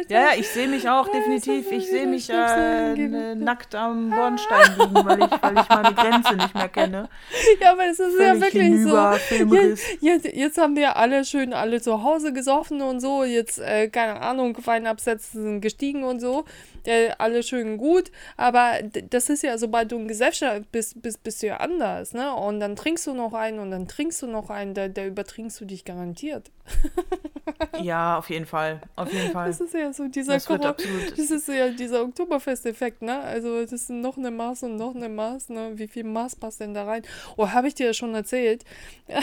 ja, 0.10 0.20
ja, 0.20 0.28
ich 0.38 0.48
sehe 0.48 0.68
mich 0.68 0.90
auch 0.90 1.08
definitiv. 1.08 1.72
Ich 1.72 1.88
sehe 1.88 2.08
mich 2.08 2.30
äh, 2.32 3.36
nackt 3.36 3.76
am 3.76 4.10
Bornstein 4.10 4.72
liegen, 4.80 5.06
weil 5.06 5.20
ich, 5.20 5.42
weil 5.42 5.58
ich 5.60 5.70
meine 5.70 5.94
Grenze 5.94 6.36
nicht 6.36 6.56
mehr 6.56 6.70
kenne. 6.70 7.10
Ja, 7.62 7.74
aber 7.74 7.86
es 7.86 8.00
ist 8.00 8.16
Völlig 8.16 8.34
ja 8.34 8.42
wirklich 8.42 8.64
hinüber, 8.64 9.18
so. 9.30 9.56
Jetzt, 9.56 9.86
jetzt, 10.02 10.26
jetzt, 10.26 10.58
haben 10.58 10.76
wir 10.76 10.96
alle 10.96 11.24
schön 11.26 11.54
alle 11.54 11.82
zu 11.82 12.04
Hause 12.04 12.34
gesoffen 12.34 12.82
und 12.82 13.00
so. 13.00 13.24
Jetzt, 13.24 13.60
äh, 13.60 13.90
keine 13.90 14.20
Ahnung, 14.22 14.58
Weinabsätze 14.66 15.42
sind 15.42 15.62
gestiegen 15.62 16.04
und 16.04 16.20
so. 16.20 16.46
Äh, 16.86 17.12
alle 17.18 17.44
schön 17.44 17.78
gut. 17.78 18.12
Aber 18.38 18.80
das 19.10 19.30
ist 19.30 19.44
ja, 19.44 19.58
sobald 19.58 19.92
du 19.92 19.98
in 19.98 20.08
Gesellschaft 20.08 20.72
bist, 20.72 21.02
bist, 21.02 21.24
bist 21.24 21.42
du 21.44 21.48
ja 21.48 21.58
anders, 21.58 22.14
ne? 22.14 22.34
Und 22.34 22.60
dann 22.60 22.76
trinkst 22.76 23.08
du 23.08 23.14
noch 23.14 23.34
einen 23.34 23.60
und 23.60 23.72
dann 23.72 23.88
trinkst 23.88 24.22
du 24.22 24.28
noch 24.28 24.50
einen, 24.50 24.74
da, 24.74 24.88
da 24.88 25.06
übertrinkst 25.06 25.60
du 25.62 25.66
dich 25.66 25.86
garantiert. 25.86 26.52
ja, 27.82 28.18
auf 28.18 28.30
jeden 28.30 28.46
Fall. 28.46 28.82
Auf 28.96 29.12
jeden 29.12 29.32
Fall. 29.32 29.48
Das 29.48 29.60
ist 29.60 29.74
ja 29.74 29.92
so 29.94 30.08
dieser 30.08 30.34
das, 30.34 30.46
das 30.46 31.32
ist 31.32 31.48
ja 31.48 31.70
dieser 31.70 32.04
Oktoberfest-Effekt, 32.04 33.02
ne? 33.02 33.20
Also 33.20 33.62
das 33.62 33.72
ist 33.72 33.90
noch 33.90 34.18
eine 34.18 34.32
Maß 34.32 34.64
und 34.64 34.76
noch 34.76 34.96
eine 34.96 35.10
Maß, 35.10 35.50
ne? 35.50 35.72
Wie 35.76 35.88
viel 35.88 36.04
Maß 36.04 36.36
passt 36.38 36.60
denn 36.60 36.74
da 36.74 36.86
rein? 36.86 37.04
Oh, 37.38 37.50
habe 37.50 37.68
ich 37.68 37.76
dir 37.76 37.88
ja 37.88 37.94
schon 37.94 38.16
erzählt? 38.16 38.64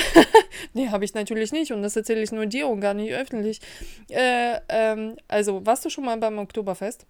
nee, 0.74 0.88
habe 0.88 1.04
ich 1.04 1.14
natürlich 1.14 1.52
nicht 1.52 1.72
und 1.72 1.82
das 1.82 1.96
erzähle 1.96 2.22
ich 2.22 2.32
nur 2.32 2.46
dir 2.46 2.68
und 2.68 2.80
gar 2.80 2.94
nicht 2.94 3.12
öffentlich. 3.12 3.60
Äh, 4.08 4.60
ähm, 4.68 5.16
also, 5.28 5.64
warst 5.64 5.84
du 5.84 5.90
schon 5.90 6.04
mal 6.04 6.16
beim 6.16 6.38
Oktoberfest? 6.38 7.06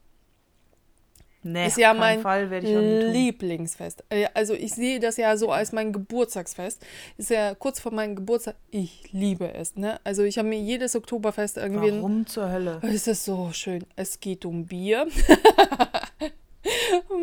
Nee, 1.43 1.69
ist 1.69 1.79
ja 1.79 1.95
mein 1.95 2.23
Lieblingsfest. 2.23 4.05
Äh, 4.11 4.27
also 4.35 4.53
ich 4.53 4.75
sehe 4.75 5.01
das 5.01 5.17
ja 5.17 5.39
so 5.39 5.51
als 5.51 5.73
mein 5.73 5.93
Geburtstagsfest. 5.93 6.85
Ist 7.17 7.31
ja 7.31 7.55
kurz 7.55 7.81
vor 7.81 7.93
meinem 7.93 8.15
Geburtstag. 8.15 8.57
Ich 8.71 9.11
liebe 9.13 9.55
es. 9.55 9.75
Ne? 9.77 9.99
Also 10.05 10.23
ich 10.23 10.37
habe 10.37 10.49
mir 10.49 10.61
jedes 10.61 10.97
Oktoberfest 10.97 11.57
irgendwie. 11.57 11.93
Warum 11.93 12.27
zur 12.27 12.51
Hölle? 12.51 12.81
Es 12.83 13.07
ist 13.07 13.25
so 13.25 13.51
schön. 13.53 13.87
Es 13.97 14.21
geht 14.21 14.45
um 14.45 14.67
Bier. 14.67 15.07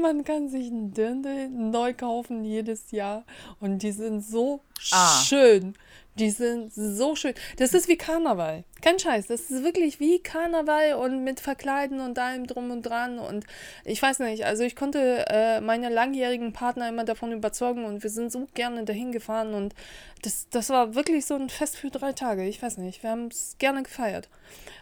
Man 0.01 0.23
kann 0.23 0.49
sich 0.49 0.67
einen 0.67 0.93
Dirndl 0.93 1.49
neu 1.49 1.93
kaufen 1.93 2.43
jedes 2.43 2.91
Jahr. 2.91 3.23
Und 3.59 3.83
die 3.83 3.91
sind 3.91 4.21
so 4.21 4.61
ah. 4.91 5.21
schön. 5.21 5.75
Die 6.17 6.31
sind 6.31 6.73
so 6.73 7.15
schön. 7.15 7.35
Das 7.57 7.73
ist 7.75 7.87
wie 7.87 7.97
Karneval. 7.97 8.63
Kein 8.81 8.97
Scheiß. 8.97 9.27
Das 9.27 9.51
ist 9.51 9.63
wirklich 9.63 9.99
wie 9.99 10.19
Karneval 10.19 10.95
und 10.95 11.23
mit 11.23 11.39
Verkleiden 11.39 11.99
und 11.99 12.17
allem 12.17 12.47
drum 12.47 12.71
und 12.71 12.83
dran. 12.83 13.19
Und 13.19 13.45
ich 13.85 14.01
weiß 14.01 14.19
nicht, 14.19 14.45
also 14.45 14.63
ich 14.63 14.75
konnte 14.75 15.25
äh, 15.29 15.61
meine 15.61 15.89
langjährigen 15.89 16.53
Partner 16.53 16.89
immer 16.89 17.03
davon 17.03 17.31
überzeugen 17.31 17.85
und 17.85 18.01
wir 18.01 18.09
sind 18.09 18.31
so 18.31 18.47
gerne 18.55 18.83
dahin 18.83 19.11
gefahren. 19.11 19.53
Und 19.53 19.75
das, 20.23 20.47
das 20.49 20.69
war 20.69 20.95
wirklich 20.95 21.25
so 21.25 21.35
ein 21.35 21.49
Fest 21.49 21.77
für 21.77 21.91
drei 21.91 22.13
Tage. 22.13 22.47
Ich 22.47 22.61
weiß 22.61 22.77
nicht. 22.77 23.03
Wir 23.03 23.11
haben 23.11 23.27
es 23.27 23.55
gerne 23.59 23.83
gefeiert. 23.83 24.27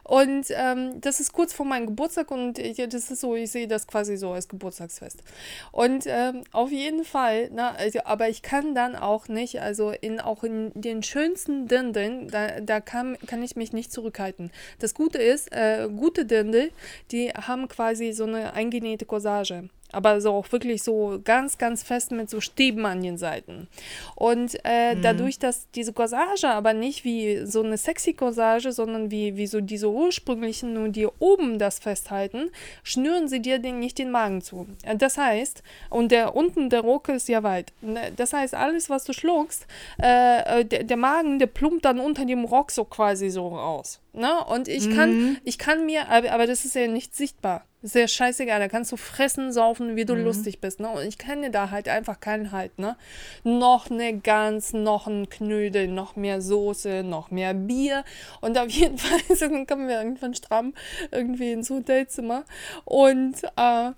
Und 0.04 0.46
ähm, 0.52 1.02
das 1.02 1.20
ist 1.20 1.34
kurz 1.34 1.52
vor 1.52 1.66
meinem 1.66 1.88
Geburtstag 1.88 2.30
und 2.30 2.60
ich, 2.60 2.78
das 2.78 3.10
ist 3.10 3.22
so, 3.22 3.36
ich 3.36 3.50
sehe 3.52 3.68
das 3.68 3.88
quasi 3.88 4.18
so 4.18 4.32
als 4.32 4.48
Geburtstagsfest. 4.48 5.24
Und 5.72 6.06
ähm, 6.06 6.44
auf 6.52 6.72
jeden 6.72 7.04
Fall, 7.04 7.50
na, 7.52 7.72
also, 7.72 8.00
aber 8.04 8.30
ich 8.30 8.44
kann 8.44 8.76
dann 8.76 8.96
auch 8.96 9.28
nicht, 9.30 9.62
also 9.62 9.90
in 9.90 10.20
auch 10.20 10.44
in 10.44 10.72
den 10.76 11.02
schönsten 11.26 11.68
Dindeln, 11.68 12.28
da, 12.28 12.60
da 12.62 12.80
kann, 12.80 13.18
kann 13.26 13.42
ich 13.42 13.56
mich 13.56 13.74
nicht 13.74 13.92
zurückhalten. 13.92 14.52
Das 14.80 14.94
Gute 14.94 15.18
ist, 15.18 15.52
äh, 15.52 15.90
gute 15.90 16.26
Dindel, 16.26 16.72
die 17.12 17.30
haben 17.30 17.68
quasi 17.68 18.12
so 18.12 18.26
eine 18.26 18.54
eingenähte 18.54 19.06
Corsage 19.06 19.70
aber 19.96 20.20
so 20.22 20.32
auch 20.32 20.52
wirklich 20.52 20.84
so 20.84 21.20
ganz, 21.24 21.58
ganz 21.58 21.84
fest 21.84 22.12
mit 22.12 22.30
so 22.30 22.42
Stäben 22.42 22.86
an 22.86 23.02
den 23.02 23.18
Seiten. 23.18 23.68
Und 24.16 24.58
äh, 24.64 24.96
mhm. 24.96 25.02
dadurch, 25.02 25.40
dass 25.40 25.70
diese 25.72 25.94
Corsage 25.94 26.50
aber 26.50 26.74
nicht 26.74 27.06
wie 27.06 27.46
so 27.46 27.64
eine 27.64 27.78
sexy 27.78 28.14
Corsage, 28.14 28.72
sondern 28.72 29.10
wie, 29.10 29.38
wie 29.38 29.48
so 29.48 29.62
diese 29.62 29.90
ursprünglichen, 29.90 30.74
nur 30.74 30.90
die 30.90 31.08
oben 31.20 31.60
das 31.60 31.80
festhalten, 31.80 32.52
schnüren 32.84 33.28
sie 33.28 33.42
dir 33.42 33.60
den, 33.60 33.80
nicht 33.80 33.98
den 33.98 34.12
Magen 34.12 34.42
zu. 34.42 34.68
Das 34.98 35.18
heißt, 35.18 35.64
und 35.90 36.12
der 36.12 36.36
unten 36.36 36.70
der 36.70 36.82
Ruck 36.82 37.10
ist 37.10 37.30
ja 37.30 37.44
weit. 37.44 37.72
Ne, 37.82 38.12
das 38.16 38.34
heißt, 38.34 38.54
alles, 38.54 38.90
was 38.90 39.06
du 39.06 39.14
schluckst, 39.14 39.66
äh, 40.02 40.62
äh, 40.62 40.66
der, 40.66 40.84
der 40.84 40.98
Magen, 40.98 41.40
der 41.40 41.48
plumpt 41.48 41.86
dann 41.86 42.00
unter 42.00 42.26
dem 42.26 42.44
Rock 42.44 42.72
so 42.72 42.84
quasi 42.84 43.30
so 43.30 43.48
raus. 43.48 44.00
Ne? 44.16 44.44
Und 44.46 44.68
ich 44.68 44.90
kann, 44.90 45.12
mhm. 45.12 45.38
ich 45.44 45.58
kann 45.58 45.86
mir, 45.86 46.08
aber, 46.10 46.32
aber 46.32 46.48
das 46.48 46.64
ist 46.64 46.76
ja 46.76 46.88
nicht 46.88 47.16
sichtbar. 47.16 47.66
Das 47.82 47.94
ist 47.94 48.02
ja 48.02 48.08
scheißegal, 48.08 48.60
da 48.60 48.68
kannst 48.68 48.92
du 48.92 48.98
fressen, 48.98 49.52
saufen, 49.52 49.96
wie 49.96 50.06
du 50.06 50.16
mhm. 50.16 50.24
lustig 50.24 50.60
bist, 50.60 50.80
ne? 50.80 50.90
Und 50.90 51.04
ich 51.04 51.20
kenne 51.20 51.52
da 51.52 51.70
halt 51.70 51.88
einfach 51.88 52.20
keinen 52.20 52.52
Halt, 52.52 52.80
ne? 52.80 52.98
Noch 53.44 53.92
eine 53.92 54.18
Gans, 54.18 54.74
noch 54.74 55.06
ein 55.06 55.30
Knödel, 55.30 55.88
noch 55.88 56.16
mehr 56.16 56.42
Soße, 56.42 57.04
noch 57.04 57.30
mehr 57.30 57.54
Bier. 57.54 58.04
Und 58.42 58.58
auf 58.58 58.70
jeden 58.70 58.98
Fall 58.98 59.20
dann 59.40 59.68
kommen 59.68 59.88
wir 59.88 60.00
irgendwann 60.00 60.34
stramm 60.34 60.74
irgendwie 61.12 61.52
ins 61.52 61.70
Hotelzimmer. 61.70 62.46
Und 62.86 63.44
äh, 63.56 63.92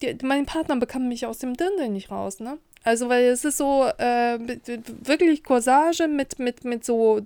die, 0.00 0.16
die, 0.16 0.24
mein 0.26 0.46
Partner 0.46 0.76
bekam 0.76 1.08
mich 1.08 1.26
aus 1.26 1.38
dem 1.38 1.54
Dirndl 1.54 1.88
nicht 1.88 2.10
raus, 2.10 2.38
ne? 2.40 2.58
Also, 2.84 3.08
weil 3.08 3.24
es 3.24 3.44
ist 3.44 3.58
so 3.58 3.84
äh, 3.98 4.38
wirklich 5.02 5.44
Corsage 5.44 6.08
mit, 6.08 6.38
mit, 6.38 6.64
mit 6.64 6.84
so 6.84 7.20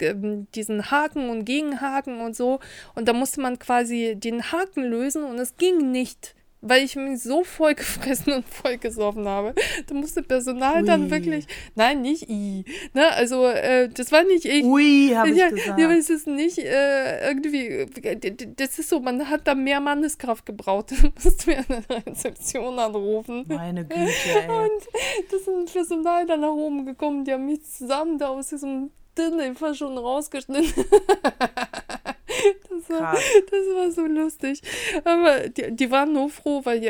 ähm, 0.00 0.46
diesen 0.54 0.90
Haken 0.90 1.30
und 1.30 1.44
Gegenhaken 1.44 2.20
und 2.20 2.36
so. 2.36 2.60
Und 2.94 3.08
da 3.08 3.12
musste 3.12 3.40
man 3.40 3.58
quasi 3.58 4.14
den 4.16 4.52
Haken 4.52 4.84
lösen 4.84 5.24
und 5.24 5.38
es 5.38 5.56
ging 5.56 5.90
nicht 5.90 6.34
weil 6.60 6.84
ich 6.84 6.96
mich 6.96 7.22
so 7.22 7.44
voll 7.44 7.74
gefressen 7.76 8.32
und 8.32 8.48
voll 8.48 8.78
gesoffen 8.78 9.26
habe. 9.26 9.54
Da 9.86 9.94
musste 9.94 10.22
Personal 10.22 10.82
Ui. 10.82 10.86
dann 10.86 11.10
wirklich, 11.10 11.46
nein, 11.74 12.02
nicht 12.02 12.28
i, 12.28 12.64
ne, 12.94 13.12
also 13.12 13.46
äh, 13.46 13.88
das 13.88 14.12
war 14.12 14.24
nicht 14.24 14.44
ich. 14.44 14.64
Ui, 14.64 15.12
habe 15.14 15.30
ich 15.30 15.36
ja, 15.36 15.48
gesagt. 15.48 15.78
Ja, 15.78 15.86
aber 15.86 15.96
es 15.96 16.10
ist 16.10 16.26
nicht 16.26 16.58
äh, 16.58 17.28
irgendwie, 17.28 17.86
das 18.56 18.78
ist 18.78 18.88
so, 18.88 19.00
man 19.00 19.28
hat 19.28 19.46
da 19.46 19.54
mehr 19.54 19.80
Manneskraft 19.80 20.46
gebraucht. 20.46 20.92
Da 21.00 21.08
musst 21.24 21.46
du 21.46 21.50
mir 21.50 21.64
eine 21.68 21.82
Rezeption 22.06 22.78
anrufen. 22.78 23.44
Meine 23.48 23.84
Güte, 23.84 24.00
ey. 24.00 24.48
Und 24.48 25.30
das 25.30 25.40
ist 25.40 25.72
Personal 25.72 26.26
dann 26.26 26.40
nach 26.40 26.52
oben 26.52 26.84
gekommen, 26.84 27.24
die 27.24 27.32
haben 27.32 27.46
mich 27.46 27.64
zusammen 27.64 28.18
da 28.18 28.28
aus 28.28 28.48
diesem 28.48 28.90
Dinner 29.16 29.74
schon 29.74 29.98
rausgeschnitten. 29.98 30.84
Das 32.70 32.98
war, 32.98 33.12
das 33.14 33.66
war 33.74 33.90
so 33.90 34.06
lustig. 34.06 34.62
Aber 35.04 35.48
die, 35.48 35.70
die 35.72 35.90
waren 35.90 36.12
nur 36.12 36.30
froh, 36.30 36.62
weil 36.64 36.80
die, 36.80 36.88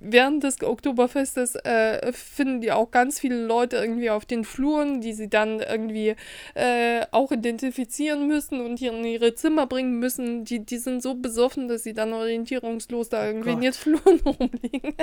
während 0.00 0.42
des 0.42 0.62
Oktoberfestes 0.62 1.56
äh, 1.56 2.12
finden 2.12 2.60
die 2.60 2.72
auch 2.72 2.90
ganz 2.90 3.18
viele 3.18 3.44
Leute 3.44 3.76
irgendwie 3.76 4.10
auf 4.10 4.26
den 4.26 4.44
Fluren, 4.44 5.00
die 5.00 5.12
sie 5.12 5.28
dann 5.28 5.60
irgendwie 5.60 6.14
äh, 6.54 7.04
auch 7.10 7.32
identifizieren 7.32 8.28
müssen 8.28 8.60
und 8.60 8.78
hier 8.78 8.92
in 8.92 9.04
ihre 9.04 9.34
Zimmer 9.34 9.66
bringen 9.66 9.98
müssen. 9.98 10.44
Die, 10.44 10.60
die 10.60 10.78
sind 10.78 11.02
so 11.02 11.14
besoffen, 11.14 11.68
dass 11.68 11.82
sie 11.82 11.94
dann 11.94 12.12
orientierungslos 12.12 13.08
da 13.08 13.26
irgendwie 13.26 13.50
Gott. 13.50 13.56
in 13.56 13.62
den 13.62 13.72
Fluren 13.72 14.20
rumliegen. 14.24 14.94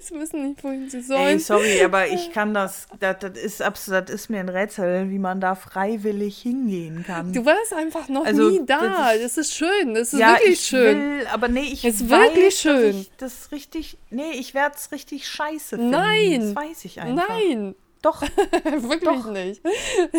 sie 0.00 0.14
wissen 0.14 0.48
nicht, 0.48 0.62
wohin 0.62 0.88
sie 0.88 1.02
sollen. 1.02 1.26
Ey, 1.26 1.38
sorry, 1.38 1.82
aber 1.82 2.06
ich 2.08 2.32
kann 2.32 2.54
das, 2.54 2.86
das, 3.00 3.18
das 3.18 3.36
ist 3.36 3.62
absolut, 3.62 4.08
das 4.08 4.14
ist 4.14 4.30
mir 4.30 4.40
ein 4.40 4.48
Rätsel, 4.48 5.10
wie 5.10 5.18
man 5.18 5.40
da 5.40 5.54
freiwillig 5.54 6.38
hingehen 6.38 7.04
kann. 7.06 7.32
Du 7.32 7.44
warst 7.44 7.72
einfach 7.72 8.08
noch 8.08 8.24
also, 8.24 8.48
nie 8.48 8.64
da 8.64 8.80
das 9.00 9.36
ist 9.36 9.54
schön, 9.54 9.94
das 9.94 10.12
ist 10.12 10.20
ja, 10.20 10.34
wirklich 10.34 10.60
schön. 10.60 11.18
Will, 11.18 11.26
aber 11.28 11.48
nee, 11.48 11.68
ich 11.72 11.84
ist 11.84 12.08
weiß, 12.08 12.34
wirklich 12.34 12.56
schön. 12.56 13.06
das 13.18 13.52
richtig, 13.52 13.98
nee, 14.10 14.32
ich 14.32 14.54
werde 14.54 14.76
es 14.76 14.92
richtig 14.92 15.28
scheiße 15.28 15.76
finden. 15.76 15.90
Nein. 15.90 16.40
Das 16.40 16.56
weiß 16.56 16.84
ich 16.84 17.00
einfach. 17.00 17.28
Nein. 17.28 17.74
Doch. 18.02 18.22
wirklich 18.62 19.02
Doch. 19.02 19.30
nicht. 19.30 19.62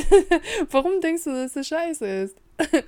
Warum 0.70 1.02
denkst 1.02 1.24
du, 1.24 1.32
dass 1.32 1.56
es 1.56 1.68
scheiße 1.68 2.06
ist? 2.06 2.36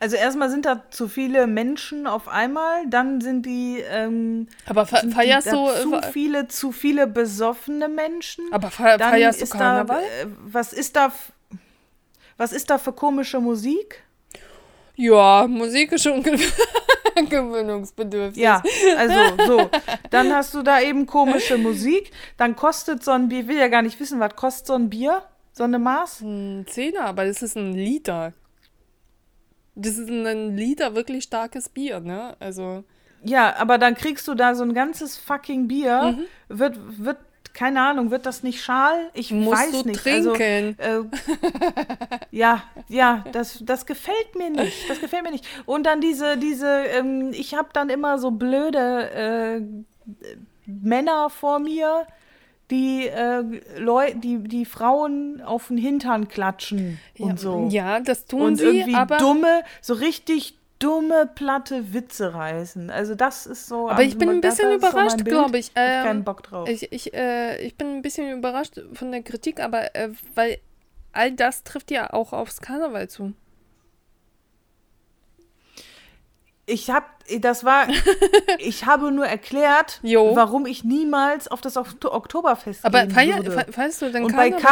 also 0.00 0.16
erstmal 0.16 0.50
sind 0.50 0.66
da 0.66 0.90
zu 0.90 1.08
viele 1.08 1.46
Menschen 1.46 2.06
auf 2.06 2.28
einmal, 2.28 2.86
dann 2.88 3.20
sind 3.20 3.46
die 3.46 3.82
ähm, 3.88 4.48
aber 4.66 4.84
fe 4.84 5.08
feierst 5.10 5.52
du 5.52 5.68
zu 5.68 6.00
viele 6.12 6.48
zu 6.48 6.72
viele 6.72 7.06
besoffene 7.06 7.88
Menschen. 7.88 8.44
Aber 8.52 8.70
fe 8.70 8.96
feierst 8.98 9.40
du 9.40 9.46
Karneval? 9.46 10.02
Da, 10.02 10.22
äh, 10.22 10.26
was 10.44 10.72
ist 10.72 10.96
da 10.96 11.12
was 12.36 12.52
ist 12.52 12.70
da 12.70 12.78
für 12.78 12.92
komische 12.92 13.40
Musik? 13.40 14.02
Ja, 14.96 15.46
Musik 15.48 15.92
ist 15.92 16.04
schon 16.04 16.22
gewöhnungsbedürftig. 17.28 18.42
Ja, 18.42 18.62
also 18.96 19.46
so. 19.46 19.70
Dann 20.10 20.32
hast 20.32 20.54
du 20.54 20.62
da 20.62 20.80
eben 20.80 21.06
komische 21.06 21.58
Musik. 21.58 22.10
Dann 22.36 22.56
kostet 22.56 23.02
so 23.04 23.10
ein 23.12 23.28
Bier, 23.28 23.40
ich 23.40 23.48
will 23.48 23.58
ja 23.58 23.68
gar 23.68 23.82
nicht 23.82 23.98
wissen, 24.00 24.20
was 24.20 24.34
kostet 24.36 24.66
so 24.68 24.74
ein 24.74 24.90
Bier? 24.90 25.22
So 25.52 25.64
eine 25.64 25.78
Maß? 25.78 26.20
Ein 26.22 26.66
Zehner, 26.68 27.02
aber 27.06 27.24
das 27.26 27.42
ist 27.42 27.56
ein 27.56 27.74
Liter. 27.74 28.32
Das 29.76 29.98
ist 29.98 30.08
ein 30.08 30.56
Liter 30.56 30.94
wirklich 30.94 31.24
starkes 31.24 31.68
Bier, 31.68 32.00
ne? 32.00 32.36
Also. 32.40 32.84
Ja, 33.24 33.56
aber 33.56 33.78
dann 33.78 33.94
kriegst 33.94 34.28
du 34.28 34.34
da 34.34 34.54
so 34.54 34.62
ein 34.64 34.74
ganzes 34.74 35.16
fucking 35.16 35.66
Bier, 35.68 36.16
Mhm. 36.16 36.58
wird, 36.58 36.78
wird, 37.04 37.16
keine 37.54 37.80
Ahnung, 37.80 38.10
wird 38.10 38.26
das 38.26 38.42
nicht 38.42 38.62
schal? 38.62 39.10
Ich 39.14 39.30
Musst 39.30 39.62
weiß 39.62 39.70
du 39.82 39.88
nicht. 39.88 40.02
trinken. 40.02 40.76
Also, 40.78 41.04
äh, 41.04 42.18
ja, 42.32 42.64
ja, 42.88 43.24
das, 43.32 43.60
das 43.64 43.86
gefällt 43.86 44.36
mir 44.36 44.50
nicht. 44.50 44.90
Das 44.90 45.00
gefällt 45.00 45.22
mir 45.22 45.30
nicht. 45.30 45.46
Und 45.64 45.84
dann 45.84 46.00
diese, 46.00 46.36
diese, 46.36 46.66
ähm, 46.66 47.30
ich 47.32 47.54
habe 47.54 47.68
dann 47.72 47.90
immer 47.90 48.18
so 48.18 48.32
blöde 48.32 49.10
äh, 49.10 49.60
Männer 50.66 51.30
vor 51.30 51.60
mir, 51.60 52.06
die, 52.70 53.06
äh, 53.06 53.44
Leu 53.78 54.12
die, 54.14 54.38
die 54.38 54.64
Frauen 54.64 55.40
auf 55.40 55.68
den 55.68 55.76
Hintern 55.76 56.28
klatschen 56.28 56.98
und 57.18 57.28
ja, 57.30 57.36
so. 57.36 57.68
Ja, 57.70 58.00
das 58.00 58.26
tun 58.26 58.40
und 58.42 58.56
sie, 58.56 58.64
irgendwie 58.64 58.94
aber. 58.94 59.18
dumme, 59.18 59.62
so 59.80 59.94
richtig 59.94 60.58
dumme, 60.78 61.30
platte 61.34 61.92
Witze 61.94 62.34
reißen. 62.34 62.90
Also 62.90 63.14
das 63.14 63.46
ist 63.46 63.66
so. 63.66 63.88
Aber 63.88 64.02
ich 64.02 64.18
bin 64.18 64.28
ein 64.28 64.40
bisschen 64.40 64.70
so 64.70 64.76
überrascht, 64.76 65.16
Bild. 65.18 65.28
glaube 65.28 65.58
ich. 65.58 65.70
Ähm, 65.74 66.04
keinen 66.04 66.24
Bock 66.24 66.42
drauf. 66.42 66.68
Ich, 66.68 66.92
ich, 66.92 67.14
äh, 67.14 67.60
ich 67.64 67.76
bin 67.76 67.88
ein 67.96 68.02
bisschen 68.02 68.30
überrascht 68.38 68.80
von 68.92 69.10
der 69.12 69.22
Kritik, 69.22 69.60
aber 69.60 69.94
äh, 69.94 70.10
weil 70.34 70.58
all 71.12 71.32
das 71.32 71.62
trifft 71.64 71.90
ja 71.90 72.12
auch 72.12 72.32
aufs 72.32 72.60
Karneval 72.60 73.08
zu. 73.08 73.32
Ich 76.66 76.88
habe, 76.90 77.04
das 77.40 77.64
war, 77.64 77.86
ich 78.58 78.86
habe 78.86 79.12
nur 79.12 79.26
erklärt, 79.26 80.00
Jo. 80.02 80.34
warum 80.34 80.64
ich 80.64 80.82
niemals 80.82 81.46
auf 81.46 81.60
das 81.60 81.76
Ok- 81.76 82.04
Oktoberfest 82.06 82.84
Aber 82.86 83.02
gehen 83.02 83.10
feier, 83.10 83.36
würde. 83.36 83.50
fe 83.50 83.66
feierst 83.72 84.00
du 84.00 84.10
denn 84.10 84.24
Und 84.24 84.34
bei 84.34 84.50
Karneval? 84.50 84.62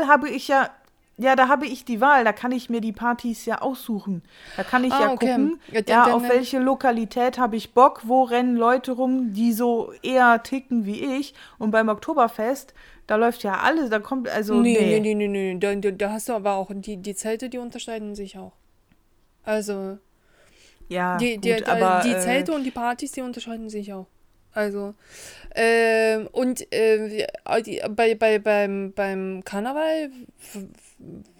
Karneval 0.00 0.06
habe 0.08 0.28
ich 0.30 0.46
ja, 0.46 0.70
ja, 1.16 1.36
da 1.36 1.48
habe 1.48 1.66
ich 1.66 1.84
die 1.84 2.00
Wahl, 2.00 2.24
da 2.24 2.32
kann 2.32 2.50
ich 2.52 2.68
mir 2.70 2.80
die 2.80 2.92
Partys 2.92 3.44
ja 3.46 3.62
aussuchen. 3.62 4.22
Da 4.56 4.64
kann 4.64 4.82
ich 4.84 4.92
Ah, 4.92 5.02
ja 5.02 5.12
okay. 5.12 5.28
gucken, 5.28 5.60
Ja, 5.70 5.80
ja, 5.86 6.14
auf 6.14 6.28
welche 6.28 6.58
Lokalität 6.58 7.38
habe 7.38 7.56
ich 7.56 7.72
Bock, 7.72 8.02
wo 8.04 8.24
rennen 8.24 8.56
Leute 8.56 8.92
rum, 8.92 9.32
die 9.32 9.52
so 9.52 9.92
eher 10.02 10.42
ticken 10.42 10.86
wie 10.86 11.04
ich. 11.18 11.34
Und 11.58 11.70
beim 11.70 11.88
Oktoberfest, 11.88 12.74
da 13.06 13.16
läuft 13.16 13.44
ja 13.44 13.60
alles, 13.60 13.90
da 13.90 14.00
kommt, 14.00 14.28
also, 14.28 14.60
nee, 14.60 14.76
nee. 14.76 15.00
nee, 15.00 15.14
nee, 15.14 15.28
nee, 15.28 15.54
nee. 15.54 15.80
Da, 15.80 15.90
da, 15.90 16.10
hast 16.10 16.28
du 16.28 16.32
aber 16.32 16.54
auch, 16.54 16.70
die, 16.74 16.96
die 16.96 17.14
Zelte, 17.14 17.48
die 17.48 17.58
unterscheiden 17.58 18.14
sich 18.14 18.36
auch. 18.38 18.52
Also, 19.44 19.98
Ja, 20.88 21.16
die, 21.18 21.38
die, 21.38 21.52
gut, 21.52 21.68
äh, 21.68 21.70
aber, 21.70 22.02
die 22.02 22.12
äh, 22.12 22.18
Zelte 22.18 22.52
und 22.52 22.64
die 22.64 22.70
Partys, 22.70 23.12
die 23.12 23.20
unterscheiden 23.20 23.68
sich 23.68 23.92
auch. 23.92 24.06
Also, 24.52 24.94
ähm, 25.54 26.28
und 26.30 26.72
äh, 26.72 27.26
die, 27.66 27.82
bei, 27.90 28.14
bei, 28.14 28.38
beim, 28.38 28.92
beim 28.94 29.42
Karneval, 29.44 30.10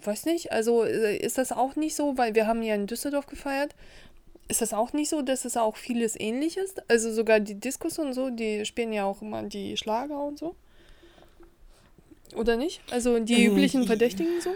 weiß 0.03 0.25
nicht, 0.25 0.51
also 0.51 0.83
äh, 0.83 1.17
ist 1.17 1.37
das 1.37 1.51
auch 1.51 1.75
nicht 1.75 1.95
so, 1.95 2.17
weil 2.17 2.35
wir 2.35 2.47
haben 2.47 2.61
ja 2.61 2.75
in 2.75 2.87
Düsseldorf 2.87 3.27
gefeiert, 3.27 3.75
ist 4.47 4.61
das 4.61 4.73
auch 4.73 4.93
nicht 4.93 5.09
so, 5.09 5.21
dass 5.21 5.45
es 5.45 5.57
auch 5.57 5.75
vieles 5.75 6.19
ähnlich 6.19 6.57
ist? 6.57 6.89
Also 6.89 7.11
sogar 7.11 7.39
die 7.39 7.55
Diskos 7.55 7.97
und 7.97 8.13
so, 8.13 8.29
die 8.29 8.65
spielen 8.65 8.93
ja 8.93 9.05
auch 9.05 9.21
immer 9.21 9.43
die 9.43 9.75
Schlager 9.77 10.23
und 10.23 10.37
so. 10.37 10.55
Oder 12.35 12.55
nicht? 12.57 12.81
Also 12.91 13.19
die 13.19 13.45
Äh, 13.45 13.47
üblichen 13.47 13.85
Verdächtigen 13.85 14.41
so? 14.41 14.51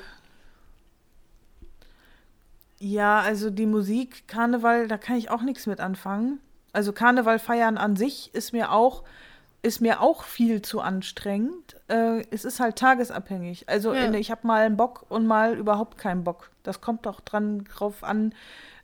Ja, 2.80 3.20
also 3.22 3.50
die 3.50 3.66
Musik, 3.66 4.28
Karneval, 4.28 4.88
da 4.88 4.98
kann 4.98 5.18
ich 5.18 5.30
auch 5.30 5.42
nichts 5.42 5.66
mit 5.68 5.80
anfangen. 5.80 6.40
Also 6.72 6.94
Karneval 6.94 7.40
feiern 7.40 7.78
an 7.78 7.96
sich 7.96 8.34
ist 8.34 8.54
mir 8.54 8.72
auch, 8.72 9.04
ist 9.62 9.82
mir 9.82 10.02
auch 10.02 10.24
viel 10.24 10.62
zu 10.62 10.80
anstrengend. 10.82 11.76
Äh, 11.90 12.24
es 12.32 12.46
ist 12.46 12.60
halt 12.60 12.78
tagesabhängig. 12.78 13.68
Also 13.68 13.94
Ja. 13.94 14.06
in, 14.06 14.14
ich 14.14 14.32
habe 14.32 14.48
mal 14.48 14.62
einen 14.66 14.78
Bock 14.78 15.06
und 15.10 15.28
mal 15.28 15.56
überhaupt 15.58 15.98
keinen 15.98 16.24
Bock. 16.24 16.52
Das 16.64 16.80
kommt 16.82 17.06
doch 17.06 17.20
dran 17.20 17.66
drauf 17.66 18.04
an, 18.04 18.34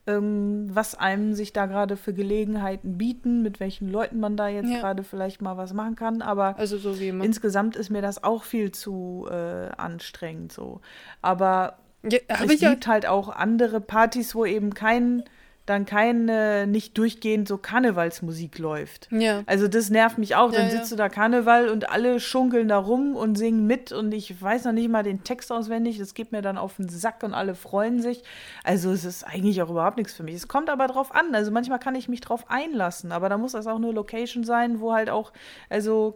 ähm, 0.07 0.67
was 0.71 0.93
einem 0.95 1.33
sich 1.33 1.53
da 1.53 1.65
gerade 1.65 1.97
für 1.97 2.13
Gelegenheiten 2.13 2.97
bieten, 2.97 3.41
mit 3.41 3.59
welchen 3.59 3.89
Leuten 3.89 4.19
man 4.19 4.37
da 4.37 4.47
jetzt 4.49 4.69
Ja. 4.69 4.79
gerade 4.79 5.03
vielleicht 5.03 5.41
mal 5.41 5.57
was 5.57 5.73
machen 5.73 5.95
kann. 5.95 6.21
Aber 6.21 6.57
Also 6.59 6.77
so 6.77 6.91
insgesamt 6.91 7.75
ist 7.75 7.89
mir 7.89 8.01
das 8.01 8.23
auch 8.23 8.43
viel 8.43 8.71
zu 8.71 9.27
äh, 9.31 9.69
anstrengend 9.77 10.51
so. 10.51 10.81
Aber 11.21 11.77
Ja, 12.03 12.19
es 12.27 12.51
ich 12.51 12.61
ja, 12.61 12.69
gibt 12.71 12.85
halt 12.85 13.07
auch 13.07 13.29
andere 13.29 13.81
Partys, 13.81 14.35
wo 14.35 14.45
eben 14.45 14.73
kein, 14.75 15.23
dann 15.65 15.85
keine, 15.85 16.67
nicht 16.67 16.95
durchgehend 16.97 17.47
so 17.47 17.57
Karnevalsmusik 17.57 18.59
läuft. 18.59 19.07
ja. 19.11 19.41
Also 19.47 19.67
das 19.67 19.89
nervt 19.89 20.17
mich 20.19 20.35
auch. 20.35 20.51
Ja, 20.51 20.59
Dann 20.59 20.69
ja. 20.69 20.77
sitzt 20.77 20.91
du 20.91 20.95
da 20.95 21.09
Karneval 21.09 21.69
und 21.69 21.89
alle 21.89 22.19
schunkeln 22.19 22.67
da 22.67 22.77
rum 22.77 23.15
und 23.15 23.35
singen 23.35 23.65
mit 23.65 23.91
und 23.91 24.13
ich 24.13 24.39
weiß 24.41 24.65
noch 24.65 24.73
nicht 24.73 24.89
mal 24.89 25.01
den 25.03 25.23
Text 25.23 25.51
auswendig. 25.51 25.97
Das 25.97 26.13
geht 26.13 26.31
mir 26.31 26.41
dann 26.43 26.57
auf 26.59 26.75
den 26.75 26.87
Sack 26.87 27.23
und 27.23 27.33
alle 27.33 27.55
freuen 27.55 27.99
sich. 28.01 28.21
Also 28.63 28.91
es 28.91 29.05
ist 29.05 29.23
eigentlich 29.23 29.61
auch 29.63 29.69
überhaupt 29.71 29.97
nichts 29.97 30.13
für 30.13 30.23
mich. 30.23 30.35
Es 30.35 30.47
kommt 30.47 30.69
aber 30.69 30.85
drauf 30.87 31.13
an. 31.15 31.33
Also 31.33 31.49
manchmal 31.51 31.79
kann 31.79 31.95
ich 31.95 32.07
mich 32.09 32.21
drauf 32.21 32.45
einlassen, 32.49 33.11
aber 33.11 33.27
da 33.29 33.37
muss 33.39 33.53
das 33.53 33.65
auch 33.65 33.77
eine 33.77 33.91
Location 33.91 34.43
sein, 34.43 34.79
wo 34.79 34.93
halt 34.93 35.09
auch, 35.09 35.31
also 35.69 36.13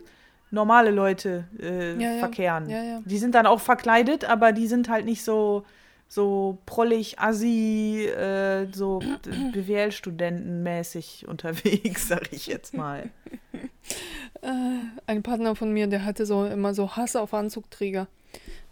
normale 0.51 0.91
Leute 0.91 1.45
äh, 1.59 1.93
Ja, 2.01 2.11
ja. 2.13 2.19
verkehren. 2.19 2.69
Ja, 2.69 2.83
ja. 2.83 3.01
Die 3.05 3.17
sind 3.17 3.33
dann 3.35 3.45
auch 3.47 3.59
verkleidet, 3.59 4.25
aber 4.25 4.51
die 4.51 4.67
sind 4.67 4.89
halt 4.89 5.05
nicht 5.05 5.23
so 5.23 5.63
so 6.09 6.57
prollig, 6.65 7.19
assi, 7.19 8.07
äh, 8.07 8.67
so 8.73 8.99
BWL-Studentenmäßig 9.53 11.27
unterwegs, 11.29 12.07
sag 12.07 12.33
ich 12.33 12.47
jetzt 12.47 12.73
mal. 12.73 13.11
Ein 15.05 15.21
Partner 15.23 15.55
von 15.55 15.71
mir, 15.71 15.87
der 15.87 16.03
hatte 16.03 16.25
so 16.25 16.45
immer 16.45 16.73
so 16.73 16.95
Hass 16.95 17.15
auf 17.15 17.33
Anzugträger. 17.33 18.07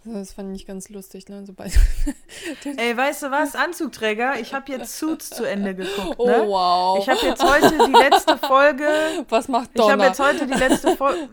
Das 0.04 0.34
fand 0.34 0.56
ich 0.56 0.66
ganz 0.66 0.90
lustig, 0.90 1.28
ne? 1.28 1.46
So 1.46 1.54
bei 1.54 1.70
Ey, 2.78 2.96
weißt 2.96 3.24
du 3.24 3.32
was, 3.32 3.56
Anzugträger? 3.56 4.40
Ich 4.40 4.54
habe 4.54 4.72
jetzt 4.72 4.98
Suits 4.98 5.30
zu 5.30 5.44
Ende 5.44 5.76
geguckt, 5.76 6.16
oh, 6.18 6.28
ne? 6.28 6.44
wow. 6.48 6.98
Ich 7.00 7.10
habe 7.10 7.20
jetzt 7.26 7.44
heute 7.44 7.78
die 7.86 7.92
letzte 7.92 8.38
Folge. 8.38 8.88
Was 9.30 9.48
macht 9.50 9.72
Ich 9.74 9.82
habe 9.82 10.04
jetzt 10.04 10.20
heute 10.20 10.48
die 10.48 10.54
letzte 10.54 10.96
Folge. 10.96 11.28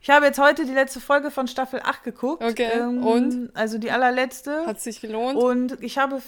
Ich 0.00 0.10
habe 0.10 0.26
jetzt 0.26 0.38
heute 0.38 0.64
die 0.64 0.72
letzte 0.72 1.00
Folge 1.00 1.30
von 1.30 1.48
Staffel 1.48 1.80
8 1.82 2.04
geguckt. 2.04 2.42
Okay, 2.42 2.80
und? 2.80 3.50
Also 3.54 3.78
die 3.78 3.90
allerletzte. 3.90 4.66
Hat 4.66 4.80
sich 4.80 5.00
gelohnt? 5.00 5.36
Und 5.36 5.82
ich 5.82 5.98
habe. 5.98 6.20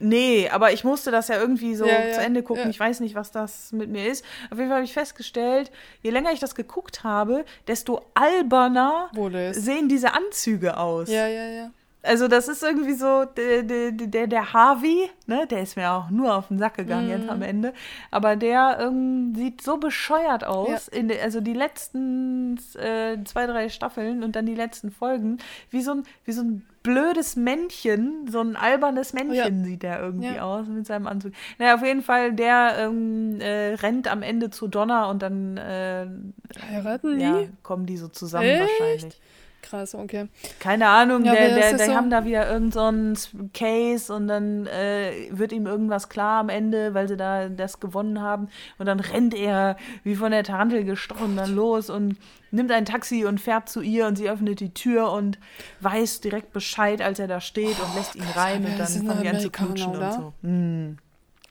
Nee, 0.00 0.48
aber 0.50 0.72
ich 0.72 0.84
musste 0.84 1.10
das 1.10 1.28
ja 1.28 1.38
irgendwie 1.38 1.74
so 1.76 1.86
Ja, 1.86 2.06
ja, 2.06 2.14
zu 2.14 2.20
Ende 2.20 2.42
gucken. 2.42 2.64
ja. 2.64 2.68
Ich 2.70 2.78
weiß 2.80 3.00
nicht, 3.00 3.14
was 3.14 3.30
das 3.30 3.72
mit 3.72 3.88
mir 3.90 4.06
ist. 4.06 4.24
Auf 4.50 4.58
jeden 4.58 4.68
Fall 4.68 4.76
habe 4.78 4.84
ich 4.84 4.92
festgestellt, 4.92 5.70
je 6.02 6.10
länger 6.10 6.32
ich 6.32 6.40
das 6.40 6.54
geguckt 6.54 7.04
habe, 7.04 7.44
desto 7.68 8.02
alberner 8.14 9.10
sehen 9.52 9.88
diese 9.88 10.12
Anzüge 10.12 10.76
aus. 10.76 11.08
Ja, 11.08 11.26
ja, 11.26 11.46
ja. 11.46 11.70
Also 12.04 12.28
das 12.28 12.48
ist 12.48 12.62
irgendwie 12.62 12.92
so, 12.92 13.24
der, 13.24 13.62
der, 13.62 13.90
der, 13.92 14.26
der 14.26 14.52
Harvey, 14.52 15.08
ne, 15.26 15.46
der 15.46 15.62
ist 15.62 15.76
mir 15.76 15.90
auch 15.90 16.10
nur 16.10 16.34
auf 16.34 16.48
den 16.48 16.58
Sack 16.58 16.74
gegangen 16.76 17.08
jetzt 17.08 17.24
Mhm. 17.24 17.30
am 17.30 17.42
Ende, 17.42 17.72
aber 18.10 18.36
der 18.36 18.78
ähm, 18.80 19.34
sieht 19.34 19.62
so 19.62 19.78
bescheuert 19.78 20.44
aus, 20.44 20.86
in 20.88 21.08
de, 21.08 21.20
also 21.22 21.40
die 21.40 21.54
letzten 21.54 22.58
äh, 22.78 23.16
zwei, 23.24 23.46
drei 23.46 23.70
Staffeln 23.70 24.22
und 24.22 24.36
dann 24.36 24.44
die 24.44 24.54
letzten 24.54 24.90
Folgen, 24.90 25.38
wie 25.70 25.80
so 25.80 25.92
ein, 25.92 26.02
wie 26.26 26.32
so 26.32 26.42
ein 26.42 26.66
blödes 26.82 27.36
Männchen, 27.36 28.28
so 28.30 28.40
ein 28.40 28.56
albernes 28.56 29.14
Männchen 29.14 29.64
sieht 29.64 29.82
der 29.82 30.00
irgendwie 30.00 30.34
Ja. 30.34 30.42
aus 30.42 30.66
mit 30.66 30.86
seinem 30.86 31.06
Anzug. 31.06 31.32
Naja, 31.58 31.74
auf 31.76 31.82
jeden 31.82 32.02
Fall, 32.02 32.34
der 32.34 32.74
ähm, 32.80 33.40
äh, 33.40 33.74
rennt 33.76 34.08
am 34.12 34.20
Ende 34.22 34.50
zu 34.50 34.68
Donner 34.68 35.08
und 35.08 35.22
dann 35.22 35.56
äh, 35.56 36.06
Heiraten 36.70 37.18
die? 37.18 37.24
ja, 37.24 37.38
kommen 37.62 37.86
die 37.86 37.96
so 37.96 38.08
zusammen 38.08 38.50
Echt? 38.50 38.60
wahrscheinlich. 38.60 39.18
Krass, 39.74 39.96
okay. 39.96 40.28
Keine 40.60 40.86
Ahnung, 40.86 41.24
Ja, 41.24 41.32
der, 41.34 41.72
der, 41.76 41.86
so- 41.86 41.94
haben 41.96 42.08
da 42.08 42.24
wieder 42.24 42.48
irgendeinen 42.48 43.16
so 43.16 43.30
Case 43.52 44.14
und 44.14 44.28
dann 44.28 44.66
äh, 44.66 45.10
wird 45.30 45.50
ihm 45.50 45.66
irgendwas 45.66 46.08
klar 46.08 46.38
am 46.38 46.48
Ende, 46.48 46.94
weil 46.94 47.08
sie 47.08 47.16
da 47.16 47.48
das 47.48 47.80
gewonnen 47.80 48.20
haben. 48.20 48.48
Und 48.78 48.86
dann 48.86 49.00
rennt 49.00 49.34
er 49.34 49.76
wie 50.04 50.14
von 50.14 50.30
der 50.30 50.44
Tarantel 50.44 50.84
gestochen 50.84 51.36
dann 51.36 51.56
los 51.56 51.90
und 51.90 52.16
nimmt 52.52 52.70
ein 52.70 52.84
Taxi 52.84 53.24
und 53.24 53.40
fährt 53.40 53.68
zu 53.68 53.80
ihr 53.80 54.06
und 54.06 54.14
sie 54.16 54.30
öffnet 54.30 54.60
die 54.60 54.72
Tür 54.72 55.10
und 55.10 55.40
weiß 55.80 56.20
direkt 56.20 56.52
Bescheid, 56.52 57.02
als 57.02 57.18
er 57.18 57.26
da 57.26 57.40
steht 57.40 57.76
und 57.80 57.96
lässt 57.96 58.14
ihn 58.14 58.22
rein 58.36 58.64
und 58.64 58.78
dann 58.78 58.86
fangen 58.86 59.22
die 59.22 59.28
an 59.28 59.40
zu 59.40 59.50
knutschen 59.50 59.96
oder? 59.96 60.06
und 60.06 60.12
so. 60.12 60.32
Hm. 60.42 60.98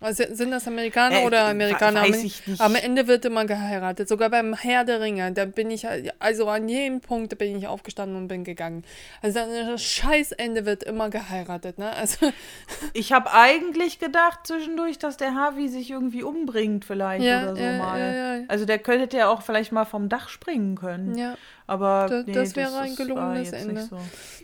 Also 0.03 0.23
sind 0.31 0.51
das 0.51 0.67
Amerikaner 0.67 1.21
Äh, 1.21 1.25
oder 1.25 1.45
Amerikaner? 1.45 2.01
weiß 2.03 2.19
Am- 2.19 2.25
ich 2.25 2.47
nicht. 2.47 2.61
Am 2.61 2.75
Ende 2.75 3.07
wird 3.07 3.25
immer 3.25 3.45
geheiratet. 3.45 4.07
Sogar 4.07 4.29
beim 4.29 4.53
Herr 4.53 4.83
der 4.83 5.01
Ringe. 5.01 5.31
Da 5.31 5.45
bin 5.45 5.71
ich, 5.71 5.87
also 6.19 6.47
an 6.49 6.67
jedem 6.69 7.01
Punkt 7.01 7.37
bin 7.37 7.57
ich 7.57 7.67
aufgestanden 7.67 8.17
und 8.17 8.27
bin 8.27 8.43
gegangen. 8.43 8.83
Also 9.21 9.39
das 9.39 9.81
Scheißende 9.83 10.65
wird 10.65 10.83
immer 10.83 11.09
geheiratet, 11.09 11.77
ne? 11.77 11.91
Also, 11.93 12.31
Ich 12.93 13.11
habe 13.13 13.31
eigentlich 13.33 13.99
gedacht 13.99 14.39
zwischendurch, 14.43 14.99
dass 14.99 15.17
der 15.17 15.35
Harvey 15.35 15.67
sich 15.69 15.89
irgendwie 15.91 16.23
umbringt 16.23 16.85
vielleicht 16.85 17.23
Ja, 17.25 17.43
oder 17.43 17.55
so 17.55 17.61
ja, 17.61 17.77
mal. 17.77 17.99
ja. 18.39 18.45
Also 18.49 18.65
der 18.65 18.79
könnte 18.79 19.15
ja 19.17 19.29
auch 19.29 19.41
vielleicht 19.41 19.71
mal 19.71 19.85
vom 19.85 20.09
Dach 20.09 20.29
springen 20.29 20.75
können. 20.75 21.17
ja. 21.17 21.35
Aber 21.73 22.07
Da- 22.09 22.23
nee, 22.23 22.31
das 22.33 22.55
wäre 22.55 22.77
ein 22.79 22.91
ist- 22.91 22.97
gelungenes 22.97 23.51
Ende. 23.51 23.81
So. 23.89 23.97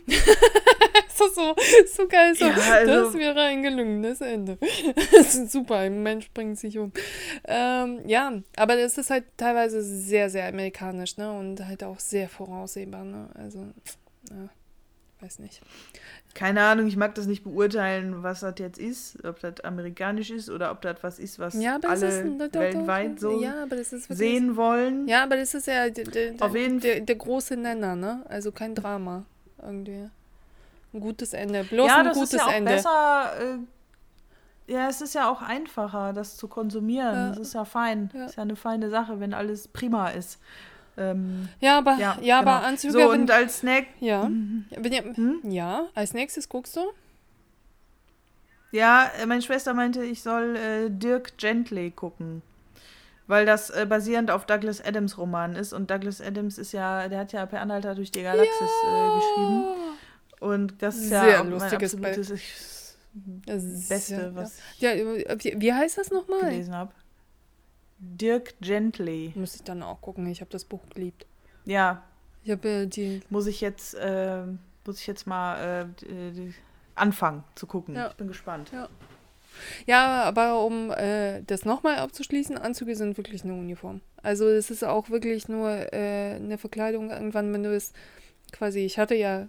Das 1.20 1.34
so, 1.34 1.54
so 1.94 2.08
geil 2.08 2.34
so. 2.34 2.46
Ja, 2.46 2.54
also- 2.54 3.04
das 3.04 3.14
wäre 3.14 3.42
ein 3.42 3.62
gelungenes 3.62 4.22
Ende. 4.22 4.56
Das 5.12 5.34
ist 5.34 5.52
super, 5.52 5.76
ein 5.76 6.02
Mensch 6.02 6.30
bringt 6.32 6.58
sich 6.58 6.78
um. 6.78 6.92
Ähm, 7.46 8.00
ja, 8.06 8.32
aber 8.56 8.76
das 8.76 8.96
ist 8.96 9.10
halt 9.10 9.24
teilweise 9.36 9.82
sehr, 9.82 10.30
sehr 10.30 10.48
amerikanisch, 10.48 11.18
ne? 11.18 11.30
Und 11.30 11.64
halt 11.66 11.84
auch 11.84 11.98
sehr 12.00 12.28
voraussehbar, 12.30 13.04
ne? 13.04 13.28
Also, 13.34 13.66
ja. 14.30 14.48
weiß 15.20 15.40
nicht. 15.40 15.60
Keine 16.34 16.62
Ahnung, 16.62 16.86
ich 16.86 16.96
mag 16.96 17.14
das 17.16 17.26
nicht 17.26 17.42
beurteilen, 17.42 18.22
was 18.22 18.40
das 18.40 18.54
jetzt 18.58 18.78
ist, 18.78 19.24
ob 19.24 19.40
das 19.40 19.60
amerikanisch 19.60 20.30
ist 20.30 20.48
oder 20.48 20.70
ob 20.70 20.80
das 20.80 20.96
was 21.02 21.18
ist, 21.18 21.38
was 21.38 21.54
Ja, 21.54 21.78
alle 21.82 22.00
das 22.00 22.02
ist 22.02 22.24
doch, 22.38 22.48
doch, 22.48 22.60
weltweit 22.60 23.18
so 23.18 23.40
ja, 23.40 23.62
aber 23.64 23.76
das 23.76 23.92
ist 23.92 24.08
wirklich, 24.08 24.18
sehen 24.18 24.56
wollen. 24.56 25.08
Ja, 25.08 25.24
aber 25.24 25.36
das 25.36 25.54
ist 25.54 25.66
ja 25.66 25.88
der, 25.90 26.04
der, 26.04 26.34
Auf 26.40 26.54
jeden 26.54 26.78
der, 26.80 27.00
der 27.00 27.16
große 27.16 27.56
Nenner, 27.56 27.96
ne? 27.96 28.24
Also 28.28 28.52
kein 28.52 28.74
Drama 28.74 29.24
irgendwie. 29.60 30.08
Ein 30.92 31.00
gutes 31.00 31.32
Ende. 31.32 31.64
Bloß 31.64 31.86
ja, 31.86 31.98
ein 31.98 32.04
das 32.06 32.14
gutes 32.14 32.32
ist 32.34 32.40
ja 32.40 32.46
auch 32.46 32.52
Ende. 32.52 32.72
besser. 32.72 33.32
Äh, 33.40 34.72
ja, 34.72 34.88
es 34.88 35.00
ist 35.00 35.14
ja 35.14 35.28
auch 35.28 35.42
einfacher, 35.42 36.12
das 36.12 36.36
zu 36.36 36.46
konsumieren. 36.48 37.14
Ja. 37.14 37.28
Das 37.30 37.38
ist 37.38 37.54
ja 37.54 37.64
fein. 37.64 38.10
Ja. 38.14 38.26
Ist 38.26 38.36
ja 38.36 38.42
eine 38.42 38.56
feine 38.56 38.88
Sache, 38.90 39.20
wenn 39.20 39.34
alles 39.34 39.68
prima 39.68 40.10
ist. 40.10 40.38
Ähm, 41.00 41.48
Ja, 41.60 41.78
aber, 41.78 41.96
ja, 41.96 42.16
ja, 42.20 42.40
genau. 42.40 42.50
aber 42.52 42.66
Anzüge, 42.66 42.92
So, 42.92 43.10
und 43.10 43.30
als 43.30 43.58
Snack, 43.60 43.86
ja. 44.00 44.30
Ihr, 44.70 45.02
Hm? 45.14 45.40
ja, 45.44 45.86
als 45.94 46.14
nächstes 46.14 46.48
guckst 46.48 46.76
du? 46.76 46.80
ja, 48.72 49.10
äh, 49.20 49.26
meine 49.26 49.42
Schwester 49.42 49.74
meinte, 49.74 50.04
ich 50.04 50.22
soll 50.22 50.56
äh, 50.56 50.90
Dirk 50.90 51.36
Gently 51.38 51.90
gucken. 51.90 52.42
Weil 53.26 53.46
das 53.46 53.70
äh, 53.70 53.86
basierend 53.88 54.30
auf 54.30 54.44
Douglas 54.46 54.84
Adams 54.84 55.16
Roman 55.18 55.54
ist. 55.54 55.72
Und 55.72 55.90
Douglas 55.90 56.20
Adams 56.20 56.58
ist 56.58 56.72
ja, 56.72 57.08
der 57.08 57.20
hat 57.20 57.32
ja 57.32 57.46
Per 57.46 57.60
Anhalter 57.60 57.94
durch 57.94 58.10
die 58.10 58.22
Galaxis 58.22 58.60
äh, 58.60 59.16
geschrieben. 59.16 59.64
Und 60.40 60.82
das 60.82 60.96
ist 60.96 61.10
ja 61.10 61.20
Sehr 61.22 61.40
auch 61.40 61.44
mein 61.44 61.52
lustiges 61.52 61.94
absolutes 61.94 62.30
ist 62.30 62.96
Beste, 63.88 64.14
ja, 64.14 64.34
was 64.34 64.58
Ja, 64.78 64.92
ja 64.94 65.04
wie, 65.60 65.72
heißt 65.72 65.98
das 65.98 66.10
nochmal? 66.10 66.40
gelesen 66.40 66.74
habe. 66.74 66.92
Dirk 68.00 68.54
Gently. 68.60 69.32
Muss 69.36 69.54
ich 69.54 69.62
dann 69.62 69.82
auch 69.82 70.00
gucken. 70.00 70.26
Ich 70.26 70.40
habe 70.40 70.50
das 70.50 70.64
Buch 70.64 70.80
geliebt. 70.94 71.26
Ja, 71.64 72.02
Ich 72.42 72.50
habe 72.50 72.68
äh, 72.68 72.86
die. 72.86 73.20
muss 73.30 73.46
ich 73.46 73.60
jetzt, 73.60 73.94
äh, 73.94 74.42
muss 74.86 74.98
ich 75.00 75.06
jetzt 75.06 75.26
mal 75.26 75.84
äh, 76.02 76.04
d- 76.34 76.54
anfangen 76.94 77.44
zu 77.54 77.66
gucken. 77.66 77.94
Ja. 77.94 78.08
Ich 78.08 78.14
bin 78.16 78.28
gespannt. 78.28 78.72
Ja, 79.86 80.22
aber 80.24 80.64
um 80.64 80.90
äh, 80.92 81.42
das 81.42 81.64
nochmal 81.66 81.96
abzuschließen, 81.98 82.56
Anzüge 82.56 82.96
sind 82.96 83.16
wirklich 83.18 83.44
eine 83.44 83.52
Uniform. 83.54 84.00
Also 84.22 84.48
es 84.48 84.70
ist 84.70 84.84
auch 84.84 85.10
wirklich 85.10 85.48
nur 85.48 85.70
äh, 85.92 86.36
eine 86.36 86.56
Verkleidung 86.56 87.10
irgendwann, 87.10 87.52
wenn 87.52 87.62
du 87.64 87.74
es 87.74 87.92
quasi, 88.52 88.80
ich 88.80 88.98
hatte 88.98 89.14
ja 89.14 89.48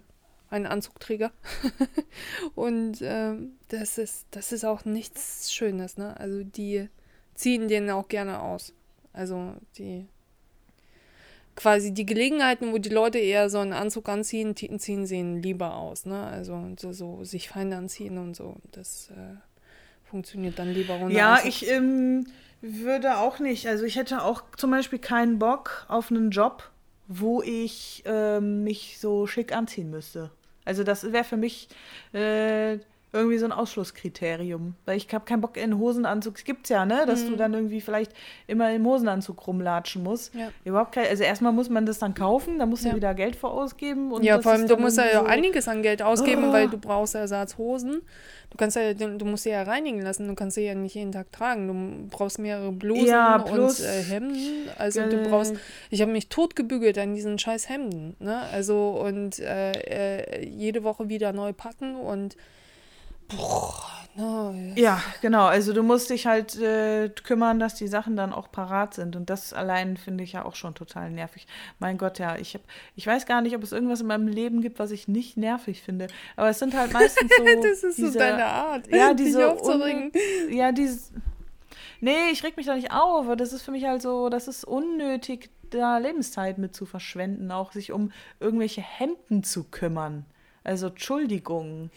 einen 0.50 0.66
Anzugträger 0.66 1.30
und 2.54 2.98
ähm, 3.00 3.52
das 3.68 3.96
ist, 3.98 4.26
das 4.32 4.52
ist 4.52 4.64
auch 4.64 4.84
nichts 4.84 5.52
Schönes, 5.52 5.96
ne? 5.96 6.18
Also 6.18 6.42
die 6.44 6.88
ziehen 7.34 7.68
den 7.68 7.90
auch 7.90 8.08
gerne 8.08 8.40
aus. 8.40 8.72
Also 9.12 9.54
die 9.78 10.06
quasi 11.54 11.92
die 11.92 12.06
Gelegenheiten, 12.06 12.72
wo 12.72 12.78
die 12.78 12.88
Leute 12.88 13.18
eher 13.18 13.50
so 13.50 13.58
einen 13.58 13.72
Anzug 13.74 14.08
anziehen, 14.08 14.56
ziehen 14.56 15.06
sie 15.06 15.16
ihn 15.16 15.42
lieber 15.42 15.74
aus, 15.76 16.06
ne? 16.06 16.24
Also 16.26 16.58
so, 16.78 16.92
so 16.92 17.24
sich 17.24 17.48
fein 17.48 17.72
anziehen 17.72 18.18
und 18.18 18.34
so. 18.34 18.56
Das 18.72 19.10
äh, 19.10 19.36
funktioniert 20.04 20.58
dann 20.58 20.72
lieber 20.72 20.98
ohne 20.98 21.12
Ja, 21.12 21.34
Anzug. 21.34 21.48
ich 21.48 21.68
ähm, 21.70 22.26
würde 22.62 23.18
auch 23.18 23.38
nicht. 23.38 23.66
Also 23.68 23.84
ich 23.84 23.96
hätte 23.96 24.22
auch 24.22 24.42
zum 24.56 24.70
Beispiel 24.70 24.98
keinen 24.98 25.38
Bock 25.38 25.84
auf 25.88 26.10
einen 26.10 26.30
Job, 26.30 26.70
wo 27.06 27.42
ich 27.42 28.02
ähm, 28.06 28.64
mich 28.64 28.98
so 28.98 29.26
schick 29.26 29.54
anziehen 29.54 29.90
müsste. 29.90 30.30
Also 30.64 30.84
das 30.84 31.12
wäre 31.12 31.24
für 31.24 31.36
mich 31.36 31.68
äh, 32.14 32.78
irgendwie 33.12 33.36
so 33.38 33.44
ein 33.44 33.52
Ausschlusskriterium. 33.52 34.74
Weil 34.86 34.96
ich 34.96 35.12
habe 35.12 35.24
keinen 35.24 35.40
Bock 35.40 35.56
in 35.56 35.78
Hosenanzug. 35.78 36.36
Es 36.38 36.44
gibt's 36.44 36.70
ja, 36.70 36.84
ne? 36.86 37.04
Dass 37.06 37.26
du 37.26 37.36
dann 37.36 37.52
irgendwie 37.54 37.80
vielleicht 37.80 38.12
immer 38.46 38.72
im 38.72 38.86
Hosenanzug 38.86 39.46
rumlatschen 39.46 40.02
musst. 40.02 40.34
Mhm. 40.34 40.40
Ja. 40.40 40.48
Überhaupt 40.64 40.92
kein, 40.92 41.06
also 41.08 41.22
erstmal 41.22 41.52
muss 41.52 41.68
man 41.68 41.84
das 41.86 41.98
dann 41.98 42.14
kaufen, 42.14 42.58
da 42.58 42.66
musst 42.66 42.84
du 42.84 42.88
Ja. 42.88 42.96
wieder 42.96 43.14
Geld 43.14 43.36
für 43.36 43.48
ausgeben. 43.48 44.12
Und 44.12 44.22
ja, 44.24 44.40
vor 44.40 44.52
allem, 44.52 44.66
du 44.66 44.76
musst 44.76 44.96
ja 44.98 45.20
so- 45.20 45.24
einiges 45.26 45.68
an 45.68 45.82
Geld 45.82 46.02
ausgeben, 46.02 46.44
Oh. 46.48 46.52
weil 46.52 46.68
du 46.68 46.78
brauchst 46.78 47.14
Ersatzhosen. 47.14 48.02
Du 48.50 48.56
kannst 48.58 48.76
ja, 48.76 48.92
du 48.92 49.16
du 49.16 49.24
musst 49.24 49.44
sie 49.44 49.50
ja 49.50 49.62
reinigen 49.62 50.02
lassen, 50.02 50.28
du 50.28 50.34
kannst 50.34 50.56
sie 50.56 50.66
ja 50.66 50.74
nicht 50.74 50.94
jeden 50.94 51.12
Tag 51.12 51.32
tragen. 51.32 51.68
Du 52.10 52.16
brauchst 52.16 52.38
mehrere 52.38 52.70
Blusen 52.72 53.06
Ja, 53.06 53.36
und 53.42 53.80
äh, 53.80 54.02
Hemden. 54.02 54.68
Also 54.76 55.00
du 55.06 55.22
Äh, 55.22 55.28
brauchst, 55.28 55.54
ich 55.90 56.02
habe 56.02 56.12
mich 56.12 56.28
totgebügelt 56.28 56.98
an 56.98 57.14
diesen 57.14 57.38
scheiß 57.38 57.68
Hemden, 57.70 58.14
ne? 58.20 58.40
Also 58.52 58.90
und 59.02 59.38
äh, 59.38 59.72
äh, 59.72 60.44
jede 60.46 60.84
Woche 60.84 61.08
wieder 61.08 61.32
neu 61.32 61.52
packen 61.54 61.96
und 61.96 62.36
boah, 63.36 63.74
ne, 64.14 64.72
Ja, 64.76 65.00
genau. 65.20 65.46
Also 65.46 65.72
du 65.72 65.82
musst 65.82 66.10
dich 66.10 66.26
halt 66.26 66.56
äh, 66.58 67.08
kümmern, 67.24 67.58
dass 67.58 67.74
die 67.74 67.88
Sachen 67.88 68.16
dann 68.16 68.32
auch 68.32 68.50
parat 68.52 68.94
sind. 68.94 69.16
Und 69.16 69.30
das 69.30 69.52
allein 69.52 69.96
finde 69.96 70.24
ich 70.24 70.32
ja 70.32 70.44
auch 70.44 70.54
schon 70.54 70.74
total 70.74 71.10
nervig. 71.10 71.46
Mein 71.78 71.98
Gott, 71.98 72.18
ja, 72.18 72.36
ich 72.36 72.54
hab, 72.54 72.62
ich 72.96 73.06
weiß 73.06 73.26
gar 73.26 73.40
nicht, 73.40 73.54
ob 73.56 73.62
es 73.62 73.72
irgendwas 73.72 74.00
in 74.00 74.06
meinem 74.06 74.28
Leben 74.28 74.60
gibt, 74.60 74.78
was 74.78 74.90
ich 74.90 75.08
nicht 75.08 75.36
nervig 75.36 75.82
finde. 75.82 76.08
Aber 76.36 76.48
es 76.48 76.58
sind 76.58 76.74
halt 76.76 76.92
meistens 76.94 77.30
so. 77.36 77.44
das 77.62 77.82
ist 77.82 77.96
so 77.96 78.02
diese, 78.06 78.18
deine 78.18 78.44
Art, 78.46 78.86
Ja, 78.92 79.14
dich 79.14 79.26
diese 79.26 79.50
aufzuregen. 79.52 80.12
un- 80.14 80.52
Ja, 80.56 80.72
dieses. 80.72 81.12
Nee, 82.00 82.30
ich 82.32 82.42
reg 82.42 82.56
mich 82.56 82.66
da 82.66 82.74
nicht 82.74 82.92
auf. 82.92 83.26
aber 83.26 83.36
Das 83.36 83.52
ist 83.52 83.62
für 83.62 83.70
mich 83.70 83.84
halt 83.84 84.02
so, 84.02 84.28
das 84.28 84.48
ist 84.48 84.64
unnötig, 84.64 85.50
da 85.70 85.98
Lebenszeit 85.98 86.58
mit 86.58 86.74
zu 86.74 86.84
verschwenden, 86.84 87.50
auch 87.50 87.72
sich 87.72 87.92
um 87.92 88.12
irgendwelche 88.40 88.82
Hemden 88.82 89.42
zu 89.42 89.64
kümmern. 89.64 90.26
Also 90.64 90.88
Entschuldigung. 90.88 91.90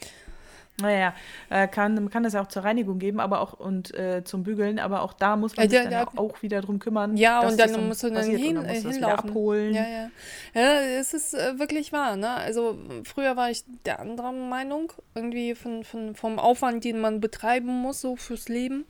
Naja, 0.81 1.13
äh, 1.49 1.69
kann, 1.69 1.93
man 1.95 2.09
kann 2.09 2.23
das 2.23 2.33
ja 2.33 2.41
auch 2.41 2.49
zur 2.49 2.65
Reinigung 2.65 2.99
geben, 2.99 3.21
aber 3.21 3.39
auch 3.39 3.53
und 3.53 3.93
äh, 3.93 4.23
zum 4.25 4.43
Bügeln, 4.43 4.77
aber 4.77 5.03
auch 5.03 5.13
da 5.13 5.37
muss 5.37 5.55
man 5.55 5.67
Äh, 5.67 5.69
sich 5.69 5.77
ja, 5.77 5.83
dann 5.83 5.91
ja. 5.93 5.99
ja 6.01 6.07
auch 6.17 6.41
wieder 6.41 6.59
drum 6.59 6.79
kümmern. 6.79 7.15
Ja, 7.15 7.39
und 7.47 7.57
das 7.57 7.71
dann 7.71 7.87
musst 7.87 8.03
du 8.03 8.09
dann 8.09 8.25
hin, 8.25 8.57
und 8.57 8.65
dann 8.65 8.65
äh, 8.65 8.73
das 8.75 8.83
wieder 8.83 8.93
hinlaufen. 8.93 9.29
abholen. 9.29 9.73
Ja, 9.73 9.87
ja. 9.87 10.09
Ja, 10.53 10.81
es 10.81 11.13
ist 11.13 11.33
äh, 11.33 11.57
wirklich 11.59 11.93
wahr, 11.93 12.17
ne? 12.17 12.29
Also 12.29 12.77
früher 13.05 13.37
war 13.37 13.49
ich 13.49 13.63
der 13.85 14.01
anderen 14.01 14.49
Meinung, 14.49 14.91
irgendwie 15.13 15.55
von, 15.55 15.85
von, 15.85 16.13
vom 16.13 16.39
Aufwand, 16.39 16.83
den 16.83 16.99
man 16.99 17.21
betreiben 17.21 17.67
muss, 17.67 18.01
so 18.01 18.17
fürs 18.17 18.49
Leben. 18.49 18.83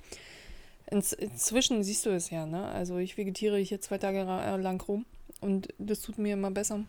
Inz, 0.89 1.13
inzwischen 1.13 1.83
siehst 1.83 2.05
du 2.07 2.09
es 2.09 2.31
ja, 2.31 2.47
ne? 2.47 2.65
Also 2.69 2.97
ich 2.97 3.15
vegetiere 3.15 3.57
hier 3.59 3.79
zwei 3.79 3.99
Tage 3.99 4.21
äh, 4.21 4.57
lang 4.57 4.81
rum 4.81 5.05
und 5.39 5.67
das 5.77 6.01
tut 6.01 6.17
mir 6.17 6.33
immer 6.33 6.49
besser. 6.49 6.79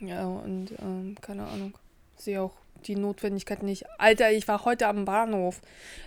Ja, 0.00 0.26
und 0.26 0.70
ähm, 0.80 1.16
keine 1.20 1.46
Ahnung. 1.46 1.74
Sehe 2.16 2.42
auch 2.42 2.52
die 2.86 2.96
Notwendigkeit 2.96 3.62
nicht. 3.62 3.84
Alter, 3.98 4.30
ich 4.32 4.46
war 4.48 4.64
heute 4.64 4.86
am 4.86 5.04
Bahnhof. 5.04 5.60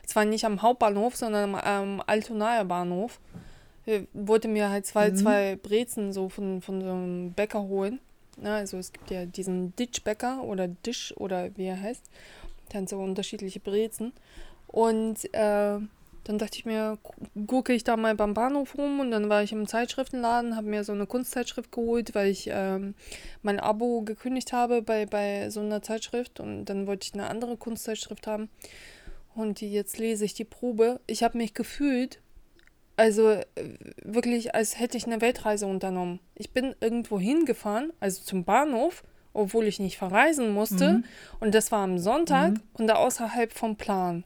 Zwar 0.05 0.25
nicht 0.25 0.45
am 0.45 0.61
Hauptbahnhof, 0.61 1.15
sondern 1.15 1.55
am 1.55 1.61
ähm, 1.95 2.03
Altonaer 2.05 2.65
Bahnhof. 2.65 3.19
Äh, 3.85 4.03
wollte 4.13 4.47
mir 4.47 4.69
halt 4.69 4.85
zwei, 4.85 5.11
Mhm. 5.11 5.15
zwei 5.15 5.55
Brezen 5.57 6.13
so 6.13 6.29
von, 6.29 6.61
von 6.61 6.81
so 6.81 6.87
einem 6.91 7.33
Bäcker 7.33 7.61
holen. 7.63 7.99
Ja, 8.41 8.55
also 8.55 8.77
es 8.77 8.91
gibt 8.91 9.11
ja 9.11 9.25
diesen 9.25 9.75
Ditchbäcker 9.75 10.43
oder 10.43 10.67
Dish 10.67 11.13
oder 11.17 11.49
wie 11.57 11.65
er 11.65 11.79
heißt. 11.81 12.03
Hat 12.73 12.89
so 12.89 12.97
unterschiedliche 12.97 13.59
Brezen. 13.59 14.13
Und 14.67 15.31
äh, 15.35 15.77
dann 16.25 16.37
dachte 16.37 16.57
ich 16.57 16.65
mir, 16.65 16.97
gu- 17.03 17.45
gucke 17.47 17.73
ich 17.73 17.83
da 17.83 17.97
mal 17.97 18.15
beim 18.15 18.33
Bahnhof 18.33 18.77
rum 18.77 18.99
und 18.99 19.11
dann 19.11 19.29
war 19.29 19.43
ich 19.43 19.51
im 19.51 19.67
Zeitschriftenladen, 19.67 20.55
habe 20.55 20.67
mir 20.67 20.83
so 20.83 20.93
eine 20.93 21.05
Kunstzeitschrift 21.05 21.71
geholt, 21.71 22.15
weil 22.15 22.29
ich 22.29 22.49
ähm, 22.51 22.95
mein 23.41 23.59
Abo 23.59 24.01
gekündigt 24.01 24.53
habe 24.53 24.81
bei, 24.81 25.05
bei 25.05 25.49
so 25.49 25.59
einer 25.59 25.81
Zeitschrift 25.81 26.39
und 26.39 26.65
dann 26.65 26.87
wollte 26.87 27.07
ich 27.07 27.13
eine 27.13 27.29
andere 27.29 27.57
Kunstzeitschrift 27.57 28.25
haben. 28.27 28.49
Und 29.35 29.61
jetzt 29.61 29.97
lese 29.97 30.25
ich 30.25 30.33
die 30.35 30.45
Probe. 30.45 31.01
Ich 31.07 31.23
habe 31.23 31.37
mich 31.39 31.53
gefühlt, 31.55 32.19
also 32.95 33.31
äh, 33.31 33.43
wirklich, 34.03 34.53
als 34.53 34.79
hätte 34.79 34.95
ich 34.97 35.05
eine 35.07 35.21
Weltreise 35.21 35.65
unternommen. 35.65 36.19
Ich 36.35 36.51
bin 36.51 36.75
irgendwo 36.79 37.19
hingefahren, 37.19 37.91
also 37.99 38.21
zum 38.23 38.43
Bahnhof, 38.43 39.03
obwohl 39.33 39.65
ich 39.65 39.79
nicht 39.79 39.97
verreisen 39.97 40.51
musste. 40.53 40.93
Mhm. 40.93 41.03
Und 41.39 41.55
das 41.55 41.71
war 41.71 41.83
am 41.83 41.97
Sonntag 41.97 42.51
Mhm. 42.51 42.61
und 42.73 42.87
da 42.87 42.95
außerhalb 42.95 43.51
vom 43.51 43.75
Plan. 43.75 44.23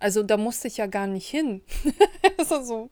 Also 0.00 0.22
da 0.24 0.36
musste 0.36 0.66
ich 0.68 0.78
ja 0.78 0.86
gar 0.86 1.06
nicht 1.06 1.28
hin. 1.28 1.62
also 2.38 2.62
so. 2.62 2.90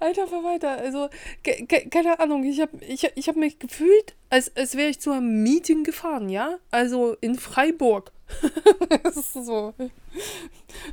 Alter 0.00 0.26
Verwalter, 0.28 0.70
also 0.78 1.08
ke- 1.42 1.66
ke- 1.66 1.88
keine 1.88 2.20
Ahnung, 2.20 2.44
ich 2.44 2.60
habe 2.60 2.76
ich, 2.84 3.10
ich 3.16 3.28
hab 3.28 3.34
mich 3.36 3.58
gefühlt, 3.58 4.14
als, 4.30 4.54
als 4.56 4.76
wäre 4.76 4.88
ich 4.90 5.00
zu 5.00 5.10
einem 5.10 5.42
Meeting 5.42 5.82
gefahren, 5.82 6.28
ja? 6.28 6.58
Also 6.70 7.16
in 7.20 7.34
Freiburg. 7.36 8.12
so. 9.34 9.74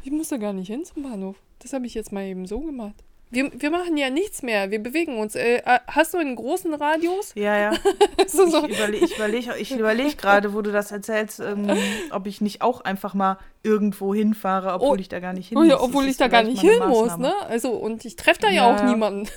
Ich 0.03 0.11
musste 0.11 0.39
gar 0.39 0.53
nicht 0.53 0.67
hin 0.67 0.85
zum 0.85 1.03
Bahnhof. 1.03 1.35
Das 1.59 1.73
habe 1.73 1.85
ich 1.85 1.93
jetzt 1.93 2.11
mal 2.11 2.23
eben 2.25 2.45
so 2.47 2.59
gemacht. 2.61 2.95
Wir, 3.33 3.49
wir 3.53 3.71
machen 3.71 3.97
ja 3.97 4.09
nichts 4.09 4.43
mehr, 4.43 4.69
wir 4.71 4.81
bewegen 4.81 5.17
uns. 5.17 5.35
Äh, 5.35 5.57
äh, 5.65 5.79
hast 5.87 6.13
du 6.13 6.17
einen 6.19 6.35
großen 6.35 6.73
Radius? 6.73 7.33
Ja, 7.35 7.57
ja. 7.57 7.71
Also 8.19 8.47
so, 8.47 8.65
Ich 8.67 8.77
überlege 8.77 9.05
ich 9.05 9.15
überleg, 9.15 9.49
ich 9.59 9.71
überleg 9.71 10.17
gerade, 10.17 10.53
wo 10.53 10.61
du 10.61 10.71
das 10.71 10.91
erzählst, 10.91 11.39
ähm, 11.39 11.67
ob 12.11 12.25
ich 12.27 12.41
nicht 12.41 12.61
auch 12.61 12.81
einfach 12.81 13.13
mal 13.13 13.37
irgendwo 13.63 14.13
hinfahre, 14.13 14.73
obwohl 14.73 14.97
Oh. 14.97 15.01
ich 15.01 15.09
da 15.09 15.19
gar 15.19 15.33
nicht 15.33 15.49
hin 15.49 15.57
oh 15.57 15.61
muss. 15.61 15.69
ja, 15.69 15.75
Das 15.75 15.83
obwohl 15.85 16.05
ich 16.05 16.17
da 16.17 16.27
gar 16.27 16.43
nicht 16.43 16.61
hin 16.61 16.79
muss, 16.87 17.17
ne? 17.17 17.33
Also, 17.49 17.71
und 17.71 18.05
ich 18.05 18.15
treffe 18.15 18.41
da 18.41 18.47
ja, 18.49 18.67
Ja, 18.67 18.75
auch 18.75 18.79
ja. 18.79 18.85
niemanden. 18.85 19.27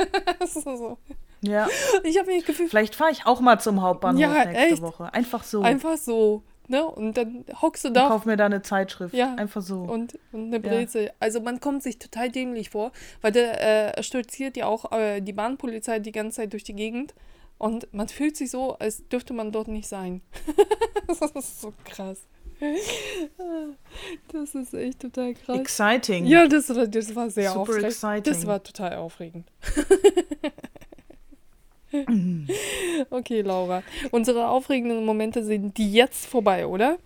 so. 0.46 0.98
Ja, 1.40 1.68
Ich 2.04 2.18
habe 2.18 2.28
mich 2.32 2.44
gefühlt, 2.46 2.70
vielleicht 2.70 2.94
fahre 2.94 3.10
ich 3.12 3.26
auch 3.26 3.40
mal 3.40 3.58
zum 3.60 3.82
Hauptbahnhof 3.82 4.20
Ja, 4.20 4.44
nächste 4.46 4.56
echt. 4.74 4.82
Woche. 4.82 5.12
Einfach 5.12 5.42
so. 5.44 5.62
einfach 5.62 5.96
so, 5.98 6.42
ne? 6.68 6.84
Und 6.84 7.16
dann 7.16 7.44
hockst 7.62 7.84
du 7.84 7.88
und 7.88 7.94
da 7.94 8.08
kauf 8.08 8.24
mir 8.24 8.36
da 8.36 8.46
eine 8.46 8.62
Zeitschrift. 8.62 9.14
Ja. 9.14 9.34
Einfach 9.34 9.62
so. 9.62 9.80
und, 9.80 10.18
und 10.32 10.46
eine 10.54 10.56
Ja. 10.56 10.70
Brezel. 10.70 11.10
Also 11.20 11.40
man 11.40 11.60
kommt 11.60 11.82
sich 11.82 11.98
total 11.98 12.30
dämlich 12.30 12.70
vor, 12.70 12.92
weil 13.20 13.32
der 13.32 13.96
äh, 13.98 14.02
stolziert 14.02 14.56
ja 14.56 14.66
auch 14.66 14.92
äh, 14.92 15.20
die 15.20 15.32
Bahnpolizei 15.32 15.98
die 15.98 16.12
ganze 16.12 16.36
Zeit 16.36 16.52
durch 16.52 16.64
die 16.64 16.74
Gegend 16.74 17.14
Und 17.58 17.92
man 17.94 18.08
fühlt 18.08 18.36
sich 18.36 18.50
so, 18.50 18.76
als 18.78 19.06
dürfte 19.08 19.32
man 19.32 19.52
dort 19.52 19.68
nicht 19.68 19.88
sein. 19.88 20.20
das 21.06 21.20
ist 21.20 21.60
so 21.60 21.72
krass. 21.84 22.26
Das 24.32 24.54
ist 24.54 24.74
echt 24.74 25.00
total 25.00 25.34
krass. 25.34 25.58
Exciting. 25.58 26.24
Ja, 26.26 26.46
das, 26.46 26.66
das 26.68 27.14
war 27.14 27.28
sehr 27.28 27.50
Super 27.50 27.60
aufregend. 27.62 27.84
exciting. 27.84 28.32
Das 28.32 28.46
war 28.46 28.62
total 28.62 28.96
aufregend. 28.96 29.46
okay, 33.10 33.40
Laura. 33.42 33.82
Unsere 34.10 34.48
aufregenden 34.48 35.04
Momente 35.04 35.44
sind 35.44 35.76
die 35.78 35.92
jetzt 35.92 36.26
vorbei, 36.26 36.66
oder? 36.66 36.98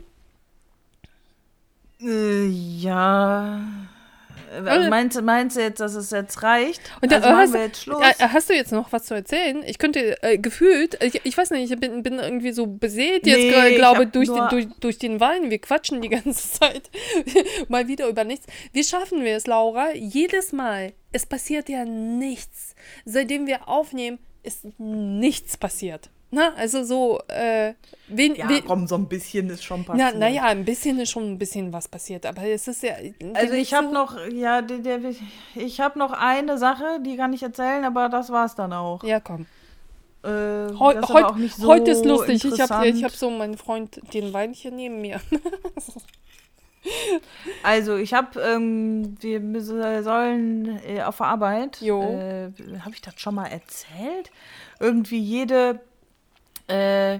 Äh, 2.00 2.46
ja. 2.46 3.60
Also- 4.64 4.88
Meinst, 4.88 5.20
meinst 5.22 5.56
du 5.56 5.60
jetzt, 5.60 5.78
dass 5.80 5.94
es 5.94 6.10
jetzt 6.10 6.42
reicht? 6.42 6.80
Und 7.02 7.12
da, 7.12 7.16
also 7.16 7.28
machen 7.28 7.38
hast, 7.40 7.52
wir 7.52 7.60
jetzt 7.64 7.82
Schluss? 7.82 8.00
äh, 8.02 8.28
hast 8.28 8.48
du 8.48 8.54
jetzt 8.54 8.72
noch 8.72 8.90
was 8.92 9.04
zu 9.04 9.14
erzählen? 9.14 9.62
Ich 9.66 9.78
könnte 9.78 10.20
äh, 10.22 10.38
gefühlt, 10.38 11.02
ich, 11.04 11.20
ich 11.24 11.36
weiß 11.36 11.50
nicht, 11.50 11.70
ich 11.70 11.78
bin, 11.78 12.02
bin 12.02 12.14
irgendwie 12.18 12.52
so 12.52 12.66
beseelt 12.66 13.26
jetzt, 13.26 13.36
Nee, 13.40 13.68
ich 13.68 13.76
glaube 13.76 14.04
hab 14.06 14.12
durch, 14.12 14.28
den, 14.28 14.48
durch, 14.48 14.66
durch 14.80 14.98
den 14.98 15.20
Wein. 15.20 15.50
Wir 15.50 15.58
quatschen 15.58 16.00
die 16.00 16.08
ganze 16.08 16.50
Zeit 16.60 16.90
mal 17.68 17.88
wieder 17.88 18.08
über 18.08 18.24
nichts. 18.24 18.46
Wie 18.72 18.84
schaffen 18.84 19.22
wir 19.22 19.36
es, 19.36 19.46
Laura? 19.46 19.92
Jedes 19.94 20.52
Mal, 20.52 20.92
es 21.12 21.26
passiert 21.26 21.68
ja 21.68 21.84
nichts. 21.84 22.74
Seitdem 23.04 23.46
wir 23.46 23.68
aufnehmen, 23.68 24.18
ist 24.42 24.66
nichts 24.78 25.56
passiert. 25.56 26.10
Na, 26.30 26.52
also 26.56 26.84
so, 26.84 27.20
äh, 27.28 27.72
wen, 28.08 28.34
ja, 28.34 28.48
wen, 28.50 28.62
komm, 28.66 28.86
so 28.86 28.96
ein 28.96 29.08
bisschen 29.08 29.48
ist 29.48 29.64
schon 29.64 29.84
na, 29.88 29.94
passiert. 29.94 30.18
naja, 30.18 30.44
ein 30.44 30.62
bisschen 30.62 30.98
ist 31.00 31.10
schon 31.10 31.32
ein 31.32 31.38
bisschen 31.38 31.72
was 31.72 31.88
passiert, 31.88 32.26
aber 32.26 32.42
es 32.42 32.68
ist 32.68 32.82
ja. 32.82 32.94
Also 33.32 33.54
ich 33.54 33.72
habe 33.72 33.86
so, 33.86 33.92
noch, 33.94 34.26
ja, 34.30 34.60
der, 34.60 34.78
der, 34.78 35.00
ich 35.54 35.80
habe 35.80 35.98
noch 35.98 36.12
eine 36.12 36.58
Sache, 36.58 37.00
die 37.00 37.16
kann 37.16 37.32
ich 37.32 37.42
erzählen, 37.42 37.82
aber 37.84 38.10
das 38.10 38.28
war's 38.30 38.54
dann 38.54 38.74
auch. 38.74 39.02
Ja, 39.04 39.20
komm. 39.20 39.46
Äh, 40.22 40.28
Heu, 40.28 41.00
heut, 41.00 41.50
so 41.56 41.68
heute 41.68 41.92
ist 41.92 42.04
lustig. 42.04 42.44
Ich 42.44 42.60
habe 42.60 42.88
ich 42.88 43.04
hab 43.04 43.12
so 43.12 43.30
meinen 43.30 43.56
Freund, 43.56 44.00
den 44.12 44.34
Wein 44.34 44.52
hier 44.52 44.70
neben 44.70 45.00
mir. 45.00 45.22
Also 47.62 47.96
ich 47.96 48.14
habe, 48.14 48.40
ähm, 48.40 49.16
wir 49.20 49.60
sollen 50.02 50.78
äh, 50.86 51.02
auf 51.02 51.18
der 51.18 51.26
Arbeit, 51.26 51.82
äh, 51.82 52.50
habe 52.80 52.94
ich 52.94 53.02
das 53.02 53.14
schon 53.20 53.34
mal 53.34 53.46
erzählt? 53.46 54.30
Irgendwie 54.80 55.18
jede, 55.18 55.80
äh, 56.68 57.18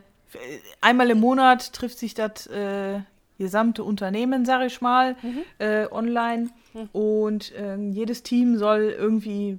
einmal 0.80 1.10
im 1.10 1.20
Monat 1.20 1.72
trifft 1.72 1.98
sich 1.98 2.14
das 2.14 2.46
äh, 2.46 3.00
gesamte 3.38 3.84
Unternehmen, 3.84 4.44
sag 4.44 4.64
ich 4.66 4.80
mal, 4.80 5.16
Mhm. 5.22 5.42
äh, 5.58 5.86
online 5.90 6.50
und 6.92 7.52
ähm, 7.56 7.92
jedes 7.92 8.22
Team 8.22 8.56
soll 8.58 8.94
irgendwie 8.96 9.58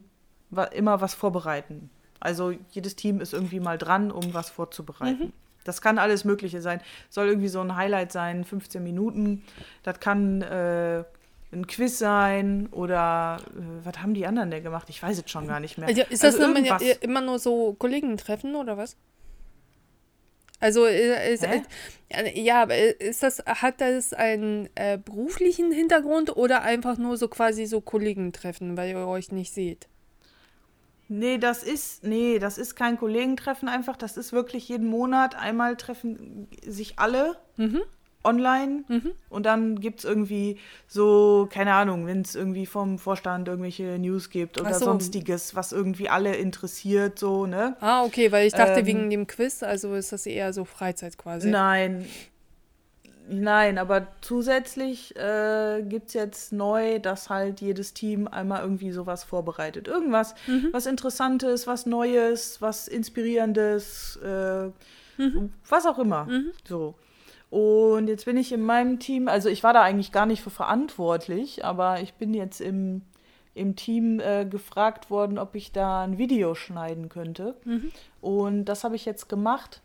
wa 0.50 0.64
immer 0.66 1.02
was 1.02 1.14
vorbereiten. 1.14 1.90
Also 2.20 2.54
jedes 2.72 2.96
Team 2.96 3.22
ist 3.22 3.34
irgendwie 3.34 3.60
mal 3.60 3.78
dran, 3.78 4.12
um 4.12 4.34
was 4.34 4.50
vorzubereiten. 4.50 5.26
Mhm. 5.26 5.34
Das 5.64 5.82
kann 5.82 5.98
alles 5.98 6.24
Mögliche 6.24 6.62
sein. 6.62 6.82
Soll 7.10 7.28
irgendwie 7.28 7.48
so 7.48 7.62
ein 7.62 7.76
Highlight 7.76 8.12
sein, 8.12 8.44
15 8.44 8.84
Minuten. 8.84 9.44
Das 9.84 10.00
kann 10.00 10.42
äh, 10.42 11.04
ein 11.52 11.68
Quiz 11.68 11.98
sein 11.98 12.68
oder 12.72 13.38
äh, 13.56 13.86
was 13.86 14.02
haben 14.02 14.14
die 14.14 14.26
anderen 14.26 14.52
denn 14.52 14.64
gemacht? 14.64 14.88
Ich 14.90 15.02
weiß 15.02 15.20
es 15.20 15.30
schon 15.30 15.48
gar 15.48 15.60
nicht 15.60 15.78
mehr. 15.78 15.88
Also 15.88 16.02
ist 16.10 16.24
das 16.24 16.40
Also 16.40 16.54
immer, 16.54 16.82
immer 17.02 17.22
nur 17.22 17.40
so 17.40 17.74
Kollegentreffen 17.74 18.56
oder 18.56 18.78
was? 18.78 18.96
Also 20.60 20.86
äh, 20.86 21.34
ist, 21.34 21.44
äh, 21.44 21.62
ja, 22.40 22.64
aber 22.64 22.76
ist 22.78 23.24
das, 23.24 23.40
hat 23.46 23.80
das 23.80 24.14
einen 24.14 24.70
äh, 24.76 24.98
beruflichen 24.98 25.72
Hintergrund 25.72 26.36
oder 26.36 26.64
einfach 26.64 26.98
nur 26.98 27.18
so 27.18 27.30
quasi 27.30 27.66
so 27.66 27.80
Kollegentreffen, 27.80 28.76
weil 28.76 28.90
ihr 28.90 29.08
euch 29.08 29.32
nicht 29.32 29.54
seht? 29.54 29.88
Nee, 31.12 31.40
das 31.40 31.64
ist, 31.64 32.04
nee, 32.04 32.38
das 32.40 32.58
ist 32.60 32.76
kein 32.76 32.98
Kollegentreffen 32.98 33.68
einfach. 33.68 33.98
Das 33.98 34.16
ist 34.16 34.32
wirklich 34.32 34.70
jeden 34.70 34.88
Monat 34.88 35.36
einmal 35.36 35.76
treffen 35.76 36.48
sich 36.66 37.00
alle 37.00 37.36
Mhm. 37.58 37.82
online 38.24 38.84
Mhm. 38.88 39.12
und 39.30 39.46
dann 39.46 39.80
gibt 39.80 40.00
es 40.00 40.06
irgendwie 40.06 40.60
so, 40.88 41.48
keine 41.52 41.74
Ahnung, 41.74 42.06
wenn 42.06 42.22
es 42.22 42.36
irgendwie 42.36 42.66
vom 42.68 43.00
Vorstand 43.00 43.48
irgendwelche 43.48 43.98
News 43.98 44.30
gibt 44.30 44.60
oder 44.60 44.74
so. 44.78 44.86
sonstiges, 44.86 45.56
was 45.56 45.72
irgendwie 45.72 46.10
alle 46.10 46.36
interessiert, 46.36 47.18
so, 47.18 47.46
ne? 47.48 47.76
Ah, 47.80 48.04
okay, 48.04 48.32
weil 48.32 48.46
ich 48.46 48.54
dachte 48.54 48.82
Ähm, 48.82 48.86
wegen 48.86 49.10
dem 49.10 49.26
Quiz, 49.26 49.64
also 49.64 49.96
ist 49.96 50.12
das 50.12 50.26
eher 50.26 50.54
so 50.54 50.64
Freizeit 50.64 51.18
quasi. 51.18 51.50
Nein. 51.50 52.06
Nein, 53.32 53.78
aber 53.78 54.08
zusätzlich 54.22 55.16
äh, 55.16 55.84
gibt 55.84 56.08
es 56.08 56.14
jetzt 56.16 56.52
neu, 56.52 56.98
dass 57.00 57.30
halt 57.30 57.62
jedes 57.62 57.94
Team 57.94 58.28
einmal 58.28 58.62
irgendwie 58.62 58.92
sowas 58.92 59.24
vorbereitet. 59.24 59.88
Irgendwas, 59.88 60.34
Mhm. 60.48 60.70
was 60.72 60.88
Interessantes, 60.88 61.68
was 61.68 61.86
Neues, 61.86 62.60
was 62.62 62.88
Inspirierendes, 62.88 64.18
äh, 64.24 64.68
Mhm. 65.22 65.54
was 65.68 65.86
auch 65.86 66.00
immer. 66.00 66.28
So. 66.68 66.96
Und 67.52 68.08
jetzt 68.08 68.26
bin 68.26 68.38
ich 68.38 68.52
in 68.52 68.62
meinem 68.64 69.00
Team, 69.00 69.28
also 69.28 69.50
ich 69.50 69.64
war 69.64 69.74
da 69.74 69.82
eigentlich 69.82 70.12
gar 70.12 70.26
nicht 70.26 70.42
für 70.42 70.50
verantwortlich, 70.52 71.66
aber 71.66 72.00
ich 72.02 72.14
bin 72.16 72.34
jetzt 72.34 72.62
im, 72.62 73.02
im 73.54 73.76
Team 73.76 74.20
äh, 74.20 74.46
gefragt 74.46 75.10
worden, 75.10 75.38
ob 75.38 75.56
ich 75.56 75.72
da 75.72 76.04
ein 76.04 76.18
Video 76.18 76.56
schneiden 76.56 77.10
könnte. 77.10 77.56
Mhm. 77.66 77.92
Und 78.22 78.66
das 78.66 78.84
habe 78.84 78.96
ich 78.96 79.06
jetzt 79.06 79.30
gemacht 79.30 79.82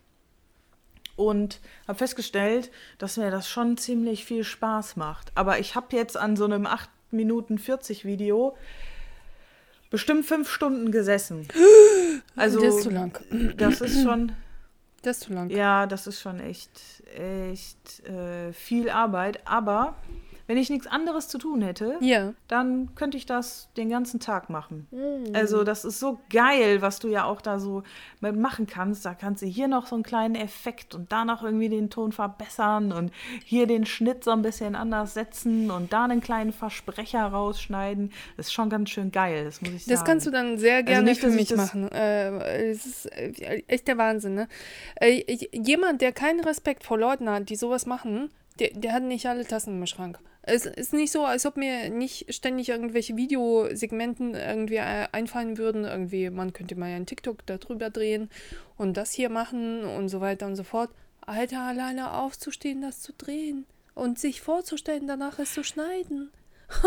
und 1.15 1.59
habe 1.87 1.97
festgestellt, 1.97 2.71
dass 2.97 3.17
mir 3.17 3.31
das 3.31 3.49
schon 3.49 3.77
ziemlich 3.77 4.25
viel 4.25 4.43
Spaß 4.43 4.95
macht. 4.95 5.31
Aber 5.35 5.59
ich 5.59 5.75
habe 5.75 5.95
jetzt 5.95 6.17
an 6.17 6.35
so 6.35 6.45
einem 6.45 6.65
8 6.65 6.89
Minuten 7.11 7.57
40 7.57 8.05
Video 8.05 8.55
bestimmt 9.89 10.25
fünf 10.25 10.49
Stunden 10.49 10.91
gesessen. 10.91 11.47
Also 12.37 12.59
das 12.59 12.75
ist 12.75 12.83
zu 12.83 12.89
lang. 12.89 13.17
das 13.57 13.81
ist 13.81 14.01
schon, 14.01 14.31
Das 15.03 15.17
ist 15.17 15.23
zu 15.25 15.33
lang. 15.33 15.49
ja, 15.51 15.85
das 15.85 16.07
ist 16.07 16.19
schon 16.19 16.39
echt, 16.39 17.03
echt 17.15 18.03
äh, 18.07 18.51
viel 18.51 18.89
Arbeit. 18.89 19.45
Aber 19.45 19.95
wenn 20.47 20.57
ich 20.57 20.69
nichts 20.69 20.87
anderes 20.87 21.27
zu 21.27 21.37
tun 21.37 21.61
hätte, 21.61 21.97
Ja. 22.01 22.33
dann 22.47 22.93
könnte 22.95 23.17
ich 23.17 23.25
das 23.25 23.69
den 23.77 23.89
ganzen 23.89 24.19
Tag 24.19 24.49
machen. 24.49 24.87
Mhm. 24.91 25.33
Also 25.35 25.63
das 25.63 25.85
ist 25.85 25.99
so 25.99 26.19
geil, 26.29 26.81
was 26.81 26.99
du 26.99 27.07
ja 27.07 27.25
auch 27.25 27.41
da 27.41 27.59
so 27.59 27.83
machen 28.21 28.67
kannst. 28.67 29.05
Da 29.05 29.13
kannst 29.13 29.41
du 29.41 29.47
hier 29.47 29.67
noch 29.67 29.87
so 29.87 29.95
einen 29.95 30.03
kleinen 30.03 30.35
Effekt 30.35 30.93
und 30.95 31.11
da 31.11 31.25
noch 31.25 31.43
irgendwie 31.43 31.69
den 31.69 31.89
Ton 31.89 32.11
verbessern 32.11 32.91
und 32.91 33.11
hier 33.43 33.67
den 33.67 33.85
Schnitt 33.85 34.23
so 34.23 34.31
ein 34.31 34.41
bisschen 34.41 34.75
anders 34.75 35.13
setzen 35.13 35.71
und 35.71 35.93
da 35.93 36.03
einen 36.03 36.21
kleinen 36.21 36.53
Versprecher 36.53 37.23
rausschneiden. 37.25 38.11
Das 38.37 38.47
ist 38.47 38.53
schon 38.53 38.69
ganz 38.69 38.89
schön 38.89 39.11
geil, 39.11 39.45
das 39.45 39.61
muss 39.61 39.71
ich 39.71 39.85
sagen. 39.85 39.95
Das 39.95 40.05
kannst 40.05 40.27
du 40.27 40.31
dann 40.31 40.57
sehr 40.57 40.83
gerne 40.83 41.03
nicht, 41.09 41.21
für 41.21 41.29
mich 41.29 41.55
machen. 41.55 41.91
Äh, 41.91 42.69
es 42.69 42.85
ist 42.85 43.05
äh, 43.07 43.63
echt 43.67 43.87
der 43.87 43.97
Wahnsinn, 43.97 44.35
ne? 44.35 44.47
Äh, 44.95 45.23
jemand, 45.51 46.01
der 46.01 46.11
keinen 46.11 46.39
Respekt 46.41 46.83
vor 46.83 46.97
Leuten 46.97 47.29
hat, 47.29 47.49
die 47.49 47.55
sowas 47.55 47.85
machen, 47.85 48.29
der, 48.59 48.69
der 48.73 48.93
hat 48.93 49.03
nicht 49.03 49.25
alle 49.27 49.45
Tassen 49.45 49.79
im 49.79 49.85
Schrank. 49.85 50.19
Es 50.47 50.65
ist 50.67 50.93
nicht 50.93 51.11
so, 51.11 51.25
als 51.25 51.45
ob 51.45 51.57
mir 51.57 51.89
nicht 51.89 52.31
ständig 52.33 52.69
irgendwelche 52.69 53.15
Videosegmenten 53.15 54.35
irgendwie 54.35 54.75
äh, 54.75 55.07
einfallen 55.11 55.57
würden. 55.57 55.85
Irgendwie, 55.85 56.29
man 56.29 56.53
könnte 56.53 56.75
mal 56.75 56.85
einen 56.91 57.05
TikTok 57.07 57.45
darüber 57.47 57.89
drehen 57.89 58.29
und 58.77 58.95
das 58.97 59.11
hier 59.11 59.29
machen 59.29 59.83
und 59.85 60.09
so 60.09 60.21
weiter 60.21 60.45
und 60.45 60.55
so 60.55 60.63
fort. 60.63 60.91
Alter, 61.21 61.61
alleine 61.61 62.13
aufzustehen, 62.13 62.81
das 62.83 63.01
zu 63.01 63.11
drehen 63.17 63.65
und 63.95 64.19
sich 64.19 64.41
vorzustellen, 64.41 65.07
danach 65.07 65.39
es 65.39 65.53
zu 65.53 65.63
schneiden. 65.63 66.29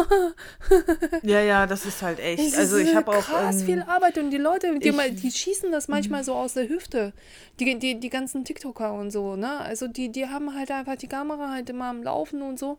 Ja, 1.23 1.41
ja, 1.41 1.67
das 1.67 1.85
ist 1.87 2.03
halt 2.03 2.19
echt. 2.21 2.57
Also 2.57 2.77
ist 2.77 2.89
ich 2.89 2.95
habe 2.95 3.11
auch 3.11 3.25
krass 3.25 3.61
ähm, 3.61 3.67
viel 3.67 3.83
Arbeit 3.83 4.19
und 4.19 4.31
die 4.31 4.37
Leute, 4.39 4.79
die, 4.79 4.89
ich- 4.89 4.95
mal, 4.95 5.11
die 5.11 5.31
schießen 5.31 5.71
das 5.73 5.89
manchmal 5.89 6.25
so 6.25 6.35
aus 6.35 6.55
der 6.55 6.69
Hüfte. 6.69 7.13
Die, 7.61 7.79
die, 7.79 7.99
die 7.99 8.11
ganzen 8.11 8.45
TikToker 8.45 8.93
und 8.93 9.11
so, 9.11 9.37
ne? 9.37 9.59
Also 9.61 9.89
die, 9.89 10.11
die 10.11 10.27
haben 10.27 10.55
halt 10.55 10.71
einfach 10.71 10.97
die 10.97 11.09
Kamera 11.09 11.51
halt 11.53 11.71
immer 11.71 11.87
am 11.87 12.03
Laufen 12.03 12.43
und 12.43 12.59
so. 12.59 12.79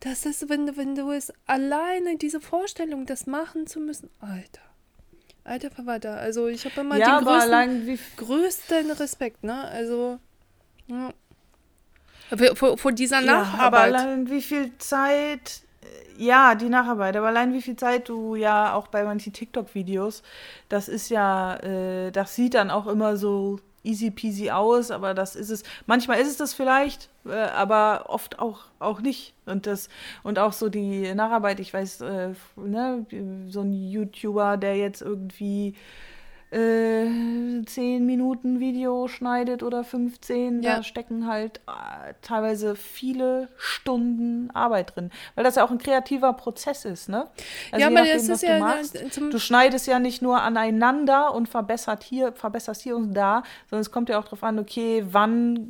Das 0.00 0.26
ist, 0.26 0.48
wenn, 0.48 0.66
du- 0.66 0.76
wenn 0.76 0.94
du 0.94 1.10
es 1.12 1.32
alleine, 1.46 2.16
diese 2.18 2.40
Vorstellung, 2.40 3.06
das 3.06 3.26
machen 3.26 3.66
zu 3.66 3.80
müssen, 3.80 4.10
Alter. 4.20 4.60
Alter 5.44 5.70
Verwalter, 5.70 6.16
also 6.18 6.46
ich 6.48 6.64
habe 6.64 6.80
immer 6.80 6.96
ja, 6.96 7.18
den 7.20 7.24
größten, 7.26 7.98
größten 8.16 8.90
Respekt, 8.92 9.44
ne? 9.44 9.64
Also, 9.64 10.18
ja. 10.86 11.12
Vor, 12.54 12.78
vor, 12.78 12.92
dieser 12.92 13.20
Ja, 13.20 13.38
aber 13.42 13.42
Nacharbeit. 13.42 13.94
allein 13.94 14.30
wie 14.30 14.40
viel 14.42 14.72
Zeit, 14.78 15.62
äh, 15.82 16.22
ja, 16.24 16.54
die 16.54 16.68
Nacharbeit, 16.70 17.14
aber 17.16 17.28
allein 17.28 17.52
wie 17.52 17.60
viel 17.62 17.76
Zeit 17.76 18.08
du 18.08 18.34
ja 18.34 18.72
auch 18.74 18.88
bei 18.88 19.04
manchen 19.04 19.32
TikTok-Videos, 19.34 20.22
das 20.70 20.88
ist 20.88 21.10
ja, 21.10 21.56
äh, 21.56 22.10
das 22.10 22.34
sieht 22.34 22.54
dann 22.54 22.70
auch 22.70 22.86
immer 22.86 23.16
so 23.18 23.60
easy 23.84 24.10
peasy 24.10 24.50
aus, 24.50 24.90
aber 24.90 25.14
das 25.14 25.36
ist 25.36 25.50
es, 25.50 25.62
manchmal 25.86 26.18
ist 26.18 26.28
es 26.28 26.36
das 26.36 26.54
vielleicht, 26.54 27.10
äh, 27.26 27.32
aber 27.32 28.06
oft 28.08 28.38
auch, 28.38 28.62
auch 28.78 29.00
nicht. 29.00 29.34
Und 29.46 29.66
das, 29.66 29.88
und 30.22 30.38
auch 30.38 30.52
so 30.52 30.68
die 30.68 31.14
Nacharbeit, 31.14 31.60
ich 31.60 31.72
weiß, 31.72 32.00
äh, 32.00 32.30
ne, 32.56 33.06
so 33.48 33.60
ein 33.60 33.72
YouTuber, 33.72 34.56
der 34.56 34.76
jetzt 34.76 35.02
irgendwie 35.02 35.74
äh, 36.54 37.64
10 37.64 38.04
Minuten 38.06 38.60
Video 38.60 39.08
schneidet 39.08 39.62
oder 39.62 39.84
15, 39.84 40.62
Ja. 40.62 40.76
da 40.76 40.82
stecken 40.82 41.26
halt 41.26 41.58
äh, 41.66 42.14
teilweise 42.22 42.76
viele 42.76 43.48
Stunden 43.56 44.50
Arbeit 44.52 44.94
drin. 44.94 45.10
Weil 45.34 45.44
das 45.44 45.56
ja 45.56 45.64
auch 45.64 45.70
ein 45.70 45.78
kreativer 45.78 46.32
Prozess 46.34 46.84
ist, 46.84 47.08
ne? 47.08 47.28
Also 47.72 47.72
Ja, 47.72 47.78
je 47.78 47.84
aber 47.86 47.94
nachdem, 48.06 48.16
das 48.18 48.28
was 48.28 48.40
du 48.40 48.46
ja 48.46 48.58
machst. 48.58 48.96
äh, 48.96 49.08
Du 49.30 49.38
schneidest 49.38 49.86
ja 49.86 49.98
nicht 49.98 50.22
nur 50.22 50.40
aneinander 50.42 51.34
und 51.34 51.48
verbessert 51.48 52.02
hier, 52.04 52.32
verbesserst 52.32 52.82
hier 52.82 52.96
und 52.96 53.14
da, 53.14 53.42
sondern 53.68 53.80
es 53.82 53.90
kommt 53.90 54.08
ja 54.08 54.18
auch 54.18 54.24
darauf 54.24 54.44
an, 54.44 54.58
okay, 54.58 55.04
wann 55.10 55.68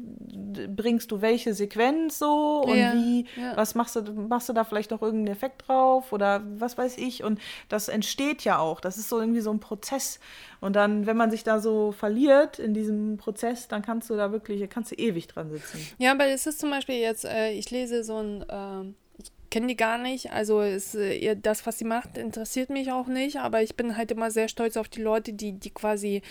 bringst 0.76 1.10
du 1.10 1.20
welche 1.20 1.54
Sequenz 1.54 2.18
so 2.18 2.62
und 2.66 2.76
Ja, 2.76 2.92
wie, 2.94 3.26
ja. 3.36 3.56
was 3.56 3.74
machst 3.74 3.96
du, 3.96 4.02
machst 4.12 4.48
du 4.48 4.52
da 4.52 4.64
vielleicht 4.64 4.90
noch 4.90 5.02
irgendeinen 5.02 5.34
Effekt 5.36 5.66
drauf 5.68 6.12
oder 6.12 6.42
was 6.58 6.76
weiß 6.78 6.98
ich. 6.98 7.24
Und 7.24 7.40
das 7.68 7.88
entsteht 7.88 8.44
ja 8.44 8.58
auch. 8.58 8.80
Das 8.80 8.98
ist 8.98 9.08
so 9.08 9.18
irgendwie 9.20 9.40
so 9.40 9.50
ein 9.50 9.60
Prozess. 9.60 10.20
Und 10.64 10.76
dann, 10.76 11.04
wenn 11.04 11.18
man 11.18 11.30
sich 11.30 11.44
da 11.44 11.60
so 11.60 11.92
verliert 11.92 12.58
in 12.58 12.72
diesem 12.72 13.18
Prozess, 13.18 13.68
dann 13.68 13.82
kannst 13.82 14.08
du 14.08 14.16
da 14.16 14.32
wirklich, 14.32 14.66
kannst 14.70 14.92
du 14.92 14.94
ewig 14.94 15.26
dran 15.26 15.50
sitzen. 15.50 15.78
Ja, 15.98 16.12
aber 16.12 16.24
es 16.28 16.46
ist 16.46 16.58
zum 16.58 16.70
Beispiel 16.70 16.94
jetzt, 16.94 17.26
äh, 17.26 17.50
ich 17.50 17.70
lese 17.70 18.02
so 18.02 18.16
ein, 18.16 18.46
ähm, 18.48 18.94
ich 19.18 19.30
kenne 19.50 19.66
die 19.66 19.76
gar 19.76 19.98
nicht, 19.98 20.32
also 20.32 20.62
ist, 20.62 20.94
äh, 20.94 21.36
das, 21.36 21.66
was 21.66 21.76
sie 21.76 21.84
macht, 21.84 22.16
interessiert 22.16 22.70
mich 22.70 22.90
auch 22.90 23.08
nicht, 23.08 23.36
aber 23.36 23.60
ich 23.60 23.76
bin 23.76 23.98
halt 23.98 24.10
immer 24.10 24.30
sehr 24.30 24.48
stolz 24.48 24.78
auf 24.78 24.88
die 24.88 25.02
Leute, 25.02 25.34
die, 25.34 25.52
die 25.52 25.68
quasi 25.68 26.22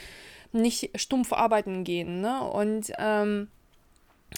nicht 0.51 0.99
stumpf 0.99 1.31
arbeiten 1.31 1.83
gehen, 1.83 2.21
ne? 2.21 2.41
Und 2.41 2.91
ähm, 2.97 3.49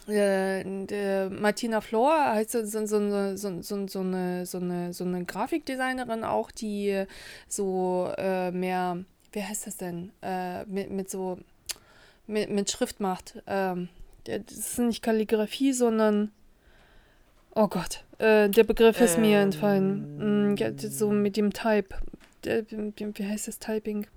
äh, 0.09 0.59
äh, 0.59 1.29
Martina 1.29 1.79
Flor 1.79 2.33
heißt 2.33 2.51
so, 2.51 2.65
so, 2.65 2.85
so, 2.85 3.37
so, 3.37 3.61
so, 3.61 3.87
so, 3.87 3.99
eine, 4.01 4.45
so, 4.45 4.57
eine, 4.57 4.93
so 4.93 5.05
eine 5.05 5.23
Grafikdesignerin 5.23 6.25
auch, 6.25 6.51
die 6.51 7.05
so 7.47 8.11
äh, 8.17 8.51
mehr, 8.51 9.05
wie 9.35 9.43
heißt 9.43 9.67
das 9.67 9.77
denn, 9.77 10.11
äh, 10.21 10.63
mit, 10.65 10.89
mit 10.89 11.09
so, 11.09 11.37
mit, 12.25 12.49
mit 12.49 12.71
Schrift 12.71 13.01
macht. 13.01 13.41
Ähm, 13.45 13.89
das 14.23 14.39
ist 14.49 14.79
nicht 14.79 15.03
Kalligrafie, 15.03 15.73
sondern, 15.73 16.31
oh 17.53 17.67
Gott, 17.67 18.03
äh, 18.17 18.49
der 18.49 18.63
Begriff 18.63 19.01
ist 19.01 19.19
mir 19.19 19.37
Ähm. 19.39 19.47
entfallen. 19.47 20.53
Mm, 20.53 20.55
ja, 20.55 20.71
so 20.77 21.11
mit 21.11 21.37
dem 21.37 21.51
Type. 21.51 21.89
Der, 22.45 22.63
wie, 22.71 23.25
heißt 23.25 23.47
das 23.47 23.59
Typing? 23.59 24.07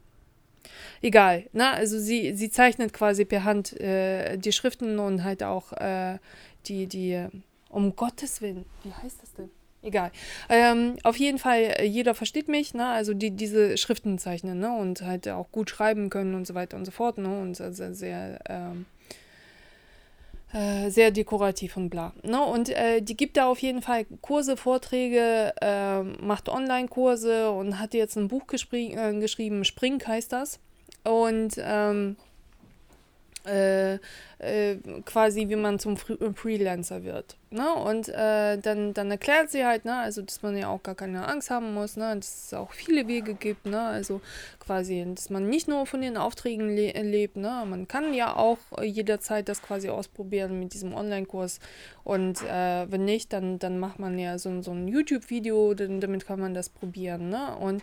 Egal, 1.03 1.47
ne? 1.53 1.71
Also 1.71 1.99
sie, 1.99 2.35
sie 2.35 2.51
zeichnet 2.51 2.93
quasi 2.93 3.25
per 3.25 3.43
Hand 3.45 3.79
äh, 3.81 4.37
die 4.37 4.53
Schriften 4.53 4.99
und 4.99 5.25
halt 5.25 5.43
auch 5.43 5.73
äh, 5.73 6.19
die, 6.67 6.87
die, 6.87 7.27
um 7.71 7.97
Gottes 7.97 8.41
Willen, 8.41 8.67
wie 8.85 8.93
heißt 8.93 9.23
das 9.23 9.33
denn? 9.35 9.51
Egal. 9.81 10.11
Ähm, 10.49 10.97
auf 11.05 11.17
jeden 11.17 11.39
Fall, 11.39 11.75
äh, 11.79 11.85
jeder 11.85 12.15
versteht 12.15 12.49
mich, 12.49 12.75
ne? 12.75 12.87
Also 12.87 13.15
die 13.15 13.31
diese 13.31 13.77
Schriften 13.79 14.19
zeichnen, 14.19 14.59
ne? 14.59 14.73
Und 14.73 15.03
halt 15.03 15.29
auch 15.29 15.53
gut 15.53 15.71
schreiben 15.71 16.11
können 16.11 16.35
und 16.35 16.47
so 16.47 16.55
weiter 16.55 16.77
und 16.77 16.85
so 16.85 16.91
fort, 16.91 17.19
ne? 17.19 17.41
Und 17.41 17.55
sehr, 17.55 17.95
sehr, 17.95 18.41
ähm, 18.49 18.87
äh, 20.53 20.91
sehr 20.91 21.11
dekorativ 21.11 21.77
und 21.77 21.91
bla. 21.91 22.13
Ne? 22.23 22.43
Und 22.43 22.71
äh, 22.71 23.03
die 23.03 23.17
gibt 23.17 23.37
da 23.37 23.47
auf 23.47 23.59
jeden 23.61 23.83
Fall 23.83 24.07
Kurse, 24.23 24.57
Vorträge, 24.57 25.53
äh, 25.61 26.03
macht 26.03 26.49
Online-Kurse 26.49 27.51
und 27.51 27.79
hat 27.79 27.95
jetzt 27.95 28.17
ein 28.17 28.29
Buch 28.29 28.45
äh, 28.73 29.21
geschrieben, 29.21 29.65
Spring 29.65 30.03
heißt 30.05 30.33
das. 30.33 30.59
Und 31.05 31.55
ähm, 31.59 32.17
äh, 33.47 33.95
äh, 34.39 34.77
quasi, 35.05 35.49
wie 35.49 35.57
man 35.57 35.79
zum 35.79 35.97
Fre 35.97 36.33
Freelancer 36.35 37.05
wird. 37.05 37.37
Ne? 37.51 37.73
Und 37.73 38.09
äh, 38.11 38.59
dann, 38.59 38.93
dann 38.93 39.11
erklärt 39.11 39.51
sie 39.51 39.65
halt, 39.65 39.87
ne, 39.87 39.97
also 39.97 40.21
dass 40.21 40.43
man 40.43 40.57
ja 40.57 40.69
auch 40.69 40.83
gar 40.83 40.95
keine 40.95 41.27
Angst 41.27 41.51
haben 41.51 41.73
muss, 41.73 41.97
ne, 41.97 42.15
dass 42.17 42.47
es 42.47 42.55
auch 42.55 42.73
viele 42.73 43.09
Wege 43.09 43.33
gibt, 43.33 43.65
ne, 43.65 43.81
also 43.81 44.21
quasi, 44.61 45.07
dass 45.15 45.31
man 45.31 45.49
nicht 45.49 45.67
nur 45.67 45.87
von 45.87 46.03
den 46.03 46.19
Aufträgen 46.19 46.77
le 46.77 46.93
lebt, 46.93 47.37
ne, 47.37 47.65
man 47.67 47.89
kann 47.89 48.13
ja 48.13 48.37
auch 48.37 48.59
äh, 48.77 48.85
jederzeit 48.85 49.49
das 49.49 49.63
quasi 49.63 49.89
ausprobieren 49.89 50.59
mit 50.59 50.75
diesem 50.75 50.93
Online-Kurs 50.93 51.61
und 52.05 52.43
äh, 52.43 52.91
wenn 52.91 53.07
nicht, 53.07 53.33
dann, 53.33 53.59
dann 53.59 53.79
macht 53.79 53.99
man 53.99 54.19
ja 54.19 54.37
so, 54.39 54.61
so 54.61 54.73
ein 54.73 54.87
YouTube-Video, 54.87 55.73
damit 55.73 56.27
kann 56.27 56.41
man 56.41 56.53
das 56.53 56.69
probieren, 56.69 57.31
ne, 57.31 57.57
und 57.57 57.83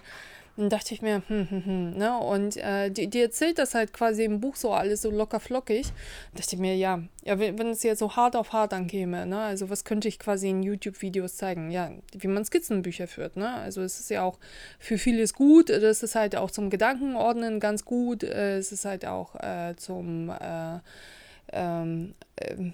dann 0.57 0.69
dachte 0.69 0.93
ich 0.93 1.01
mir, 1.01 1.21
hm, 1.27 1.49
hm, 1.49 1.65
hm, 1.65 1.97
ne? 1.97 2.17
Und 2.17 2.55
äh, 2.57 2.89
die, 2.89 3.07
die 3.07 3.21
erzählt 3.21 3.59
das 3.59 3.75
halt 3.75 3.91
quasi 3.91 4.23
im 4.23 4.39
Buch 4.39 4.55
so 4.55 4.71
alles 4.71 5.01
so 5.01 5.11
locker 5.11 5.39
flockig. 5.39 5.87
Da 6.33 6.39
dachte 6.39 6.55
ich 6.55 6.61
mir, 6.61 6.75
ja, 6.75 7.01
ja, 7.23 7.39
wenn, 7.39 7.59
wenn 7.59 7.67
es 7.67 7.83
jetzt 7.83 7.99
so 7.99 8.15
hart 8.15 8.35
auf 8.35 8.53
hart 8.53 8.73
ankäme, 8.73 9.25
ne? 9.25 9.39
Also 9.39 9.69
was 9.69 9.83
könnte 9.83 10.07
ich 10.07 10.17
quasi 10.17 10.49
in 10.49 10.63
YouTube-Videos 10.63 11.35
zeigen? 11.35 11.71
Ja, 11.71 11.91
wie 12.13 12.27
man 12.27 12.45
Skizzenbücher 12.45 13.07
führt, 13.07 13.35
ne? 13.35 13.49
Also 13.49 13.81
es 13.81 13.99
ist 13.99 14.09
ja 14.09 14.23
auch 14.23 14.39
für 14.79 14.97
vieles 14.97 15.33
gut, 15.33 15.69
das 15.69 16.03
ist 16.03 16.15
halt 16.15 16.35
auch 16.35 16.51
zum 16.51 16.69
Gedankenordnen 16.69 17.59
ganz 17.59 17.83
gut, 17.83 18.23
äh, 18.23 18.57
es 18.57 18.71
ist 18.71 18.85
halt 18.85 19.05
auch 19.05 19.35
äh, 19.35 19.75
zum 19.75 20.29
äh, 20.29 20.79
ähm, 21.51 22.13
ähm, 22.37 22.73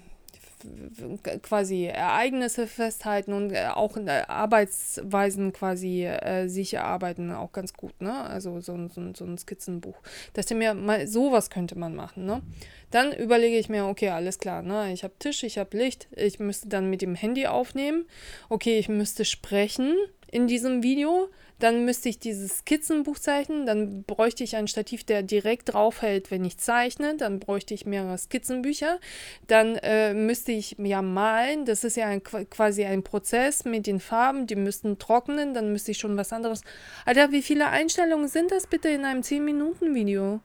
quasi 1.42 1.86
Ereignisse 1.86 2.66
festhalten 2.66 3.32
und 3.32 3.52
äh, 3.52 3.66
auch 3.74 3.96
in 3.96 4.08
äh, 4.08 4.24
Arbeitsweisen 4.28 5.52
quasi 5.52 6.04
äh, 6.06 6.48
sich 6.48 6.74
erarbeiten, 6.74 7.32
auch 7.32 7.52
ganz 7.52 7.72
gut, 7.74 8.00
ne? 8.00 8.12
Also 8.24 8.60
so, 8.60 8.74
ein- 8.74 8.88
so, 8.90 9.02
so 9.14 9.24
ein 9.24 9.38
Skizzenbuch. 9.38 9.96
Dass 10.34 10.50
ich 10.50 10.56
mir 10.56 10.74
mal 10.74 11.06
sowas 11.06 11.50
könnte 11.50 11.76
man 11.78 11.94
machen, 11.94 12.24
ne? 12.26 12.42
Dann 12.90 13.12
überlege 13.12 13.56
ich 13.58 13.68
mir, 13.68 13.86
okay, 13.86 14.10
alles 14.10 14.38
klar, 14.38 14.62
ne? 14.62 14.92
Ich 14.92 15.04
habe 15.04 15.14
Tisch, 15.18 15.42
ich 15.44 15.58
habe 15.58 15.76
Licht, 15.76 16.08
ich 16.14 16.38
müsste 16.38 16.68
dann 16.68 16.90
mit 16.90 17.02
dem 17.02 17.14
Handy 17.14 17.46
aufnehmen. 17.46 18.06
Okay, 18.48 18.78
ich 18.78 18.88
müsste 18.88 19.24
sprechen 19.24 19.94
in 20.30 20.46
diesem 20.46 20.82
Video. 20.82 21.28
Dann 21.62 21.84
müsste 21.84 22.08
ich 22.08 22.18
dieses 22.18 22.58
Skizzenbuch 22.58 23.20
zeichnen. 23.20 23.66
Dann 23.66 24.02
bräuchte 24.02 24.42
ich 24.42 24.56
ein 24.56 24.66
Stativ, 24.66 25.04
der 25.04 25.22
direkt 25.22 25.72
draufhält, 25.72 26.32
wenn 26.32 26.44
ich 26.44 26.58
zeichne. 26.58 27.16
Dann 27.16 27.38
bräuchte 27.38 27.72
ich 27.72 27.86
mehrere 27.86 28.18
Skizzenbücher. 28.18 28.98
Dann 29.46 29.76
äh, 29.76 30.12
müsste 30.12 30.50
ich 30.50 30.74
ja 30.78 31.02
malen. 31.02 31.64
Das 31.64 31.84
ist 31.84 31.96
ja 31.96 32.06
ein, 32.08 32.20
qu- 32.22 32.46
quasi 32.46 32.84
ein 32.84 33.04
Prozess 33.04 33.64
mit 33.64 33.86
den 33.86 34.00
Farben. 34.00 34.48
Die 34.48 34.56
müssten 34.56 34.98
trocknen. 34.98 35.54
Dann 35.54 35.70
müsste 35.70 35.92
ich 35.92 35.98
schon 35.98 36.16
was 36.16 36.32
anderes. 36.32 36.62
Alter, 37.06 37.30
wie 37.30 37.42
viele 37.42 37.68
Einstellungen 37.68 38.26
sind 38.26 38.50
das 38.50 38.66
bitte 38.66 38.88
in 38.88 39.04
einem 39.04 39.20
10-Minuten-Video? 39.20 40.40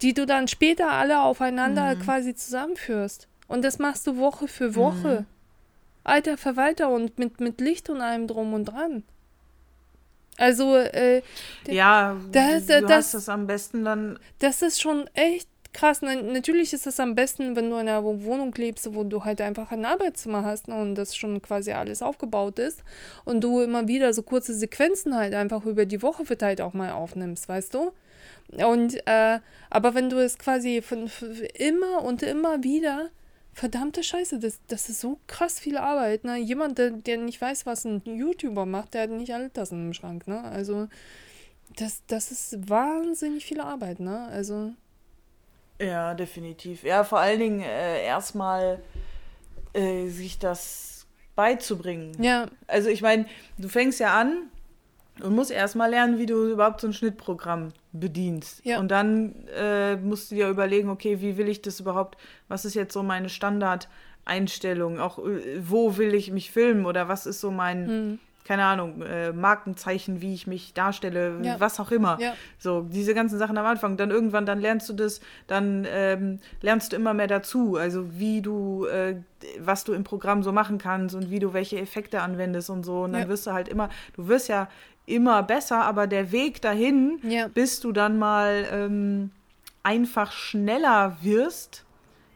Die 0.00 0.14
du 0.14 0.26
dann 0.26 0.46
später 0.46 0.92
alle 0.92 1.22
aufeinander 1.22 1.96
quasi 1.96 2.36
zusammenführst. 2.36 3.26
Und 3.48 3.64
das 3.64 3.80
machst 3.80 4.06
du 4.06 4.16
Woche 4.16 4.46
für 4.46 4.76
Woche. 4.76 5.26
Alter 6.04 6.36
Verwalter 6.36 6.88
und 6.90 7.18
mit, 7.18 7.40
mit 7.40 7.60
Licht 7.60 7.90
und 7.90 8.00
allem 8.00 8.28
drum 8.28 8.54
und 8.54 8.66
dran. 8.66 9.02
Also, 10.38 10.76
äh, 10.76 11.22
Ja, 11.68 12.16
das- 12.32 12.66
du 12.66 12.80
das- 12.82 12.90
hast 12.90 13.14
es 13.14 13.28
am 13.28 13.46
besten 13.46 13.84
dann 13.84 14.18
das 14.38 14.62
ist 14.62 14.80
schon 14.80 15.06
echt 15.14 15.48
krass. 15.74 16.00
Na, 16.02 16.14
natürlich 16.14 16.72
ist 16.72 16.86
es 16.86 17.00
am 17.00 17.14
besten, 17.14 17.56
wenn 17.56 17.70
du 17.70 17.76
in 17.76 17.88
einer 17.88 18.02
Wohnung 18.04 18.52
lebst, 18.56 18.94
wo 18.94 19.04
du 19.04 19.24
halt 19.24 19.40
einfach 19.40 19.70
ein 19.72 19.84
Arbeitszimmer 19.84 20.44
hast 20.44 20.68
ne, 20.68 20.74
und 20.80 20.94
das 20.96 21.16
schon 21.16 21.40
quasi 21.40 21.72
alles 21.72 22.02
aufgebaut 22.02 22.58
ist 22.58 22.82
und 23.24 23.42
du 23.42 23.60
immer 23.62 23.88
wieder 23.88 24.12
so 24.12 24.22
kurze 24.22 24.54
Sequenzen 24.54 25.14
halt 25.16 25.32
einfach 25.34 25.64
über 25.64 25.86
die 25.86 26.02
Woche 26.02 26.24
verteilt 26.26 26.60
auch 26.60 26.74
mal 26.74 26.92
aufnimmst, 26.92 27.48
weißt 27.48 27.72
du? 27.74 27.92
Und, 28.64 29.06
äh, 29.06 29.38
aber 29.70 29.94
wenn 29.94 30.10
du 30.10 30.18
es 30.18 30.36
quasi 30.38 30.82
von, 30.82 31.08
von 31.08 31.32
immer 31.54 32.02
und 32.04 32.22
immer 32.22 32.62
wieder, 32.62 33.08
verdammte 33.52 34.02
Scheiße, 34.02 34.38
das, 34.38 34.60
das 34.66 34.88
ist 34.88 35.00
so 35.00 35.18
krass 35.26 35.60
viel 35.60 35.76
Arbeit, 35.76 36.24
ne? 36.24 36.38
Jemand, 36.38 36.78
der, 36.78 36.90
der 36.90 37.18
nicht 37.18 37.40
weiß, 37.40 37.66
was 37.66 37.84
ein 37.84 38.02
YouTuber 38.04 38.66
macht, 38.66 38.94
der 38.94 39.02
hat 39.02 39.10
nicht 39.10 39.34
alle 39.34 39.52
Tassen 39.52 39.86
im 39.86 39.92
Schrank, 39.94 40.26
ne? 40.26 40.42
Also, 40.44 40.88
das, 41.76 42.02
das 42.06 42.30
ist 42.30 42.68
wahnsinnig 42.68 43.44
viel 43.44 43.60
Arbeit, 43.60 44.00
ne? 44.00 44.26
Also, 44.30 44.72
Ja, 45.80 46.14
definitiv. 46.14 46.82
Ja, 46.82 47.04
vor 47.04 47.18
allen 47.20 47.40
Dingen 47.40 47.60
äh, 47.60 48.04
erstmal 48.04 48.82
äh, 49.74 50.08
sich 50.08 50.38
das 50.38 51.06
beizubringen. 51.34 52.22
ja, 52.22 52.46
Also 52.66 52.88
ich 52.88 53.02
meine, 53.02 53.26
du 53.58 53.68
fängst 53.68 54.00
ja 54.00 54.18
an 54.18 54.50
und 55.20 55.34
musst 55.34 55.50
erstmal 55.50 55.90
lernen, 55.90 56.18
wie 56.18 56.26
du 56.26 56.48
überhaupt 56.50 56.80
so 56.80 56.86
ein 56.86 56.92
Schnittprogramm 56.92 57.68
bedienst. 57.92 58.64
Ja. 58.64 58.78
Und 58.80 58.90
dann 58.90 59.34
äh, 59.56 59.96
musst 59.96 60.30
du 60.30 60.36
dir 60.36 60.48
überlegen, 60.48 60.88
okay, 60.88 61.20
wie 61.20 61.36
will 61.36 61.48
ich 61.48 61.60
das 61.62 61.80
überhaupt, 61.80 62.18
was 62.48 62.64
ist 62.64 62.74
jetzt 62.74 62.94
so 62.94 63.02
meine 63.02 63.28
Standardeinstellung, 64.26 64.98
auch 65.00 65.18
äh, 65.18 65.60
wo 65.62 65.96
will 65.96 66.14
ich 66.14 66.30
mich 66.30 66.50
filmen 66.50 66.86
oder 66.86 67.08
was 67.08 67.26
ist 67.26 67.40
so 67.40 67.50
mein, 67.50 67.86
hm, 67.88 68.18
keine 68.44 68.64
Ahnung, 68.64 69.02
äh, 69.02 69.32
Markenzeichen, 69.32 70.20
wie 70.20 70.34
ich 70.34 70.48
mich 70.48 70.74
darstelle, 70.74 71.38
Ja. 71.42 71.60
was 71.60 71.78
auch 71.78 71.92
immer. 71.92 72.18
ja, 72.20 72.34
So, 72.58 72.82
diese 72.82 73.14
ganzen 73.14 73.38
Sachen 73.38 73.56
am 73.56 73.66
Anfang. 73.66 73.96
Dann 73.96 74.10
irgendwann, 74.10 74.46
dann 74.46 74.60
lernst 74.60 74.88
du 74.88 74.94
das, 74.94 75.20
dann 75.46 75.86
ähm, 75.88 76.40
lernst 76.60 76.92
du 76.92 76.96
immer 76.96 77.14
mehr 77.14 77.28
dazu. 77.28 77.76
Also 77.76 78.18
wie 78.18 78.42
du, 78.42 78.86
äh, 78.86 79.14
was 79.60 79.84
du 79.84 79.92
im 79.92 80.02
Programm 80.02 80.42
so 80.42 80.50
machen 80.50 80.78
kannst 80.78 81.14
und 81.14 81.30
wie 81.30 81.38
du 81.38 81.52
welche 81.52 81.78
Effekte 81.78 82.20
anwendest 82.20 82.68
und 82.68 82.82
so. 82.84 83.02
Und 83.04 83.12
dann 83.12 83.28
wirst 83.28 83.46
du 83.46 83.52
halt 83.52 83.68
immer, 83.68 83.90
du 84.16 84.26
wirst 84.26 84.48
ja 84.48 84.68
immer 85.06 85.42
besser, 85.42 85.82
aber 85.84 86.06
der 86.06 86.32
Weg 86.32 86.62
dahin, 86.62 87.18
ja, 87.22 87.48
bis 87.48 87.80
du 87.80 87.92
dann 87.92 88.18
mal 88.18 88.66
ähm, 88.70 89.30
einfach 89.82 90.32
schneller 90.32 91.16
wirst, 91.22 91.84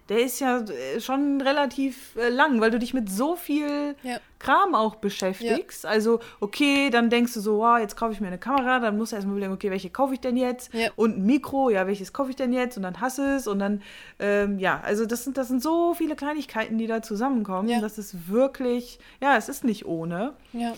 der 0.08 0.20
ist 0.20 0.38
ja 0.38 0.60
äh, 0.60 1.00
schon 1.00 1.40
relativ 1.40 2.14
äh, 2.16 2.28
lang, 2.28 2.60
weil 2.60 2.70
du 2.70 2.78
dich 2.78 2.94
mit 2.94 3.10
so 3.10 3.34
viel 3.34 3.96
Ja. 4.02 4.18
Kram 4.38 4.74
auch 4.74 4.96
beschäftigst. 4.96 5.84
Also, 5.84 6.20
okay, 6.38 6.90
dann 6.90 7.10
denkst 7.10 7.34
du 7.34 7.40
so, 7.40 7.58
wow, 7.58 7.78
jetzt 7.78 7.96
kaufe 7.96 8.12
ich 8.12 8.20
mir 8.20 8.28
eine 8.28 8.38
Kamera, 8.38 8.78
dann 8.78 8.96
musst 8.96 9.10
du 9.10 9.16
erstmal 9.16 9.36
überlegen, 9.36 9.54
okay, 9.54 9.70
welche 9.70 9.90
kaufe 9.90 10.14
ich 10.14 10.20
denn 10.20 10.36
jetzt? 10.36 10.72
Ja. 10.72 10.90
Und 10.94 11.18
ein 11.18 11.26
Mikro, 11.26 11.70
ja, 11.70 11.86
welches 11.88 12.12
kaufe 12.12 12.30
ich 12.30 12.36
denn 12.36 12.52
jetzt? 12.52 12.76
Und 12.76 12.84
dann 12.84 13.00
hast 13.00 13.18
es 13.18 13.48
und 13.48 13.58
dann, 13.58 13.82
ähm, 14.20 14.58
ja, 14.60 14.80
also 14.84 15.06
das 15.06 15.24
sind, 15.24 15.36
das 15.38 15.48
sind 15.48 15.62
so 15.62 15.94
viele 15.94 16.14
Kleinigkeiten, 16.14 16.78
die 16.78 16.86
da 16.86 17.02
zusammenkommen. 17.02 17.68
Ja. 17.68 17.80
Das 17.80 17.98
ist 17.98 18.28
wirklich, 18.28 19.00
ja, 19.20 19.36
es 19.36 19.48
ist 19.48 19.64
nicht 19.64 19.86
ohne. 19.86 20.34
Ja. 20.52 20.74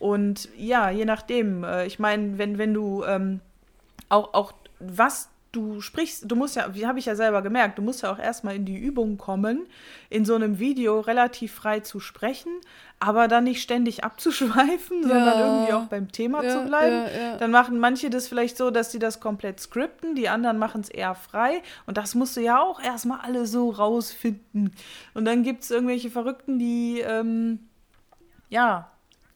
Und 0.00 0.48
ja, 0.56 0.90
je 0.90 1.04
nachdem, 1.04 1.64
äh, 1.64 1.86
ich 1.86 1.98
meine, 1.98 2.38
wenn, 2.38 2.58
wenn 2.58 2.74
du 2.74 3.04
ähm, 3.04 3.40
auch, 4.08 4.34
auch 4.34 4.52
was 4.80 5.28
du 5.52 5.80
sprichst, 5.80 6.30
du 6.30 6.36
musst 6.36 6.56
ja, 6.56 6.74
wie 6.74 6.86
habe 6.86 6.98
ich 6.98 7.06
ja 7.06 7.14
selber 7.14 7.42
gemerkt, 7.42 7.78
du 7.78 7.82
musst 7.82 8.02
ja 8.02 8.12
auch 8.12 8.18
erstmal 8.18 8.56
in 8.56 8.64
die 8.64 8.76
Übung 8.76 9.18
kommen, 9.18 9.66
in 10.10 10.24
so 10.24 10.34
einem 10.34 10.58
Video 10.58 11.00
relativ 11.00 11.52
frei 11.54 11.80
zu 11.80 12.00
sprechen, 12.00 12.50
aber 12.98 13.28
dann 13.28 13.44
nicht 13.44 13.62
ständig 13.62 14.02
abzuschweifen, 14.04 15.02
sondern 15.02 15.38
irgendwie 15.38 15.72
auch 15.72 15.84
beim 15.84 16.10
Thema 16.10 16.42
Ja, 16.42 16.50
zu 16.50 16.66
bleiben. 16.66 16.96
ja, 16.96 17.20
ja. 17.30 17.36
Dann 17.36 17.50
machen 17.50 17.78
manche 17.78 18.10
das 18.10 18.26
vielleicht 18.28 18.56
so, 18.56 18.70
dass 18.70 18.90
sie 18.90 18.98
das 18.98 19.20
komplett 19.20 19.60
skripten, 19.60 20.14
die 20.14 20.28
anderen 20.28 20.58
machen 20.58 20.80
es 20.80 20.88
eher 20.88 21.14
frei. 21.14 21.62
Und 21.86 21.98
das 21.98 22.14
musst 22.14 22.36
du 22.36 22.40
ja 22.40 22.60
auch 22.60 22.82
erstmal 22.82 23.20
alle 23.20 23.46
so 23.46 23.70
rausfinden. 23.70 24.72
Und 25.14 25.24
dann 25.24 25.42
gibt 25.42 25.62
es 25.62 25.70
irgendwelche 25.70 26.10
Verrückten, 26.10 26.58
die, 26.58 27.00
ähm, 27.00 27.60
ja, 28.48 28.90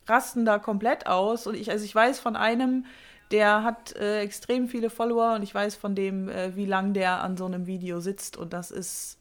rasten 0.09 0.45
da 0.45 0.59
komplett 0.59 1.07
aus. 1.07 1.47
Und 1.47 1.55
ich, 1.55 1.71
also 1.71 1.85
ich 1.85 1.95
weiß 1.95 2.19
von 2.21 2.37
einem, 2.37 2.85
der 3.31 3.63
hat 3.63 3.95
äh, 3.97 4.21
extrem 4.21 4.69
viele 4.69 4.91
Follower 4.91 5.35
und 5.35 5.43
ich 5.43 5.55
weiß 5.55 5.75
von 5.77 5.95
dem, 5.95 6.29
äh, 6.29 6.57
wie 6.57 6.67
lang 6.67 6.95
der 6.95 7.23
an 7.23 7.37
so 7.37 7.45
einem 7.47 7.67
Video 7.67 8.01
sitzt. 8.01 8.37
Und 8.37 8.53
das 8.53 8.71
ist 8.71 9.19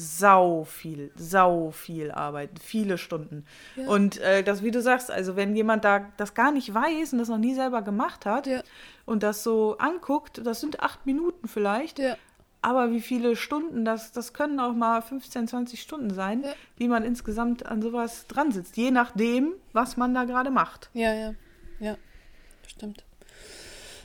sau 0.00 0.62
viel, 0.62 1.10
sau 1.16 1.72
viel 1.72 2.12
Arbeit, 2.12 2.50
viele 2.62 2.98
Stunden. 2.98 3.44
Ja. 3.74 3.88
Und 3.88 4.18
äh, 4.18 4.44
das, 4.44 4.62
wie 4.62 4.70
du 4.70 4.80
sagst, 4.80 5.10
also 5.10 5.34
wenn 5.34 5.56
jemand 5.56 5.84
da 5.84 6.06
das 6.16 6.34
gar 6.34 6.52
nicht 6.52 6.72
weiß 6.72 7.12
und 7.14 7.18
das 7.18 7.28
noch 7.28 7.38
nie 7.38 7.54
selber 7.54 7.82
gemacht 7.82 8.24
hat 8.24 8.46
Ja. 8.46 8.62
und 9.06 9.24
das 9.24 9.42
so 9.42 9.76
anguckt, 9.78 10.40
das 10.46 10.60
sind 10.60 10.78
acht 10.80 11.04
Minuten 11.04 11.48
vielleicht, 11.48 11.98
Ja. 11.98 12.16
Aber 12.62 12.90
wie 12.92 13.00
viele 13.00 13.36
Stunden, 13.36 13.84
das, 13.84 14.12
das 14.12 14.32
können 14.32 14.58
auch 14.60 14.74
mal 14.74 15.00
15, 15.02 15.48
20 15.48 15.80
Stunden 15.80 16.10
sein, 16.10 16.42
Ja. 16.42 16.52
wie 16.76 16.88
man 16.88 17.02
insgesamt 17.04 17.66
an 17.66 17.82
sowas 17.82 18.26
dran 18.26 18.52
sitzt, 18.52 18.76
je 18.76 18.90
nachdem, 18.90 19.54
was 19.72 19.96
man 19.96 20.14
da 20.14 20.24
gerade 20.24 20.50
macht. 20.50 20.90
Ja, 20.92 21.14
ja. 21.14 21.34
Ja. 21.80 21.96
Stimmt. 22.66 23.04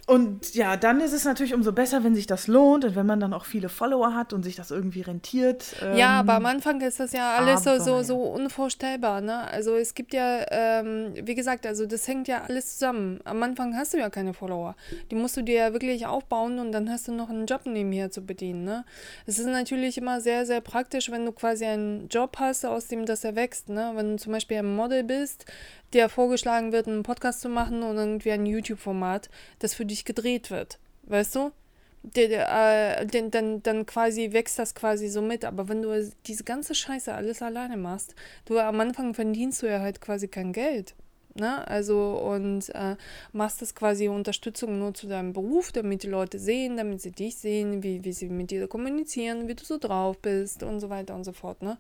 Und 0.06 0.54
ja, 0.54 0.76
dann 0.76 1.00
ist 1.00 1.14
es 1.14 1.24
natürlich 1.24 1.54
umso 1.54 1.72
besser, 1.72 2.04
wenn 2.04 2.14
sich 2.14 2.28
das 2.28 2.48
lohnt 2.48 2.84
und 2.84 2.96
wenn 2.98 3.06
man 3.06 3.22
dann 3.22 3.34
auch 3.34 3.46
viele 3.46 3.70
Follower 3.70 4.14
hat 4.14 4.34
und 4.34 4.44
sich 4.44 4.58
das 4.58 4.70
irgendwie 4.70 5.00
rentiert. 5.00 5.78
Ja, 5.96 6.20
Ähm, 6.20 6.30
aber 6.30 6.34
am 6.34 6.46
Anfang 6.46 6.82
ist 6.82 7.00
das 7.00 7.14
ja 7.14 7.38
alles 7.38 7.64
so, 7.64 7.80
so, 7.80 8.04
so 8.04 8.18
unvorstellbar, 8.18 9.22
ne? 9.22 9.48
Also 9.50 9.76
es 9.76 9.94
gibt 9.94 10.14
ja, 10.14 10.44
ähm, 10.52 11.14
wie 11.24 11.36
gesagt, 11.36 11.66
also 11.66 11.86
das 11.86 12.06
hängt 12.06 12.28
ja 12.28 12.44
alles 12.44 12.74
zusammen. 12.74 13.22
Am 13.24 13.42
Anfang 13.44 13.78
hast 13.78 13.94
du 13.94 13.98
ja 13.98 14.10
keine 14.10 14.34
Follower. 14.34 14.76
Die 15.10 15.16
musst 15.16 15.38
du 15.38 15.42
dir 15.42 15.56
ja 15.56 15.74
wirklich 15.74 16.06
aufbauen 16.06 16.60
und 16.60 16.74
dann 16.74 16.90
hast 16.90 17.08
du 17.08 17.14
noch 17.14 17.30
einen 17.30 17.46
Job 17.46 17.62
nebenher 17.66 18.12
zu 18.12 18.26
bedienen, 18.26 18.66
ne? 18.66 18.84
Es 19.26 19.40
ist 19.40 19.46
natürlich 19.48 19.98
immer 19.98 20.20
sehr, 20.20 20.46
sehr 20.46 20.60
praktisch, 20.60 21.12
wenn 21.12 21.26
du 21.26 21.32
quasi 21.32 21.64
einen 21.64 22.10
Job 22.10 22.36
hast, 22.40 22.66
aus 22.66 22.88
dem 22.88 23.06
das 23.06 23.24
erwächst, 23.24 23.70
ne? 23.70 23.94
Wenn 23.96 24.12
du 24.12 24.16
zum 24.18 24.34
Beispiel 24.34 24.58
ein 24.58 24.76
Model 24.76 25.06
bist, 25.06 25.46
dir 25.94 26.10
vorgeschlagen 26.10 26.72
wird, 26.72 26.88
einen 26.88 27.04
Podcast 27.04 27.42
zu 27.42 27.50
machen 27.50 27.84
und 27.84 27.98
irgendwie 27.98 28.32
ein 28.32 28.46
YouTube-Format, 28.46 29.30
das 29.60 29.74
für 29.74 29.86
dich 29.86 30.06
gedreht 30.06 30.52
wird. 30.52 30.80
Weißt 31.04 31.36
du? 31.36 31.52
Der, 32.04 33.00
äh, 33.00 33.06
dann, 33.06 33.64
dann 33.64 33.86
quasi 33.86 34.34
wächst 34.34 34.60
das 34.60 34.76
quasi 34.76 35.08
so 35.08 35.22
mit. 35.22 35.46
Aber 35.46 35.70
wenn 35.70 35.82
du 35.82 36.12
diese 36.26 36.44
ganze 36.44 36.76
Scheiße 36.76 37.14
alles 37.14 37.42
alleine 37.42 37.78
machst, 37.78 38.16
du 38.46 38.60
am 38.60 38.80
Anfang 38.80 39.14
verdienst 39.14 39.62
du 39.62 39.68
ja 39.68 39.80
halt 39.80 40.02
quasi 40.02 40.28
kein 40.28 40.52
Geld. 40.52 40.96
Ne? 41.36 41.68
Also 41.68 42.12
und 42.14 42.70
äh, 42.76 42.96
machst 43.32 43.62
das 43.62 43.74
quasi 43.74 44.08
Unterstützung 44.08 44.78
nur 44.78 44.94
zu 44.94 45.08
deinem 45.08 45.34
Beruf, 45.34 45.72
damit 45.72 46.04
die 46.04 46.08
Leute 46.08 46.38
sehen, 46.38 46.78
damit 46.78 47.02
sie 47.02 47.12
dich 47.12 47.38
sehen, 47.38 47.82
wie, 47.82 48.04
wie 48.04 48.14
sie 48.14 48.30
mit 48.30 48.52
dir 48.52 48.68
kommunizieren, 48.68 49.48
wie 49.48 49.56
du 49.56 49.64
so 49.64 49.78
drauf 49.78 50.18
bist 50.20 50.62
und 50.62 50.80
so 50.80 50.90
weiter 50.90 51.16
und 51.16 51.24
so 51.24 51.32
fort. 51.32 51.62
Ne? 51.62 51.78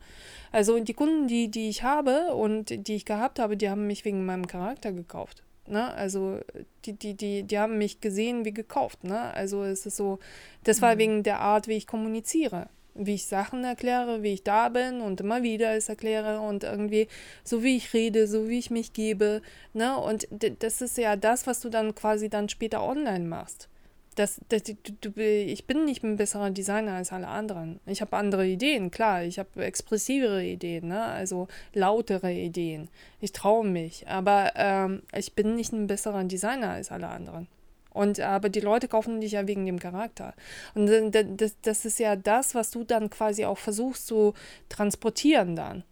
Also 0.51 0.79
die 0.79 0.93
Kunden, 0.93 1.27
die, 1.27 1.49
die 1.49 1.69
ich 1.69 1.83
habe 1.83 2.33
und 2.33 2.87
die 2.87 2.95
ich 2.95 3.05
gehabt 3.05 3.39
habe, 3.39 3.55
die 3.55 3.69
haben 3.69 3.85
mich 3.85 4.05
wegen 4.05 4.25
meinem 4.25 4.47
Charakter 4.47 4.91
gekauft. 4.91 5.43
Ne? 5.67 5.93
Also 5.93 6.39
die, 6.85 6.93
die, 6.93 7.13
die, 7.13 7.43
die 7.43 7.59
haben 7.59 7.77
mich 7.77 8.01
gesehen 8.01 8.45
wie 8.45 8.53
gekauft. 8.53 9.03
Ne? 9.03 9.33
Also 9.33 9.63
es 9.63 9.85
ist 9.85 9.97
so, 9.97 10.19
das 10.63 10.81
war 10.81 10.97
wegen 10.97 11.23
der 11.23 11.39
Art, 11.39 11.67
wie 11.67 11.77
ich 11.77 11.87
kommuniziere. 11.87 12.69
Wie 12.95 13.15
ich 13.15 13.25
Sachen 13.25 13.63
erkläre, 13.63 14.21
wie 14.21 14.33
ich 14.33 14.43
da 14.43 14.69
bin 14.69 15.01
und 15.01 15.21
immer 15.21 15.41
wieder 15.41 15.75
es 15.75 15.89
erkläre 15.89 16.39
und 16.39 16.63
irgendwie 16.63 17.07
so 17.43 17.63
wie 17.63 17.77
ich 17.77 17.93
rede, 17.93 18.27
so 18.27 18.47
wie 18.49 18.59
ich 18.59 18.69
mich 18.69 18.93
gebe. 18.93 19.41
Ne? 19.73 19.97
Und 19.97 20.27
das 20.59 20.81
ist 20.81 20.97
ja 20.97 21.15
das, 21.15 21.47
was 21.47 21.59
du 21.61 21.69
dann 21.69 21.95
quasi 21.95 22.29
dann 22.29 22.49
später 22.49 22.83
online 22.83 23.25
machst. 23.25 23.67
Das, 24.15 24.39
das, 24.49 24.63
du, 24.63 24.75
du, 25.01 25.21
ich 25.21 25.65
bin 25.65 25.85
nicht 25.85 26.03
ein 26.03 26.17
besserer 26.17 26.51
Designer 26.51 26.93
als 26.93 27.11
alle 27.11 27.27
anderen. 27.27 27.79
Ich 27.87 28.01
habe 28.01 28.15
andere 28.15 28.45
Ideen, 28.45 28.91
klar. 28.91 29.23
Ich 29.23 29.39
habe 29.39 29.65
expressivere 29.65 30.43
Ideen, 30.43 30.89
ne? 30.89 31.03
also 31.03 31.47
lautere 31.73 32.31
Ideen. 32.31 32.89
Ich 33.21 33.31
traue 33.31 33.65
mich, 33.65 34.07
aber 34.07 34.51
ähm, 34.55 35.01
ich 35.17 35.33
bin 35.33 35.55
nicht 35.55 35.73
ein 35.73 35.87
besserer 35.87 36.23
Designer 36.25 36.71
als 36.71 36.91
alle 36.91 37.07
anderen. 37.07 37.47
Und 37.93 38.19
aber 38.19 38.49
die 38.49 38.59
Leute 38.59 38.87
kaufen 38.87 39.21
dich 39.21 39.33
ja 39.33 39.47
wegen 39.47 39.65
dem 39.65 39.79
Charakter. 39.79 40.33
Und 40.73 40.87
das, 41.11 41.55
das 41.61 41.85
ist 41.85 41.99
ja 41.99 42.15
das, 42.15 42.55
was 42.55 42.71
du 42.71 42.83
dann 42.83 43.09
quasi 43.09 43.45
auch 43.45 43.57
versuchst 43.57 44.07
zu 44.07 44.33
transportieren 44.69 45.55
dann. 45.55 45.83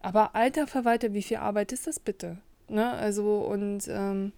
Aber 0.00 0.34
alter 0.34 0.66
Verwalter, 0.66 1.12
wie 1.12 1.22
viel 1.22 1.38
Arbeit 1.38 1.72
ist 1.72 1.86
das 1.86 1.98
bitte? 1.98 2.38
Ne? 2.68 2.92
Also 2.92 3.38
und 3.38 3.88
ähm, 3.88 4.32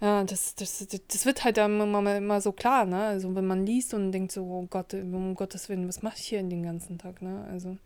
ja, 0.00 0.24
das, 0.24 0.54
das, 0.54 0.86
das, 1.08 1.26
wird 1.26 1.44
halt 1.44 1.58
dann 1.58 1.78
immer, 1.78 2.16
immer 2.16 2.40
so 2.40 2.52
klar, 2.52 2.86
ne? 2.86 3.04
Also 3.04 3.34
wenn 3.34 3.46
man 3.46 3.66
liest 3.66 3.92
und 3.92 4.12
denkt 4.12 4.32
so, 4.32 4.42
oh 4.44 4.66
Gott, 4.70 4.94
um 4.94 5.34
Gottes 5.34 5.68
Willen, 5.68 5.86
was 5.86 6.02
mache 6.02 6.16
ich 6.16 6.26
hier 6.26 6.42
den 6.42 6.62
ganzen 6.62 6.96
Tag, 6.96 7.20
ne? 7.20 7.46
Also 7.52 7.76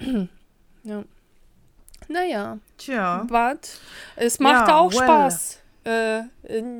ja. 0.82 1.04
Naja, 2.08 2.58
Tja. 2.76 3.24
But 3.28 3.78
es 4.16 4.40
macht 4.40 4.68
Ja, 4.68 4.76
auch 4.78 4.92
well. 4.92 5.02
Spaß. 5.02 5.61
Äh, 5.84 6.22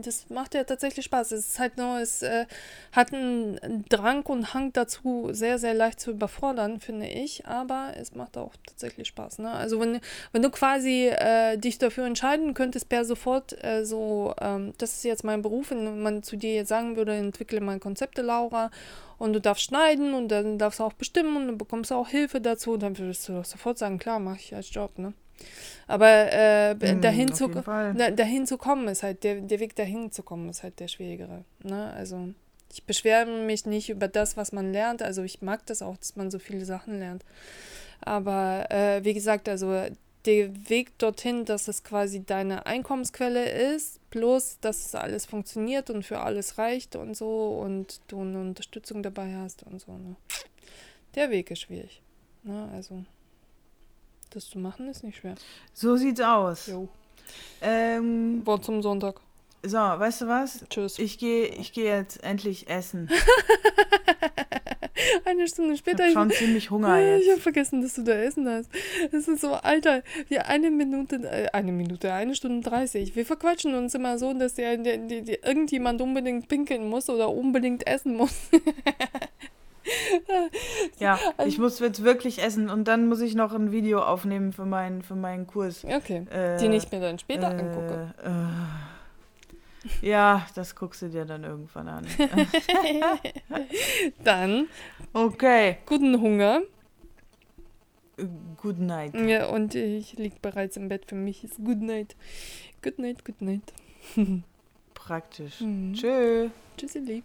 das 0.03 0.31
macht 0.31 0.55
ja 0.55 0.65
tatsächlich 0.65 1.05
Spaß. 1.05 1.33
Es 1.33 1.49
ist 1.49 1.59
halt 1.59 1.77
nur, 1.77 1.99
es 1.99 2.23
äh, 2.23 2.47
hat 2.93 3.13
einen 3.13 3.85
Drang 3.89 4.25
und 4.27 4.55
Hang 4.55 4.73
dazu, 4.73 5.29
sehr, 5.33 5.59
sehr 5.59 5.75
leicht 5.75 6.01
zu 6.01 6.13
überfordern, 6.13 6.81
finde 6.81 7.07
ich. 7.07 7.47
Aber 7.47 7.93
es 7.97 8.15
macht 8.15 8.37
auch 8.37 8.55
tatsächlich 8.67 9.09
Spaß. 9.09 9.39
Ne? 9.39 9.51
Also 9.51 9.81
wenn, 9.81 10.01
wenn 10.33 10.43
du 10.43 10.51
quasi 10.51 11.09
äh, 11.09 11.57
dich 11.57 11.79
dafür 11.79 12.07
entscheiden 12.07 12.55
könntest, 12.55 12.89
per 12.89 13.05
sofort 13.05 13.63
äh, 13.65 13.85
so, 13.85 14.35
ähm, 14.41 14.73
das 14.79 14.95
ist 14.95 15.05
jetzt 15.05 15.25
mein 15.25 15.43
Beruf, 15.43 15.71
wenn 15.71 16.03
man 16.03 16.23
zu 16.23 16.37
dir 16.37 16.55
jetzt 16.55 16.69
sagen 16.69 16.97
würde, 16.97 17.15
entwickle 17.15 17.61
mal 17.61 17.79
Konzepte, 17.81 18.23
Laura, 18.23 18.71
und 19.19 19.33
du 19.35 19.41
darfst 19.41 19.65
schneiden 19.65 20.15
und 20.15 20.29
dann 20.29 20.59
darfst 20.59 20.81
du 20.81 20.85
auch 20.85 20.93
bestimmen 20.95 21.37
und 21.37 21.47
du 21.47 21.57
bekommst 21.57 21.93
auch 21.93 22.09
Hilfe 22.09 22.41
dazu, 22.41 22.77
dann 22.77 22.99
würdest 22.99 23.29
du 23.29 23.45
sofort 23.45 23.79
sagen, 23.79 23.99
klar, 23.99 24.19
mache 24.19 24.39
ich 24.39 24.55
als 24.55 24.73
Job, 24.75 24.99
ne? 24.99 25.15
Aber 25.87 26.33
äh, 26.33 26.75
Hm, 26.81 27.01
dahin, 27.01 27.33
zu, 27.33 27.49
da, 27.49 28.11
dahin 28.11 28.47
zu 28.47 28.57
kommen, 28.57 28.89
ist 28.89 29.03
halt, 29.03 29.25
der, 29.25 29.41
der 29.41 29.61
Weg 29.61 29.77
dahin 29.77 30.11
zu 30.13 30.23
kommen, 30.23 30.49
ist 30.49 30.63
halt 30.63 30.81
der 30.81 30.89
schwierigere. 30.89 31.45
Ne? 31.63 31.93
Also 31.93 32.29
ich 32.73 32.85
beschwere 32.85 33.27
mich 33.27 33.67
nicht 33.67 33.91
über 33.91 34.09
das, 34.09 34.37
was 34.37 34.53
man 34.53 34.73
lernt. 34.73 35.03
Also 35.03 35.23
ich 35.23 35.43
mag 35.43 35.67
das 35.67 35.83
auch, 35.83 35.97
dass 35.97 36.17
man 36.17 36.31
so 36.31 36.39
viele 36.39 36.65
Sachen 36.65 36.99
lernt. 36.99 37.25
Aber 38.01 38.71
äh, 38.71 39.05
wie 39.05 39.15
gesagt, 39.15 39.49
also 39.49 39.87
der 40.25 40.69
Weg 40.69 40.99
dorthin, 40.99 41.45
dass 41.45 41.69
es 41.69 41.83
quasi 41.83 42.25
deine 42.25 42.67
Einkommensquelle 42.67 43.75
ist, 43.75 43.99
plus 44.11 44.59
dass 44.61 44.87
es 44.87 44.95
alles 44.95 45.27
funktioniert 45.27 45.91
und 45.91 46.05
für 46.05 46.21
alles 46.21 46.59
reicht 46.59 46.97
und 46.97 47.17
so 47.17 47.59
und 47.59 48.01
du 48.09 48.21
eine 48.21 48.41
Unterstützung 48.41 49.03
dabei 49.03 49.35
hast 49.37 49.65
und 49.65 49.81
so. 49.81 49.93
Ne? 49.93 50.17
Der 51.15 51.31
Weg 51.31 51.51
ist 51.51 51.61
schwierig. 51.61 52.01
Ne? 52.45 52.71
Also 52.73 53.05
das 54.35 54.49
zu 54.49 54.59
machen 54.59 54.89
ist 54.89 55.05
nicht 55.05 55.19
schwer. 55.19 55.35
So 55.73 55.97
sieht's 55.97 56.21
aus. 56.21 56.67
Jo. 56.67 56.89
Ähm, 57.61 58.43
Wort 58.45 58.65
zum 58.65 58.83
Sonntag. 58.83 59.21
so, 59.63 59.77
weißt 59.79 60.23
du 60.23 60.27
was? 60.29 60.65
Tschüss. 60.69 60.99
Ich 60.99 61.19
gehe 61.19 61.47
ich 61.47 61.73
geh 61.73 61.85
jetzt 61.85 62.23
endlich 62.25 62.69
essen. 62.69 63.09
Eine 65.25 65.49
Stunde 65.49 65.73
Ich 65.75 65.81
später. 65.81 66.05
habe 66.05 66.13
schon 66.13 66.31
ziemlich 66.31 66.71
Hunger 66.71 66.89
ich 66.99 67.05
habe 67.05 67.19
jetzt. 67.23 67.43
vergessen, 67.43 67.83
dass 67.83 67.95
du 67.95 68.03
da 68.03 68.13
Essen 68.13 68.49
hast. 68.49 68.69
Das 69.11 69.27
ist 69.29 69.41
so, 69.41 69.53
Alter, 69.55 70.03
wie 70.29 70.39
eine 70.39 70.71
Minute, 70.71 71.17
äh, 71.17 71.49
eine 71.53 71.73
Minute, 71.73 72.13
eine 72.13 72.35
Stunde 72.35 72.69
30. 72.69 73.17
Wir 73.17 73.27
verquatschen 73.27 73.75
uns 73.75 73.95
immer 73.95 74.19
so, 74.19 74.33
dass 74.33 74.55
der, 74.55 74.77
der, 74.77 74.99
der 74.99 75.45
irgendjemand 75.45 76.01
unbedingt 76.01 76.49
pinkeln 76.49 76.89
muss 76.89 77.09
oder 77.09 77.31
unbedingt 77.31 77.87
essen 77.87 78.17
muss. 78.17 78.33
Ja, 80.99 81.19
Also 81.37 81.49
ich 81.49 81.59
muss 81.59 81.79
jetzt 81.81 82.03
wirklich 82.05 82.41
essen 82.43 82.71
und 82.71 82.87
dann 82.89 83.09
muss 83.09 83.21
ich 83.21 83.35
noch 83.35 83.53
ein 83.53 83.73
Video 83.73 84.01
aufnehmen 84.03 84.53
für 84.53 84.65
meinen, 84.65 85.03
für 85.03 85.17
meinen 85.17 85.47
Kurs. 85.47 85.85
Okay. 85.85 86.27
Äh, 86.31 86.57
Die 86.59 86.67
ich 86.77 86.91
mir 86.93 87.01
dann 87.01 87.19
später 87.19 87.51
äh, 87.53 87.59
angucke. 87.61 88.15
Äh, 88.23 90.07
Ja, 90.07 90.47
das 90.55 90.77
guckst 90.77 91.03
du 91.03 91.09
dir 91.09 91.25
dann 91.25 91.43
irgendwann 91.45 91.89
an. 91.89 92.07
Dann 94.25 94.69
Okay. 95.13 95.79
guten 95.87 96.21
Hunger. 96.21 96.63
Good 98.59 98.79
night. 98.79 99.15
Ja, 99.15 99.49
und 99.49 99.75
ich 99.75 100.13
lieg 100.15 100.41
bereits 100.41 100.77
im 100.77 100.89
Bett. 100.89 101.07
Für 101.09 101.17
mich 101.17 101.43
ist 101.43 101.57
Good 101.65 101.81
Night. 101.81 102.15
Good 102.83 102.99
Night, 103.01 103.25
Good 103.25 103.43
Night. 103.43 103.73
Praktisch. 104.95 105.61
Mhm. 105.61 105.95
Tschö. 105.95 106.49
Tschüssi, 106.77 107.01
lieb. 107.01 107.25